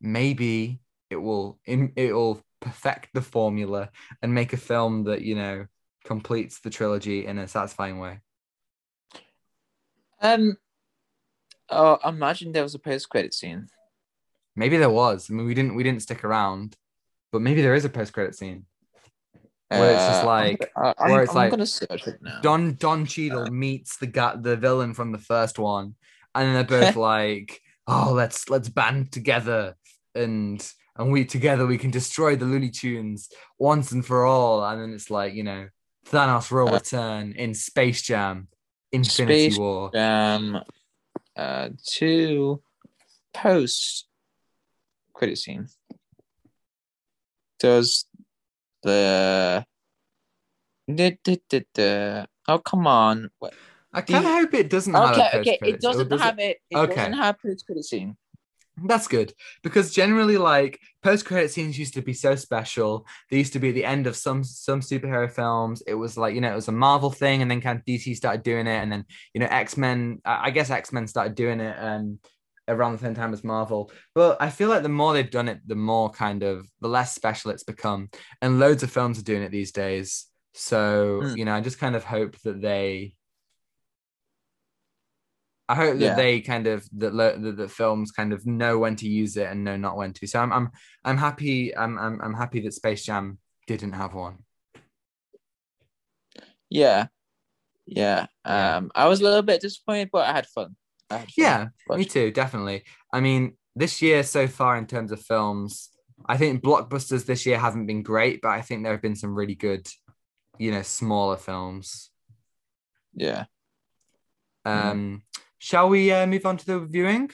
maybe 0.01 0.81
it 1.11 1.17
will 1.17 1.59
it 1.65 2.13
will 2.13 2.41
perfect 2.61 3.11
the 3.15 3.23
formula 3.23 3.91
and 4.21 4.35
make 4.35 4.53
a 4.53 4.57
film 4.57 5.05
that, 5.05 5.23
you 5.23 5.35
know, 5.37 5.67
completes 6.05 6.61
the 6.61 6.71
trilogy 6.71 7.27
in 7.27 7.39
a 7.39 7.49
satisfying 7.49 7.99
way. 7.99 8.21
Um 10.21 10.57
Oh, 11.71 11.99
imagine 12.03 12.53
there 12.53 12.63
was 12.63 12.75
a 12.75 12.79
post 12.79 13.11
credit 13.11 13.35
scene. 13.35 13.69
Maybe 14.57 14.79
there 14.79 14.91
was. 14.91 15.29
I 15.31 15.35
mean, 15.35 15.47
we 15.47 15.53
didn't 15.55 15.75
we 15.75 15.83
didn't 15.83 16.03
stick 16.03 16.25
around, 16.25 16.77
but 17.31 17.43
maybe 17.43 17.61
there 17.61 17.75
is 17.75 17.85
a 17.85 17.91
post 17.91 18.13
credit 18.13 18.35
scene 18.35 18.65
where 19.69 19.93
it's 19.95 20.07
just 20.07 20.23
Uh, 20.23 20.27
like 20.27 20.73
I'm, 20.77 20.95
I'm, 20.99 21.11
where 21.11 21.23
it's 21.23 21.31
I'm 21.33 21.51
like 21.51 21.53
it 21.53 22.23
now. 22.23 22.41
Don 22.43 22.75
Don 22.75 23.05
Cheadle 23.07 23.51
meets 23.51 23.97
the 23.99 24.07
guy, 24.07 24.37
the 24.37 24.57
villain 24.57 24.95
from 24.95 25.13
the 25.13 25.19
first 25.19 25.59
one, 25.59 25.95
and 26.35 26.47
then 26.47 26.55
they're 26.55 26.65
both 26.81 26.97
like, 27.15 27.61
"Oh, 27.87 28.13
let's 28.15 28.49
let's 28.49 28.69
band 28.69 29.13
together 29.13 29.77
and 30.15 30.67
and 30.97 31.13
we 31.13 31.25
together 31.25 31.67
we 31.67 31.79
can 31.79 31.91
destroy 31.91 32.35
the 32.35 32.45
Looney 32.47 32.71
Tunes 32.71 33.29
once 33.59 33.93
and 33.93 34.05
for 34.05 34.25
all." 34.25 34.65
And 34.65 34.81
then 34.81 34.93
it's 34.95 35.11
like 35.11 35.35
you 35.35 35.45
know, 35.45 35.69
Thanos 36.07 36.51
will 36.51 36.69
Uh, 36.69 36.73
return 36.73 37.33
in 37.33 37.53
Space 37.55 38.03
Jam, 38.03 38.49
Infinity 38.91 39.51
Space 39.51 39.59
War. 39.59 39.95
um, 39.97 40.63
uh, 41.37 41.69
to 41.99 42.63
post 43.35 44.07
credit 45.13 45.37
scene. 45.37 45.69
Does 47.61 48.07
the 48.89 49.67
oh 52.49 52.59
come 52.59 52.87
on 52.87 53.31
What- 53.39 53.55
I 53.93 54.03
kind 54.03 54.25
of 54.27 54.31
hope 54.33 54.55
it 54.55 54.69
doesn't 54.71 54.93
have 54.95 55.17
okay 55.17 55.31
a 55.33 55.41
okay 55.41 55.59
it 55.65 55.81
doesn't 55.81 56.09
does 56.09 56.21
have 56.21 56.39
it 56.39 56.59
it 56.71 56.77
Okay. 56.77 56.95
doesn't 56.95 57.13
have 57.15 57.41
post 57.41 57.65
credit 57.67 57.85
scene 57.85 58.17
That's 58.85 59.09
good 59.09 59.33
because 59.65 59.93
generally, 59.93 60.37
like 60.39 60.79
post 61.03 61.25
credit 61.25 61.51
scenes 61.51 61.77
used 61.79 61.95
to 61.95 62.03
be 62.03 62.13
so 62.15 62.37
special. 62.37 63.07
They 63.29 63.39
used 63.39 63.53
to 63.55 63.59
be 63.59 63.71
at 63.71 63.75
the 63.75 63.85
end 63.85 64.07
of 64.07 64.15
some 64.15 64.45
some 64.45 64.81
superhero 64.81 65.29
films. 65.29 65.83
It 65.87 65.95
was 65.95 66.17
like 66.17 66.35
you 66.35 66.41
know 66.41 66.53
it 66.53 66.55
was 66.63 66.69
a 66.69 66.73
Marvel 66.87 67.11
thing, 67.11 67.43
and 67.43 67.51
then 67.51 67.61
kind 67.61 67.79
of 67.79 67.85
DC 67.85 68.15
started 68.15 68.45
doing 68.45 68.67
it, 68.69 68.79
and 68.83 68.93
then 68.93 69.05
you 69.35 69.41
know 69.41 69.49
X 69.51 69.77
Men. 69.77 70.21
I 70.25 70.51
guess 70.51 70.71
X 70.71 70.93
Men 70.93 71.09
started 71.09 71.35
doing 71.35 71.59
it 71.61 71.77
um 71.81 72.21
around 72.69 72.93
the 72.93 72.99
same 72.99 73.15
time 73.15 73.33
as 73.33 73.43
Marvel. 73.45 73.91
But 74.15 74.41
I 74.41 74.51
feel 74.51 74.69
like 74.69 74.83
the 74.83 74.89
more 74.89 75.13
they've 75.13 75.31
done 75.31 75.49
it, 75.49 75.61
the 75.67 75.75
more 75.75 76.11
kind 76.11 76.43
of 76.43 76.67
the 76.81 76.89
less 76.89 77.15
special 77.15 77.51
it's 77.51 77.65
become, 77.65 78.11
and 78.43 78.59
loads 78.61 78.83
of 78.83 78.91
films 78.91 79.19
are 79.19 79.23
doing 79.25 79.43
it 79.43 79.51
these 79.51 79.73
days. 79.73 80.27
So 80.55 81.23
Hmm. 81.23 81.37
you 81.37 81.45
know, 81.45 81.55
I 81.55 81.61
just 81.61 81.79
kind 81.79 81.97
of 81.97 82.05
hope 82.05 82.37
that 82.43 82.61
they. 82.61 83.15
I 85.71 85.75
hope 85.75 85.99
that 85.99 86.05
Yeah. 86.05 86.15
they 86.15 86.41
kind 86.41 86.67
of 86.67 86.89
that 86.99 87.13
lo- 87.15 87.37
that 87.37 87.57
the 87.59 87.69
films 87.69 88.11
kind 88.11 88.33
of 88.33 88.47
know 88.47 88.79
when 88.79 88.97
to 88.97 89.09
use 89.09 89.37
it 89.37 89.49
and 89.49 89.65
know 89.65 89.77
not 89.77 89.97
when 89.99 90.13
to. 90.15 90.27
So 90.27 90.41
I'm 90.41 90.51
I'm 90.53 90.71
I'm 91.05 91.19
happy 91.19 91.77
I'm 91.77 91.99
I'm, 91.99 92.21
I'm 92.23 92.35
happy 92.35 92.61
that 92.63 92.73
Space 92.73 93.05
Jam 93.05 93.39
didn't 93.67 93.93
have 93.93 94.15
one. 94.15 94.39
yeah 96.71 97.07
yeah 97.87 98.27
Yeah. 98.45 98.77
um 98.77 98.91
I 98.95 99.07
was 99.09 99.21
a 99.21 99.25
little 99.25 99.41
bit 99.43 99.63
disappointed 99.63 100.11
but 100.13 100.27
I 100.29 100.33
had 100.33 100.47
fun 100.47 100.77
Fun. 101.09 101.27
Yeah, 101.37 101.69
me 101.89 102.05
too, 102.05 102.31
definitely. 102.31 102.85
I 103.13 103.21
mean, 103.21 103.57
this 103.75 104.03
year 104.03 104.23
so 104.23 104.47
far 104.47 104.77
in 104.77 104.87
terms 104.87 105.13
of 105.13 105.21
films, 105.21 105.91
I 106.27 106.37
think 106.37 106.63
blockbusters 106.63 107.25
this 107.25 107.47
year 107.47 107.59
haven't 107.59 107.87
been 107.87 108.03
great, 108.03 108.41
but 108.43 108.51
I 108.51 108.61
think 108.61 108.83
there 108.83 108.93
have 108.93 109.03
been 109.03 109.17
some 109.17 109.35
really 109.35 109.55
good, 109.55 109.87
you 110.59 110.71
know, 110.73 110.83
smaller 110.83 111.37
films. 111.37 112.11
yeah 113.15 113.45
Um, 114.65 115.23
shall 115.59 115.89
we 115.89 116.13
uh, 116.13 116.27
move 116.27 116.45
on 116.45 116.57
to 116.59 116.67
the 116.67 116.81
viewing? 116.81 117.31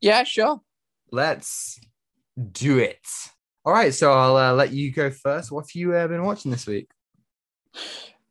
yeah 0.00 0.24
sure 0.24 0.60
Let's 1.10 1.80
do 2.52 2.78
it. 2.78 3.06
All 3.64 3.72
right, 3.72 3.94
so 3.94 4.12
I'll 4.12 4.36
uh, 4.36 4.52
let 4.54 4.72
you 4.72 4.92
go 4.92 5.10
first. 5.10 5.50
What 5.50 5.62
have 5.62 5.74
you 5.74 5.94
uh, 5.94 6.06
been 6.06 6.22
watching 6.22 6.50
this 6.50 6.66
week? 6.66 6.90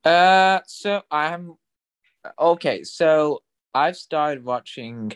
Uh, 0.03 0.59
so 0.67 1.01
I'm 1.09 1.55
okay. 2.39 2.83
So 2.83 3.41
I've 3.77 3.97
started 3.97 4.43
watching 4.43 5.13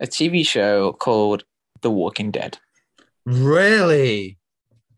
a 0.00 0.06
TV 0.06 0.46
show 0.46 0.92
called 0.92 1.44
The 1.80 1.90
Walking 1.90 2.30
Dead. 2.30 2.58
Really? 3.24 4.38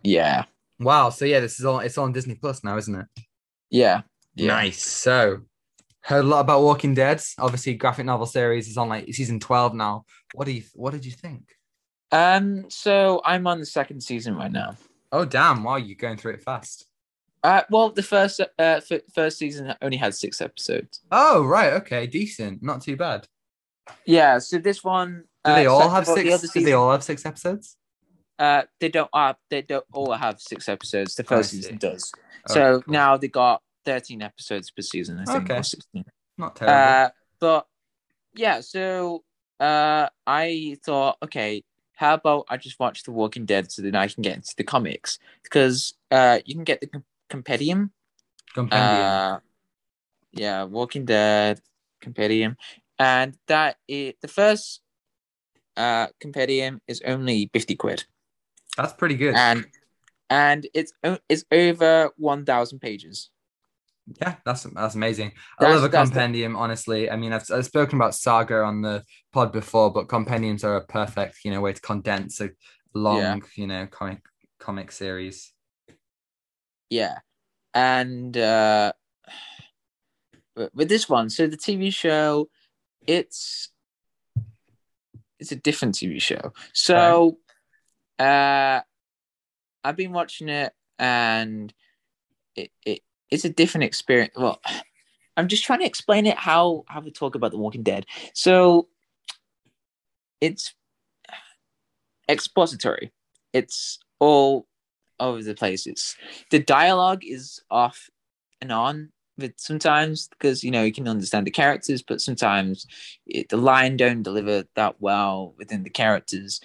Yeah, 0.03 0.45
Wow. 0.81 1.11
So 1.11 1.25
yeah, 1.25 1.41
this 1.41 1.59
is 1.61 1.65
all 1.65 1.79
it's 1.81 1.97
all 1.97 2.05
on 2.05 2.13
Disney 2.13 2.35
Plus 2.35 2.65
now, 2.65 2.77
isn't 2.77 2.95
it? 2.95 3.07
yeah, 3.71 4.03
yeah. 4.35 4.49
Nice. 4.49 4.83
So, 4.83 5.43
heard 6.01 6.25
a 6.25 6.29
lot 6.29 6.41
about 6.41 6.63
Walking 6.63 6.95
Dead. 6.95 7.23
Obviously, 7.39 7.75
graphic 7.75 8.07
novel 8.07 8.27
series 8.27 8.69
is 8.69 8.77
on 8.77 8.89
like 8.89 9.13
season 9.15 9.39
twelve 9.41 9.75
now. 9.75 10.05
What 10.35 10.47
do 10.47 10.53
you? 10.53 10.63
What 10.75 10.93
did 10.93 11.05
you 11.07 11.13
think? 11.13 11.43
Um, 12.11 12.69
so 12.69 13.23
I'm 13.25 13.47
on 13.47 13.61
the 13.61 13.67
second 13.67 14.03
season 14.03 14.35
right 14.37 14.53
now. 14.53 14.77
Oh 15.13 15.25
damn! 15.25 15.63
Wow, 15.63 15.77
you're 15.77 15.97
going 15.97 16.17
through 16.17 16.35
it 16.35 16.43
fast. 16.43 16.87
Uh, 17.45 17.63
well, 17.71 17.91
the 17.91 18.03
first 18.03 18.41
uh 18.41 18.47
f- 18.59 19.03
first 19.15 19.37
season 19.37 19.75
only 19.83 19.99
had 19.99 20.15
six 20.15 20.41
episodes. 20.41 21.03
Oh 21.13 21.45
right, 21.45 21.75
okay, 21.75 22.07
decent. 22.07 22.63
Not 22.63 22.81
too 22.81 22.97
bad. 22.97 23.29
Yeah. 24.07 24.39
So 24.39 24.59
this 24.59 24.83
one. 24.83 25.25
Do 25.45 25.53
uh, 25.53 25.55
they 25.57 25.67
all 25.67 25.91
have 25.91 26.07
six? 26.07 26.23
The 26.23 26.33
other 26.33 26.49
Do 26.55 26.61
they 26.65 26.73
all 26.73 26.91
have 26.91 27.05
six 27.05 27.27
episodes? 27.27 27.77
uh, 28.39 28.63
they 28.81 28.89
don't. 28.89 29.11
Uh, 29.13 29.35
they 29.51 29.61
don't 29.61 29.85
all 29.93 30.13
have 30.13 30.41
six 30.41 30.71
episodes. 30.71 31.15
The 31.15 31.23
Oh, 31.25 31.37
first 31.37 31.51
season 31.51 31.77
does. 31.77 32.13
Okay, 32.51 32.55
so 32.55 32.81
cool. 32.81 32.93
now 32.93 33.17
they 33.19 33.29
got 33.29 33.63
thirteen 33.85 34.23
episodes 34.23 34.71
per 34.71 34.81
season. 34.81 35.19
I 35.19 35.25
think 35.27 35.51
Okay. 35.51 35.63
not 36.39 36.57
terrible. 36.57 36.79
Uh, 36.79 37.11
but 37.41 37.67
yeah, 38.35 38.61
so 38.61 39.23
uh, 39.61 40.09
I 40.27 40.79
thought, 40.83 41.19
okay, 41.23 41.63
how 41.95 42.15
about 42.15 42.47
I 42.49 42.57
just 42.57 42.81
watch 42.81 43.03
The 43.03 43.13
Walking 43.13 43.45
Dead 43.45 43.71
so 43.71 43.83
then 43.83 43.95
I 43.95 44.09
can 44.09 44.23
get 44.23 44.37
into 44.37 44.55
the 44.57 44.65
comics 44.65 45.19
because 45.43 45.95
uh, 46.11 46.39
you 46.45 46.55
can 46.55 46.65
get 46.65 46.81
the 46.81 47.03
compendium. 47.29 47.93
Compendium. 48.55 49.01
Uh, 49.03 49.39
yeah, 50.33 50.65
Walking 50.65 51.05
Dead 51.05 51.61
compendium, 52.01 52.57
and 52.99 53.37
that 53.47 53.77
is 53.89 54.15
the 54.21 54.29
first 54.29 54.81
uh 55.77 56.07
compendium 56.21 56.81
is 56.87 57.03
only 57.07 57.51
fifty 57.53 57.75
quid, 57.75 58.05
That's 58.77 58.93
pretty 58.93 59.17
good. 59.17 59.35
and 59.35 59.67
and 60.31 60.67
it's 60.75 60.93
it's 61.29 61.45
over 61.51 62.11
one 62.17 62.45
thousand 62.45 62.81
pages. 62.81 63.31
Yeah, 64.21 64.35
that's 64.45 64.65
that's 64.65 64.95
amazing. 64.95 65.33
I 65.59 65.63
That's- 65.65 65.75
love 65.77 65.85
a 65.85 65.89
that's 65.89 66.11
the- 66.11 66.15
compendium, 66.15 66.57
honestly. 66.57 67.11
I 67.11 67.17
mean, 67.17 67.33
I've, 67.33 67.45
I've 67.51 67.65
spoken 67.65 67.97
about 67.99 68.15
Saga 68.15 68.61
on 68.63 68.83
the 68.83 69.03
pod 69.33 69.51
before, 69.51 69.91
but 69.93 70.09
compendiums 70.11 70.63
are 70.63 70.77
a 70.77 70.85
perfect, 70.85 71.39
you 71.45 71.51
know, 71.51 71.63
way 71.63 71.73
to 71.73 71.81
condense 71.81 72.39
a 72.43 72.51
long, 72.95 73.17
Yeah. 73.19 73.37
you 73.57 73.67
know, 73.67 73.87
comic 73.87 74.21
comic 74.61 74.93
series. 74.93 75.54
Yeah. 76.91 77.19
And 77.73 78.37
uh 78.37 78.93
with 80.73 80.89
this 80.89 81.09
one, 81.09 81.31
so 81.31 81.47
the 81.47 81.57
TV 81.57 81.93
show, 81.93 82.49
it's 83.07 83.71
it's 85.39 85.53
a 85.53 85.57
different 85.57 85.95
TV 85.97 86.21
show. 86.21 86.53
So 86.73 87.39
uh 88.19 88.81
I've 89.83 89.97
been 89.97 90.13
watching 90.13 90.49
it 90.49 90.73
and 90.99 91.73
it, 92.57 92.71
it 92.85 93.01
it's 93.31 93.45
a 93.45 93.51
different 93.51 93.85
experience. 93.85 94.35
Well, 94.37 94.61
I'm 95.37 95.49
just 95.49 95.65
trying 95.65 95.81
to 95.81 95.87
explain 95.87 96.27
it 96.27 96.39
how 96.39 96.85
how 96.87 97.01
we 97.01 97.11
talk 97.11 97.35
about 97.35 97.51
The 97.51 97.59
Walking 97.59 97.83
Dead. 97.83 98.07
So 98.33 98.89
it's 100.41 100.75
expository. 102.29 103.13
It's 103.53 103.99
all 104.19 104.67
over 105.21 105.43
the 105.43 105.55
place. 105.55 105.87
It's 105.87 106.17
the 106.51 106.59
dialogue 106.59 107.25
is 107.25 107.63
off 107.71 108.09
and 108.61 108.73
on 108.73 109.11
with 109.37 109.55
sometimes 109.57 110.29
because 110.29 110.63
you 110.63 110.71
know 110.71 110.83
you 110.83 110.93
can 110.93 111.09
understand 111.09 111.47
the 111.47 111.51
characters, 111.51 112.03
but 112.03 112.21
sometimes 112.21 112.87
it, 113.27 113.49
the 113.49 113.57
line 113.57 113.97
don't 113.97 114.23
deliver 114.23 114.65
that 114.77 115.01
well 115.01 115.55
within 115.59 115.83
the 115.83 115.91
characters, 115.91 116.61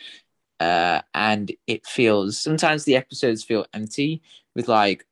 uh, 0.60 1.02
and 1.14 1.52
it 1.68 1.86
feels 1.86 2.40
sometimes 2.40 2.84
the 2.84 2.96
episodes 2.96 3.44
feel 3.44 3.66
empty 3.74 4.22
with 4.56 4.68
like 4.68 5.06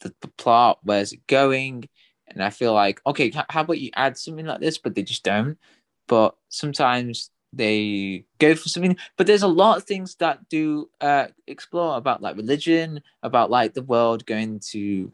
the, 0.00 0.14
the 0.20 0.28
plot. 0.28 0.78
Where's 0.82 1.12
it 1.12 1.26
going? 1.26 1.88
And 2.28 2.42
I 2.42 2.50
feel 2.50 2.74
like 2.74 3.00
okay, 3.06 3.30
how 3.48 3.62
about 3.62 3.80
you 3.80 3.90
add 3.94 4.16
something 4.18 4.46
like 4.46 4.60
this, 4.60 4.78
but 4.78 4.94
they 4.94 5.02
just 5.02 5.24
don't. 5.24 5.58
But 6.06 6.36
sometimes 6.48 7.30
they 7.52 8.24
go 8.38 8.54
for 8.54 8.68
something 8.68 8.96
but 9.16 9.26
there's 9.26 9.42
a 9.42 9.48
lot 9.48 9.78
of 9.78 9.84
things 9.84 10.14
that 10.16 10.46
do 10.50 10.88
uh 11.00 11.26
explore 11.46 11.96
about 11.96 12.20
like 12.20 12.36
religion 12.36 13.00
about 13.22 13.50
like 13.50 13.72
the 13.74 13.82
world 13.82 14.26
going 14.26 14.60
to 14.60 15.10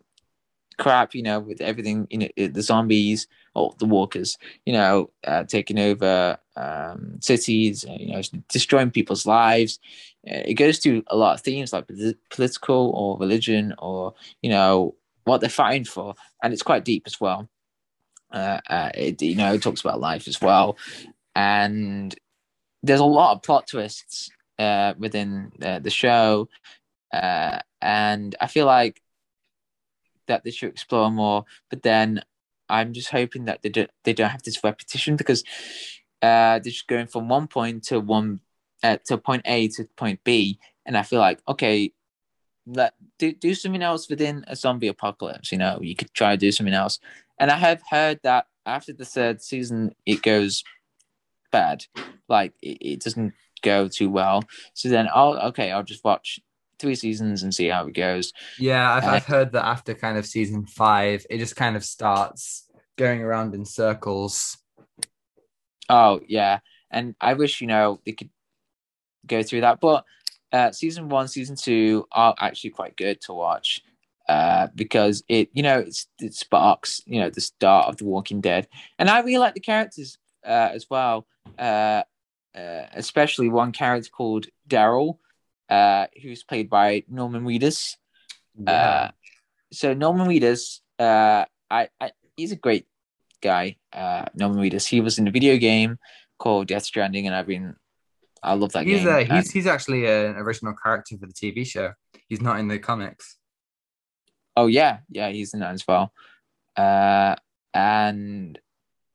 crap, 0.78 1.15
you 1.15 1.23
know, 1.23 1.40
with 1.40 1.61
everything, 1.61 2.06
you 2.11 2.19
know, 2.19 2.28
the 2.36 2.62
zombies 2.62 3.27
or 3.55 3.74
the 3.78 3.86
walkers, 3.86 4.36
you 4.66 4.73
know, 4.73 5.11
uh, 5.27 5.44
taking 5.44 5.78
over 5.78 6.39
um, 6.56 7.19
cities, 7.20 7.85
uh, 7.85 7.97
you 7.98 8.12
know, 8.12 8.20
destroying 8.48 8.90
people's 8.90 9.27
lives. 9.27 9.78
Uh, 10.27 10.43
it 10.47 10.55
goes 10.55 10.78
to 10.81 11.02
a 11.09 11.16
lot 11.16 11.35
of 11.35 11.40
themes 11.40 11.73
like 11.73 11.89
political 12.31 12.90
or 12.94 13.19
religion 13.19 13.74
or, 13.78 14.15
you 14.43 14.51
know, 14.51 14.94
what 15.24 15.40
they're 15.40 15.51
fighting 15.51 15.85
for. 15.85 16.15
And 16.43 16.52
it's 16.52 16.62
quite 16.62 16.85
deep 16.85 17.05
as 17.06 17.20
well. 17.20 17.48
Uh, 18.32 18.61
uh, 18.69 18.90
it, 18.94 19.23
you 19.23 19.36
know, 19.36 19.55
it 19.55 19.62
talks 19.62 19.81
about 19.81 20.01
life 20.01 20.27
as 20.27 20.40
well. 20.40 20.77
And 21.36 22.15
there's 22.85 23.01
a 23.01 23.05
lot 23.05 23.32
of 23.32 23.43
plot 23.43 23.66
twists 23.66 24.31
uh, 24.59 24.94
within 24.98 25.52
the 25.59 25.90
show. 25.90 26.48
and 27.12 28.35
I 28.40 28.47
feel 28.48 28.66
like 28.66 29.01
that 30.27 30.44
they 30.44 30.51
should 30.51 30.70
explore 30.70 31.11
more. 31.11 31.44
But 31.70 31.82
then 31.82 32.23
I'm 32.69 32.93
just 32.93 33.11
hoping 33.11 33.47
that 33.47 33.62
they 33.62 33.69
don't 33.69 33.90
they 34.05 34.12
don't 34.12 34.31
have 34.31 34.43
this 34.43 34.62
repetition 34.65 35.16
because 35.16 35.44
uh, 36.23 36.59
they're 36.59 36.61
just 36.61 36.89
going 36.89 37.06
from 37.06 37.28
one 37.28 37.47
point 37.47 37.85
to 37.85 38.01
one 38.01 38.40
uh, 38.82 38.98
to 39.06 39.19
point 39.19 39.43
A 39.44 39.69
to 39.69 39.85
point 39.97 40.20
B, 40.24 40.59
and 40.86 40.97
I 40.97 41.02
feel 41.02 41.20
like 41.20 41.40
okay, 41.48 41.93
let 42.66 42.94
do 43.19 43.32
do 43.32 43.55
something 43.55 43.82
else 43.82 44.09
within 44.09 44.44
a 44.48 44.56
zombie 44.56 44.89
apocalypse. 44.89 45.52
You 45.52 45.59
know, 45.59 45.78
you 45.82 45.94
could 45.94 46.12
try 46.15 46.32
to 46.32 46.36
do 46.36 46.52
something 46.52 46.74
else. 46.74 46.98
And 47.39 47.51
I 47.51 47.56
have 47.56 47.82
heard 47.90 48.20
that 48.23 48.47
after 48.65 48.93
the 48.93 49.05
third 49.05 49.43
season, 49.43 49.94
it 50.06 50.23
goes 50.23 50.62
bad. 51.55 51.86
Like 52.28 52.52
it, 52.60 52.78
it 52.81 53.01
doesn't 53.01 53.32
go 53.62 53.89
too 53.89 54.10
well. 54.10 54.43
So 54.74 54.89
then, 54.89 55.09
I'll 55.14 55.39
okay, 55.51 55.70
I'll 55.70 55.85
just 55.85 56.05
watch 56.05 56.40
three 56.81 56.97
seasons 56.97 57.43
and 57.43 57.55
see 57.55 57.68
how 57.68 57.86
it 57.86 57.94
goes. 57.94 58.32
Yeah, 58.59 58.93
I've, 58.93 59.05
uh, 59.05 59.10
I've 59.10 59.26
heard 59.26 59.52
that 59.52 59.64
after 59.64 59.94
kind 59.94 60.18
of 60.18 60.26
season 60.26 60.66
five, 60.66 61.24
it 61.31 61.39
just 61.39 61.56
kind 61.56 61.76
of 61.76 61.85
starts 61.85 62.68
going 62.97 63.22
around 63.22 63.55
in 63.55 63.64
circles. 63.64 64.59
Oh 65.89 66.20
yeah, 66.26 66.59
and 66.90 67.14
I 67.20 67.35
wish 67.35 67.60
you 67.60 67.68
know 67.68 68.01
they 68.05 68.12
could 68.12 68.31
go 69.26 69.43
through 69.43 69.60
that, 69.62 69.81
but 69.81 70.05
uh, 70.52 70.72
season 70.72 71.09
one, 71.09 71.28
season 71.28 71.56
two 71.56 72.06
are 72.12 72.35
actually 72.39 72.70
quite 72.70 72.97
good 72.97 73.20
to 73.22 73.32
watch 73.32 73.81
uh, 74.28 74.68
because 74.74 75.22
it 75.28 75.51
you 75.52 75.62
know 75.62 75.78
it's, 75.78 76.06
it 76.20 76.35
sparks 76.35 77.01
you 77.06 77.20
know 77.20 77.31
the 77.31 77.40
start 77.40 77.86
of 77.86 77.97
The 77.97 78.05
Walking 78.05 78.40
Dead, 78.40 78.66
and 78.98 79.09
I 79.09 79.20
really 79.20 79.39
like 79.39 79.55
the 79.55 79.60
characters 79.60 80.18
uh, 80.45 80.71
as 80.73 80.87
well. 80.91 81.27
Uh, 81.59 82.03
uh, 82.55 82.87
especially 82.95 83.49
one 83.49 83.73
character 83.73 84.11
called 84.11 84.47
Daryl, 84.69 85.19
uh, 85.69 86.07
who's 86.23 86.45
played 86.45 86.71
by 86.71 87.05
Norman 87.09 87.45
Reedus. 87.45 87.97
Yeah. 88.57 88.73
Uh, 88.73 89.11
so 89.73 89.95
Norman 89.95 90.29
Reedus, 90.29 90.81
uh, 90.99 91.45
I, 91.71 91.89
I, 92.01 92.12
he's 92.37 92.53
a 92.53 92.57
great 92.57 92.87
guy. 93.43 93.77
Uh, 93.93 94.27
Norman 94.35 94.59
Reedus. 94.59 94.87
He 94.87 95.01
was 95.01 95.19
in 95.19 95.27
a 95.27 95.33
video 95.33 95.57
game 95.57 95.99
called 96.39 96.69
Death 96.69 96.85
Stranding, 96.85 97.27
and 97.27 97.35
I've 97.35 97.47
been, 97.47 97.75
I 98.43 98.55
love 98.55 98.73
that 98.73 98.87
he's 98.87 99.01
game. 99.01 99.09
A, 99.09 99.21
he's 99.21 99.31
and, 99.31 99.51
he's 99.51 99.66
actually 99.66 100.07
an 100.07 100.37
original 100.37 100.75
character 100.81 101.16
for 101.19 101.27
the 101.27 101.33
TV 101.33 101.66
show. 101.66 101.93
He's 102.29 102.41
not 102.41 102.61
in 102.61 102.69
the 102.69 102.79
comics. 102.79 103.37
Oh 104.57 104.69
yeah, 104.69 104.99
yeah, 105.09 105.31
he's 105.31 105.55
in 105.55 105.61
that 105.61 105.73
as 105.73 105.87
well. 105.87 106.12
Uh, 106.77 107.35
and 107.73 108.59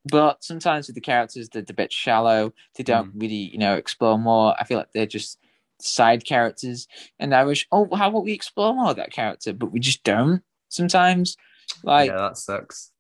but 0.06 0.44
sometimes 0.44 0.88
with 0.88 0.96
the 0.96 1.02
characters, 1.02 1.50
they're 1.50 1.64
a 1.68 1.74
bit 1.74 1.92
shallow. 1.92 2.54
They 2.76 2.84
don't 2.84 3.16
mm. 3.16 3.22
really, 3.22 3.36
you 3.52 3.58
know, 3.58 3.76
explore 3.76 4.18
more. 4.18 4.56
I 4.60 4.64
feel 4.64 4.78
like 4.78 4.92
they're 4.94 5.06
just 5.06 5.38
side 5.80 6.26
characters, 6.26 6.88
and 7.20 7.34
I 7.34 7.44
wish, 7.44 7.68
oh, 7.72 7.88
how 7.96 8.10
about 8.10 8.24
we 8.24 8.34
explore 8.34 8.74
more 8.74 8.92
of 8.92 8.96
that 8.98 9.12
character? 9.12 9.54
But 9.54 9.72
we 9.72 9.80
just 9.80 10.04
don't 10.04 10.42
sometimes. 10.70 11.38
Like 11.84 12.10
yeah, 12.10 12.18
that 12.18 12.38
sucks. 12.38 12.92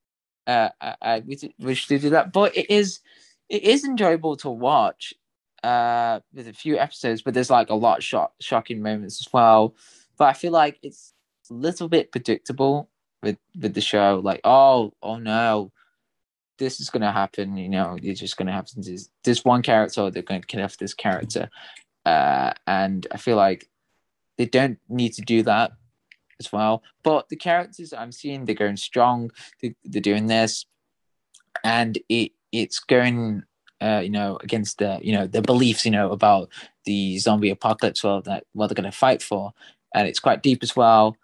Uh, 0.45 0.69
I, 0.81 0.95
I 1.01 1.23
wish 1.59 1.87
to 1.87 1.99
do 1.99 2.09
that, 2.11 2.31
but 2.31 2.55
it 2.55 2.69
is 2.69 2.99
it 3.49 3.63
is 3.63 3.83
enjoyable 3.83 4.35
to 4.37 4.49
watch. 4.49 5.13
Uh, 5.61 6.21
with 6.33 6.47
a 6.47 6.53
few 6.53 6.77
episodes, 6.77 7.21
but 7.21 7.33
there's 7.33 7.49
like 7.49 7.69
a 7.69 7.75
lot 7.75 7.97
of 7.97 8.03
shock, 8.03 8.31
shocking 8.39 8.81
moments 8.81 9.19
as 9.19 9.33
well. 9.33 9.75
But 10.17 10.29
I 10.29 10.33
feel 10.33 10.53
like 10.53 10.79
it's 10.81 11.13
a 11.51 11.53
little 11.53 11.89
bit 11.89 12.13
predictable 12.13 12.89
with 13.21 13.37
with 13.59 13.73
the 13.73 13.81
show. 13.81 14.21
Like, 14.23 14.39
oh, 14.45 14.93
oh 15.03 15.17
no, 15.17 15.73
this 16.59 16.79
is 16.79 16.89
gonna 16.89 17.11
happen. 17.11 17.57
You 17.57 17.69
know, 17.69 17.97
it's 18.01 18.19
just 18.19 18.37
gonna 18.37 18.51
happen. 18.51 18.81
This, 18.81 19.09
this 19.23 19.43
one 19.43 19.61
character, 19.61 20.09
they're 20.11 20.21
going 20.21 20.41
to 20.41 20.47
kill 20.47 20.63
off 20.63 20.77
this 20.77 20.93
character, 20.93 21.49
uh, 22.05 22.53
and 22.67 23.07
I 23.11 23.17
feel 23.17 23.37
like 23.37 23.67
they 24.37 24.45
don't 24.45 24.79
need 24.87 25.13
to 25.13 25.21
do 25.21 25.43
that 25.43 25.71
as 26.39 26.51
well. 26.51 26.83
But 27.03 27.29
the 27.29 27.35
characters 27.35 27.93
I'm 27.93 28.11
seeing, 28.11 28.45
they're 28.45 28.55
going 28.55 28.77
strong. 28.77 29.31
They, 29.61 29.75
are 29.95 29.99
doing 29.99 30.27
this, 30.27 30.65
and 31.63 31.97
it 32.07 32.33
it's 32.51 32.79
going, 32.79 33.43
uh, 33.81 34.01
you 34.03 34.09
know, 34.09 34.37
against 34.41 34.77
the 34.77 34.99
you 35.01 35.13
know 35.13 35.27
the 35.27 35.41
beliefs 35.41 35.85
you 35.85 35.91
know 35.91 36.11
about 36.11 36.49
the 36.85 37.17
zombie 37.19 37.49
apocalypse 37.49 38.03
world 38.03 38.25
that 38.25 38.45
what 38.53 38.67
they're 38.67 38.75
going 38.75 38.91
to 38.91 38.97
fight 38.97 39.21
for, 39.21 39.53
and 39.93 40.07
it's 40.07 40.19
quite 40.19 40.43
deep 40.43 40.63
as 40.63 40.75
well. 40.75 41.15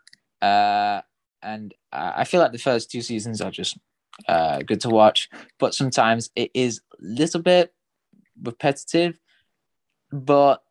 Uh, 0.41 1.01
and 1.41 1.73
I 1.91 2.23
feel 2.23 2.41
like 2.41 2.51
the 2.51 2.57
first 2.57 2.91
two 2.91 3.01
seasons 3.01 3.39
are 3.39 3.51
just 3.51 3.77
uh, 4.27 4.59
good 4.59 4.81
to 4.81 4.89
watch, 4.89 5.29
but 5.59 5.75
sometimes 5.75 6.29
it 6.35 6.51
is 6.53 6.81
a 6.93 7.03
little 7.03 7.41
bit 7.41 7.73
repetitive. 8.41 9.19
But 10.11 10.61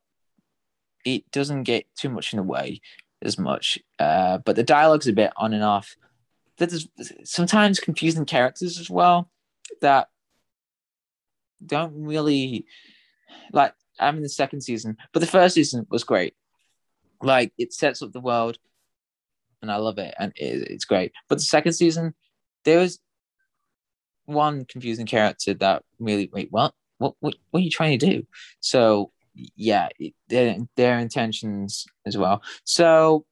it 1.05 1.31
doesn't 1.31 1.65
get 1.65 1.87
too 1.97 2.09
much 2.09 2.33
in 2.33 2.39
the 2.39 2.43
way 2.43 2.81
as 3.23 3.39
much. 3.39 3.79
Uh, 3.99 4.39
but 4.39 4.57
the 4.57 4.63
dialogue's 4.63 5.09
a 5.09 5.13
bit 5.13 5.33
on 5.37 5.53
and 5.53 5.63
off. 5.63 5.97
There's 6.57 6.89
sometimes 7.25 7.81
confusing 7.81 8.25
characters 8.25 8.79
as 8.79 8.89
well 8.89 9.31
that 9.81 10.09
don't 11.65 12.05
really 12.05 12.67
like. 13.53 13.75
I'm 13.99 14.17
in 14.17 14.23
the 14.23 14.29
second 14.29 14.61
season, 14.63 14.97
but 15.13 15.21
the 15.21 15.27
first 15.27 15.55
season 15.55 15.87
was 15.91 16.05
great. 16.05 16.35
Like 17.23 17.53
it 17.59 17.73
sets 17.73 18.03
up 18.03 18.13
the 18.13 18.21
world, 18.21 18.59
and 19.63 19.71
I 19.71 19.77
love 19.77 19.99
it, 19.99 20.15
and 20.19 20.33
it, 20.37 20.71
it's 20.71 20.85
great. 20.85 21.13
But 21.29 21.39
the 21.39 21.45
second 21.45 21.73
season, 21.73 22.15
there 22.65 22.79
was 22.79 23.01
one 24.27 24.65
confusing 24.65 25.07
character 25.07 25.55
that 25.55 25.83
really 25.99 26.31
wait 26.33 26.49
what 26.51 26.73
what 26.99 27.15
what, 27.21 27.35
what 27.51 27.61
are 27.61 27.63
you 27.63 27.71
trying 27.71 27.99
to 27.99 28.07
do? 28.07 28.27
So 28.61 29.11
yeah, 29.57 29.89
their, 30.29 30.57
their 30.77 30.99
intentions 30.99 31.87
as 32.07 32.17
well. 32.17 32.43
So, 32.65 33.27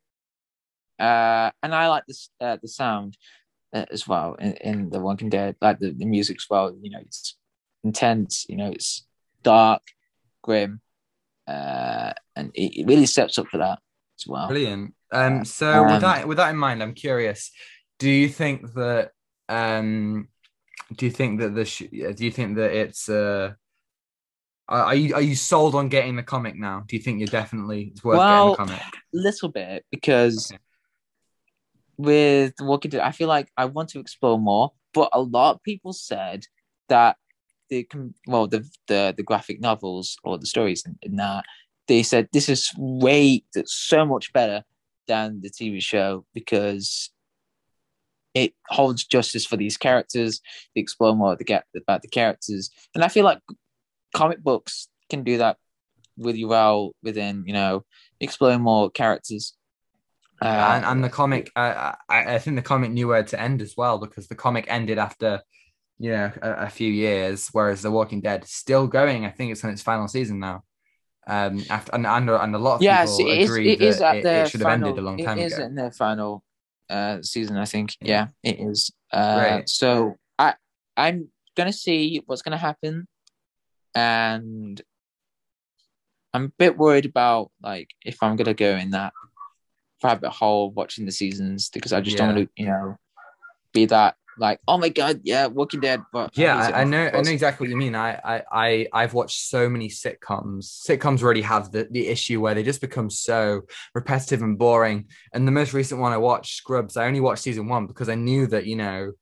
uh, 0.99 1.51
and 1.63 1.75
I 1.75 1.89
like 1.89 2.05
this 2.07 2.29
uh, 2.41 2.57
the 2.61 2.69
sound 2.69 3.17
uh, 3.73 3.87
as 3.91 4.07
well 4.07 4.35
in, 4.35 4.53
in 4.55 4.91
the 4.91 5.01
Walking 5.01 5.29
Dead, 5.29 5.57
like 5.61 5.79
the, 5.79 5.93
the 5.93 6.05
music 6.05 6.39
as 6.39 6.47
well. 6.51 6.75
You 6.81 6.91
know, 6.91 7.01
it's 7.01 7.37
intense. 7.85 8.47
You 8.49 8.57
know, 8.57 8.71
it's 8.71 9.07
dark, 9.43 9.83
grim, 10.43 10.81
uh, 11.47 12.13
and 12.37 12.51
it, 12.55 12.81
it 12.81 12.87
really 12.87 13.07
steps 13.07 13.39
up 13.39 13.49
for 13.49 13.59
that 13.59 13.79
as 14.19 14.27
well. 14.27 14.49
Brilliant. 14.49 14.95
Um, 15.13 15.45
so 15.45 15.85
um, 15.85 15.93
with 15.93 16.01
that 16.01 16.29
with 16.29 16.37
that 16.39 16.51
in 16.51 16.57
mind, 16.57 16.83
I'm 16.83 16.95
curious. 16.95 17.51
Do 17.99 18.11
you 18.11 18.29
think 18.29 18.75
that 18.75 19.13
um, 19.49 20.29
do 20.97 21.07
you 21.07 21.13
think 21.13 21.41
that 21.41 21.55
the 21.55 21.65
sh- 21.65 21.91
do 21.91 22.25
you 22.25 22.31
think 22.31 22.57
that 22.57 22.73
it's 22.73 23.09
uh 23.09 23.53
are 24.69 24.95
you 24.95 25.15
are 25.15 25.21
you 25.21 25.37
sold 25.37 25.75
on 25.75 25.89
getting 25.89 26.17
the 26.17 26.23
comic 26.23 26.57
now? 26.57 26.85
Do 26.87 26.97
you 26.97 27.03
think 27.03 27.19
you're 27.19 27.27
definitely 27.27 27.91
it's 27.93 28.03
worth 28.03 28.19
well, 28.19 28.57
getting 28.57 28.67
the 28.67 28.79
comic? 28.79 28.95
A 28.95 28.97
little 29.13 29.49
bit 29.51 29.85
because 29.91 30.51
okay. 30.51 30.61
with 31.99 32.55
Walking 32.61 32.91
Dead, 32.91 33.01
I 33.01 33.11
feel 33.11 33.29
like 33.29 33.51
I 33.57 33.67
want 33.67 33.91
to 33.91 34.01
explore 34.01 34.39
more, 34.39 34.73
but 34.95 35.11
a 35.13 35.21
lot 35.21 35.57
of 35.57 35.63
people 35.63 35.93
said 35.93 36.47
that 36.89 37.17
the 37.69 37.87
well 38.27 38.47
the 38.47 38.69
the 38.87 39.15
the 39.17 39.23
graphic 39.23 39.61
novels 39.61 40.17
or 40.25 40.39
the 40.39 40.47
stories 40.47 40.85
in, 40.87 40.97
in 41.03 41.17
that 41.17 41.45
they 41.89 42.03
said 42.03 42.29
this 42.33 42.49
is 42.49 42.71
way 42.79 43.43
that's 43.55 43.75
so 43.75 44.07
much 44.07 44.33
better 44.33 44.63
than 45.07 45.41
the 45.41 45.51
TV 45.51 45.83
show 45.83 46.25
because 46.33 47.11
it 48.35 48.55
holds 48.69 49.05
justice 49.05 49.45
for 49.45 49.57
these 49.57 49.77
characters. 49.77 50.41
They 50.75 50.81
explore 50.81 51.15
more 51.15 51.37
to 51.37 51.45
get 51.45 51.65
about 51.77 52.03
the 52.03 52.09
characters, 52.09 52.71
and 52.95 53.05
I 53.05 53.09
feel 53.09 53.25
like 53.25 53.41
comic 54.15 54.43
books 54.43 54.89
can 55.11 55.25
do 55.25 55.39
that 55.39 55.57
really 56.19 56.45
well 56.45 56.93
within 57.03 57.45
you 57.47 57.53
know 57.53 57.85
exploring 58.21 58.61
more 58.61 58.91
characters. 58.91 59.55
Uh, 60.41 60.73
and, 60.75 60.85
and, 60.85 61.05
the 61.05 61.09
comic 61.09 61.53
uh, 61.55 61.93
I, 62.09 62.35
I, 62.35 62.39
think 62.41 62.57
the 62.57 62.63
comic 62.63 62.91
knew 62.91 63.07
where 63.07 63.23
to 63.23 63.41
end 63.41 63.63
as 63.63 63.77
well 63.77 63.99
because 63.99 64.27
the 64.27 64.35
comic 64.35 64.65
ended 64.67 64.99
after 64.99 65.41
you 65.99 66.11
know 66.11 66.33
a, 66.43 66.51
a, 66.65 66.69
few 66.69 66.91
years 66.91 67.49
whereas 67.53 67.83
the 67.83 67.93
walking 67.93 68.21
dead 68.21 68.45
still 68.45 68.89
going 68.89 69.25
i 69.25 69.31
think 69.31 69.53
it's 69.53 69.63
on 69.63 69.71
its 69.71 69.83
final 69.83 70.09
season 70.09 70.41
now. 70.41 70.65
Um 71.29 71.63
after 71.71 71.95
and, 71.95 72.05
and, 72.05 72.29
and 72.29 72.55
a 72.57 72.59
lot 72.59 72.77
of 72.77 72.83
yes, 72.83 73.17
people 73.17 73.31
it 73.31 73.45
agree 73.45 73.71
it, 73.71 73.99
that 74.01 74.17
it, 74.17 74.27
it 74.27 74.49
should 74.49 74.63
final, 74.63 74.89
have 74.89 74.89
ended 74.89 74.99
a 74.99 75.07
long 75.07 75.19
time 75.19 75.39
it 75.39 75.45
ago. 75.45 75.55
it 75.55 75.59
is 75.59 75.59
in 75.61 75.75
their 75.77 75.93
final 75.93 76.43
uh 76.93 77.23
season 77.23 77.57
i 77.57 77.65
think. 77.65 77.97
Yeah, 78.01 78.29
it 78.43 78.61
is. 78.61 78.93
Uh 79.13 79.63
so 79.67 80.17
i 80.39 80.55
i'm 80.97 81.29
gonna 81.57 81.73
see 81.73 82.23
what's 82.27 82.43
gonna 82.43 82.57
happen. 82.57 83.07
And 83.95 84.81
I'm 86.35 86.45
a 86.47 86.53
bit 86.59 86.79
worried 86.79 87.05
about 87.05 87.51
like 87.63 87.91
if 88.05 88.23
I'm 88.23 88.37
gonna 88.37 88.55
go 88.55 88.77
in 88.77 88.91
that 88.91 89.13
rabbit 90.03 90.31
hole 90.31 90.71
watching 90.71 91.07
the 91.07 91.13
seasons 91.13 91.71
because 91.71 91.93
I 91.93 92.01
just 92.01 92.17
yeah. 92.17 92.27
don't 92.27 92.37
want 92.37 92.49
to, 92.49 92.63
you 92.63 92.69
know, 92.69 92.97
be 93.73 93.87
that 93.87 94.17
like, 94.39 94.61
oh 94.67 94.79
my 94.79 94.89
god, 94.89 95.21
yeah, 95.25 95.47
Walking 95.47 95.81
Dead. 95.81 96.03
But 96.13 96.37
Yeah, 96.37 96.57
I, 96.57 96.81
I 96.81 96.85
know. 96.85 97.11
I 97.13 97.21
know 97.21 97.31
exactly 97.31 97.67
what 97.67 97.71
you 97.71 97.77
mean. 97.77 97.95
I, 97.95 98.13
I, 98.25 98.43
I, 98.51 98.87
I've 98.93 99.15
watched 99.15 99.41
so 99.41 99.69
many 99.69 99.89
sitcoms. 99.89 100.85
Sitcoms 100.89 101.23
already 101.23 101.43
have 101.43 101.71
the, 101.71 101.89
the 101.91 102.09
issue 102.09 102.41
where 102.41 102.55
they 102.55 102.63
just 102.63 102.81
become 102.81 103.11
so 103.11 103.63
repetitive 103.95 104.43
and 104.43 104.59
boring. 104.59 105.09
And 105.33 105.47
the 105.47 105.53
most 105.53 105.73
recent 105.75 106.01
one 106.01 106.13
I 106.13 106.17
watched, 106.19 106.57
Scrubs, 106.57 106.97
I 106.97 107.07
only 107.07 107.21
watched 107.21 107.43
season 107.43 107.69
one 107.69 107.87
because 107.87 108.09
I 108.09 108.15
knew 108.15 108.47
that 108.49 108.67
you 108.67 108.77
know, 108.77 109.13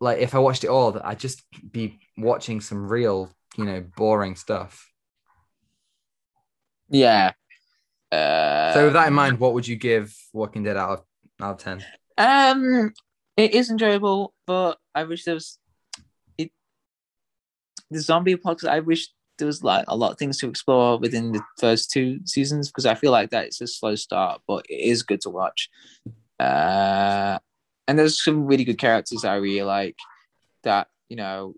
like 0.00 0.18
if 0.18 0.34
I 0.34 0.38
watched 0.38 0.64
it 0.64 0.70
all, 0.70 0.92
that 0.92 1.04
I'd 1.06 1.18
just 1.20 1.44
be 1.70 1.98
watching 2.16 2.60
some 2.60 2.88
real, 2.88 3.30
you 3.56 3.64
know, 3.64 3.84
boring 3.96 4.36
stuff. 4.36 4.90
Yeah. 6.88 7.32
Uh, 8.10 8.72
So 8.72 8.84
with 8.84 8.94
that 8.94 9.08
in 9.08 9.14
mind, 9.14 9.38
what 9.38 9.52
would 9.54 9.66
you 9.66 9.76
give 9.76 10.14
Walking 10.32 10.62
Dead 10.62 10.76
out 10.76 10.90
of 10.90 11.04
out 11.40 11.52
of 11.52 11.58
ten? 11.58 11.84
Um, 12.16 12.92
it 13.38 13.54
is 13.54 13.70
enjoyable, 13.70 14.34
but 14.48 14.78
I 14.96 15.04
wish 15.04 15.24
there 15.24 15.34
was 15.34 15.58
it. 16.36 16.50
The 17.88 18.00
zombie 18.00 18.32
apocalypse. 18.32 18.64
I 18.64 18.80
wish 18.80 19.08
there 19.38 19.46
was 19.46 19.62
like 19.62 19.84
a 19.86 19.96
lot 19.96 20.10
of 20.10 20.18
things 20.18 20.38
to 20.38 20.48
explore 20.48 20.98
within 20.98 21.30
the 21.30 21.40
first 21.56 21.92
two 21.92 22.18
seasons 22.26 22.68
because 22.68 22.84
I 22.84 22.96
feel 22.96 23.12
like 23.12 23.30
that 23.30 23.46
it's 23.46 23.60
a 23.60 23.68
slow 23.68 23.94
start, 23.94 24.42
but 24.48 24.66
it 24.68 24.80
is 24.80 25.04
good 25.04 25.20
to 25.20 25.30
watch. 25.30 25.70
Uh, 26.40 27.38
and 27.86 27.96
there's 27.96 28.22
some 28.22 28.44
really 28.44 28.64
good 28.64 28.78
characters 28.78 29.24
I 29.24 29.36
really 29.36 29.62
like 29.62 29.96
that 30.64 30.88
you 31.08 31.16
know 31.16 31.54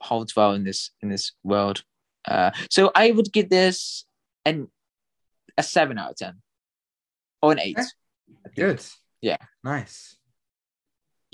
holds 0.00 0.36
well 0.36 0.52
in 0.52 0.62
this 0.62 0.92
in 1.02 1.08
this 1.08 1.32
world. 1.42 1.82
Uh, 2.28 2.52
so 2.70 2.92
I 2.94 3.10
would 3.10 3.32
give 3.32 3.50
this 3.50 4.04
an 4.44 4.68
a 5.58 5.64
seven 5.64 5.98
out 5.98 6.12
of 6.12 6.16
ten 6.16 6.42
or 7.42 7.50
an 7.50 7.58
eight. 7.58 7.80
Good. 8.54 8.80
Yeah. 9.20 9.38
Nice. 9.64 10.16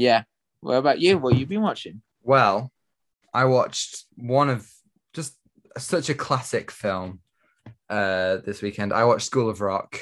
Yeah. 0.01 0.23
What 0.61 0.77
about 0.77 0.99
you? 0.99 1.19
What 1.19 1.37
you've 1.37 1.51
been 1.51 1.61
watching? 1.61 2.01
Well, 2.23 2.73
I 3.35 3.45
watched 3.45 4.05
one 4.17 4.49
of 4.49 4.67
just 5.13 5.35
such 5.77 6.09
a 6.09 6.15
classic 6.15 6.71
film 6.71 7.21
uh 7.91 8.39
this 8.39 8.63
weekend. 8.63 8.95
I 8.95 9.05
watched 9.05 9.27
School 9.27 9.51
of 9.51 9.61
Rock. 9.61 10.01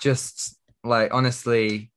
Just 0.00 0.56
like 0.84 1.12
honestly, 1.12 1.90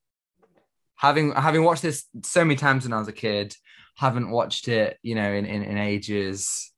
having 0.95 1.33
having 1.33 1.63
watched 1.63 1.83
this 1.83 2.05
so 2.23 2.43
many 2.43 2.55
times 2.55 2.83
when 2.83 2.93
I 2.93 2.99
was 2.99 3.07
a 3.07 3.13
kid, 3.13 3.55
haven't 3.95 4.31
watched 4.31 4.67
it, 4.67 4.97
you 5.03 5.13
know, 5.13 5.31
in, 5.31 5.45
in, 5.45 5.61
in 5.61 5.77
ages. 5.77 6.71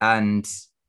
And 0.00 0.44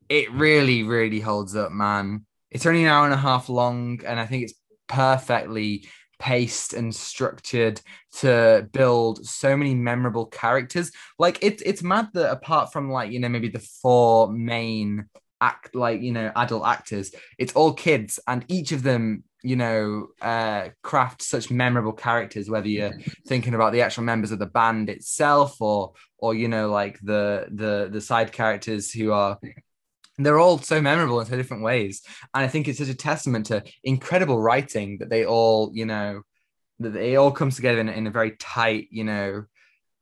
it 0.09 0.31
really, 0.31 0.81
really 0.81 1.19
holds 1.19 1.55
up, 1.55 1.71
man. 1.71 2.25
It's 2.49 2.65
only 2.65 2.85
an 2.85 2.89
hour 2.89 3.05
and 3.05 3.13
a 3.13 3.17
half 3.17 3.49
long, 3.49 4.01
and 4.03 4.19
I 4.19 4.25
think 4.25 4.43
it's 4.43 4.55
perfectly 4.87 5.87
paced 6.19 6.73
and 6.73 6.93
structured 6.93 7.81
to 8.19 8.67
build 8.71 9.25
so 9.25 9.55
many 9.55 9.75
memorable 9.75 10.25
characters. 10.25 10.91
Like 11.19 11.39
it's 11.41 11.61
it's 11.63 11.83
mad 11.83 12.09
that 12.13 12.31
apart 12.31 12.71
from 12.71 12.91
like 12.91 13.11
you 13.11 13.19
know 13.19 13.29
maybe 13.29 13.49
the 13.49 13.59
four 13.59 14.31
main 14.31 15.05
act 15.41 15.75
like 15.75 16.01
you 16.01 16.11
know 16.11 16.31
adult 16.35 16.65
actors, 16.65 17.13
it's 17.37 17.53
all 17.53 17.73
kids, 17.73 18.19
and 18.27 18.45
each 18.47 18.71
of 18.71 18.83
them 18.83 19.23
you 19.43 19.55
know 19.55 20.07
uh 20.23 20.69
craft 20.81 21.21
such 21.21 21.51
memorable 21.51 21.93
characters. 21.93 22.49
Whether 22.49 22.67
you're 22.67 22.93
thinking 23.27 23.53
about 23.53 23.73
the 23.73 23.81
actual 23.81 24.03
members 24.03 24.31
of 24.31 24.39
the 24.39 24.45
band 24.45 24.89
itself, 24.89 25.61
or 25.61 25.93
or 26.17 26.33
you 26.33 26.47
know 26.47 26.69
like 26.71 26.99
the 27.01 27.47
the 27.51 27.89
the 27.91 28.01
side 28.01 28.31
characters 28.31 28.91
who 28.91 29.11
are 29.11 29.39
they're 30.17 30.39
all 30.39 30.57
so 30.59 30.81
memorable 30.81 31.19
in 31.19 31.25
so 31.25 31.35
different 31.35 31.63
ways. 31.63 32.01
And 32.33 32.43
i 32.43 32.47
think 32.47 32.67
it's 32.67 32.79
such 32.79 32.89
a 32.89 32.95
testament 32.95 33.47
to 33.47 33.63
incredible 33.83 34.41
writing 34.41 34.97
that 34.99 35.09
they 35.09 35.25
all 35.25 35.71
you 35.73 35.85
know 35.85 36.21
that 36.79 36.93
they 36.93 37.15
all 37.15 37.31
comes 37.31 37.55
together 37.55 37.79
in, 37.79 37.89
in 37.89 38.07
a 38.07 38.11
very 38.11 38.35
tight 38.37 38.87
you 38.91 39.03
know 39.03 39.45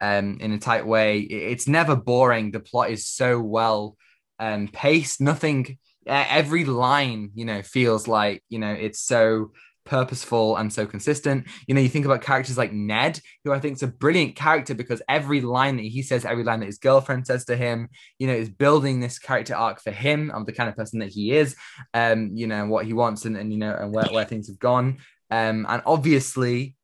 um 0.02 0.38
in 0.40 0.52
a 0.52 0.60
tight 0.60 0.85
way. 0.85 1.19
It's 1.19 1.68
never 1.68 1.95
boring. 1.95 2.52
The 2.52 2.60
plot 2.60 2.90
is 2.90 3.07
so 3.07 3.40
well 3.40 3.98
um 4.40 4.68
paced. 4.68 5.22
Nothing 5.22 5.77
every 6.06 6.65
line 6.65 7.31
you 7.34 7.45
know 7.45 7.61
feels 7.61 8.07
like 8.07 8.44
you 8.49 8.60
know 8.60 8.73
it's 8.73 8.99
so 8.99 9.52
purposeful 9.85 10.57
and 10.57 10.72
so 10.72 10.85
consistent. 10.85 11.47
You 11.68 11.76
know 11.76 11.81
you 11.81 11.89
think 11.89 12.05
about 12.05 12.22
characters 12.22 12.57
like 12.57 12.73
ned 12.73 13.19
who 13.43 13.51
i 13.51 13.60
think 13.60 13.76
is 13.76 13.84
a 13.84 13.88
brilliant 13.88 14.35
character 14.35 14.73
because 14.73 15.01
every 15.10 15.41
line 15.41 15.77
that 15.77 15.84
he 15.84 16.01
says 16.01 16.26
every 16.26 16.43
line 16.43 16.60
that 16.60 16.68
his 16.68 16.77
girlfriend 16.77 17.27
says 17.27 17.45
to 17.45 17.55
him 17.55 17.89
you 18.19 18.27
know 18.27 18.34
is 18.34 18.49
building 18.49 18.99
this 18.99 19.19
character 19.19 19.55
arc 19.55 19.81
for 19.81 19.91
him. 19.91 20.31
Of 20.31 20.45
the 20.45 20.53
kind 20.53 20.69
of 20.69 20.76
person 20.76 20.99
that 20.99 21.10
he 21.10 21.34
is 21.34 21.55
um 21.93 22.31
you 22.34 22.47
know 22.47 22.65
what 22.65 22.85
he 22.85 22.93
wants 22.93 23.26
and, 23.26 23.38
and 23.38 23.51
you 23.51 23.60
know 23.60 23.73
and 23.73 23.93
where, 23.93 24.05
where 24.11 24.26
things 24.26 24.47
have 24.47 24.60
gone. 24.60 24.97
Um 25.31 25.65
and 25.69 25.81
obviously 25.85 26.76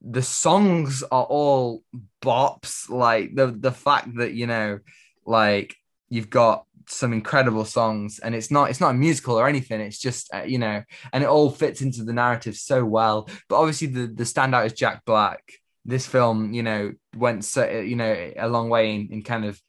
the 0.00 0.22
songs 0.22 1.02
are 1.02 1.24
all 1.24 1.82
bops. 2.22 2.88
Like 2.88 3.34
the 3.34 3.48
the 3.48 3.72
fact 3.72 4.16
that 4.16 4.32
you 4.32 4.46
know 4.46 4.78
like 5.24 5.74
you've 6.08 6.30
got 6.30 6.65
some 6.88 7.12
incredible 7.12 7.64
songs 7.64 8.18
and 8.20 8.34
it's 8.34 8.50
not 8.50 8.70
it's 8.70 8.80
not 8.80 8.90
a 8.90 8.94
musical 8.94 9.38
or 9.38 9.48
anything 9.48 9.80
it's 9.80 9.98
just 9.98 10.32
uh, 10.32 10.42
you 10.42 10.58
know 10.58 10.82
and 11.12 11.24
it 11.24 11.28
all 11.28 11.50
fits 11.50 11.82
into 11.82 12.04
the 12.04 12.12
narrative 12.12 12.56
so 12.56 12.84
well. 12.84 13.28
But 13.48 13.56
obviously 13.56 13.88
the 13.88 14.06
the 14.06 14.24
standout 14.24 14.66
is 14.66 14.72
jack 14.72 15.04
black. 15.04 15.42
This 15.84 16.06
film 16.06 16.52
you 16.52 16.62
know 16.62 16.92
went 17.16 17.44
so 17.44 17.68
you 17.68 17.96
know 17.96 18.32
a 18.36 18.48
long 18.48 18.68
way 18.68 18.94
in, 18.94 19.08
in 19.12 19.22
kind 19.22 19.44
of 19.44 19.60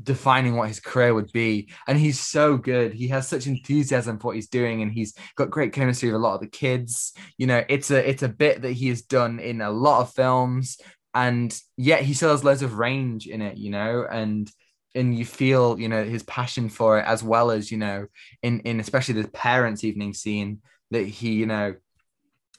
defining 0.00 0.54
what 0.54 0.68
his 0.68 0.80
career 0.80 1.12
would 1.12 1.32
be. 1.32 1.68
And 1.88 1.98
he's 1.98 2.20
so 2.20 2.56
good. 2.56 2.94
He 2.94 3.08
has 3.08 3.26
such 3.26 3.48
enthusiasm 3.48 4.18
for 4.18 4.28
what 4.28 4.36
he's 4.36 4.48
doing 4.48 4.82
and 4.82 4.92
he's 4.92 5.12
got 5.34 5.50
great 5.50 5.72
chemistry 5.72 6.08
with 6.08 6.16
a 6.16 6.24
lot 6.24 6.34
of 6.34 6.40
the 6.40 6.46
kids. 6.48 7.12
You 7.36 7.46
know 7.46 7.64
it's 7.68 7.90
a 7.90 8.08
it's 8.08 8.22
a 8.22 8.28
bit 8.28 8.62
that 8.62 8.72
he 8.72 8.88
has 8.88 9.02
done 9.02 9.38
in 9.40 9.60
a 9.60 9.70
lot 9.70 10.02
of 10.02 10.14
films 10.14 10.78
and 11.14 11.58
yet 11.76 12.02
he 12.02 12.14
still 12.14 12.30
has 12.30 12.44
loads 12.44 12.62
of 12.62 12.78
range 12.78 13.26
in 13.26 13.42
it 13.42 13.56
you 13.56 13.70
know? 13.70 14.06
And 14.10 14.50
and 14.94 15.16
you 15.16 15.24
feel 15.24 15.78
you 15.78 15.88
know 15.88 16.04
his 16.04 16.22
passion 16.22 16.68
for 16.68 16.98
it 16.98 17.04
as 17.06 17.22
well 17.22 17.50
as 17.50 17.70
you 17.70 17.78
know 17.78 18.06
in 18.42 18.60
in 18.60 18.80
especially 18.80 19.20
the 19.20 19.28
parents 19.28 19.84
evening 19.84 20.14
scene 20.14 20.60
that 20.90 21.06
he 21.06 21.32
you 21.32 21.46
know 21.46 21.74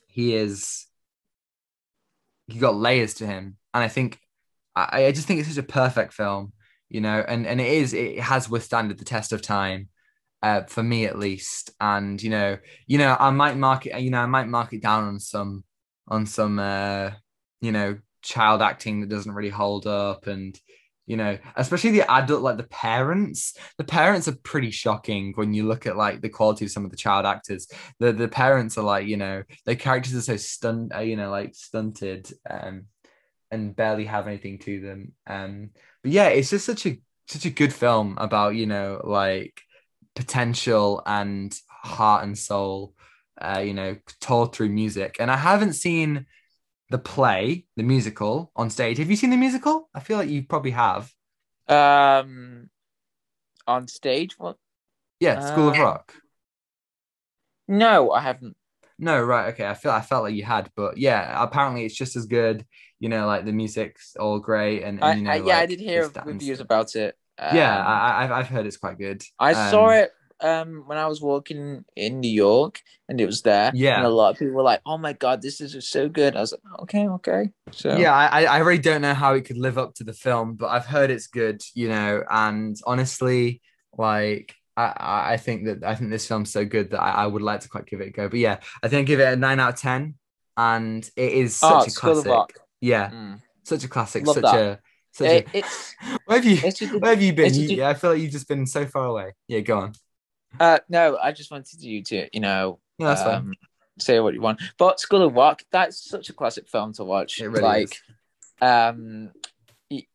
he 0.07 0.35
is 0.35 0.85
he 2.47 2.59
got 2.59 2.75
layers 2.75 3.15
to 3.15 3.27
him. 3.27 3.57
And 3.73 3.83
i 3.83 3.87
think 3.87 4.19
i 4.75 5.05
i 5.05 5.11
just 5.11 5.27
think 5.27 5.39
it's 5.39 5.49
such 5.49 5.57
a 5.57 5.63
perfect 5.63 6.13
film 6.13 6.53
you 6.89 7.01
know 7.01 7.23
and 7.27 7.45
and 7.45 7.61
it 7.61 7.67
is 7.67 7.93
it 7.93 8.19
has 8.19 8.49
withstanded 8.49 8.97
the 8.97 9.05
test 9.05 9.31
of 9.33 9.41
time 9.41 9.89
uh, 10.41 10.63
for 10.63 10.81
me 10.81 11.05
at 11.05 11.19
least. 11.19 11.71
And 11.81 12.21
you 12.21 12.29
know 12.29 12.57
you 12.87 12.97
know 12.97 13.15
i 13.19 13.29
might 13.29 13.57
mark 13.57 13.85
it 13.85 13.99
you 14.01 14.09
know 14.09 14.21
i 14.21 14.25
might 14.25 14.47
mark 14.47 14.73
it 14.73 14.81
down 14.81 15.03
on 15.05 15.19
some 15.19 15.63
on 16.07 16.25
some 16.25 16.59
uh 16.59 17.11
you 17.61 17.71
know 17.71 17.97
child 18.21 18.61
acting 18.61 19.01
that 19.01 19.09
doesn't 19.09 19.33
really 19.33 19.49
hold 19.49 19.87
up 19.87 20.27
and 20.27 20.59
you 21.09 21.17
know 21.17 21.37
especially 21.55 21.89
the 21.89 22.09
adult 22.09 22.43
like 22.43 22.57
the 22.57 22.63
parents 22.63 23.57
the 23.79 23.83
parents 23.83 24.27
are 24.27 24.35
pretty 24.43 24.69
shocking 24.69 25.33
when 25.33 25.55
you 25.55 25.67
look 25.67 25.87
at 25.87 25.97
like 25.97 26.21
the 26.21 26.29
quality 26.29 26.65
of 26.65 26.71
some 26.71 26.85
of 26.85 26.91
the 26.91 26.97
child 26.97 27.25
actors. 27.25 27.67
The 27.99 28.13
the 28.13 28.27
parents 28.27 28.77
are 28.77 28.83
like 28.83 29.07
you 29.07 29.17
know 29.17 29.43
their 29.65 29.75
characters 29.75 30.13
are 30.15 30.21
so 30.21 30.37
stunned 30.37 30.93
uh, 30.95 30.99
you 30.99 31.17
know 31.17 31.31
like 31.31 31.55
stunted 31.55 32.31
um 32.47 32.85
and 33.49 33.75
barely 33.75 34.05
have 34.05 34.27
anything 34.27 34.59
to 34.59 34.79
them. 34.79 35.13
Um 35.25 35.71
but 36.03 36.11
yeah 36.11 36.27
it's 36.27 36.51
just 36.51 36.67
such 36.67 36.85
a 36.85 37.01
such 37.27 37.45
a 37.45 37.49
good 37.49 37.73
film 37.73 38.15
about 38.19 38.53
you 38.53 38.67
know 38.67 39.01
like 39.03 39.59
potential 40.15 41.01
and 41.07 41.57
heart 41.69 42.23
and 42.23 42.37
soul 42.37 42.93
uh 43.41 43.63
you 43.65 43.73
know 43.73 43.97
told 44.21 44.55
through 44.55 44.69
music. 44.69 45.17
And 45.19 45.31
i 45.31 45.37
haven't 45.37 45.73
seen 45.73 46.27
the 46.89 46.97
play 46.97 47.65
the 47.77 47.83
musical 47.83 48.51
on 48.55 48.69
stage 48.69 48.97
have 48.97 49.09
you 49.09 49.15
seen 49.15 49.29
the 49.29 49.37
musical 49.37 49.89
i 49.93 49.99
feel 49.99 50.17
like 50.17 50.29
you 50.29 50.43
probably 50.43 50.71
have 50.71 51.11
Um, 51.67 52.69
on 53.67 53.87
stage? 53.87 54.37
What? 54.39 54.57
yeah 55.19 55.39
school 55.39 55.69
of 55.69 55.77
Uh, 55.77 55.79
rock 55.79 56.13
No, 57.69 58.11
I 58.11 58.19
haven't. 58.19 58.57
no 58.97 59.21
right 59.21 59.53
okay 59.53 59.65
i 59.67 59.73
feel 59.73 59.91
i 59.91 60.01
felt 60.01 60.23
like 60.23 60.33
you 60.35 60.43
had 60.43 60.69
but 60.75 60.97
yeah 60.97 61.41
apparently 61.41 61.85
it's 61.85 61.95
just 61.95 62.15
as 62.15 62.25
good 62.25 62.65
you 62.99 63.07
know 63.09 63.25
like 63.25 63.45
the 63.45 63.51
music's 63.53 64.15
all 64.19 64.39
great 64.39 64.83
and, 64.83 64.99
and 64.99 65.07
I, 65.07 65.17
you 65.17 65.21
know 65.23 65.31
I, 65.31 65.37
yeah, 65.37 65.57
I 65.57 65.65
did 65.65 65.79
hear 65.79 66.13
reviews 66.23 66.59
about 66.59 66.95
it. 66.95 67.17
Um, 67.37 67.47
yeah 67.49 67.83
I, 67.83 68.25
I- 68.25 68.39
i've 68.39 68.47
heard 68.49 68.65
it's 68.65 68.77
quite 68.77 68.97
good 68.97 69.21
I 69.39 69.53
Um, 69.53 69.53
saw 69.53 69.89
it 69.91 70.11
um 70.41 70.83
when 70.87 70.97
I 70.97 71.07
was 71.07 71.21
walking 71.21 71.85
in 71.95 72.19
New 72.19 72.31
York, 72.31 72.81
and 73.07 73.19
it 73.19 73.25
was 73.25 73.41
there. 73.41 73.71
Yeah. 73.75 73.97
and 73.97 74.05
a 74.05 74.09
lot 74.09 74.31
of 74.31 74.39
people 74.39 74.55
were 74.55 74.63
like, 74.63 74.81
"Oh 74.85 74.97
my 74.97 75.13
god, 75.13 75.41
this 75.41 75.61
is 75.61 75.87
so 75.87 76.09
good." 76.09 76.35
I 76.35 76.41
was 76.41 76.53
like, 76.53 76.79
"Okay, 76.81 77.07
okay." 77.07 77.49
So 77.71 77.95
Yeah, 77.97 78.13
I, 78.15 78.43
I 78.45 78.57
really 78.59 78.79
don't 78.81 79.01
know 79.01 79.13
how 79.13 79.33
it 79.33 79.45
could 79.45 79.57
live 79.57 79.77
up 79.77 79.93
to 79.95 80.03
the 80.03 80.13
film, 80.13 80.55
but 80.55 80.67
I've 80.67 80.85
heard 80.85 81.09
it's 81.11 81.27
good, 81.27 81.61
you 81.75 81.89
know. 81.89 82.23
And 82.29 82.77
honestly, 82.85 83.61
like 83.97 84.55
I, 84.77 85.33
I 85.33 85.37
think 85.37 85.65
that 85.65 85.83
I 85.83 85.95
think 85.95 86.09
this 86.09 86.27
film's 86.27 86.51
so 86.51 86.65
good 86.65 86.91
that 86.91 87.01
I, 87.01 87.23
I 87.23 87.27
would 87.27 87.41
like 87.41 87.61
to 87.61 87.69
quite 87.69 87.85
give 87.85 88.01
it 88.01 88.07
a 88.07 88.11
go. 88.11 88.29
But 88.29 88.39
yeah, 88.39 88.59
I 88.81 88.87
think 88.87 89.01
I 89.01 89.03
give 89.03 89.19
it 89.19 89.33
a 89.33 89.35
nine 89.35 89.59
out 89.59 89.73
of 89.73 89.79
ten, 89.79 90.15
and 90.57 91.09
it 91.15 91.33
is 91.33 91.55
Oh, 91.61 91.79
such 91.81 91.91
a 91.93 91.95
classic. 91.95 92.31
Yeah, 92.81 93.11
Mm. 93.11 93.41
such 93.63 93.83
a 93.83 93.87
classic. 93.87 94.25
Love 94.25 94.35
such 94.35 94.43
that. 94.45 94.55
a 94.55 94.79
such 95.11 95.27
It, 95.27 95.47
a. 95.53 95.57
it's 95.57 95.95
Where 96.25 96.37
have 96.37 96.45
you 96.45 96.57
Where 96.99 97.11
have 97.11 97.21
you 97.21 97.33
been? 97.33 97.53
You, 97.53 97.67
yeah, 97.77 97.89
I 97.89 97.93
feel 97.93 98.11
like 98.11 98.21
you've 98.21 98.31
just 98.31 98.47
been 98.47 98.65
so 98.65 98.85
far 98.85 99.05
away. 99.05 99.33
Yeah, 99.47 99.59
go 99.61 99.79
on. 99.79 99.93
Uh 100.59 100.79
no, 100.89 101.17
I 101.21 101.31
just 101.31 101.51
wanted 101.51 101.81
you 101.81 102.03
to 102.03 102.27
you 102.33 102.39
know 102.39 102.79
um, 103.35 103.53
say 103.99 104.19
what 104.19 104.33
you 104.33 104.41
want. 104.41 104.61
But 104.77 104.99
School 104.99 105.23
of 105.23 105.33
Rock, 105.33 105.63
that's 105.71 106.03
such 106.03 106.29
a 106.29 106.33
classic 106.33 106.67
film 106.67 106.93
to 106.93 107.03
watch. 107.03 107.39
It 107.39 107.47
really 107.47 107.61
like, 107.63 107.91
is. 107.93 108.01
um, 108.61 109.31
y- 109.89 110.07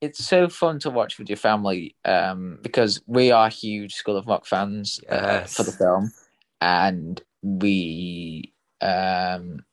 it's 0.00 0.24
so 0.24 0.48
fun 0.48 0.78
to 0.80 0.90
watch 0.90 1.18
with 1.18 1.28
your 1.28 1.36
family. 1.36 1.96
Um, 2.04 2.58
because 2.62 3.02
we 3.06 3.30
are 3.30 3.48
huge 3.48 3.94
School 3.94 4.16
of 4.16 4.26
Rock 4.26 4.46
fans 4.46 5.00
uh, 5.08 5.44
for 5.44 5.62
the 5.62 5.72
film, 5.72 6.12
and 6.60 7.20
we 7.42 8.52
um 8.80 9.64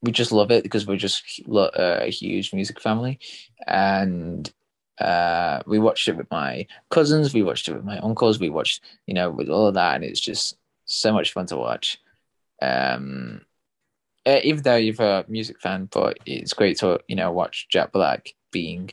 we 0.00 0.12
just 0.12 0.32
love 0.32 0.50
it 0.50 0.62
because 0.62 0.86
we're 0.86 0.96
just 0.96 1.40
uh, 1.50 1.70
a 1.74 2.10
huge 2.10 2.52
music 2.52 2.80
family, 2.80 3.18
and 3.66 4.52
uh 5.00 5.62
we 5.66 5.78
watched 5.78 6.08
it 6.08 6.16
with 6.16 6.30
my 6.30 6.66
cousins 6.90 7.32
we 7.32 7.42
watched 7.42 7.68
it 7.68 7.74
with 7.74 7.84
my 7.84 7.98
uncles 7.98 8.40
we 8.40 8.50
watched 8.50 8.82
you 9.06 9.14
know 9.14 9.30
with 9.30 9.48
all 9.48 9.66
of 9.66 9.74
that 9.74 9.94
and 9.94 10.04
it's 10.04 10.20
just 10.20 10.56
so 10.86 11.12
much 11.12 11.32
fun 11.32 11.46
to 11.46 11.56
watch 11.56 11.98
um 12.62 13.40
uh, 14.26 14.40
even 14.42 14.62
though 14.62 14.76
you're 14.76 15.00
a 15.00 15.24
music 15.28 15.60
fan 15.60 15.88
but 15.90 16.18
it's 16.26 16.52
great 16.52 16.78
to 16.78 16.98
you 17.06 17.14
know 17.16 17.30
watch 17.30 17.66
jack 17.70 17.92
black 17.92 18.34
being 18.50 18.90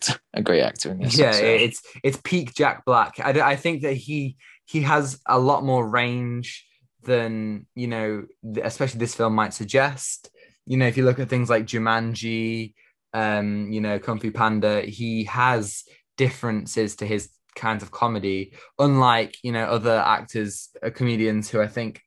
a 0.34 0.42
great 0.42 0.62
actor 0.62 0.90
in 0.90 1.00
this 1.00 1.18
yeah, 1.18 1.32
so- 1.32 1.44
it's 1.44 1.82
it's 2.02 2.20
peak 2.24 2.54
Jack 2.54 2.84
Black. 2.84 3.18
I, 3.22 3.52
I 3.52 3.56
think 3.56 3.82
that 3.82 3.94
he 3.94 4.36
he 4.64 4.82
has 4.82 5.20
a 5.26 5.38
lot 5.38 5.64
more 5.64 5.86
range 5.86 6.66
than 7.02 7.66
you 7.74 7.88
know, 7.88 8.26
especially 8.62 9.00
this 9.00 9.14
film 9.14 9.34
might 9.34 9.54
suggest. 9.54 10.30
You 10.66 10.76
know, 10.76 10.86
if 10.86 10.96
you 10.96 11.04
look 11.04 11.18
at 11.18 11.28
things 11.28 11.50
like 11.50 11.66
Jumanji, 11.66 12.74
um, 13.12 13.70
you 13.70 13.80
know, 13.80 13.98
Kung 13.98 14.18
Fu 14.18 14.30
Panda, 14.30 14.82
he 14.82 15.24
has 15.24 15.84
differences 16.16 16.96
to 16.96 17.06
his 17.06 17.30
kinds 17.54 17.82
of 17.82 17.90
comedy, 17.90 18.54
unlike 18.78 19.36
you 19.42 19.52
know 19.52 19.64
other 19.64 19.98
actors, 19.98 20.70
uh, 20.82 20.90
comedians 20.90 21.50
who 21.50 21.60
I 21.60 21.68
think 21.68 22.02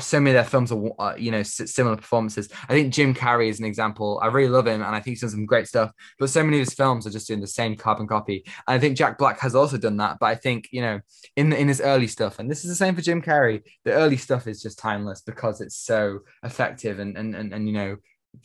so 0.00 0.18
many 0.18 0.36
of 0.36 0.42
their 0.42 0.50
films 0.50 0.72
are 0.72 0.92
uh, 0.98 1.14
you 1.16 1.30
know 1.30 1.42
similar 1.42 1.96
performances. 1.96 2.48
I 2.68 2.72
think 2.72 2.92
Jim 2.92 3.14
Carrey 3.14 3.48
is 3.48 3.58
an 3.58 3.64
example. 3.64 4.20
I 4.22 4.26
really 4.26 4.48
love 4.48 4.66
him, 4.66 4.82
and 4.82 4.94
I 4.94 5.00
think 5.00 5.12
he's 5.12 5.20
done 5.20 5.30
some 5.30 5.46
great 5.46 5.68
stuff. 5.68 5.92
But 6.18 6.30
so 6.30 6.42
many 6.42 6.58
of 6.58 6.66
his 6.66 6.74
films 6.74 7.06
are 7.06 7.10
just 7.10 7.28
doing 7.28 7.40
the 7.40 7.46
same 7.46 7.76
carbon 7.76 8.06
copy. 8.06 8.44
And 8.66 8.74
I 8.74 8.78
think 8.78 8.96
Jack 8.96 9.18
Black 9.18 9.38
has 9.40 9.54
also 9.54 9.78
done 9.78 9.96
that. 9.98 10.18
But 10.20 10.26
I 10.26 10.34
think 10.34 10.68
you 10.72 10.82
know 10.82 11.00
in 11.36 11.52
in 11.52 11.68
his 11.68 11.80
early 11.80 12.08
stuff, 12.08 12.38
and 12.38 12.50
this 12.50 12.64
is 12.64 12.70
the 12.70 12.76
same 12.76 12.94
for 12.94 13.02
Jim 13.02 13.22
Carrey. 13.22 13.62
The 13.84 13.92
early 13.92 14.16
stuff 14.16 14.46
is 14.46 14.62
just 14.62 14.78
timeless 14.78 15.20
because 15.20 15.60
it's 15.60 15.76
so 15.76 16.20
effective, 16.42 16.98
and 16.98 17.16
and 17.16 17.34
and, 17.34 17.52
and 17.52 17.68
you 17.68 17.74
know 17.74 17.96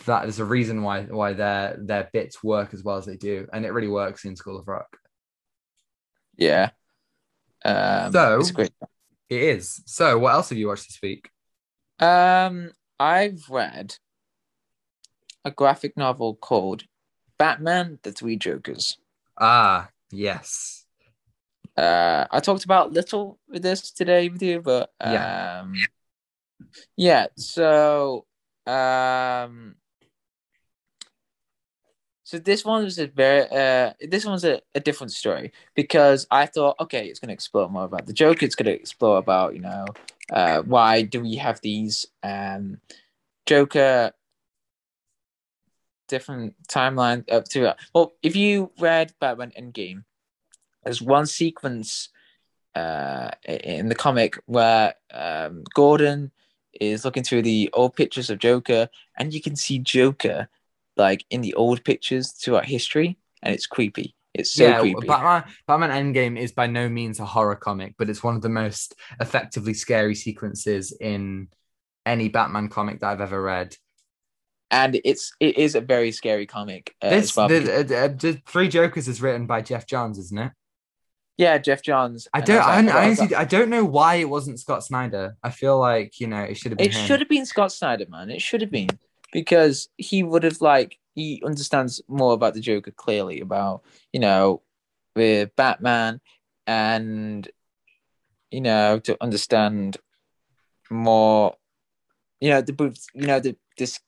that 0.06 0.22
there's 0.24 0.40
a 0.40 0.46
reason 0.46 0.82
why 0.84 1.04
why 1.04 1.34
their 1.34 1.78
their 1.80 2.10
bits 2.14 2.44
work 2.44 2.74
as 2.74 2.84
well 2.84 2.98
as 2.98 3.06
they 3.06 3.18
do, 3.18 3.48
and 3.54 3.66
it 3.66 3.72
really 3.74 3.88
works 3.88 4.26
in 4.26 4.36
School 4.36 4.58
of 4.60 4.68
Rock. 4.68 4.98
yeah 6.38 6.70
um 7.66 8.12
So- 8.12 8.40
it's 8.40 8.52
great 8.52 8.72
It 9.30 9.42
is. 9.44 9.84
So, 9.86 10.18
what 10.18 10.34
else 10.34 10.50
have 10.50 10.58
you 10.58 10.68
watched 10.68 10.88
this 10.88 11.00
week? 11.04 11.30
Um, 12.00 12.72
I've 13.00 13.44
read 13.50 13.96
a 15.46 15.52
graphic 15.52 15.96
novel 15.96 16.34
called 16.36 16.86
Batman: 17.38 18.00
The 18.02 18.12
Three 18.12 18.38
Jokers. 18.38 18.98
Ah, 19.40 19.90
yes. 20.12 20.86
Uh, 21.78 22.26
I 22.32 22.40
talked 22.40 22.66
about 22.66 22.92
little 22.92 23.40
with 23.48 23.62
this 23.62 23.92
today 23.92 24.30
with 24.30 24.42
you, 24.42 24.62
but 24.62 24.92
Yeah. 25.00 25.62
um, 25.62 25.76
yeah. 26.98 27.28
So, 27.38 28.26
um, 28.66 29.76
so 32.24 32.38
this 32.38 32.64
one 32.64 32.84
was 32.84 33.00
a 33.00 33.08
very 33.08 33.48
uh, 33.50 33.94
this 34.08 34.24
one's 34.24 34.44
a, 34.44 34.62
a 34.76 34.80
different 34.80 35.12
story 35.12 35.52
because 35.74 36.28
I 36.30 36.46
thought, 36.46 36.76
okay, 36.80 37.08
it's 37.08 37.20
going 37.20 37.30
to 37.30 37.34
explore 37.34 37.68
more 37.70 37.86
about 37.86 38.06
the 38.06 38.14
Joker. 38.14 38.46
It's 38.46 38.54
going 38.54 38.68
to 38.68 38.80
explore 38.80 39.18
about 39.18 39.56
you 39.56 39.62
know 39.62 39.86
uh, 40.32 40.62
why 40.62 41.02
do 41.02 41.22
we 41.22 41.38
have 41.38 41.60
these 41.62 42.06
um, 42.22 42.80
Joker 43.48 44.12
different 46.08 46.56
timeline 46.68 47.24
up 47.32 47.46
to 47.46 47.76
well, 47.96 48.14
if 48.22 48.36
you 48.36 48.72
read 48.80 49.14
Batman 49.20 49.52
Endgame, 49.60 50.04
there's 50.84 51.02
one 51.02 51.26
sequence 51.26 52.10
uh, 52.76 53.32
in 53.48 53.90
the 53.90 53.96
comic 53.96 54.40
where 54.46 54.94
um, 55.12 55.64
Gordon 55.74 56.32
is 56.74 57.06
looking 57.06 57.24
through 57.24 57.44
the 57.44 57.70
old 57.74 57.96
pictures 57.96 58.30
of 58.30 58.40
Joker, 58.40 58.90
and 59.18 59.34
you 59.34 59.42
can 59.42 59.56
see 59.56 59.80
Joker 59.80 60.48
like 60.98 61.26
in 61.30 61.42
the 61.42 61.54
old 61.54 61.84
pictures 61.84 62.32
throughout 62.32 62.66
history, 62.66 63.18
and 63.42 63.54
it's 63.54 63.68
creepy. 63.68 64.16
It's 64.34 64.52
so 64.52 64.66
yeah, 64.66 64.80
creepy. 64.80 65.08
Batman, 65.08 65.44
Batman 65.68 66.14
Endgame 66.14 66.38
is 66.40 66.52
by 66.52 66.68
no 66.68 66.88
means 66.90 67.20
a 67.20 67.26
horror 67.26 67.56
comic, 67.56 67.96
but 67.98 68.10
it's 68.10 68.24
one 68.24 68.36
of 68.36 68.42
the 68.42 68.50
most 68.50 68.96
effectively 69.20 69.74
scary 69.74 70.16
sequences 70.16 70.92
in 70.92 71.48
any 72.06 72.30
Batman 72.30 72.70
comic 72.70 73.00
that 73.00 73.10
I've 73.12 73.22
ever 73.22 73.42
read. 73.42 73.76
and 74.72 75.00
it's 75.04 75.34
it 75.40 75.58
is 75.58 75.76
a 75.76 75.82
very 75.82 76.12
scary 76.12 76.46
comic 76.46 76.96
uh, 77.02 77.10
This 77.10 77.32
as 77.32 77.36
well. 77.36 77.48
the, 77.48 78.04
uh, 78.04 78.08
the 78.08 78.42
Three 78.48 78.68
Jokers 78.68 79.08
is 79.08 79.22
written 79.22 79.46
by 79.48 79.62
Geoff 79.62 79.86
Johns, 79.88 80.18
isn't 80.20 80.38
it? 80.38 80.52
Yeah, 81.40 81.58
Geoff 81.58 81.82
Johns. 81.82 82.28
I 82.34 82.42
don't. 82.42 82.62
I, 82.62 82.62
like, 82.62 82.68
I, 82.68 82.80
oh, 82.82 82.84
what 82.84 82.96
honestly. 82.96 83.36
I 83.36 83.46
don't 83.46 83.70
know 83.70 83.86
why 83.86 84.16
it 84.16 84.28
wasn't 84.28 84.60
Scott 84.60 84.84
Snyder. 84.84 85.38
I 85.42 85.52
feel 85.52 85.80
like 85.80 86.20
you 86.20 86.28
know 86.28 86.42
it 86.42 86.58
should 86.58 86.74
have 86.74 86.78
been. 86.78 86.88
It 86.88 86.94
him. 86.94 87.06
should 87.06 87.20
have 87.22 87.30
been 87.30 87.46
Scott 87.46 87.72
Snyder, 87.72 88.06
man. 88.10 88.30
It 88.30 88.42
should 88.42 88.60
have 88.60 88.70
been 88.70 88.90
because 89.32 89.88
he 89.96 90.22
would 90.22 90.44
have 90.44 90.60
like 90.60 91.00
he 91.16 91.42
understands 91.46 92.02
more 92.10 92.34
about 92.34 92.56
the 92.56 92.60
Joker 92.60 92.92
clearly 92.92 93.40
about 93.40 93.84
you 94.12 94.20
know 94.20 94.64
with 95.16 95.56
Batman 95.56 96.20
and 96.68 97.48
you 98.52 98.60
know 98.60 99.00
to 99.00 99.16
understand 99.24 99.96
more 100.90 101.56
you 102.42 102.50
know 102.50 102.60
the 102.60 103.00
you 103.14 103.28
know 103.28 103.40
the 103.40 103.56
this 103.78 104.02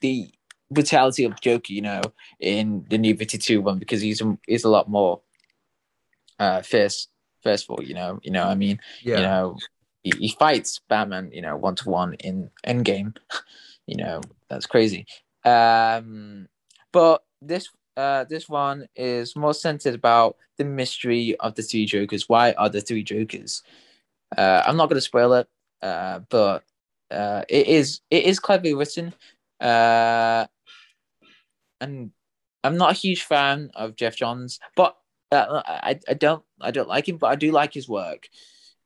the 0.00 0.30
brutality 0.70 1.24
of 1.24 1.38
Joker 1.42 1.74
you 1.74 1.82
know 1.82 2.00
in 2.40 2.86
the 2.88 2.96
new 2.96 3.14
52 3.14 3.60
one 3.60 3.78
because 3.78 4.00
he's 4.00 4.22
he's 4.46 4.64
a 4.64 4.70
lot 4.70 4.88
more 4.88 5.20
uh 6.38 6.62
fierce 6.62 7.08
forceful 7.42 7.80
you 7.82 7.94
know 7.94 8.18
you 8.22 8.30
know 8.30 8.44
what 8.46 8.52
I 8.52 8.56
mean? 8.56 8.78
Yeah. 9.02 9.16
you 9.16 9.22
know 9.22 9.56
he, 10.02 10.12
he 10.18 10.28
fights 10.28 10.80
batman 10.88 11.30
you 11.32 11.42
know 11.42 11.56
one 11.56 11.74
to 11.76 11.88
one 11.88 12.14
in 12.14 12.50
endgame. 12.66 13.16
You 13.86 13.96
know 13.96 14.20
that's 14.50 14.66
crazy. 14.66 15.06
Um 15.46 16.46
but 16.92 17.22
this 17.40 17.70
uh 17.96 18.24
this 18.24 18.46
one 18.46 18.86
is 18.94 19.34
more 19.34 19.54
centered 19.54 19.94
about 19.94 20.36
the 20.58 20.64
mystery 20.64 21.36
of 21.40 21.54
the 21.54 21.62
three 21.62 21.86
jokers. 21.86 22.28
Why 22.28 22.52
are 22.52 22.68
the 22.68 22.82
three 22.82 23.02
jokers? 23.02 23.62
Uh 24.36 24.62
i'm 24.66 24.76
not 24.76 24.90
going 24.90 24.98
to 24.98 25.00
spoil 25.00 25.32
it 25.32 25.48
uh 25.80 26.20
but 26.28 26.64
uh 27.10 27.44
it 27.48 27.66
is 27.66 28.00
it 28.10 28.24
is 28.24 28.38
cleverly 28.38 28.74
written. 28.74 29.14
Uh 29.58 30.44
and 31.80 32.10
i'm 32.62 32.76
not 32.76 32.90
a 32.90 32.94
huge 32.94 33.22
fan 33.22 33.70
of 33.74 33.96
geoff 33.96 34.16
johns 34.16 34.60
but 34.76 34.97
uh, 35.32 35.62
I, 35.66 35.98
I 36.08 36.14
don't 36.14 36.42
I 36.60 36.70
don't 36.70 36.88
like 36.88 37.08
him, 37.08 37.18
but 37.18 37.28
I 37.28 37.36
do 37.36 37.52
like 37.52 37.74
his 37.74 37.88
work. 37.88 38.28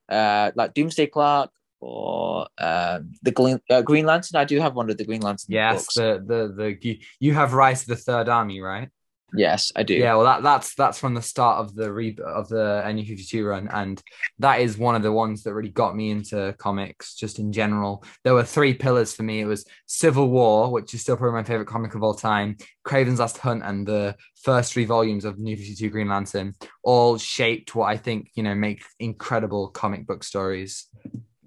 Uh, 0.08 0.50
like 0.54 0.74
Doomsday 0.74 1.06
Clock 1.06 1.52
or 1.80 2.46
um, 2.58 3.12
the 3.22 3.30
Green, 3.30 3.60
uh, 3.70 3.82
Green 3.82 4.04
Lantern. 4.04 4.38
I 4.38 4.44
do 4.44 4.60
have 4.60 4.74
one 4.74 4.90
of 4.90 4.96
the 4.96 5.04
Green 5.04 5.22
Lantern 5.22 5.46
Yes. 5.48 5.84
books. 5.84 5.94
The 5.94 6.22
the 6.26 6.54
the 6.54 6.78
you, 6.80 6.98
you 7.20 7.34
have 7.34 7.54
Rise 7.54 7.82
of 7.82 7.88
the 7.88 7.96
Third 7.96 8.28
Army, 8.28 8.60
right? 8.60 8.88
Yes, 9.34 9.72
I 9.74 9.82
do. 9.82 9.94
Yeah, 9.94 10.14
well, 10.14 10.24
that 10.24 10.42
that's 10.42 10.74
that's 10.74 10.98
from 10.98 11.14
the 11.14 11.22
start 11.22 11.58
of 11.60 11.74
the 11.74 11.92
re 11.92 12.16
of 12.24 12.48
the 12.48 12.90
New 12.92 13.04
fifty 13.04 13.24
two 13.24 13.46
run, 13.46 13.68
and 13.68 14.02
that 14.38 14.60
is 14.60 14.76
one 14.76 14.94
of 14.94 15.02
the 15.02 15.12
ones 15.12 15.42
that 15.42 15.54
really 15.54 15.70
got 15.70 15.96
me 15.96 16.10
into 16.10 16.54
comics, 16.58 17.14
just 17.14 17.38
in 17.38 17.52
general. 17.52 18.04
There 18.24 18.34
were 18.34 18.44
three 18.44 18.74
pillars 18.74 19.14
for 19.14 19.22
me. 19.22 19.40
It 19.40 19.46
was 19.46 19.64
Civil 19.86 20.28
War, 20.28 20.70
which 20.70 20.92
is 20.92 21.00
still 21.00 21.16
probably 21.16 21.34
my 21.40 21.44
favorite 21.44 21.68
comic 21.68 21.94
of 21.94 22.02
all 22.02 22.14
time, 22.14 22.56
Kraven's 22.86 23.20
Last 23.20 23.38
Hunt, 23.38 23.62
and 23.64 23.86
the 23.86 24.16
first 24.42 24.72
three 24.72 24.84
volumes 24.84 25.24
of 25.24 25.38
New 25.38 25.56
Fifty 25.56 25.74
Two 25.74 25.88
Green 25.88 26.08
Lantern, 26.08 26.54
all 26.82 27.16
shaped 27.16 27.74
what 27.74 27.86
I 27.86 27.96
think 27.96 28.30
you 28.34 28.42
know 28.42 28.54
make 28.54 28.82
incredible 28.98 29.68
comic 29.68 30.06
book 30.06 30.24
stories. 30.24 30.88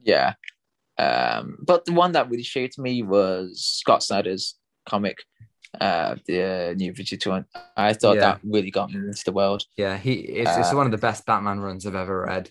Yeah. 0.02 0.34
Um, 0.98 1.58
but 1.62 1.86
the 1.86 1.92
one 1.92 2.14
that 2.14 2.30
really 2.30 2.44
shaped 2.44 2.80
me 2.80 3.04
was 3.04 3.62
Scott 3.62 4.02
Snyder's 4.02 4.56
comic, 4.88 5.18
uh, 5.82 6.16
the 6.26 6.44
uh, 6.72 6.74
New 6.74 6.94
52 6.94 7.30
one. 7.30 7.46
I 7.78 7.94
thought 7.94 8.16
Yeah. 8.16 8.22
that 8.22 8.40
really 8.44 8.72
got 8.72 8.92
me 8.92 8.98
into 9.00 9.24
the 9.26 9.32
world. 9.32 9.66
Yeah, 9.78 9.98
he 9.98 10.14
it's, 10.14 10.58
it's 10.58 10.72
Uh, 10.74 10.78
one 10.78 10.86
of 10.86 10.92
the 10.92 10.98
best 10.98 11.26
Batman 11.26 11.60
runs 11.60 11.86
I've 11.86 11.96
ever 11.96 12.22
read. 12.22 12.50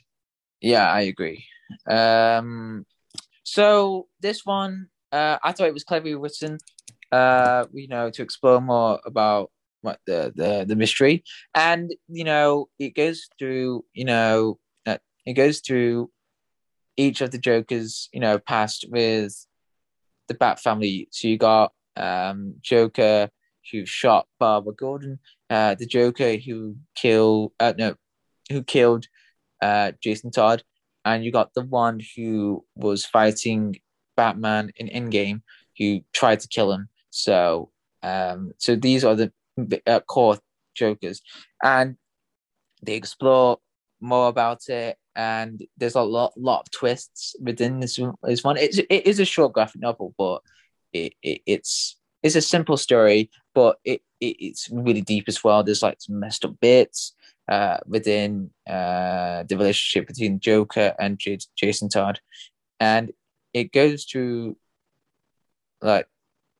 Yeah, 0.60 0.90
I 0.90 1.02
agree. 1.02 1.44
Um, 1.86 2.86
so 3.42 4.08
this 4.20 4.44
one, 4.44 4.88
uh, 5.12 5.38
I 5.42 5.52
thought 5.52 5.68
it 5.68 5.74
was 5.74 5.84
cleverly 5.84 6.14
written. 6.14 6.58
Uh, 7.12 7.66
you 7.72 7.86
know, 7.88 8.10
to 8.10 8.22
explore 8.22 8.60
more 8.60 9.00
about 9.06 9.50
what 9.82 10.00
the 10.06 10.32
the 10.34 10.64
the 10.66 10.74
mystery, 10.76 11.22
and 11.54 11.94
you 12.08 12.24
know, 12.24 12.68
it 12.78 12.94
goes 12.94 13.28
through. 13.38 13.84
You 13.92 14.04
know, 14.06 14.58
uh, 14.86 14.98
it 15.26 15.34
goes 15.34 15.60
through 15.60 16.10
each 16.96 17.20
of 17.20 17.30
the 17.30 17.38
Jokers. 17.38 18.08
You 18.12 18.20
know, 18.20 18.38
past 18.38 18.86
with 18.90 19.46
the 20.28 20.34
Bat 20.34 20.60
family. 20.60 21.08
So 21.12 21.28
you 21.28 21.36
got 21.38 21.72
um 21.96 22.54
Joker 22.60 23.30
who 23.72 23.86
shot 23.86 24.26
Barbara 24.38 24.74
Gordon, 24.74 25.18
uh, 25.50 25.74
the 25.74 25.86
Joker 25.86 26.36
who 26.36 26.76
killed 26.94 27.52
uh, 27.60 27.74
no, 27.78 27.94
who 28.50 28.62
killed 28.62 29.06
uh 29.62 29.92
Jason 30.02 30.30
Todd, 30.30 30.62
and 31.04 31.24
you 31.24 31.32
got 31.32 31.54
the 31.54 31.64
one 31.64 32.00
who 32.16 32.64
was 32.74 33.04
fighting 33.04 33.76
Batman 34.16 34.70
in 34.76 34.88
Endgame 34.88 35.42
who 35.78 36.00
tried 36.12 36.40
to 36.40 36.48
kill 36.48 36.72
him. 36.72 36.88
So, 37.10 37.70
um, 38.02 38.52
so 38.58 38.76
these 38.76 39.04
are 39.04 39.14
the 39.14 39.32
uh, 39.86 40.00
core 40.00 40.38
Jokers, 40.74 41.22
and 41.62 41.96
they 42.82 42.94
explore 42.94 43.58
more 44.00 44.28
about 44.28 44.68
it. 44.68 44.96
And 45.16 45.64
there's 45.76 45.94
a 45.94 46.02
lot, 46.02 46.32
lot 46.36 46.62
of 46.62 46.70
twists 46.72 47.36
within 47.40 47.78
this 47.78 48.00
this 48.24 48.42
one. 48.42 48.56
It's 48.56 48.78
it 48.78 49.06
is 49.06 49.20
a 49.20 49.24
short 49.24 49.52
graphic 49.52 49.80
novel, 49.80 50.12
but 50.18 50.42
it, 50.94 51.14
it 51.22 51.42
it's 51.46 51.96
it's 52.22 52.36
a 52.36 52.40
simple 52.40 52.78
story, 52.78 53.30
but 53.54 53.78
it, 53.84 54.00
it 54.20 54.36
it's 54.38 54.70
really 54.70 55.02
deep 55.02 55.24
as 55.28 55.44
well. 55.44 55.62
There's 55.62 55.82
like 55.82 56.00
some 56.00 56.18
messed 56.18 56.44
up 56.44 56.58
bits 56.60 57.12
uh, 57.48 57.78
within 57.86 58.50
uh, 58.66 59.42
the 59.42 59.56
relationship 59.58 60.08
between 60.08 60.40
Joker 60.40 60.94
and 60.98 61.18
J- 61.18 61.38
Jason 61.56 61.88
Todd, 61.90 62.20
and 62.80 63.12
it 63.52 63.72
goes 63.72 64.04
through 64.04 64.56
like 65.82 66.06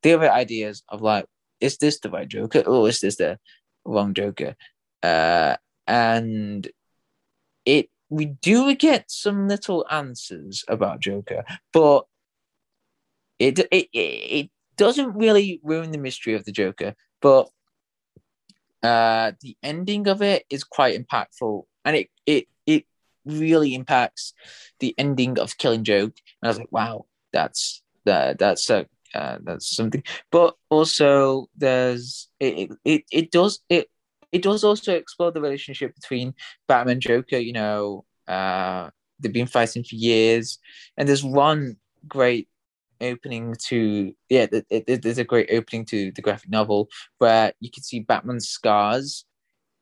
different 0.03 0.33
ideas 0.33 0.83
of 0.89 1.01
like, 1.01 1.25
is 1.59 1.77
this 1.77 1.99
the 1.99 2.11
right 2.11 2.27
Joker 2.27 2.59
or 2.59 2.87
is 2.87 3.01
this 3.01 3.15
the 3.15 3.39
wrong 3.85 4.13
Joker? 4.13 4.55
Uh, 5.01 5.55
and 5.87 6.67
it 7.65 7.89
we 8.09 8.25
do 8.25 8.75
get 8.75 9.09
some 9.09 9.47
little 9.47 9.85
answers 9.89 10.63
about 10.67 10.99
Joker, 10.99 11.43
but 11.73 12.05
it 13.39 13.59
it 13.71 13.89
it 13.93 14.49
doesn't 14.77 15.15
really 15.15 15.59
ruin 15.63 15.91
the 15.91 15.97
mystery 15.97 16.33
of 16.33 16.45
the 16.45 16.51
Joker. 16.51 16.95
But 17.21 17.49
uh, 18.83 19.31
the 19.41 19.57
ending 19.63 20.07
of 20.07 20.21
it 20.21 20.45
is 20.49 20.63
quite 20.63 20.99
impactful, 20.99 21.63
and 21.83 21.95
it 21.95 22.09
it 22.25 22.47
it 22.65 22.85
really 23.25 23.73
impacts 23.73 24.33
the 24.79 24.93
ending 24.97 25.39
of 25.39 25.57
Killing 25.57 25.83
Joke. 25.83 26.13
And 26.41 26.47
I 26.47 26.47
was 26.49 26.59
like, 26.59 26.71
wow, 26.71 27.05
that's 27.33 27.81
that 28.05 28.37
that's 28.39 28.69
a 28.69 28.87
uh, 29.13 29.37
that's 29.43 29.75
something. 29.75 30.03
But 30.31 30.55
also, 30.69 31.49
there's 31.55 32.27
it, 32.39 32.71
it 32.83 33.03
it 33.11 33.31
does 33.31 33.59
it 33.69 33.89
it 34.31 34.43
does 34.43 34.63
also 34.63 34.93
explore 34.93 35.31
the 35.31 35.41
relationship 35.41 35.95
between 35.95 36.33
Batman 36.67 36.93
and 36.93 37.01
Joker. 37.01 37.37
You 37.37 37.53
know, 37.53 38.05
uh, 38.27 38.89
they've 39.19 39.33
been 39.33 39.47
fighting 39.47 39.83
for 39.83 39.95
years, 39.95 40.59
and 40.97 41.07
there's 41.07 41.23
one 41.23 41.77
great 42.07 42.47
opening 43.05 43.55
to 43.67 44.13
yeah 44.29 44.45
there's 44.69 45.17
a 45.17 45.23
great 45.23 45.49
opening 45.51 45.85
to 45.85 46.11
the 46.11 46.21
graphic 46.21 46.49
novel 46.49 46.89
where 47.19 47.53
you 47.59 47.71
can 47.71 47.83
see 47.83 47.99
batman's 47.99 48.47
scars 48.47 49.25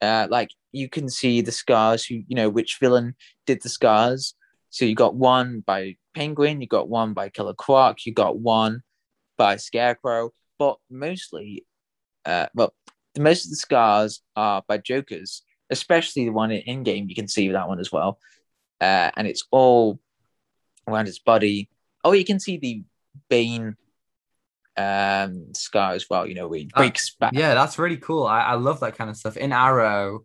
uh 0.02 0.28
like 0.30 0.50
you 0.72 0.90
can 0.90 1.10
see 1.10 1.42
the 1.42 1.52
scars 1.52 2.06
who 2.06 2.16
you 2.28 2.36
know 2.36 2.50
which 2.50 2.78
villain 2.80 3.16
did 3.46 3.62
the 3.62 3.70
scars 3.70 4.36
so 4.70 4.86
you 4.86 4.96
got 4.96 5.16
one 5.16 5.62
by 5.66 5.96
penguin 6.14 6.62
you 6.62 6.68
got 6.68 6.90
one 6.90 7.14
by 7.14 7.30
killer 7.30 7.54
croc 7.54 8.06
you 8.06 8.14
got 8.14 8.38
one 8.38 8.84
by 9.38 9.56
Scarecrow, 9.56 10.32
but 10.58 10.78
mostly, 10.90 11.66
uh, 12.26 12.48
well, 12.54 12.74
most 13.18 13.46
of 13.46 13.52
the 13.52 13.56
scars 13.56 14.22
are 14.36 14.64
by 14.68 14.78
Jokers, 14.78 15.44
especially 15.70 16.26
the 16.26 16.32
one 16.32 16.52
in 16.52 16.84
Endgame. 16.84 17.10
You 17.10 17.16
can 17.16 17.28
see 17.28 17.50
that 17.50 17.68
one 17.68 17.80
as 17.80 17.92
well, 17.92 18.20
uh, 18.82 19.12
and 19.16 19.28
it's 19.28 19.46
all 19.52 20.00
around 20.88 21.06
his 21.06 21.20
body. 21.20 21.70
Oh, 22.04 22.12
you 22.12 22.26
can 22.26 22.40
see 22.40 22.58
the 22.58 22.84
Bane 23.30 23.76
um 24.76 25.54
scar 25.54 25.94
as 25.94 26.10
well. 26.10 26.28
You 26.28 26.36
know, 26.36 26.48
we 26.48 26.60
he 26.60 26.70
breaks 26.76 27.16
back. 27.16 27.34
Yeah, 27.34 27.54
that's 27.54 27.78
really 27.80 27.98
cool. 27.98 28.26
I, 28.26 28.42
I 28.42 28.54
love 28.56 28.80
that 28.80 28.98
kind 28.98 29.10
of 29.10 29.18
stuff. 29.18 29.38
In 29.38 29.52
Arrow, 29.52 30.22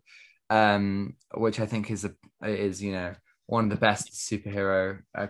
um, 0.49 1.15
which 1.35 1.59
I 1.59 1.65
think 1.65 1.91
is 1.91 2.05
a 2.05 2.13
is 2.43 2.81
you 2.81 2.93
know 2.93 3.13
one 3.45 3.65
of 3.65 3.69
the 3.69 3.75
best 3.75 4.13
superhero 4.13 4.99
uh, 5.15 5.27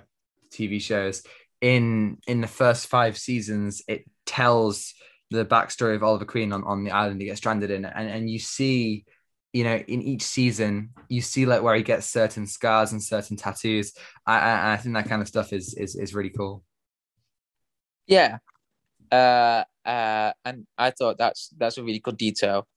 TV 0.52 0.82
shows 0.82 1.24
in 1.62 2.18
in 2.28 2.42
the 2.42 2.48
first 2.48 2.88
five 2.88 3.18
seasons, 3.18 3.82
it 3.88 4.06
tells 4.26 4.94
the 5.32 5.46
backstory 5.46 5.96
of 5.96 6.04
Oliver 6.04 6.26
Queen 6.26 6.52
on, 6.52 6.64
on 6.64 6.84
the 6.84 6.92
island 6.92 7.22
he 7.22 7.28
gets 7.28 7.40
stranded 7.40 7.72
in, 7.72 7.86
and 7.86 8.10
and 8.10 8.30
you 8.30 8.40
see, 8.40 9.06
you 9.54 9.64
know, 9.64 9.76
in 9.76 10.02
each 10.02 10.24
season, 10.24 10.92
you 11.10 11.22
see 11.22 11.46
like 11.46 11.62
where 11.62 11.76
he 11.76 11.84
gets 11.84 12.08
certain 12.08 12.48
scars 12.48 12.92
and 12.92 13.04
certain 13.04 13.38
tattoos. 13.38 13.94
I, 14.26 14.40
I, 14.40 14.74
I 14.74 14.78
think 14.78 14.96
that 14.96 15.10
kind 15.10 15.22
of 15.22 15.28
stuff 15.28 15.54
is 15.54 15.74
is 15.74 15.96
is 15.96 16.14
really 16.14 16.32
cool. 16.32 16.64
Yeah, 18.10 18.40
uh, 19.12 19.64
uh, 19.86 20.34
and 20.44 20.66
I 20.78 20.90
thought 20.90 21.20
that's 21.20 21.50
that's 21.58 21.78
a 21.78 21.84
really 21.84 22.00
good 22.00 22.18
detail. 22.18 22.68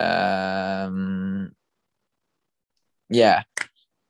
Um, 0.00 1.52
yeah, 3.10 3.42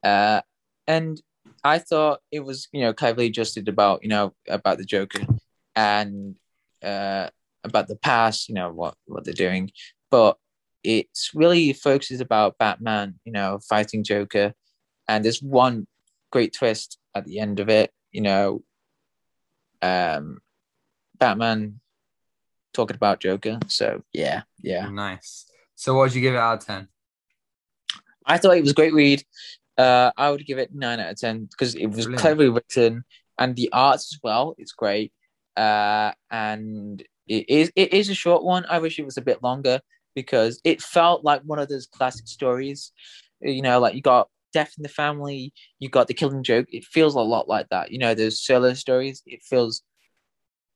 uh, 0.05 0.39
and 0.87 1.21
I 1.65 1.79
thought 1.79 2.21
it 2.31 2.39
was, 2.39 2.69
you 2.71 2.79
know, 2.79 2.93
cleverly 2.93 3.27
adjusted 3.27 3.67
about, 3.67 4.03
you 4.03 4.09
know, 4.09 4.33
about 4.47 4.77
the 4.77 4.85
Joker 4.85 5.19
and 5.75 6.35
uh, 6.81 7.27
about 7.65 7.89
the 7.89 7.97
past, 7.97 8.47
you 8.47 8.55
know, 8.55 8.71
what 8.71 8.95
what 9.05 9.25
they're 9.25 9.33
doing, 9.33 9.69
but 10.09 10.37
it's 10.81 11.31
really 11.35 11.73
focuses 11.73 12.21
about 12.21 12.57
Batman, 12.57 13.19
you 13.25 13.33
know, 13.33 13.59
fighting 13.67 14.01
Joker, 14.01 14.53
and 15.09 15.25
there's 15.25 15.43
one 15.43 15.87
great 16.31 16.53
twist 16.53 16.99
at 17.13 17.25
the 17.25 17.39
end 17.39 17.59
of 17.59 17.67
it, 17.67 17.91
you 18.13 18.21
know, 18.21 18.63
um, 19.81 20.39
Batman 21.23 21.79
talking 22.73 22.97
about 22.97 23.21
Joker. 23.21 23.57
So 23.67 24.03
yeah, 24.11 24.41
yeah, 24.61 24.89
nice. 24.89 25.45
So 25.75 25.93
what 25.93 26.01
would 26.01 26.15
you 26.15 26.21
give 26.21 26.33
it 26.33 26.37
out 26.37 26.59
of 26.59 26.65
ten? 26.65 26.89
I 28.25 28.37
thought 28.37 28.57
it 28.57 28.61
was 28.61 28.71
a 28.71 28.81
great 28.81 28.93
read. 28.93 29.23
Uh, 29.77 30.11
I 30.17 30.29
would 30.31 30.45
give 30.45 30.57
it 30.57 30.75
nine 30.75 30.99
out 30.99 31.11
of 31.11 31.17
ten 31.17 31.45
because 31.45 31.75
it 31.75 31.87
was 31.87 32.05
Brilliant. 32.05 32.19
cleverly 32.19 32.49
written 32.49 33.05
and 33.39 33.55
the 33.55 33.69
arts 33.71 34.13
as 34.13 34.19
well. 34.21 34.53
It's 34.57 34.73
great. 34.73 35.13
Uh, 35.55 36.11
and 36.29 37.01
it 37.27 37.49
is 37.49 37.71
it 37.77 37.93
is 37.93 38.09
a 38.09 38.13
short 38.15 38.43
one. 38.43 38.65
I 38.69 38.79
wish 38.79 38.99
it 38.99 39.05
was 39.05 39.17
a 39.17 39.21
bit 39.21 39.41
longer 39.41 39.79
because 40.13 40.59
it 40.65 40.81
felt 40.81 41.23
like 41.23 41.41
one 41.43 41.59
of 41.59 41.69
those 41.69 41.87
classic 41.87 42.27
stories. 42.27 42.91
You 43.39 43.61
know, 43.61 43.79
like 43.79 43.95
you 43.95 44.01
got 44.01 44.27
Death 44.51 44.73
in 44.77 44.83
the 44.83 44.89
Family, 44.89 45.53
you 45.79 45.87
got 45.87 46.07
The 46.07 46.13
Killing 46.13 46.43
Joke. 46.43 46.67
It 46.69 46.83
feels 46.83 47.15
a 47.15 47.21
lot 47.21 47.47
like 47.47 47.69
that. 47.69 47.91
You 47.91 47.99
know, 47.99 48.13
those 48.13 48.41
solo 48.41 48.73
stories. 48.73 49.23
It 49.25 49.41
feels 49.41 49.83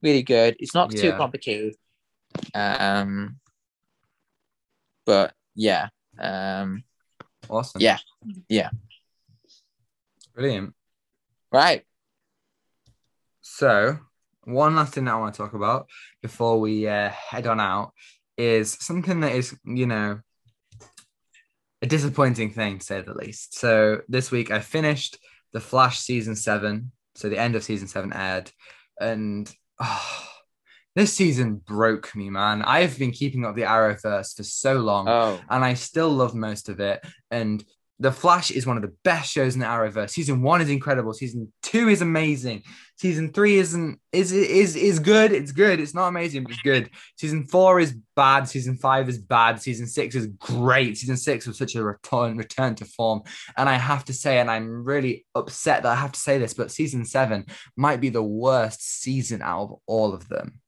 really 0.01 0.23
good. 0.23 0.55
It's 0.59 0.73
not 0.73 0.93
yeah. 0.93 1.01
too 1.01 1.11
complicated. 1.13 1.75
Um, 2.53 3.39
but 5.05 5.33
yeah, 5.55 5.89
um, 6.19 6.83
awesome. 7.49 7.81
Yeah, 7.81 7.97
yeah. 8.49 8.69
Brilliant. 10.35 10.73
Right. 11.51 11.83
So, 13.41 13.97
one 14.43 14.75
last 14.75 14.93
thing 14.93 15.05
that 15.05 15.13
I 15.13 15.19
want 15.19 15.33
to 15.33 15.37
talk 15.41 15.53
about 15.53 15.87
before 16.21 16.59
we 16.59 16.87
uh, 16.87 17.09
head 17.09 17.47
on 17.47 17.59
out 17.59 17.93
is 18.37 18.77
something 18.79 19.21
that 19.21 19.31
is, 19.31 19.57
you 19.65 19.87
know, 19.87 20.19
a 21.81 21.87
disappointing 21.87 22.51
thing 22.51 22.79
to 22.79 22.85
say 22.85 23.01
the 23.01 23.13
least. 23.13 23.57
So, 23.57 24.01
this 24.07 24.29
week 24.29 24.51
I 24.51 24.59
finished 24.59 25.17
The 25.53 25.59
Flash 25.59 25.99
season 25.99 26.35
seven. 26.35 26.91
So, 27.15 27.29
the 27.29 27.39
end 27.39 27.55
of 27.55 27.63
season 27.63 27.87
seven 27.87 28.13
aired. 28.13 28.51
And 28.99 29.51
oh, 29.79 30.23
this 30.95 31.13
season 31.13 31.55
broke 31.55 32.15
me, 32.15 32.29
man. 32.29 32.61
I've 32.61 32.97
been 32.97 33.11
keeping 33.11 33.45
up 33.45 33.55
the 33.55 33.63
Arrowverse 33.63 34.35
for 34.35 34.43
so 34.43 34.75
long, 34.75 35.07
oh. 35.07 35.39
and 35.49 35.63
I 35.63 35.73
still 35.75 36.09
love 36.09 36.33
most 36.33 36.69
of 36.69 36.79
it. 36.79 37.05
And 37.31 37.63
the 37.99 38.11
Flash 38.11 38.51
is 38.51 38.67
one 38.67 38.77
of 38.77 38.83
the 38.83 38.93
best 39.03 39.31
shows 39.31 39.55
in 39.55 39.59
the 39.59 39.65
Arrowverse. 39.65 40.11
Season 40.11 40.41
one 40.41 40.61
is 40.61 40.69
incredible. 40.69 41.13
Season 41.13 41.51
two 41.63 41.89
is 41.89 42.01
amazing. 42.01 42.63
Season 42.95 43.31
three 43.31 43.57
isn't 43.57 43.99
is 44.11 44.31
is 44.31 44.75
is 44.75 44.99
good. 44.99 45.31
It's 45.31 45.51
good. 45.51 45.79
It's 45.79 45.95
not 45.95 46.07
amazing, 46.07 46.43
but 46.43 46.51
it's 46.51 46.61
good. 46.61 46.91
Season 47.15 47.45
four 47.45 47.79
is 47.79 47.95
bad. 48.15 48.47
Season 48.47 48.77
five 48.77 49.09
is 49.09 49.17
bad. 49.17 49.61
Season 49.61 49.87
six 49.87 50.15
is 50.15 50.27
great. 50.27 50.97
Season 50.97 51.17
six 51.17 51.47
was 51.47 51.57
such 51.57 51.75
a 51.75 51.83
return 51.83 52.37
return 52.37 52.75
to 52.75 52.85
form. 52.85 53.23
And 53.55 53.67
I 53.67 53.75
have 53.75 54.05
to 54.05 54.13
say, 54.13 54.39
and 54.39 54.49
I'm 54.49 54.83
really 54.83 55.25
upset 55.33 55.83
that 55.83 55.91
I 55.91 55.95
have 55.95 56.11
to 56.11 56.19
say 56.19 56.37
this, 56.37 56.53
but 56.53 56.71
season 56.71 57.03
seven 57.03 57.45
might 57.75 58.01
be 58.01 58.09
the 58.09 58.23
worst 58.23 58.81
season 59.01 59.41
out 59.41 59.63
of 59.63 59.79
all 59.87 60.13
of 60.13 60.27
them. 60.27 60.61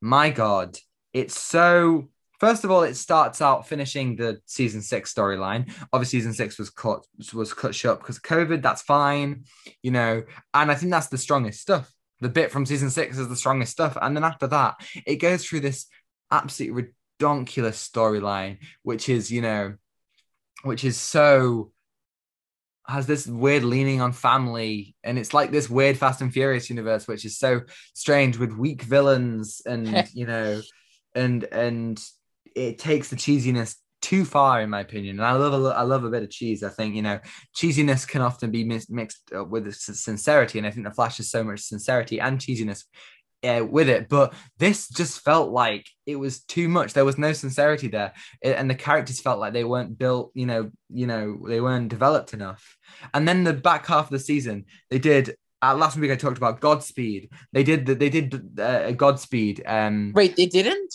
My 0.00 0.30
God, 0.30 0.76
it's 1.12 1.38
so 1.38 2.08
First 2.40 2.64
of 2.64 2.70
all, 2.70 2.82
it 2.82 2.96
starts 2.96 3.40
out 3.40 3.68
finishing 3.68 4.16
the 4.16 4.40
season 4.46 4.82
six 4.82 5.14
storyline. 5.14 5.72
Obviously, 5.92 6.18
season 6.18 6.34
six 6.34 6.58
was 6.58 6.70
cut 6.70 7.04
was 7.32 7.52
cut 7.54 7.74
short 7.74 8.00
because 8.00 8.16
of 8.16 8.22
COVID. 8.22 8.62
That's 8.62 8.82
fine, 8.82 9.44
you 9.82 9.90
know. 9.90 10.22
And 10.52 10.70
I 10.70 10.74
think 10.74 10.90
that's 10.90 11.08
the 11.08 11.18
strongest 11.18 11.60
stuff. 11.60 11.92
The 12.20 12.28
bit 12.28 12.50
from 12.50 12.66
season 12.66 12.90
six 12.90 13.18
is 13.18 13.28
the 13.28 13.36
strongest 13.36 13.72
stuff. 13.72 13.96
And 14.00 14.16
then 14.16 14.24
after 14.24 14.46
that, 14.48 14.76
it 15.06 15.16
goes 15.16 15.44
through 15.44 15.60
this 15.60 15.86
absolutely 16.30 16.92
ridiculous 17.20 17.88
storyline, 17.88 18.58
which 18.82 19.08
is, 19.08 19.30
you 19.30 19.42
know, 19.42 19.74
which 20.62 20.84
is 20.84 20.96
so 20.96 21.70
has 22.86 23.06
this 23.06 23.26
weird 23.26 23.64
leaning 23.64 24.00
on 24.00 24.12
family 24.12 24.94
and 25.02 25.18
it's 25.18 25.32
like 25.32 25.50
this 25.50 25.70
weird 25.70 25.96
fast 25.96 26.20
and 26.20 26.32
furious 26.32 26.68
universe 26.68 27.08
which 27.08 27.24
is 27.24 27.38
so 27.38 27.62
strange 27.94 28.36
with 28.36 28.52
weak 28.52 28.82
villains 28.82 29.62
and 29.64 30.06
you 30.14 30.26
know 30.26 30.60
and 31.14 31.44
and 31.44 32.02
it 32.54 32.78
takes 32.78 33.08
the 33.08 33.16
cheesiness 33.16 33.76
too 34.02 34.24
far 34.24 34.60
in 34.60 34.68
my 34.68 34.80
opinion. 34.80 35.18
And 35.18 35.26
I 35.26 35.32
love 35.32 35.54
a, 35.54 35.68
I 35.68 35.82
love 35.82 36.04
a 36.04 36.10
bit 36.10 36.22
of 36.22 36.30
cheese. 36.30 36.62
I 36.62 36.68
think 36.68 36.94
you 36.94 37.02
know 37.02 37.20
cheesiness 37.56 38.06
can 38.06 38.20
often 38.22 38.50
be 38.50 38.62
mis- 38.64 38.90
mixed 38.90 39.20
uh, 39.34 39.44
with 39.44 39.72
sincerity, 39.74 40.58
and 40.58 40.66
I 40.66 40.70
think 40.70 40.86
the 40.86 40.92
Flash 40.92 41.16
has 41.18 41.30
so 41.30 41.42
much 41.42 41.60
sincerity 41.60 42.20
and 42.20 42.38
cheesiness 42.38 42.84
uh, 43.42 43.64
with 43.64 43.88
it. 43.88 44.08
But 44.08 44.34
this 44.58 44.88
just 44.88 45.20
felt 45.20 45.50
like 45.50 45.86
it 46.06 46.16
was 46.16 46.42
too 46.44 46.68
much. 46.68 46.92
There 46.92 47.04
was 47.04 47.16
no 47.18 47.32
sincerity 47.32 47.88
there, 47.88 48.12
It- 48.42 48.56
and 48.56 48.68
the 48.68 48.74
characters 48.74 49.20
felt 49.20 49.40
like 49.40 49.54
they 49.54 49.64
weren't 49.64 49.98
built. 49.98 50.32
You 50.34 50.46
know, 50.46 50.70
you 50.90 51.06
know, 51.06 51.38
they 51.48 51.60
weren't 51.62 51.88
developed 51.88 52.34
enough. 52.34 52.76
And 53.14 53.26
then 53.26 53.44
the 53.44 53.54
back 53.54 53.86
half 53.86 54.06
of 54.06 54.10
the 54.10 54.18
season, 54.18 54.66
they 54.90 54.98
did. 54.98 55.36
Uh, 55.62 55.74
last 55.74 55.96
week 55.96 56.10
I 56.10 56.16
talked 56.16 56.36
about 56.36 56.60
Godspeed. 56.60 57.30
They 57.54 57.62
did 57.62 57.86
the, 57.86 57.94
they 57.94 58.10
did 58.10 58.60
uh, 58.60 58.90
Godspeed. 58.92 59.62
Um, 59.64 60.12
Wait, 60.14 60.36
they 60.36 60.44
didn't? 60.44 60.94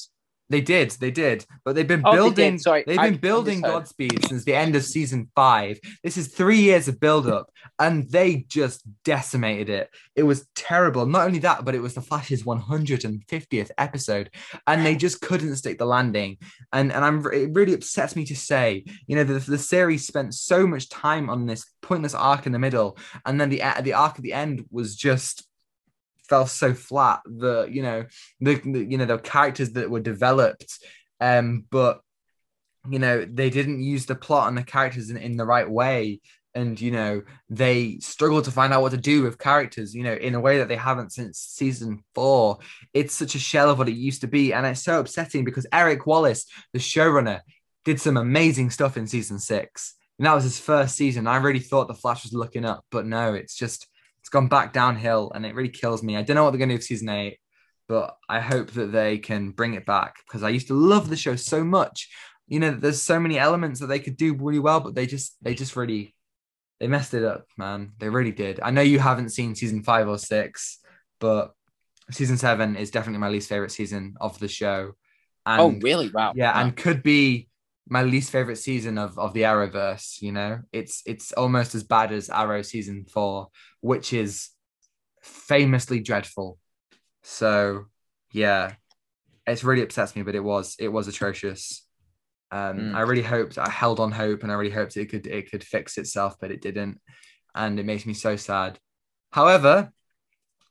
They 0.50 0.62
did, 0.62 0.92
they 0.92 1.12
did, 1.12 1.46
but 1.64 1.76
they've 1.76 1.88
been 1.88 2.02
Oh, 2.04 2.12
they 2.12 2.18
building. 2.18 2.58
Sorry, 2.58 2.84
they've 2.86 2.98
I 2.98 3.12
been 3.12 3.20
building. 3.20 3.62
Godspeed 3.62 4.26
since 4.26 4.44
the 4.44 4.56
end 4.56 4.76
of 4.76 4.84
season 4.84 5.30
five. 5.36 5.80
This 6.04 6.18
is 6.18 6.30
three 6.30 6.60
years 6.60 6.88
of 6.88 7.00
build 7.00 7.28
up, 7.28 7.52
and 7.78 8.10
they 8.10 8.46
just 8.48 8.82
decimated 9.04 9.70
it. 9.70 9.90
It 10.16 10.24
was 10.24 10.48
terrible. 10.56 11.06
Not 11.06 11.28
only 11.28 11.40
that, 11.40 11.66
but 11.66 11.76
it 11.76 11.82
was 11.82 11.94
the 11.94 12.02
Flash's 12.02 12.44
150th 12.44 13.72
episode, 13.78 14.32
and 14.66 14.86
they 14.86 14.96
just 14.96 15.22
couldn't 15.22 15.56
stick 15.58 15.78
the 15.78 15.86
landing. 15.86 16.38
And 16.74 16.92
and 16.92 17.06
I'm 17.06 17.20
it 17.28 17.52
really 17.54 17.74
upsets 17.74 18.16
me 18.16 18.26
to 18.26 18.36
say, 18.36 18.86
you 19.06 19.16
know, 19.16 19.24
the, 19.24 19.40
the 19.40 19.58
series 19.58 20.08
spent 20.08 20.34
so 20.34 20.66
much 20.66 20.90
time 20.90 21.30
on 21.30 21.46
this 21.46 21.66
pointless 21.82 22.16
arc 22.16 22.48
in 22.48 22.52
the 22.54 22.60
middle, 22.60 22.98
and 23.26 23.40
then 23.40 23.50
the 23.50 23.62
the 23.84 23.94
arc 23.94 24.16
at 24.16 24.24
the 24.24 24.34
end 24.34 24.66
was 24.72 24.96
just 24.96 25.46
fell 26.30 26.47
so 26.47 26.73
flat 26.73 27.22
that 27.26 27.72
you 27.72 27.81
know 27.81 28.06
the, 28.39 28.56
the 28.56 28.85
you 28.85 28.97
know 28.97 29.06
the 29.06 29.18
characters 29.18 29.72
that 29.72 29.89
were 29.89 29.99
developed 29.99 30.80
um 31.19 31.65
but 31.69 32.01
you 32.88 32.99
know 32.99 33.26
they 33.26 33.49
didn't 33.49 33.81
use 33.81 34.06
the 34.06 34.15
plot 34.15 34.47
and 34.47 34.57
the 34.57 34.64
characters 34.64 35.10
in, 35.10 35.18
in 35.18 35.38
the 35.38 35.45
right 35.45 35.69
way. 35.69 36.22
And 36.56 36.81
you 36.81 36.91
know 36.91 37.22
they 37.49 37.99
struggle 37.99 38.41
to 38.41 38.51
find 38.51 38.73
out 38.73 38.81
what 38.81 38.91
to 38.91 38.97
do 38.97 39.22
with 39.22 39.38
characters 39.38 39.93
you 39.93 40.03
know 40.03 40.14
in 40.14 40.34
a 40.34 40.39
way 40.39 40.57
that 40.57 40.68
they 40.68 40.76
haven't 40.76 41.14
since 41.14 41.38
season 41.39 42.03
four. 42.15 42.57
It's 42.93 43.14
such 43.14 43.35
a 43.35 43.39
shell 43.39 43.69
of 43.69 43.77
what 43.77 43.88
it 43.88 43.95
used 43.95 44.22
to 44.22 44.27
be. 44.27 44.51
And 44.51 44.65
it's 44.65 44.84
so 44.84 44.99
upsetting 44.99 45.45
because 45.45 45.68
eric 45.72 46.07
wallace 46.07 46.45
the 46.73 46.80
showrunner 46.80 47.41
did 47.85 48.01
some 48.01 48.18
amazing 48.18 48.72
stuff 48.72 48.97
in 48.97 49.06
season 49.06 49.39
six. 49.39 49.95
And 50.18 50.26
that 50.26 50.34
was 50.34 50.43
his 50.43 50.60
first 50.60 50.95
season. 50.95 51.27
I 51.27 51.38
really 51.38 51.60
thought 51.60 51.88
the 51.88 51.93
flash 51.93 52.23
was 52.23 52.34
looking 52.34 52.65
up 52.65 52.84
but 52.89 53.06
no 53.06 53.35
it's 53.35 53.56
just 53.56 53.88
it's 54.30 54.34
gone 54.35 54.47
back 54.47 54.73
downhill 54.73 55.31
and 55.34 55.43
it 55.43 55.56
really 55.56 55.69
kills 55.69 56.03
me 56.03 56.15
i 56.15 56.22
don't 56.22 56.35
know 56.35 56.43
what 56.43 56.51
they're 56.51 56.60
going 56.60 56.69
to 56.69 56.76
do 56.76 56.77
with 56.77 56.85
season 56.85 57.10
eight 57.10 57.39
but 57.88 58.15
i 58.30 58.39
hope 58.39 58.69
that 58.72 58.91
they 58.91 59.18
can 59.18 59.49
bring 59.49 59.73
it 59.73 59.88
back 59.88 60.18
because 60.27 60.43
i 60.43 60.49
used 60.49 60.68
to 60.68 60.76
love 60.76 61.10
the 61.10 61.18
show 61.18 61.35
so 61.35 61.64
much 61.64 62.07
you 62.47 62.60
know 62.60 62.69
there's 62.69 63.01
so 63.01 63.19
many 63.19 63.39
elements 63.39 63.80
that 63.80 63.88
they 63.88 63.97
could 63.97 64.15
do 64.18 64.35
really 64.35 64.60
well 64.60 64.81
but 64.81 64.93
they 64.93 65.07
just 65.07 65.35
they 65.41 65.56
just 65.56 65.76
really 65.76 66.15
they 66.80 66.88
messed 66.88 67.15
it 67.15 67.23
up 67.23 67.47
man 67.57 67.91
they 67.97 68.07
really 68.07 68.31
did 68.31 68.60
i 68.61 68.69
know 68.69 68.81
you 68.84 68.99
haven't 68.99 69.30
seen 69.30 69.56
season 69.56 69.81
five 69.81 70.07
or 70.07 70.19
six 70.19 70.77
but 71.19 71.53
season 72.11 72.38
seven 72.38 72.76
is 72.76 72.91
definitely 72.91 73.19
my 73.19 73.30
least 73.30 73.49
favorite 73.49 73.72
season 73.72 74.14
of 74.22 74.38
the 74.38 74.47
show 74.47 74.91
oh, 75.47 75.51
and 75.51 75.61
oh, 75.61 75.80
really? 75.81 76.11
Wow. 76.11 76.34
yeah 76.35 76.53
Wow. 76.53 76.61
and 76.61 76.77
could 76.77 77.01
be 77.01 77.49
my 77.90 78.03
least 78.03 78.32
favorite 78.32 78.57
season 78.57 78.98
of 78.98 79.18
of 79.18 79.34
the 79.34 79.41
arrowverse 79.44 80.22
you 80.22 80.32
know? 80.32 80.60
It's 80.72 81.02
it's 81.06 81.32
almost 81.34 81.76
as 81.76 81.84
bad 81.84 82.11
as 82.11 82.30
arrow 82.30 82.61
season 82.61 83.06
four 83.06 83.48
which 83.82 84.14
is 84.14 84.49
famously 85.22 85.99
dreadful. 85.99 86.57
So 87.24 87.86
yeah. 88.32 88.74
It's 89.48 89.64
really 89.64 89.82
upsets 89.82 90.16
me 90.16 90.22
but 90.24 90.36
it 90.36 90.44
was 90.44 90.76
it 90.80 90.90
was 90.90 91.07
atrocious. 91.07 91.86
Um 92.52 92.78
Mm. 92.80 92.95
i 92.95 93.02
really 93.02 93.22
hoped 93.24 93.57
i 93.57 93.70
held 93.70 93.99
on 93.99 94.11
hope 94.11 94.41
and 94.44 94.52
i 94.52 94.56
really 94.56 94.74
hoped 94.80 94.98
it 94.98 95.07
could 95.11 95.28
it 95.28 95.52
could 95.52 95.64
fix 95.64 95.98
itself 95.98 96.36
but 96.41 96.52
it 96.52 96.61
didn't 96.61 96.98
and 97.56 97.80
it 97.80 97.86
makes 97.86 98.06
me 98.06 98.14
so 98.14 98.36
sad. 98.36 98.80
However 99.32 99.91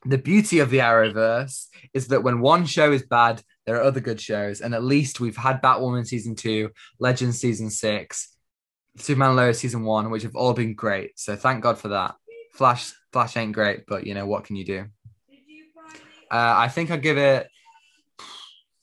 the 0.05 0.17
beauty 0.17 0.59
of 0.59 0.69
the 0.69 0.79
arrowverse 0.79 1.67
is 1.93 2.07
that 2.07 2.23
when 2.23 2.39
one 2.39 2.65
show 2.65 2.91
is 2.91 3.03
bad 3.03 3.41
there 3.69 3.77
are 3.77 3.83
other 3.83 3.99
good 3.99 4.19
shows 4.19 4.61
and 4.61 4.73
at 4.73 4.83
least 4.83 5.19
we've 5.19 5.37
had 5.37 5.61
batwoman 5.61 6.03
season 6.03 6.33
two 6.33 6.71
legends 6.97 7.39
season 7.39 7.69
six 7.69 8.35
superman 8.97 9.35
lois 9.35 9.59
season 9.59 9.83
one 9.83 10.09
which 10.09 10.23
have 10.23 10.35
all 10.35 10.53
been 10.53 10.73
great. 10.73 11.19
So 11.19 11.35
thank 11.35 11.61
god 11.61 11.77
for 11.77 11.89
that. 11.89 12.15
Flash 12.53 12.91
flash 13.13 13.37
ain't 13.37 13.53
great 13.53 13.85
but 13.87 14.07
you 14.07 14.15
know 14.15 14.25
what 14.25 14.45
can 14.45 14.55
you 14.55 14.65
do? 14.65 14.85
Uh, 16.31 16.55
i 16.57 16.67
think 16.67 16.89
i'll 16.89 16.97
give 16.97 17.19
it 17.19 17.47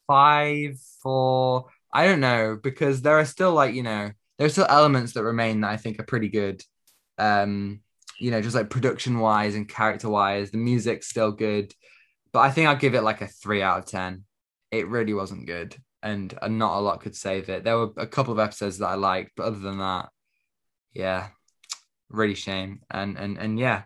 five 0.06 0.78
four 1.02 1.66
i 1.92 2.06
don't 2.06 2.20
know 2.20 2.56
because 2.62 3.02
there 3.02 3.18
are 3.18 3.24
still 3.24 3.52
like 3.52 3.74
you 3.74 3.82
know 3.82 4.12
there 4.38 4.46
are 4.46 4.50
still 4.50 4.66
elements 4.68 5.14
that 5.14 5.24
remain 5.24 5.62
that 5.62 5.72
i 5.72 5.76
think 5.76 5.98
are 5.98 6.04
pretty 6.04 6.28
good. 6.28 6.62
Um 7.18 7.80
you 8.20 8.30
know 8.30 8.40
just 8.40 8.54
like 8.54 8.70
production 8.70 9.18
wise 9.18 9.56
and 9.56 9.68
character 9.68 10.08
wise 10.08 10.52
the 10.52 10.58
music's 10.58 11.08
still 11.08 11.32
good 11.32 11.74
but 12.32 12.38
i 12.38 12.52
think 12.52 12.68
i'll 12.68 12.76
give 12.76 12.94
it 12.94 13.02
like 13.02 13.20
a 13.20 13.26
three 13.26 13.62
out 13.62 13.80
of 13.80 13.86
ten 13.86 14.22
it 14.70 14.88
really 14.88 15.14
wasn't 15.14 15.46
good 15.46 15.76
and, 16.02 16.36
and 16.42 16.58
not 16.58 16.78
a 16.78 16.80
lot 16.80 17.00
could 17.00 17.16
save 17.16 17.48
it 17.48 17.64
there 17.64 17.76
were 17.78 17.90
a 17.96 18.06
couple 18.06 18.32
of 18.32 18.38
episodes 18.38 18.78
that 18.78 18.88
i 18.88 18.94
liked 18.94 19.32
but 19.36 19.44
other 19.46 19.58
than 19.58 19.78
that 19.78 20.08
yeah 20.94 21.28
really 22.08 22.34
shame 22.34 22.80
and 22.90 23.16
and 23.18 23.38
and 23.38 23.58
yeah 23.58 23.82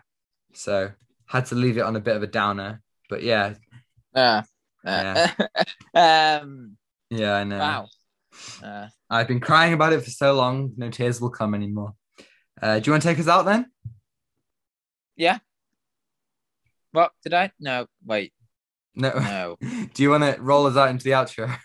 so 0.53 0.91
had 1.25 1.45
to 1.45 1.55
leave 1.55 1.77
it 1.77 1.81
on 1.83 1.95
a 1.95 1.99
bit 1.99 2.15
of 2.15 2.23
a 2.23 2.27
downer 2.27 2.81
but 3.09 3.23
yeah 3.23 3.53
Uh, 4.13 4.41
uh, 4.85 5.27
um. 5.93 6.77
yeah 7.09 7.35
i 7.35 7.43
know 7.43 7.57
Wow. 7.59 7.87
Uh, 8.63 8.87
i've 9.09 9.27
been 9.27 9.39
crying 9.39 9.73
about 9.73 9.93
it 9.93 10.03
for 10.03 10.09
so 10.09 10.33
long 10.33 10.73
no 10.77 10.89
tears 10.89 11.19
will 11.21 11.29
come 11.29 11.53
anymore 11.53 11.93
uh, 12.61 12.79
do 12.79 12.87
you 12.89 12.91
want 12.93 13.01
to 13.03 13.07
take 13.09 13.19
us 13.19 13.27
out 13.27 13.45
then 13.45 13.65
Yeah. 15.15 15.39
what 16.91 17.11
did 17.23 17.33
I? 17.33 17.51
No. 17.59 17.87
Wait. 18.05 18.33
No 18.95 19.11
No. 19.11 19.57
do 19.93 20.03
you 20.03 20.09
want 20.09 20.23
to 20.23 20.41
roll 20.41 20.65
us 20.65 20.75
out 20.77 20.89
into 20.89 21.03
the 21.03 21.11
outro 21.11 21.55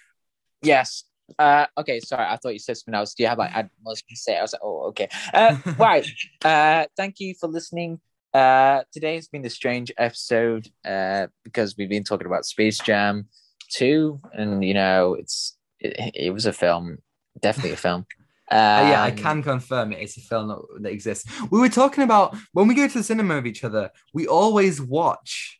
yes. 0.62 1.04
Uh. 1.38 1.66
Okay. 1.76 1.98
Sorry. 2.00 2.24
I 2.24 2.36
thought 2.36 2.52
you 2.52 2.58
said 2.60 2.76
something 2.76 2.94
else. 2.94 3.14
Do 3.14 3.24
you 3.24 3.28
have 3.28 3.38
like 3.38 3.50
I 3.52 3.68
was 3.84 4.00
gonna 4.02 4.16
say? 4.16 4.38
I 4.38 4.42
was 4.42 4.52
like, 4.52 4.62
oh, 4.62 4.82
okay. 4.90 5.08
Uh. 5.34 5.56
right. 5.78 6.06
Uh. 6.44 6.84
Thank 6.96 7.18
you 7.18 7.34
for 7.34 7.48
listening. 7.48 8.00
Uh. 8.32 8.82
Today 8.92 9.16
has 9.16 9.26
been 9.26 9.44
a 9.44 9.50
strange 9.50 9.90
episode. 9.98 10.68
Uh. 10.84 11.26
Because 11.42 11.76
we've 11.76 11.88
been 11.88 12.04
talking 12.04 12.28
about 12.28 12.46
Space 12.46 12.78
Jam, 12.78 13.26
two, 13.70 14.20
and 14.32 14.64
you 14.64 14.72
know, 14.74 15.14
it's 15.14 15.56
it, 15.80 16.12
it 16.14 16.30
was 16.32 16.46
a 16.46 16.52
film. 16.52 16.98
Definitely 17.40 17.72
a 17.72 17.76
film. 17.76 18.06
Uh, 18.48 18.54
yeah, 18.54 19.02
I 19.02 19.10
Um, 19.10 19.16
can 19.16 19.42
confirm 19.42 19.92
it. 19.92 19.98
It's 20.02 20.16
a 20.16 20.20
film 20.20 20.46
that, 20.46 20.60
that 20.82 20.92
exists. 20.92 21.28
We 21.50 21.58
were 21.58 21.68
talking 21.68 22.04
about 22.04 22.36
when 22.52 22.68
we 22.68 22.76
go 22.76 22.86
to 22.86 22.98
the 22.98 23.02
cinema 23.02 23.34
with 23.34 23.48
each 23.48 23.64
other, 23.64 23.90
we 24.14 24.28
always 24.28 24.80
watch 24.80 25.58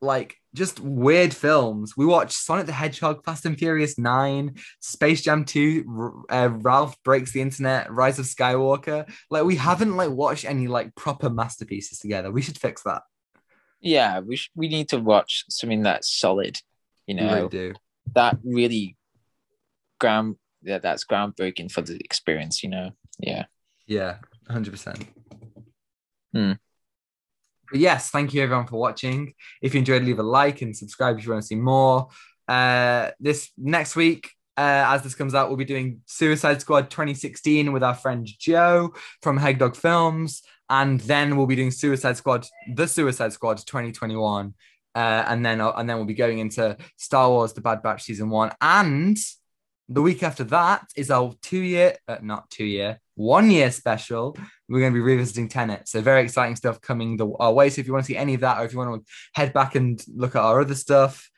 like 0.00 0.36
just 0.54 0.80
weird 0.80 1.34
films. 1.34 1.96
We 1.96 2.06
watch 2.06 2.32
Sonic 2.32 2.66
the 2.66 2.72
Hedgehog, 2.72 3.24
Fast 3.24 3.44
and 3.44 3.58
Furious 3.58 3.98
9, 3.98 4.54
Space 4.80 5.22
Jam 5.22 5.44
2, 5.44 6.24
uh, 6.30 6.48
Ralph 6.52 6.96
Breaks 7.02 7.32
the 7.32 7.40
Internet, 7.42 7.92
Rise 7.92 8.18
of 8.18 8.26
Skywalker. 8.26 9.10
Like 9.30 9.44
we 9.44 9.56
haven't 9.56 9.96
like 9.96 10.10
watched 10.10 10.44
any 10.44 10.68
like 10.68 10.94
proper 10.94 11.28
masterpieces 11.28 11.98
together. 11.98 12.30
We 12.30 12.40
should 12.42 12.58
fix 12.58 12.82
that. 12.84 13.02
Yeah. 13.80 14.20
We 14.20 14.36
sh- 14.36 14.50
we 14.54 14.68
need 14.68 14.88
to 14.90 14.98
watch 14.98 15.44
something 15.48 15.82
that's 15.82 16.10
solid. 16.10 16.58
You 17.06 17.16
know. 17.16 17.34
really 17.34 17.48
do. 17.48 17.74
that 18.14 18.38
really 18.42 18.96
ground 20.00 20.36
yeah 20.62 20.78
that's 20.78 21.04
groundbreaking 21.04 21.70
for 21.70 21.82
the 21.82 21.96
experience 22.02 22.62
you 22.62 22.70
know 22.70 22.90
yeah 23.18 23.44
Yeah, 23.86 24.16
100%. 24.48 25.06
Hmm. 26.32 26.52
But 27.70 27.80
yes, 27.80 28.10
thank 28.10 28.34
you 28.34 28.42
everyone 28.42 28.66
for 28.66 28.78
watching. 28.78 29.34
If 29.62 29.74
you 29.74 29.78
enjoyed, 29.78 30.04
leave 30.04 30.18
a 30.18 30.22
like 30.22 30.62
and 30.62 30.76
subscribe 30.76 31.18
if 31.18 31.24
you 31.24 31.32
want 31.32 31.42
to 31.42 31.46
see 31.46 31.56
more. 31.56 32.08
Uh, 32.46 33.10
this 33.20 33.50
next 33.56 33.96
week, 33.96 34.30
uh, 34.56 34.84
as 34.88 35.02
this 35.02 35.14
comes 35.14 35.34
out, 35.34 35.48
we'll 35.48 35.56
be 35.56 35.64
doing 35.64 36.00
Suicide 36.06 36.60
Squad 36.60 36.90
2016 36.90 37.72
with 37.72 37.82
our 37.82 37.94
friend 37.94 38.26
Joe 38.26 38.94
from 39.22 39.36
Heg 39.36 39.58
Dog 39.58 39.76
Films. 39.76 40.42
And 40.70 41.00
then 41.00 41.36
we'll 41.36 41.46
be 41.46 41.56
doing 41.56 41.70
Suicide 41.70 42.16
Squad, 42.16 42.46
the 42.72 42.86
Suicide 42.86 43.32
Squad 43.32 43.58
2021. 43.58 44.54
Uh, 44.94 45.24
and 45.26 45.44
then 45.44 45.60
and 45.60 45.90
then 45.90 45.96
we'll 45.96 46.06
be 46.06 46.14
going 46.14 46.38
into 46.38 46.76
Star 46.96 47.28
Wars: 47.28 47.52
The 47.52 47.60
Bad 47.60 47.82
Batch 47.82 48.04
season 48.04 48.30
one, 48.30 48.52
and 48.60 49.18
the 49.88 50.02
week 50.02 50.22
after 50.22 50.44
that 50.44 50.86
is 50.96 51.10
our 51.10 51.34
two 51.42 51.58
year, 51.58 51.96
uh, 52.06 52.18
not 52.22 52.48
two 52.48 52.64
year, 52.64 53.00
one 53.14 53.50
year 53.50 53.70
special. 53.70 54.36
We're 54.68 54.80
going 54.80 54.92
to 54.92 54.96
be 54.96 55.00
revisiting 55.00 55.48
Tenet. 55.48 55.88
So 55.88 56.00
very 56.00 56.22
exciting 56.22 56.56
stuff 56.56 56.80
coming 56.80 57.16
the, 57.16 57.30
our 57.38 57.52
way. 57.52 57.70
So 57.70 57.80
if 57.80 57.86
you 57.86 57.92
want 57.92 58.04
to 58.06 58.12
see 58.12 58.16
any 58.16 58.34
of 58.34 58.40
that, 58.40 58.58
or 58.58 58.64
if 58.64 58.72
you 58.72 58.78
want 58.78 59.04
to 59.04 59.12
head 59.34 59.52
back 59.52 59.74
and 59.74 60.02
look 60.14 60.36
at 60.36 60.42
our 60.42 60.60
other 60.60 60.74
stuff, 60.74 61.30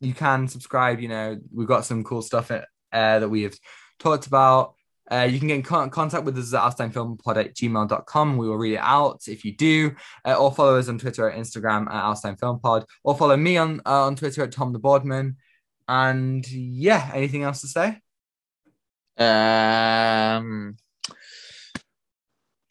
you 0.00 0.14
can 0.14 0.48
subscribe. 0.48 1.00
You 1.00 1.08
know, 1.08 1.38
we've 1.54 1.68
got 1.68 1.84
some 1.84 2.04
cool 2.04 2.22
stuff 2.22 2.50
uh, 2.50 2.60
that 2.92 3.28
we 3.28 3.42
have 3.42 3.56
talked 3.98 4.26
about. 4.26 4.74
Uh, 5.10 5.26
you 5.28 5.40
can 5.40 5.48
get 5.48 5.56
in 5.56 5.62
con- 5.62 5.90
contact 5.90 6.24
with 6.24 6.38
us 6.38 6.54
at 6.54 6.60
outatimefilmpod 6.60 7.36
at 7.36 7.54
gmail.com. 7.56 8.36
We 8.36 8.48
will 8.48 8.56
read 8.56 8.74
it 8.74 8.80
out 8.80 9.22
if 9.26 9.44
you 9.44 9.56
do. 9.56 9.96
Uh, 10.24 10.34
or 10.34 10.52
follow 10.52 10.78
us 10.78 10.88
on 10.88 10.98
Twitter 10.98 11.26
or 11.26 11.32
Instagram 11.32 11.90
at 11.90 12.04
outatimefilmpod. 12.04 12.84
Or 13.02 13.16
follow 13.16 13.36
me 13.36 13.56
on, 13.56 13.80
uh, 13.84 14.04
on 14.04 14.14
Twitter 14.14 14.44
at 14.44 14.52
Tom 14.52 14.72
the 14.72 14.78
Boardman. 14.78 15.36
And 15.88 16.48
yeah, 16.48 17.10
anything 17.12 17.42
else 17.42 17.62
to 17.62 17.66
say? 17.66 17.98
Um. 19.18 20.76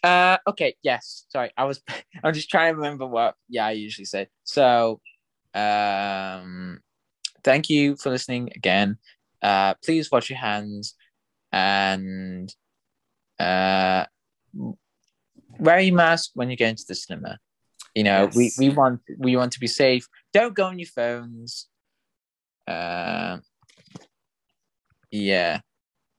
Uh. 0.03 0.38
Okay. 0.47 0.76
Yes. 0.84 1.26
Sorry. 1.30 1.51
I 1.57 1.65
was. 1.65 1.81
I'm 2.23 2.34
just 2.34 2.49
trying 2.49 2.73
to 2.73 2.77
remember 2.77 3.05
what. 3.05 3.35
Yeah. 3.47 3.67
I 3.67 3.71
usually 3.71 4.05
say. 4.05 4.27
So. 4.43 5.01
Um. 5.53 6.81
Thank 7.43 7.69
you 7.69 7.95
for 7.95 8.09
listening 8.09 8.51
again. 8.55 8.97
Uh. 9.41 9.73
Please 9.84 10.11
wash 10.11 10.30
your 10.30 10.39
hands, 10.39 10.95
and 11.51 12.53
uh, 13.39 14.05
wear 15.59 15.80
your 15.80 15.95
mask 15.95 16.31
when 16.34 16.49
you 16.49 16.57
go 16.57 16.65
into 16.65 16.84
the 16.88 16.95
cinema. 16.95 17.39
You 17.95 18.03
know, 18.03 18.30
we, 18.35 18.51
we 18.57 18.69
want 18.69 19.01
we 19.17 19.35
want 19.35 19.53
to 19.53 19.59
be 19.59 19.67
safe. 19.67 20.07
Don't 20.34 20.53
go 20.53 20.65
on 20.65 20.77
your 20.77 20.88
phones. 20.88 21.67
Uh, 22.67 23.38
yeah. 25.11 25.61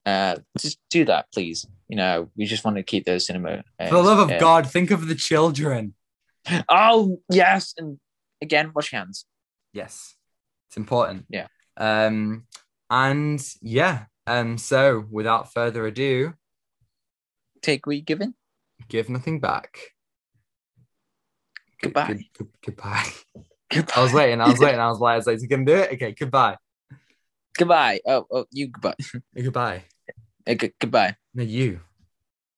Uh, 0.05 0.35
just 0.59 0.79
do 0.89 1.05
that, 1.05 1.27
please. 1.33 1.67
You 1.87 1.97
know, 1.97 2.29
we 2.35 2.45
just 2.45 2.63
want 2.65 2.77
to 2.77 2.83
keep 2.83 3.05
those 3.05 3.25
cinema. 3.27 3.63
uh, 3.79 3.87
For 3.87 3.95
the 3.95 4.01
love 4.03 4.19
of 4.19 4.31
uh, 4.31 4.39
God, 4.39 4.69
think 4.69 4.91
of 4.91 5.07
the 5.07 5.15
children. 5.15 5.93
Oh 6.69 7.21
yes, 7.29 7.73
and 7.77 7.99
again, 8.41 8.71
wash 8.73 8.91
your 8.91 8.99
hands. 8.99 9.25
Yes, 9.73 10.15
it's 10.69 10.77
important. 10.77 11.25
Yeah. 11.29 11.47
Um, 11.77 12.45
and 12.89 13.45
yeah. 13.61 14.05
Um. 14.25 14.57
So, 14.57 15.05
without 15.11 15.53
further 15.53 15.85
ado, 15.85 16.33
Take 17.61 17.85
what 17.85 17.95
you're 17.95 18.03
given. 18.03 18.33
give 18.89 19.07
nothing 19.09 19.39
back. 19.39 19.77
Good- 21.81 21.93
Goodbye. 21.93 22.07
good- 22.07 22.23
good- 22.37 22.47
goodbye. 22.65 23.09
Goodbye. 23.71 23.93
I 23.95 24.03
was 24.03 24.13
waiting. 24.13 24.41
I 24.41 24.49
was 24.49 24.59
waiting. 24.63 24.79
I 24.79 24.87
was 24.89 24.99
like, 24.99 25.13
I 25.13 25.17
was 25.17 25.27
like, 25.27 25.35
is 25.35 25.41
he 25.43 25.47
gonna 25.47 25.65
do 25.65 25.75
it? 25.75 25.93
Okay. 25.93 26.11
Goodbye. 26.13 26.57
Goodbye. 27.57 27.99
Oh, 28.07 28.25
oh, 28.31 28.45
you 28.51 28.67
goodbye. 28.67 28.95
Goodbye. 29.35 29.83
Uh, 30.47 30.53
gu- 30.53 30.73
goodbye. 30.79 31.15
No, 31.33 31.43
you. 31.43 31.79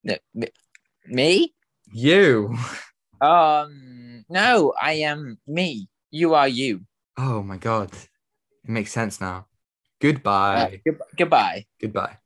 No, 0.04 0.16
me, 0.34 0.48
me? 1.06 1.54
You. 1.92 2.56
Um, 3.22 4.26
no, 4.30 4.74
I 4.80 4.94
am 5.08 5.38
me. 5.48 5.88
You 6.12 6.34
are 6.34 6.48
you. 6.48 6.82
Oh 7.18 7.44
my 7.44 7.58
God. 7.58 7.92
It 7.94 8.70
makes 8.70 8.92
sense 8.92 9.22
now. 9.22 9.38
Uh, 9.38 9.46
Goodbye. 10.02 10.82
goodbye. 10.86 11.06
Goodbye. 11.18 11.66
Goodbye. 11.80 12.18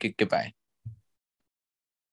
Gu- 0.00 0.14
Goodbye. 0.16 0.54